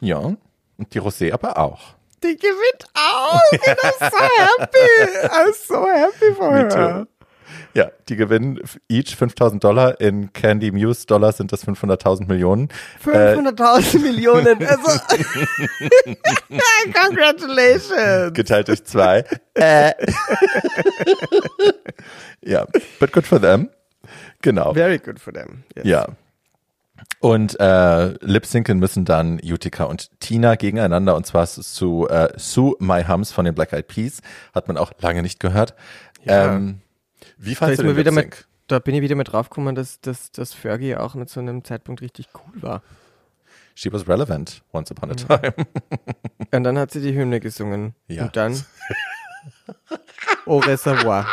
ja. 0.00 0.36
Und 0.78 0.94
die 0.94 1.00
Rosé 1.00 1.32
aber 1.32 1.58
auch. 1.58 1.80
Die 2.22 2.36
gewinnt 2.36 2.84
auch. 2.94 3.40
Ich 3.52 3.60
bin 3.60 3.74
so 3.98 4.18
happy. 4.38 5.28
I'm 5.28 5.52
so 5.54 5.86
happy 5.88 6.34
for 6.34 6.52
her. 6.54 6.68
too. 6.68 7.06
Ja, 7.74 7.90
die 8.08 8.16
gewinnen 8.16 8.60
each 8.88 9.14
5000 9.16 9.62
Dollar. 9.62 10.00
In 10.00 10.32
Candy 10.32 10.70
Muse 10.70 11.06
Dollar 11.06 11.32
sind 11.32 11.52
das 11.52 11.66
500.000 11.66 12.26
Millionen. 12.26 12.68
Äh, 13.06 13.34
500.000 13.36 14.00
Millionen. 14.00 14.58
Also, 14.68 15.00
congratulations. 17.06 18.32
geteilt 18.34 18.68
durch 18.68 18.84
zwei. 18.84 19.24
äh. 19.54 19.92
ja, 22.42 22.66
but 23.00 23.12
good 23.12 23.26
for 23.26 23.40
them. 23.40 23.70
Genau. 24.42 24.72
Very 24.72 24.98
good 24.98 25.18
for 25.18 25.32
them. 25.32 25.64
Yes. 25.76 25.86
Ja. 25.86 26.06
Und 27.20 27.58
äh, 27.58 28.14
Lip-Synken 28.20 28.78
müssen 28.78 29.04
dann 29.04 29.40
Utica 29.42 29.84
und 29.84 30.10
Tina 30.20 30.54
gegeneinander 30.54 31.16
und 31.16 31.26
zwar 31.26 31.46
zu 31.46 32.08
äh, 32.08 32.32
Sue 32.36 32.76
My 32.78 33.04
Hums 33.04 33.32
von 33.32 33.44
den 33.44 33.54
Black 33.54 33.72
Eyed 33.72 33.88
Peas. 33.88 34.20
Hat 34.54 34.68
man 34.68 34.76
auch 34.76 34.92
lange 35.00 35.22
nicht 35.22 35.40
gehört. 35.40 35.74
Ja. 36.24 36.54
Ähm, 36.54 36.80
wie 37.36 37.54
fandest 37.54 37.82
du 37.82 37.92
den 37.92 38.14
mit, 38.14 38.46
da 38.68 38.78
bin 38.78 38.94
ich 38.94 39.00
wieder 39.00 39.16
mit 39.16 39.32
draufgekommen, 39.32 39.74
dass, 39.74 40.00
dass, 40.00 40.30
dass 40.30 40.54
Fergie 40.54 40.94
auch 40.96 41.14
mit 41.14 41.28
so 41.28 41.40
einem 41.40 41.64
Zeitpunkt 41.64 42.02
richtig 42.02 42.28
cool 42.34 42.62
war. 42.62 42.82
She 43.74 43.92
was 43.92 44.08
relevant 44.08 44.62
once 44.72 44.90
upon 44.90 45.12
a 45.12 45.14
time. 45.14 45.54
Und 46.52 46.64
dann 46.64 46.78
hat 46.78 46.90
sie 46.90 47.00
die 47.00 47.14
Hymne 47.14 47.40
gesungen. 47.40 47.94
Ja. 48.08 48.24
Und 48.24 48.36
dann 48.36 48.64
Au 50.46 50.58
Reservoir. 50.58 51.26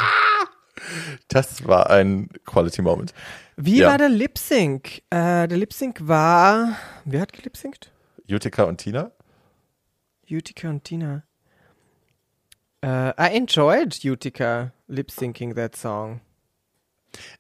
Das 1.28 1.68
war 1.68 1.90
ein 1.90 2.30
Quality 2.46 2.82
Moment. 2.82 3.14
Wie 3.58 3.80
Ja. 3.80 3.90
war 3.90 3.98
der 3.98 4.10
Lip 4.10 4.38
Sync? 4.38 5.02
Äh, 5.10 5.48
der 5.48 5.58
Lip 5.58 5.74
Sync 5.74 6.08
war. 6.08 6.76
Wer 7.06 7.22
hat 7.22 7.34
gelipsinkt? 7.34 7.92
Utica 8.30 8.64
und 8.64 8.78
Tina? 8.80 9.12
Utica 10.30 10.70
und 10.70 10.84
Tina. 10.84 11.24
Äh, 12.82 13.10
I 13.12 13.38
enjoyed 13.38 13.98
Utica 14.04 14.72
lip 14.88 15.12
syncing 15.12 15.56
that 15.56 15.76
song. 15.76 16.22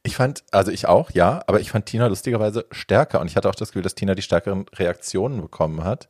Ich 0.04 0.16
fand, 0.16 0.44
also 0.52 0.72
ich 0.72 0.88
auch, 0.88 1.12
ja, 1.12 1.44
aber 1.48 1.60
ich 1.60 1.72
fand 1.72 1.86
Tina 1.86 2.08
lustigerweise 2.08 2.66
stärker 2.72 3.20
und 3.20 3.28
ich 3.28 3.36
hatte 3.36 3.50
auch 3.50 3.56
das 3.56 3.70
Gefühl, 3.70 3.82
dass 3.82 3.94
Tina 3.96 4.16
die 4.16 4.22
stärkeren 4.22 4.66
Reaktionen 4.74 5.42
bekommen 5.42 5.84
hat 5.84 6.08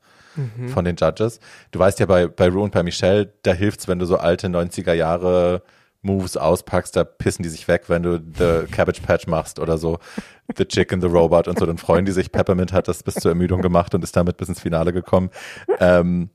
von 0.68 0.84
den 0.84 0.98
Judges. 0.98 1.40
Du 1.72 1.80
weißt 1.80 1.98
ja, 2.02 2.06
bei, 2.08 2.28
bei 2.28 2.50
Rue 2.50 2.62
und 2.64 2.72
bei 2.72 2.84
Michelle, 2.84 3.34
da 3.44 3.54
hilft's, 3.54 3.88
wenn 3.88 4.00
du 4.00 4.06
so 4.06 4.18
alte 4.18 4.48
90er 4.48 4.92
Jahre 4.92 5.64
Moves 6.06 6.38
auspackst, 6.38 6.96
da 6.96 7.04
pissen 7.04 7.44
die 7.44 7.50
sich 7.50 7.68
weg, 7.68 7.86
wenn 7.88 8.04
du 8.04 8.20
The 8.20 8.72
Cabbage 8.72 9.02
Patch 9.02 9.28
machst 9.28 9.60
oder 9.60 9.78
so, 9.78 10.00
The 10.56 10.66
Chicken, 10.66 11.02
The 11.02 11.08
Robot 11.08 11.48
und 11.48 11.60
so, 11.60 11.66
dann 11.66 11.78
freuen 11.78 12.06
die 12.06 12.12
sich. 12.12 12.32
Peppermint 12.32 12.72
hat 12.72 12.88
das 12.88 13.04
bis 13.04 13.16
zur 13.16 13.32
Ermüdung 13.32 13.62
gemacht 13.62 13.94
und 13.96 14.04
ist 14.04 14.16
damit 14.16 14.38
bis 14.38 14.50
ins 14.50 14.60
Finale 14.62 14.94
gekommen. 14.94 15.30
Ähm, 15.80 16.30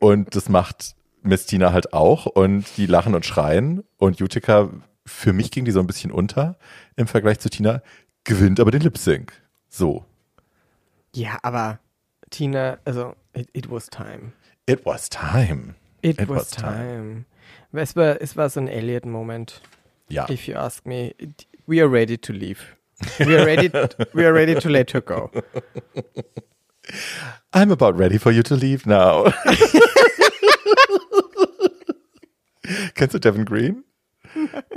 und 0.00 0.34
das 0.34 0.48
macht 0.48 0.94
Miss 1.22 1.46
Tina 1.46 1.72
halt 1.72 1.92
auch 1.92 2.26
und 2.26 2.64
die 2.76 2.86
lachen 2.86 3.14
und 3.14 3.26
schreien 3.26 3.82
und 3.96 4.20
Utica, 4.22 4.70
für 5.04 5.32
mich 5.32 5.50
ging 5.50 5.64
die 5.64 5.72
so 5.72 5.80
ein 5.80 5.86
bisschen 5.86 6.12
unter 6.12 6.56
im 6.96 7.06
Vergleich 7.06 7.40
zu 7.40 7.50
Tina, 7.50 7.82
gewinnt 8.24 8.60
aber 8.60 8.70
den 8.70 8.82
Lip 8.82 8.96
Sync. 8.98 9.32
So. 9.68 10.04
Ja, 11.14 11.38
aber 11.42 11.80
Tina, 12.30 12.78
also, 12.84 13.14
it, 13.34 13.48
it 13.52 13.70
was 13.70 13.88
time. 13.88 14.32
It 14.66 14.84
was 14.84 15.08
time. 15.08 15.74
It, 16.02 16.20
It 16.20 16.28
was, 16.28 16.38
was 16.38 16.50
time. 16.50 16.74
time. 16.74 17.24
Es 17.72 17.96
war, 17.96 18.20
es 18.20 18.36
war 18.36 18.48
so 18.48 18.60
ein 18.60 18.68
Elliot-Moment. 18.68 19.60
Ja. 20.08 20.28
If 20.30 20.46
you 20.46 20.56
ask 20.56 20.86
me, 20.86 21.14
we 21.66 21.82
are 21.82 21.90
ready 21.90 22.16
to 22.16 22.32
leave. 22.32 22.60
We 23.18 23.38
are 23.38 23.44
ready, 23.46 23.70
we 24.14 24.26
are 24.26 24.32
ready 24.34 24.54
to 24.54 24.68
let 24.68 24.92
her 24.94 25.00
go. 25.00 25.30
I'm 27.52 27.70
about 27.70 27.98
ready 27.98 28.18
for 28.18 28.32
you 28.32 28.42
to 28.42 28.54
leave 28.54 28.86
now. 28.86 29.32
Kennst 32.94 33.14
du 33.14 33.20
Devin 33.20 33.44
Green? 33.44 33.84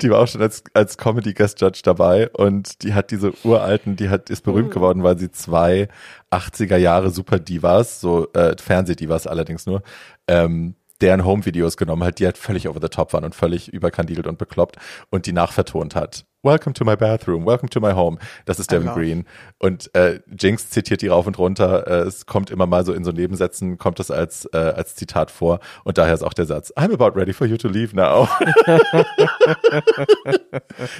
Die 0.01 0.09
war 0.09 0.19
auch 0.19 0.27
schon 0.27 0.41
als, 0.41 0.63
als 0.73 0.97
Comedy 0.97 1.33
Guest 1.33 1.61
Judge 1.61 1.81
dabei 1.83 2.29
und 2.31 2.83
die 2.83 2.93
hat 2.93 3.11
diese 3.11 3.33
uralten, 3.43 3.95
die 3.95 4.09
hat, 4.09 4.29
ist 4.29 4.43
berühmt 4.43 4.71
geworden, 4.71 5.03
weil 5.03 5.17
sie 5.17 5.31
zwei 5.31 5.89
80er 6.31 6.77
Jahre 6.77 7.09
Super 7.09 7.39
Divas, 7.39 7.99
so 8.01 8.31
äh, 8.33 8.55
Fernsehdivas 8.57 9.27
allerdings 9.27 9.65
nur, 9.65 9.83
ähm, 10.27 10.75
deren 11.01 11.25
Home-Videos 11.25 11.77
genommen 11.77 12.03
hat, 12.03 12.19
die 12.19 12.25
halt 12.25 12.37
völlig 12.37 12.67
over 12.67 12.79
the 12.81 12.89
top 12.89 13.13
waren 13.13 13.23
und 13.23 13.35
völlig 13.35 13.71
überkandidelt 13.71 14.27
und 14.27 14.37
bekloppt 14.37 14.77
und 15.09 15.25
die 15.25 15.33
nachvertont 15.33 15.95
hat. 15.95 16.25
Welcome 16.43 16.73
to 16.73 16.83
my 16.83 16.95
bathroom, 16.95 17.45
welcome 17.45 17.69
to 17.69 17.79
my 17.79 17.91
home. 17.91 18.17
Das 18.45 18.59
ist 18.59 18.71
Devin. 18.71 18.89
Green. 18.93 19.25
Und 19.59 19.93
äh, 19.93 20.21
Jinx 20.27 20.71
zitiert 20.71 21.03
die 21.03 21.07
rauf 21.07 21.27
und 21.27 21.37
runter. 21.37 21.85
Äh, 21.85 22.07
es 22.07 22.25
kommt 22.25 22.49
immer 22.49 22.65
mal 22.65 22.83
so 22.83 22.93
in 22.93 23.03
so 23.03 23.11
Nebensätzen, 23.11 23.77
kommt 23.77 23.99
das 23.99 24.09
als, 24.09 24.49
äh, 24.51 24.57
als 24.57 24.95
Zitat 24.95 25.29
vor. 25.29 25.59
Und 25.83 25.99
daher 25.99 26.15
ist 26.15 26.23
auch 26.23 26.33
der 26.33 26.47
Satz, 26.47 26.73
I'm 26.75 26.91
about 26.91 27.15
ready 27.15 27.31
for 27.31 27.45
you 27.45 27.57
to 27.57 27.67
leave 27.67 27.95
now. 27.95 28.27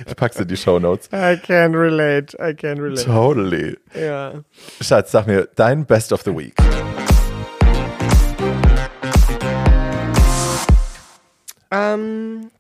ich 0.06 0.15
pack's 0.15 0.40
in 0.40 0.48
die 0.48 0.57
Show 0.57 0.78
Notes. 0.78 1.10
I 1.11 1.38
can 1.38 1.73
relate, 1.73 2.38
I 2.40 2.53
can 2.53 2.80
relate. 2.80 3.06
Totally. 3.06 3.80
Ja. 3.99 4.44
Schatz, 4.80 5.11
sag 5.11 5.26
mir, 5.26 5.49
dein 5.56 5.88
Best 5.88 6.14
of 6.14 6.22
the 6.22 6.38
Week. 6.38 6.53
Ähm, 11.72 12.52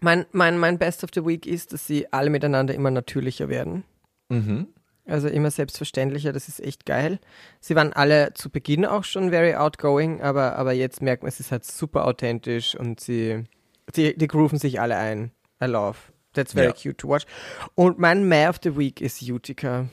mein, 0.00 0.26
mein, 0.32 0.58
mein 0.58 0.78
Best 0.78 1.04
of 1.04 1.10
the 1.14 1.24
Week 1.26 1.46
ist, 1.46 1.72
dass 1.72 1.86
sie 1.86 2.12
alle 2.12 2.30
miteinander 2.30 2.74
immer 2.74 2.90
natürlicher 2.90 3.48
werden. 3.48 3.84
Mhm. 4.28 4.68
Also 5.06 5.28
immer 5.28 5.50
selbstverständlicher, 5.50 6.32
das 6.32 6.46
ist 6.48 6.60
echt 6.60 6.86
geil. 6.86 7.18
Sie 7.58 7.74
waren 7.74 7.92
alle 7.92 8.32
zu 8.34 8.48
Beginn 8.50 8.86
auch 8.86 9.02
schon 9.04 9.30
very 9.30 9.54
outgoing, 9.56 10.20
aber, 10.22 10.56
aber 10.56 10.72
jetzt 10.72 11.02
merkt 11.02 11.22
man, 11.22 11.28
es 11.28 11.40
ist 11.40 11.50
halt 11.50 11.64
super 11.64 12.06
authentisch 12.06 12.76
und 12.76 13.00
sie, 13.00 13.44
die, 13.96 14.16
die 14.16 14.26
grooven 14.28 14.58
sich 14.58 14.80
alle 14.80 14.96
ein. 14.96 15.32
I 15.62 15.66
love. 15.66 15.98
That's 16.32 16.52
very 16.52 16.68
Ja. 16.68 16.72
cute 16.72 16.98
to 16.98 17.08
watch. 17.08 17.26
Und 17.74 17.98
mein 17.98 18.28
May 18.28 18.46
of 18.46 18.60
the 18.62 18.76
Week 18.78 19.00
ist 19.00 19.20
Utica. 19.22 19.88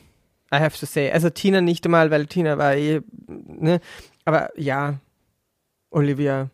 I 0.53 0.57
have 0.57 0.77
to 0.79 0.85
say. 0.85 1.11
Also 1.11 1.29
Tina 1.31 1.61
nicht 1.61 1.83
einmal, 1.85 2.11
weil 2.11 2.27
Tina 2.27 2.57
war 2.59 2.75
eh, 2.75 3.01
ne? 3.27 3.79
Aber 4.23 4.49
ja, 4.55 4.99
Olivia. 5.89 6.49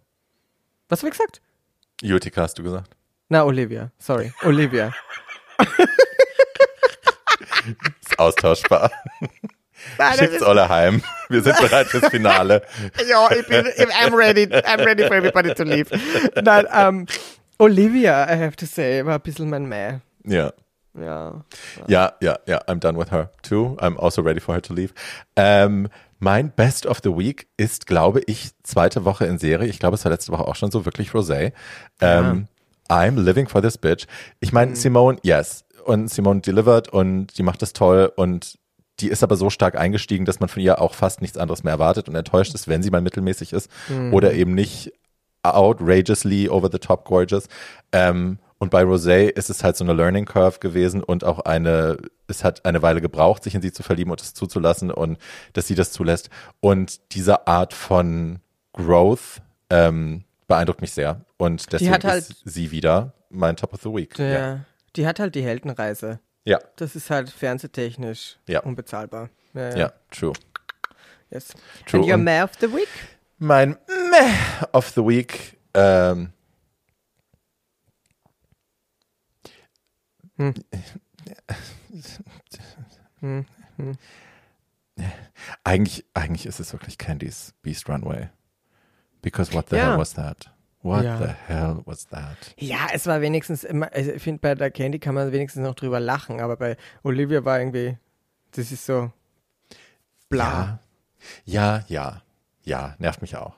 Was 0.87 1.01
habe 1.01 1.09
ich 1.09 1.17
gesagt? 1.17 1.41
Utica 2.03 2.41
hast 2.41 2.57
du 2.59 2.63
gesagt. 2.63 2.95
Na, 3.29 3.43
Olivia. 3.43 3.91
Sorry. 3.97 4.33
Olivia. 4.43 4.91
Ist 8.01 8.19
austauschbar. 8.19 8.91
Nein, 9.97 10.17
Schickt's 10.17 10.43
alle 10.43 10.67
heim. 10.69 11.01
Wir 11.29 11.41
sind 11.41 11.57
bereit 11.59 11.87
fürs 11.87 12.07
Finale. 12.07 12.61
ja, 13.09 13.31
ich 13.31 13.47
bin, 13.47 13.65
I'm 13.65 14.15
ready, 14.15 14.43
I'm 14.43 14.83
ready 14.85 15.05
for 15.07 15.15
everybody 15.15 15.53
to 15.53 15.63
leave. 15.63 15.89
Nein, 16.41 16.65
ähm, 16.71 17.05
Olivia, 17.59 18.25
I 18.25 18.37
have 18.37 18.55
to 18.57 18.65
say, 18.65 19.05
war 19.05 19.15
ein 19.15 19.21
bisschen 19.21 19.49
mein 19.49 19.65
Mäh. 19.65 19.99
Ja. 20.25 20.51
Ja. 20.99 21.43
Ja, 21.87 22.13
ja, 22.21 22.37
ja, 22.45 22.61
I'm 22.67 22.79
done 22.79 22.97
with 22.97 23.11
her 23.11 23.31
too. 23.41 23.75
I'm 23.79 23.97
also 23.97 24.21
ready 24.21 24.39
for 24.39 24.53
her 24.53 24.61
to 24.61 24.73
leave. 24.73 24.93
Ähm, 25.35 25.89
mein 26.23 26.51
Best 26.51 26.85
of 26.85 27.01
the 27.03 27.09
Week 27.09 27.47
ist, 27.57 27.85
glaube 27.85 28.21
ich, 28.25 28.51
zweite 28.63 29.05
Woche 29.05 29.25
in 29.25 29.37
Serie. 29.37 29.67
Ich 29.67 29.79
glaube, 29.79 29.95
es 29.95 30.05
war 30.05 30.11
letzte 30.11 30.31
Woche 30.31 30.47
auch 30.47 30.55
schon 30.55 30.71
so, 30.71 30.85
wirklich 30.85 31.09
Rosé. 31.09 31.51
Ähm, 31.99 32.47
I'm 32.89 33.19
living 33.19 33.47
for 33.47 33.61
this 33.61 33.77
bitch. 33.77 34.07
Ich 34.39 34.53
meine, 34.53 34.75
Simone, 34.75 35.17
yes. 35.23 35.65
Und 35.85 36.09
Simone 36.09 36.39
delivered 36.39 36.89
und 36.89 37.37
die 37.37 37.43
macht 37.43 37.61
das 37.61 37.73
toll 37.73 38.11
und 38.15 38.57
die 38.99 39.09
ist 39.09 39.21
aber 39.21 39.35
so 39.35 39.49
stark 39.49 39.77
eingestiegen, 39.77 40.23
dass 40.23 40.39
man 40.39 40.47
von 40.47 40.61
ihr 40.61 40.79
auch 40.79 40.93
fast 40.93 41.21
nichts 41.21 41.37
anderes 41.37 41.63
mehr 41.63 41.73
erwartet 41.73 42.07
und 42.07 42.15
enttäuscht 42.15 42.53
ist, 42.53 42.67
wenn 42.69 42.83
sie 42.83 42.91
mal 42.91 43.01
mittelmäßig 43.01 43.51
ist 43.51 43.69
oder 44.11 44.33
eben 44.33 44.53
nicht 44.53 44.93
outrageously 45.41 46.47
over 46.47 46.69
the 46.71 46.79
top 46.79 47.03
gorgeous. 47.03 47.47
Ähm, 47.91 48.37
und 48.63 48.69
bei 48.69 48.83
Rosé 48.83 49.27
ist 49.27 49.49
es 49.49 49.61
halt 49.61 49.75
so 49.75 49.83
eine 49.83 49.91
Learning 49.91 50.23
Curve 50.23 50.59
gewesen 50.59 51.03
und 51.03 51.25
auch 51.25 51.39
eine, 51.39 51.97
es 52.27 52.45
hat 52.45 52.63
eine 52.63 52.81
Weile 52.81 53.01
gebraucht, 53.01 53.43
sich 53.43 53.53
in 53.55 53.61
sie 53.61 53.73
zu 53.73 53.83
verlieben 53.83 54.09
und 54.09 54.21
es 54.21 54.33
zuzulassen 54.33 54.89
und 54.89 55.17
dass 55.51 55.67
sie 55.67 55.75
das 55.75 55.91
zulässt. 55.91 56.29
Und 56.61 57.13
diese 57.13 57.45
Art 57.45 57.73
von 57.73 58.39
Growth 58.71 59.41
ähm, 59.69 60.23
beeindruckt 60.47 60.79
mich 60.79 60.93
sehr. 60.93 61.25
Und 61.35 61.73
deswegen 61.73 61.91
hat 61.91 62.05
halt- 62.05 62.29
ist 62.29 62.41
sie 62.45 62.71
wieder 62.71 63.11
mein 63.29 63.57
Top 63.57 63.73
of 63.73 63.81
the 63.83 63.89
Week. 63.89 64.13
Der, 64.15 64.29
Ja. 64.39 64.59
Die 64.95 65.05
hat 65.07 65.19
halt 65.19 65.35
die 65.35 65.43
Heldenreise. 65.43 66.19
Ja, 66.45 66.59
Das 66.77 66.95
ist 66.95 67.09
halt 67.09 67.29
fernsehtechnisch 67.29 68.37
Ja. 68.47 68.61
unbezahlbar. 68.61 69.29
Ja, 69.53 69.69
ja. 69.71 69.75
ja, 69.77 69.93
true. 70.09 70.31
Yes. 71.31 71.49
True. 71.85 72.01
And 72.03 72.09
your 72.11 72.17
May 72.17 72.41
of 72.41 72.51
the 72.61 72.71
Week? 72.71 72.87
Mein 73.39 73.71
Meh 74.11 74.65
of 74.71 74.87
the 74.89 75.01
Week. 75.01 75.57
Ähm, 75.73 76.29
Hm. 80.37 80.53
Hm, 83.19 83.45
hm. 83.77 83.97
Eigentlich, 85.63 86.05
eigentlich 86.13 86.45
ist 86.45 86.59
es 86.59 86.73
wirklich 86.73 86.97
Candy's 86.97 87.53
Beast 87.61 87.89
Runway. 87.89 88.29
Because 89.21 89.53
what 89.53 89.69
the 89.69 89.77
Ja. 89.77 89.89
hell 89.91 89.97
was 89.97 90.13
that? 90.13 90.51
What 90.81 91.03
Ja. 91.03 91.17
the 91.17 91.33
hell 91.47 91.81
was 91.85 92.07
that? 92.09 92.53
Ja, 92.57 92.87
es 92.93 93.05
war 93.07 93.21
wenigstens 93.21 93.63
immer, 93.63 93.91
also 93.93 94.11
ich 94.11 94.21
finde, 94.21 94.41
bei 94.41 94.53
der 94.53 94.69
Candy 94.69 94.99
kann 94.99 95.15
man 95.15 95.31
wenigstens 95.31 95.63
noch 95.63 95.75
drüber 95.75 95.99
lachen, 95.99 96.41
aber 96.41 96.57
bei 96.57 96.77
Olivia 97.03 97.45
war 97.45 97.59
irgendwie, 97.59 97.97
das 98.51 98.71
ist 98.71 98.85
so 98.85 99.11
bla. 100.29 100.79
Ja, 101.45 101.79
ja, 101.79 101.85
ja, 101.87 102.21
ja, 102.63 102.95
nervt 102.99 103.21
mich 103.21 103.37
auch. 103.37 103.55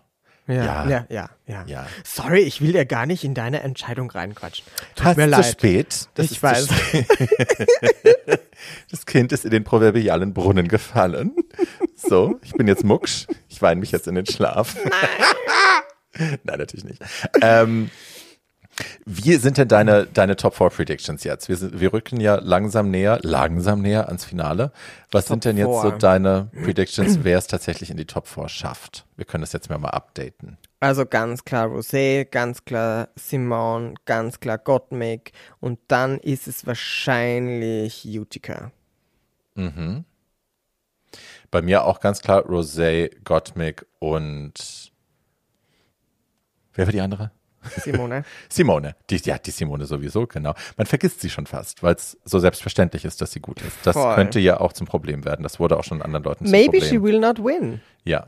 Ja, 0.47 0.87
Ja. 0.87 1.05
ja, 1.09 1.29
ja, 1.47 1.63
ja. 1.65 1.87
Sorry, 2.03 2.41
ich 2.41 2.61
will 2.61 2.75
ja 2.75 2.83
gar 2.83 3.05
nicht 3.07 3.23
in 3.23 3.33
deine 3.33 3.61
Entscheidung 3.61 4.11
reinquatschen. 4.11 4.65
Tut 4.95 5.05
Hast 5.05 5.17
mir 5.17 5.23
zu 5.25 5.29
leid. 5.29 5.45
spät? 5.45 6.07
Das 6.13 6.25
Ich 6.27 6.31
ist 6.33 6.43
weiß. 6.43 6.67
Zu 6.67 6.73
spät. 6.75 7.07
das 8.91 9.05
Kind 9.05 9.31
ist 9.31 9.45
in 9.45 9.51
den 9.51 9.63
proverbialen 9.63 10.33
Brunnen 10.33 10.67
gefallen. 10.67 11.33
So, 11.95 12.39
ich 12.43 12.53
bin 12.53 12.67
jetzt 12.67 12.83
mucksch. 12.83 13.25
Ich 13.49 13.61
weine 13.61 13.79
mich 13.79 13.91
jetzt 13.91 14.07
in 14.07 14.15
den 14.15 14.25
Schlaf. 14.25 14.75
Nein, 16.13 16.39
natürlich 16.59 16.85
nicht. 16.85 17.01
Ähm, 17.41 17.89
wie 19.05 19.35
sind 19.35 19.57
denn 19.57 19.67
deine, 19.67 20.05
deine 20.05 20.35
Top 20.35 20.55
4 20.55 20.69
Predictions 20.69 21.23
jetzt? 21.23 21.47
Wir, 21.47 21.55
sind, 21.55 21.79
wir 21.79 21.93
rücken 21.93 22.19
ja 22.19 22.35
langsam 22.35 22.91
näher, 22.91 23.19
langsam 23.21 23.81
näher 23.81 24.07
ans 24.07 24.25
Finale. 24.25 24.71
Was 25.11 25.27
sind 25.27 25.45
denn 25.45 25.57
jetzt 25.57 25.67
so 25.67 25.81
four. 25.81 25.97
deine 25.97 26.49
Predictions, 26.63 27.23
wer 27.23 27.37
es 27.37 27.47
tatsächlich 27.47 27.89
in 27.89 27.97
die 27.97 28.05
Top 28.05 28.27
4 28.27 28.49
schafft? 28.49 29.05
Wir 29.15 29.25
können 29.25 29.41
das 29.41 29.53
jetzt 29.53 29.69
mal, 29.69 29.77
mal 29.77 29.89
updaten. 29.89 30.57
Also 30.81 31.05
ganz 31.05 31.45
klar 31.45 31.67
Rosé, 31.67 32.25
ganz 32.25 32.65
klar 32.65 33.09
Simone, 33.15 33.95
ganz 34.05 34.39
klar 34.39 34.57
Gottmik 34.57 35.31
und 35.59 35.79
dann 35.87 36.19
ist 36.19 36.47
es 36.47 36.67
wahrscheinlich 36.67 38.05
Utica. 38.05 38.71
Mhm. 39.55 40.03
Bei 41.49 41.61
mir 41.61 41.85
auch 41.85 42.01
ganz 42.01 42.21
klar 42.21 42.45
Rosé, 42.45 43.09
Gottmik 43.23 43.85
und 43.99 44.91
wer 46.73 46.85
war 46.85 46.91
die 46.91 47.01
andere? 47.01 47.31
Simone. 47.81 48.23
Simone. 48.49 48.95
Die, 49.09 49.17
ja, 49.17 49.37
die 49.37 49.51
Simone 49.51 49.85
sowieso, 49.85 50.27
genau. 50.27 50.53
Man 50.77 50.87
vergisst 50.87 51.21
sie 51.21 51.29
schon 51.29 51.45
fast, 51.47 51.83
weil 51.83 51.95
es 51.95 52.17
so 52.25 52.39
selbstverständlich 52.39 53.05
ist, 53.05 53.21
dass 53.21 53.31
sie 53.31 53.39
gut 53.39 53.61
ist. 53.61 53.77
Das 53.83 53.95
Voll. 53.95 54.15
könnte 54.15 54.39
ja 54.39 54.59
auch 54.59 54.73
zum 54.73 54.87
Problem 54.87 55.25
werden. 55.25 55.43
Das 55.43 55.59
wurde 55.59 55.77
auch 55.77 55.83
schon 55.83 56.01
anderen 56.01 56.23
Leuten 56.23 56.45
zum 56.45 56.51
Maybe 56.51 56.77
Problem. 56.79 56.89
she 56.89 57.01
will 57.01 57.19
not 57.19 57.39
win. 57.39 57.81
Ja. 58.03 58.27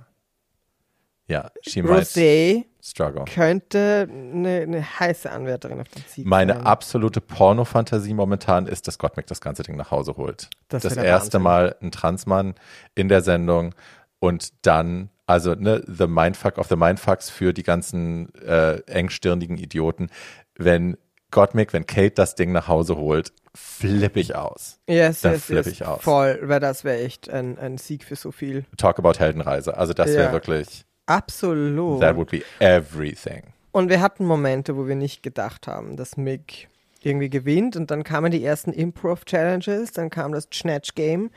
Ja, 1.29 1.51
she 1.61 1.81
might 1.81 2.03
Rosé 2.05 2.63
struggle. 2.81 3.25
könnte 3.25 4.07
eine, 4.09 4.61
eine 4.61 4.99
heiße 4.99 5.29
Anwärterin 5.29 5.81
auf 5.81 5.89
den 5.89 6.01
Sieg 6.07 6.25
Meine 6.25 6.53
sein. 6.53 6.65
absolute 6.65 7.19
Porno-Fantasie 7.19 8.13
momentan 8.13 8.65
ist, 8.65 8.87
dass 8.87 8.97
Gottmik 8.97 9.27
das 9.27 9.41
ganze 9.41 9.63
Ding 9.63 9.75
nach 9.75 9.91
Hause 9.91 10.15
holt. 10.15 10.49
Das 10.69 10.83
Das, 10.83 10.95
erste 10.95 11.33
Wahnsinn. 11.33 11.41
Mal 11.41 11.75
ein 11.81 11.91
Transmann 11.91 12.55
in 12.95 13.09
der 13.09 13.21
Sendung 13.21 13.75
und 14.19 14.53
dann, 14.65 15.09
also 15.27 15.53
ne, 15.53 15.83
the 15.85 16.07
Mindfuck 16.07 16.57
of 16.57 16.67
the 16.67 16.75
Mindfucks 16.75 17.29
für 17.29 17.53
die 17.53 17.63
ganzen 17.63 18.33
äh, 18.35 18.79
engstirnigen 18.87 19.57
Idioten. 19.57 20.09
Wenn 20.55 20.97
Gottmik, 21.29 21.73
wenn 21.73 21.85
Kate 21.85 22.11
das 22.11 22.35
Ding 22.35 22.51
nach 22.53 22.67
Hause 22.67 22.97
holt, 22.97 23.33
flippe 23.53 24.19
ich 24.19 24.35
aus. 24.35 24.79
Yes, 24.87 25.21
da 25.21 25.33
yes, 25.33 25.45
flippe 25.45 25.69
yes. 25.69 25.79
ich 25.79 25.85
aus. 25.85 26.01
Voll, 26.01 26.39
weil 26.43 26.59
das 26.59 26.83
wäre 26.83 26.99
echt 26.99 27.29
ein, 27.29 27.59
ein 27.59 27.77
Sieg 27.77 28.03
für 28.05 28.15
so 28.15 28.31
viel. 28.31 28.65
Talk 28.77 28.97
about 28.97 29.19
Heldenreise. 29.19 29.77
Also 29.77 29.93
das 29.93 30.07
wäre 30.07 30.27
Ja. 30.27 30.31
wirklich, 30.31 30.85
Absolut. 31.05 31.99
that 32.01 32.15
would 32.15 32.31
be 32.31 32.43
everything. 32.59 33.43
Und 33.71 33.89
wir 33.89 34.01
hatten 34.01 34.25
Momente, 34.25 34.77
wo 34.77 34.87
wir 34.87 34.95
nicht 34.95 35.21
gedacht 35.21 35.67
haben, 35.67 35.97
dass 35.97 36.17
Mick 36.17 36.69
irgendwie 37.03 37.29
gewinnt. 37.29 37.75
Und 37.75 37.91
dann 37.91 38.03
kamen 38.03 38.31
die 38.31 38.43
ersten 38.43 38.71
Improv-Challenges, 38.71 39.91
dann 39.91 40.09
kam 40.09 40.31
das 40.31 40.47
Snatch-Game. 40.53 41.29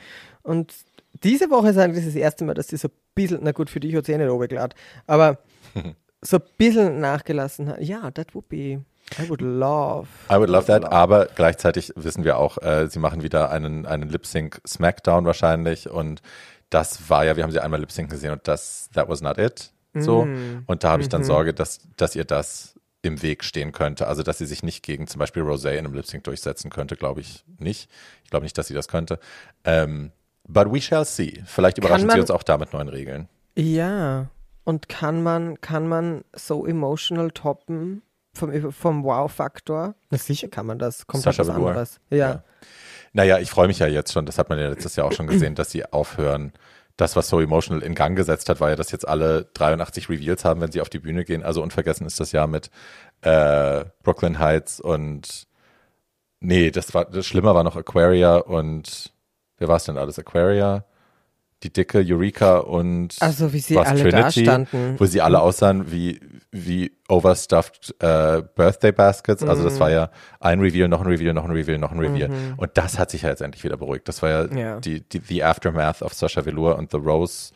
Und 0.42 0.74
diese 1.22 1.50
Woche 1.50 1.70
ist 1.70 1.78
eigentlich 1.78 2.04
das 2.04 2.14
erste 2.14 2.44
Mal, 2.44 2.54
dass 2.54 2.72
ein 2.72 2.90
bisschen, 3.22 3.40
na 3.42 3.52
gut, 3.52 3.70
für 3.70 3.80
dich 3.80 3.94
hat 3.94 4.06
sie 4.06 4.12
eh 4.12 4.18
nicht 4.18 4.30
runtergeladen, 4.30 4.76
aber 5.06 5.38
so 6.22 6.36
ein 6.38 6.42
bisschen 6.58 7.00
nachgelassen 7.00 7.68
hat. 7.68 7.80
Ja, 7.80 8.10
that 8.10 8.34
would 8.34 8.48
be, 8.48 8.82
I 9.18 9.28
would 9.28 9.40
love. 9.40 10.08
I 10.30 10.36
would 10.36 10.50
love 10.50 10.66
that, 10.66 10.84
aber 10.84 11.26
gleichzeitig 11.26 11.92
wissen 11.96 12.24
wir 12.24 12.38
auch, 12.38 12.58
äh, 12.58 12.88
sie 12.88 12.98
machen 12.98 13.22
wieder 13.22 13.50
einen, 13.50 13.86
einen 13.86 14.08
Lip-Sync 14.08 14.60
Smackdown 14.66 15.24
wahrscheinlich 15.24 15.90
und 15.90 16.22
das 16.70 17.10
war 17.10 17.24
ja, 17.24 17.36
wir 17.36 17.42
haben 17.42 17.50
sie 17.50 17.60
einmal 17.60 17.80
Lip-Sync 17.80 18.10
gesehen 18.10 18.32
und 18.32 18.46
das, 18.46 18.88
that 18.94 19.08
was 19.08 19.20
not 19.20 19.38
it. 19.38 19.72
So. 19.92 20.24
Mm. 20.24 20.62
Und 20.66 20.84
da 20.84 20.92
habe 20.92 21.02
ich 21.02 21.08
dann 21.08 21.22
Mhm. 21.22 21.26
Sorge, 21.26 21.52
dass, 21.52 21.80
dass 21.96 22.14
ihr 22.14 22.24
das 22.24 22.78
im 23.02 23.22
Weg 23.22 23.42
stehen 23.44 23.72
könnte. 23.72 24.06
Also, 24.06 24.22
dass 24.22 24.38
sie 24.38 24.46
sich 24.46 24.62
nicht 24.62 24.84
gegen 24.84 25.06
zum 25.06 25.18
Beispiel 25.18 25.42
Rosé 25.42 25.72
in 25.72 25.78
einem 25.78 25.94
Lip 25.94 26.06
Sync 26.06 26.24
durchsetzen 26.24 26.70
könnte, 26.70 26.96
glaube 26.96 27.20
ich 27.22 27.44
nicht. 27.58 27.90
Ich 28.24 28.30
glaube 28.30 28.44
nicht, 28.44 28.56
dass 28.56 28.68
sie 28.68 28.74
das 28.74 28.88
könnte. 28.88 29.18
Ähm, 29.64 30.12
but 30.48 30.72
we 30.72 30.80
shall 30.80 31.04
see. 31.04 31.42
Vielleicht 31.46 31.78
überraschen 31.78 32.06
man- 32.06 32.16
sie 32.16 32.20
uns 32.20 32.30
auch 32.30 32.42
da 32.42 32.58
mit 32.58 32.72
neuen 32.72 32.88
Regeln. 32.88 33.28
Ja. 33.56 34.28
Und 34.64 34.88
kann 34.88 35.22
man, 35.22 35.60
kann 35.60 35.88
man 35.88 36.22
so 36.34 36.66
emotional 36.66 37.30
toppen 37.30 38.02
vom, 38.34 38.72
vom 38.72 39.04
Wow-Faktor? 39.04 39.94
Na 40.10 40.18
sicher 40.18 40.48
kann 40.48 40.66
man 40.66 40.78
das. 40.78 41.06
Kommt 41.06 41.22
Sascha 41.22 41.38
halt 41.38 41.48
was 41.48 41.56
anderes. 41.56 42.00
Ja. 42.10 42.44
Naja, 43.12 43.38
ich 43.38 43.50
freue 43.50 43.66
mich 43.66 43.80
ja 43.80 43.88
jetzt 43.88 44.12
schon, 44.12 44.26
das 44.26 44.38
hat 44.38 44.48
man 44.50 44.58
ja 44.58 44.68
letztes 44.68 44.94
Jahr 44.96 45.06
auch 45.06 45.12
schon 45.12 45.26
gesehen, 45.26 45.54
dass 45.56 45.70
sie 45.70 45.84
aufhören. 45.84 46.52
Das, 46.96 47.16
was 47.16 47.28
So 47.28 47.40
Emotional 47.40 47.82
in 47.82 47.94
Gang 47.94 48.14
gesetzt 48.16 48.48
hat, 48.48 48.60
war 48.60 48.70
ja, 48.70 48.76
dass 48.76 48.92
jetzt 48.92 49.08
alle 49.08 49.46
83 49.54 50.08
Reveals 50.08 50.44
haben, 50.44 50.60
wenn 50.60 50.70
sie 50.70 50.80
auf 50.80 50.90
die 50.90 50.98
Bühne 50.98 51.24
gehen. 51.24 51.42
Also 51.42 51.62
unvergessen 51.62 52.06
ist 52.06 52.20
das 52.20 52.30
Jahr 52.32 52.46
mit 52.46 52.70
äh, 53.22 53.84
Brooklyn 54.02 54.38
Heights 54.38 54.80
und 54.80 55.46
nee, 56.40 56.70
das 56.70 56.94
war 56.94 57.06
das 57.06 57.26
Schlimmer 57.26 57.54
war 57.54 57.64
noch 57.64 57.76
Aquaria 57.76 58.36
und 58.36 59.12
wer 59.60 59.68
war 59.68 59.76
es 59.76 59.84
denn 59.84 59.96
alles? 59.96 60.18
Aquaria, 60.18 60.84
die 61.62 61.72
dicke 61.72 61.98
Eureka 62.04 62.58
und 62.58 63.14
Also, 63.20 63.52
wie 63.52 63.60
sie 63.60 63.76
alle 63.78 64.10
da 64.10 64.30
standen. 64.30 64.96
wo 64.98 65.04
sie 65.04 65.20
alle 65.20 65.40
aussahen 65.40 65.92
wie, 65.92 66.18
wie 66.50 66.90
overstuffed 67.08 67.94
äh, 68.00 68.42
Birthday 68.56 68.90
Baskets. 68.92 69.42
Also 69.44 69.62
Mhm. 69.62 69.66
das 69.68 69.78
war 69.78 69.90
ja 69.90 70.10
ein 70.40 70.60
Reveal, 70.60 70.88
noch 70.88 71.02
ein 71.02 71.06
Reveal, 71.06 71.34
noch 71.34 71.44
ein 71.44 71.50
Reveal, 71.52 71.78
noch 71.78 71.92
ein 71.92 71.98
Reveal. 72.00 72.30
Und 72.56 72.70
das 72.74 72.98
hat 72.98 73.10
sich 73.10 73.22
ja 73.22 73.28
jetzt 73.28 73.42
endlich 73.42 73.62
wieder 73.62 73.76
beruhigt. 73.76 74.08
Das 74.08 74.22
war 74.22 74.30
ja, 74.30 74.44
Ja. 74.46 74.80
Die, 74.80 75.02
die 75.06 75.20
The 75.20 75.44
Aftermath 75.44 76.02
of 76.02 76.14
Sasha 76.14 76.44
Velour 76.44 76.76
und 76.76 76.90
The 76.90 76.96
Rose 76.96 77.52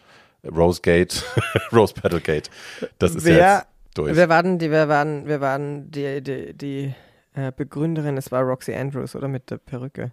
Rose 0.54 0.82
Gate, 0.82 1.24
Rose 1.72 1.94
Petal 1.94 2.20
Gate. 2.20 2.50
Das 2.98 3.14
ist 3.14 3.26
ja 3.26 3.34
Wer, 3.34 3.54
jetzt 3.54 3.66
durch. 3.98 4.14
wer 4.14 4.28
waren 4.28 4.58
die, 4.58 4.70
wer 4.70 4.88
waren, 4.90 5.22
wer 5.26 5.40
waren 5.40 5.90
die, 5.90 6.20
die, 6.22 6.52
die 6.52 6.94
äh, 7.32 7.50
Begründerin? 7.56 8.18
Es 8.18 8.30
war 8.30 8.42
Roxy 8.42 8.74
Andrews, 8.74 9.16
oder? 9.16 9.28
Mit 9.28 9.50
der 9.50 9.56
Perücke. 9.56 10.12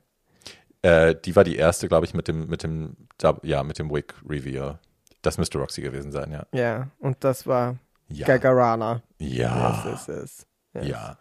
Äh, 0.82 1.16
die 1.16 1.36
war 1.36 1.44
die 1.44 1.56
erste, 1.56 1.88
glaube 1.88 2.06
ich, 2.06 2.14
mit 2.14 2.28
dem, 2.28 2.48
mit 2.48 2.64
dem, 2.64 2.96
ja, 3.44 3.64
mit 3.64 3.80
dem 3.80 3.92
Wig 3.92 4.14
Reveal. 4.28 4.80
Das 5.22 5.38
müsste 5.38 5.60
Roxy 5.60 5.82
gewesen 5.82 6.12
sein, 6.12 6.32
ja. 6.32 6.46
Ja, 6.52 6.88
und 7.00 7.24
das 7.24 7.46
war 7.46 7.78
Ja. 8.08 8.26
Gagarana. 8.26 9.02
Ja. 9.20 9.84
Yes, 9.86 10.08
yes, 10.08 10.46
yes. 10.74 10.88
Ja. 10.88 11.18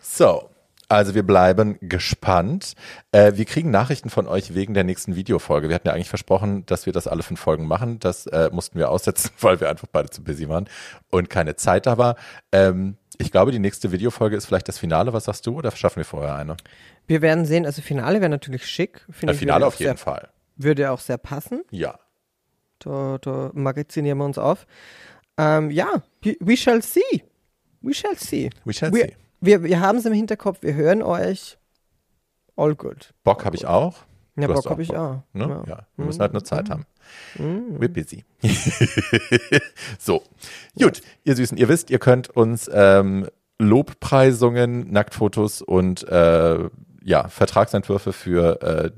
So, 0.00 0.50
also 0.88 1.14
wir 1.14 1.22
bleiben 1.22 1.78
gespannt. 1.80 2.74
Äh, 3.12 3.32
wir 3.34 3.44
kriegen 3.44 3.70
Nachrichten 3.70 4.08
von 4.08 4.26
euch 4.26 4.54
wegen 4.54 4.72
der 4.74 4.84
nächsten 4.84 5.16
Videofolge. 5.16 5.68
Wir 5.68 5.74
hatten 5.74 5.88
ja 5.88 5.94
eigentlich 5.94 6.08
versprochen, 6.08 6.64
dass 6.66 6.86
wir 6.86 6.92
das 6.92 7.06
alle 7.06 7.22
fünf 7.22 7.40
Folgen 7.40 7.66
machen. 7.66 7.98
Das 7.98 8.26
äh, 8.26 8.48
mussten 8.52 8.78
wir 8.78 8.90
aussetzen, 8.90 9.30
weil 9.40 9.60
wir 9.60 9.68
einfach 9.68 9.88
beide 9.90 10.08
zu 10.10 10.24
busy 10.24 10.48
waren 10.48 10.68
und 11.10 11.28
keine 11.28 11.56
Zeit 11.56 11.86
da 11.86 11.98
war. 11.98 12.16
Ähm, 12.52 12.96
ich 13.18 13.30
glaube, 13.30 13.52
die 13.52 13.58
nächste 13.58 13.92
Videofolge 13.92 14.36
ist 14.36 14.46
vielleicht 14.46 14.68
das 14.68 14.78
Finale. 14.78 15.12
Was 15.12 15.24
sagst 15.24 15.46
du? 15.46 15.56
Oder 15.58 15.70
schaffen 15.72 15.96
wir 15.96 16.04
vorher 16.04 16.36
eine? 16.36 16.56
Wir 17.06 17.20
werden 17.20 17.44
sehen, 17.44 17.66
also 17.66 17.82
Finale 17.82 18.20
wäre 18.20 18.30
natürlich 18.30 18.66
schick. 18.66 19.04
Finde 19.10 19.34
Äh, 19.34 19.36
Finale 19.36 19.66
auf 19.66 19.74
jeden 19.74 19.96
sehr, 19.96 20.04
Fall. 20.04 20.28
Würde 20.56 20.90
auch 20.90 21.00
sehr 21.00 21.18
passen. 21.18 21.64
Ja. 21.70 21.98
Da, 22.78 23.18
da 23.20 23.50
magazinieren 23.54 24.18
wir 24.18 24.24
uns 24.24 24.38
auf. 24.38 24.66
Ähm, 25.36 25.70
ja, 25.70 26.02
we 26.22 26.36
we 26.40 26.56
shall 26.56 26.80
see. 26.82 27.24
We 27.80 27.92
shall 27.92 28.16
see. 28.16 28.50
We 28.64 28.72
shall 28.72 28.92
wir, 28.92 29.06
see. 29.06 29.16
Wir, 29.40 29.62
wir 29.62 29.80
haben 29.80 29.98
es 29.98 30.04
im 30.06 30.12
Hinterkopf, 30.12 30.62
wir 30.62 30.74
hören 30.74 31.02
euch. 31.02 31.58
All 32.56 32.74
good. 32.74 33.14
Bock 33.22 33.44
habe 33.44 33.56
ich 33.56 33.66
auch. 33.66 33.98
Ja, 34.36 34.46
Du 34.46 34.54
Bock 34.54 34.70
habe 34.70 34.82
ich 34.82 34.94
auch. 34.96 35.22
Ne? 35.32 35.48
Ja. 35.48 35.64
Ja. 35.66 35.76
Mhm. 35.76 35.80
wir 35.96 36.04
müssen 36.06 36.20
halt 36.20 36.32
nur 36.32 36.44
Zeit 36.44 36.70
haben. 36.70 36.86
We're 37.38 37.88
busy. 37.88 38.24
so, 39.98 40.22
gut, 40.78 41.00
ihr 41.24 41.36
Süßen, 41.36 41.56
ihr 41.56 41.68
wisst, 41.68 41.90
ihr 41.90 41.98
könnt 41.98 42.28
uns 42.30 42.70
ähm, 42.72 43.26
Lobpreisungen, 43.58 44.92
Nacktfotos 44.92 45.62
und 45.62 46.06
äh, 46.08 46.68
ja, 47.02 47.28
Vertragsentwürfe 47.28 48.12
für 48.12 48.62
äh, 48.62 48.90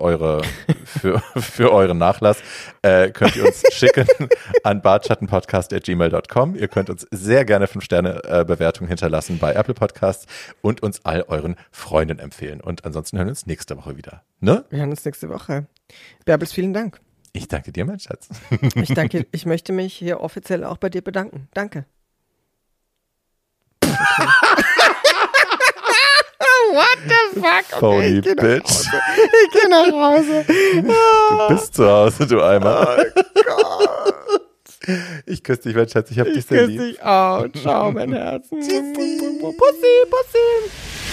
eure 0.00 0.42
für, 0.84 1.20
für 1.36 1.72
euren 1.72 1.98
Nachlass 1.98 2.42
äh, 2.82 3.10
könnt 3.10 3.36
ihr 3.36 3.44
uns 3.46 3.62
schicken 3.72 4.06
an 4.62 4.82
bartschattenpodcast.gmail.com. 4.82 6.54
Ihr 6.54 6.68
könnt 6.68 6.90
uns 6.90 7.06
sehr 7.10 7.44
gerne 7.44 7.66
5-Sterne-Bewertungen 7.66 8.88
hinterlassen 8.88 9.38
bei 9.38 9.54
Apple 9.54 9.74
Podcasts 9.74 10.26
und 10.62 10.82
uns 10.82 11.04
all 11.04 11.22
euren 11.28 11.56
Freunden 11.70 12.18
empfehlen. 12.18 12.60
Und 12.60 12.84
ansonsten 12.84 13.18
hören 13.18 13.26
wir 13.28 13.32
uns 13.32 13.46
nächste 13.46 13.76
Woche 13.76 13.96
wieder. 13.96 14.22
Ne? 14.40 14.64
Wir 14.70 14.80
hören 14.80 14.90
uns 14.90 15.04
nächste 15.04 15.28
Woche. 15.28 15.66
Bärbels, 16.24 16.52
vielen 16.52 16.72
Dank. 16.72 17.00
Ich 17.32 17.48
danke 17.48 17.70
dir, 17.70 17.84
mein 17.84 18.00
Schatz. 18.00 18.28
Ich 18.74 18.94
danke, 18.94 19.26
ich 19.30 19.44
möchte 19.44 19.72
mich 19.72 19.94
hier 19.94 20.20
offiziell 20.20 20.64
auch 20.64 20.78
bei 20.78 20.88
dir 20.88 21.02
bedanken. 21.02 21.48
Danke. 21.52 21.84
What 26.76 26.98
the 27.08 27.40
fuck? 27.40 27.80
Phony 27.80 28.18
ich 28.18 28.22
geh 28.24 28.34
Bitch. 28.34 28.70
Ich 29.44 29.50
gehe 29.60 29.68
nach 29.70 29.90
Hause. 29.92 30.44
Du 30.46 31.48
bist 31.48 31.74
zu 31.74 31.88
Hause, 31.90 32.26
du 32.26 32.42
Eimer. 32.42 32.98
Ich 35.24 35.42
küsse 35.42 35.62
dich, 35.62 35.74
mein 35.74 35.88
Schatz. 35.88 36.10
Ich 36.10 36.18
hab 36.18 36.26
dich 36.26 36.36
Ich 36.38 36.46
sehr 36.46 36.58
küsse 36.66 36.70
lieb. 36.70 36.80
dich 36.80 37.02
auch. 37.02 37.46
Ciao, 37.60 37.90
mein 37.92 38.12
Herz. 38.12 38.48
Pussy, 38.50 39.94
Pussy. 40.10 41.05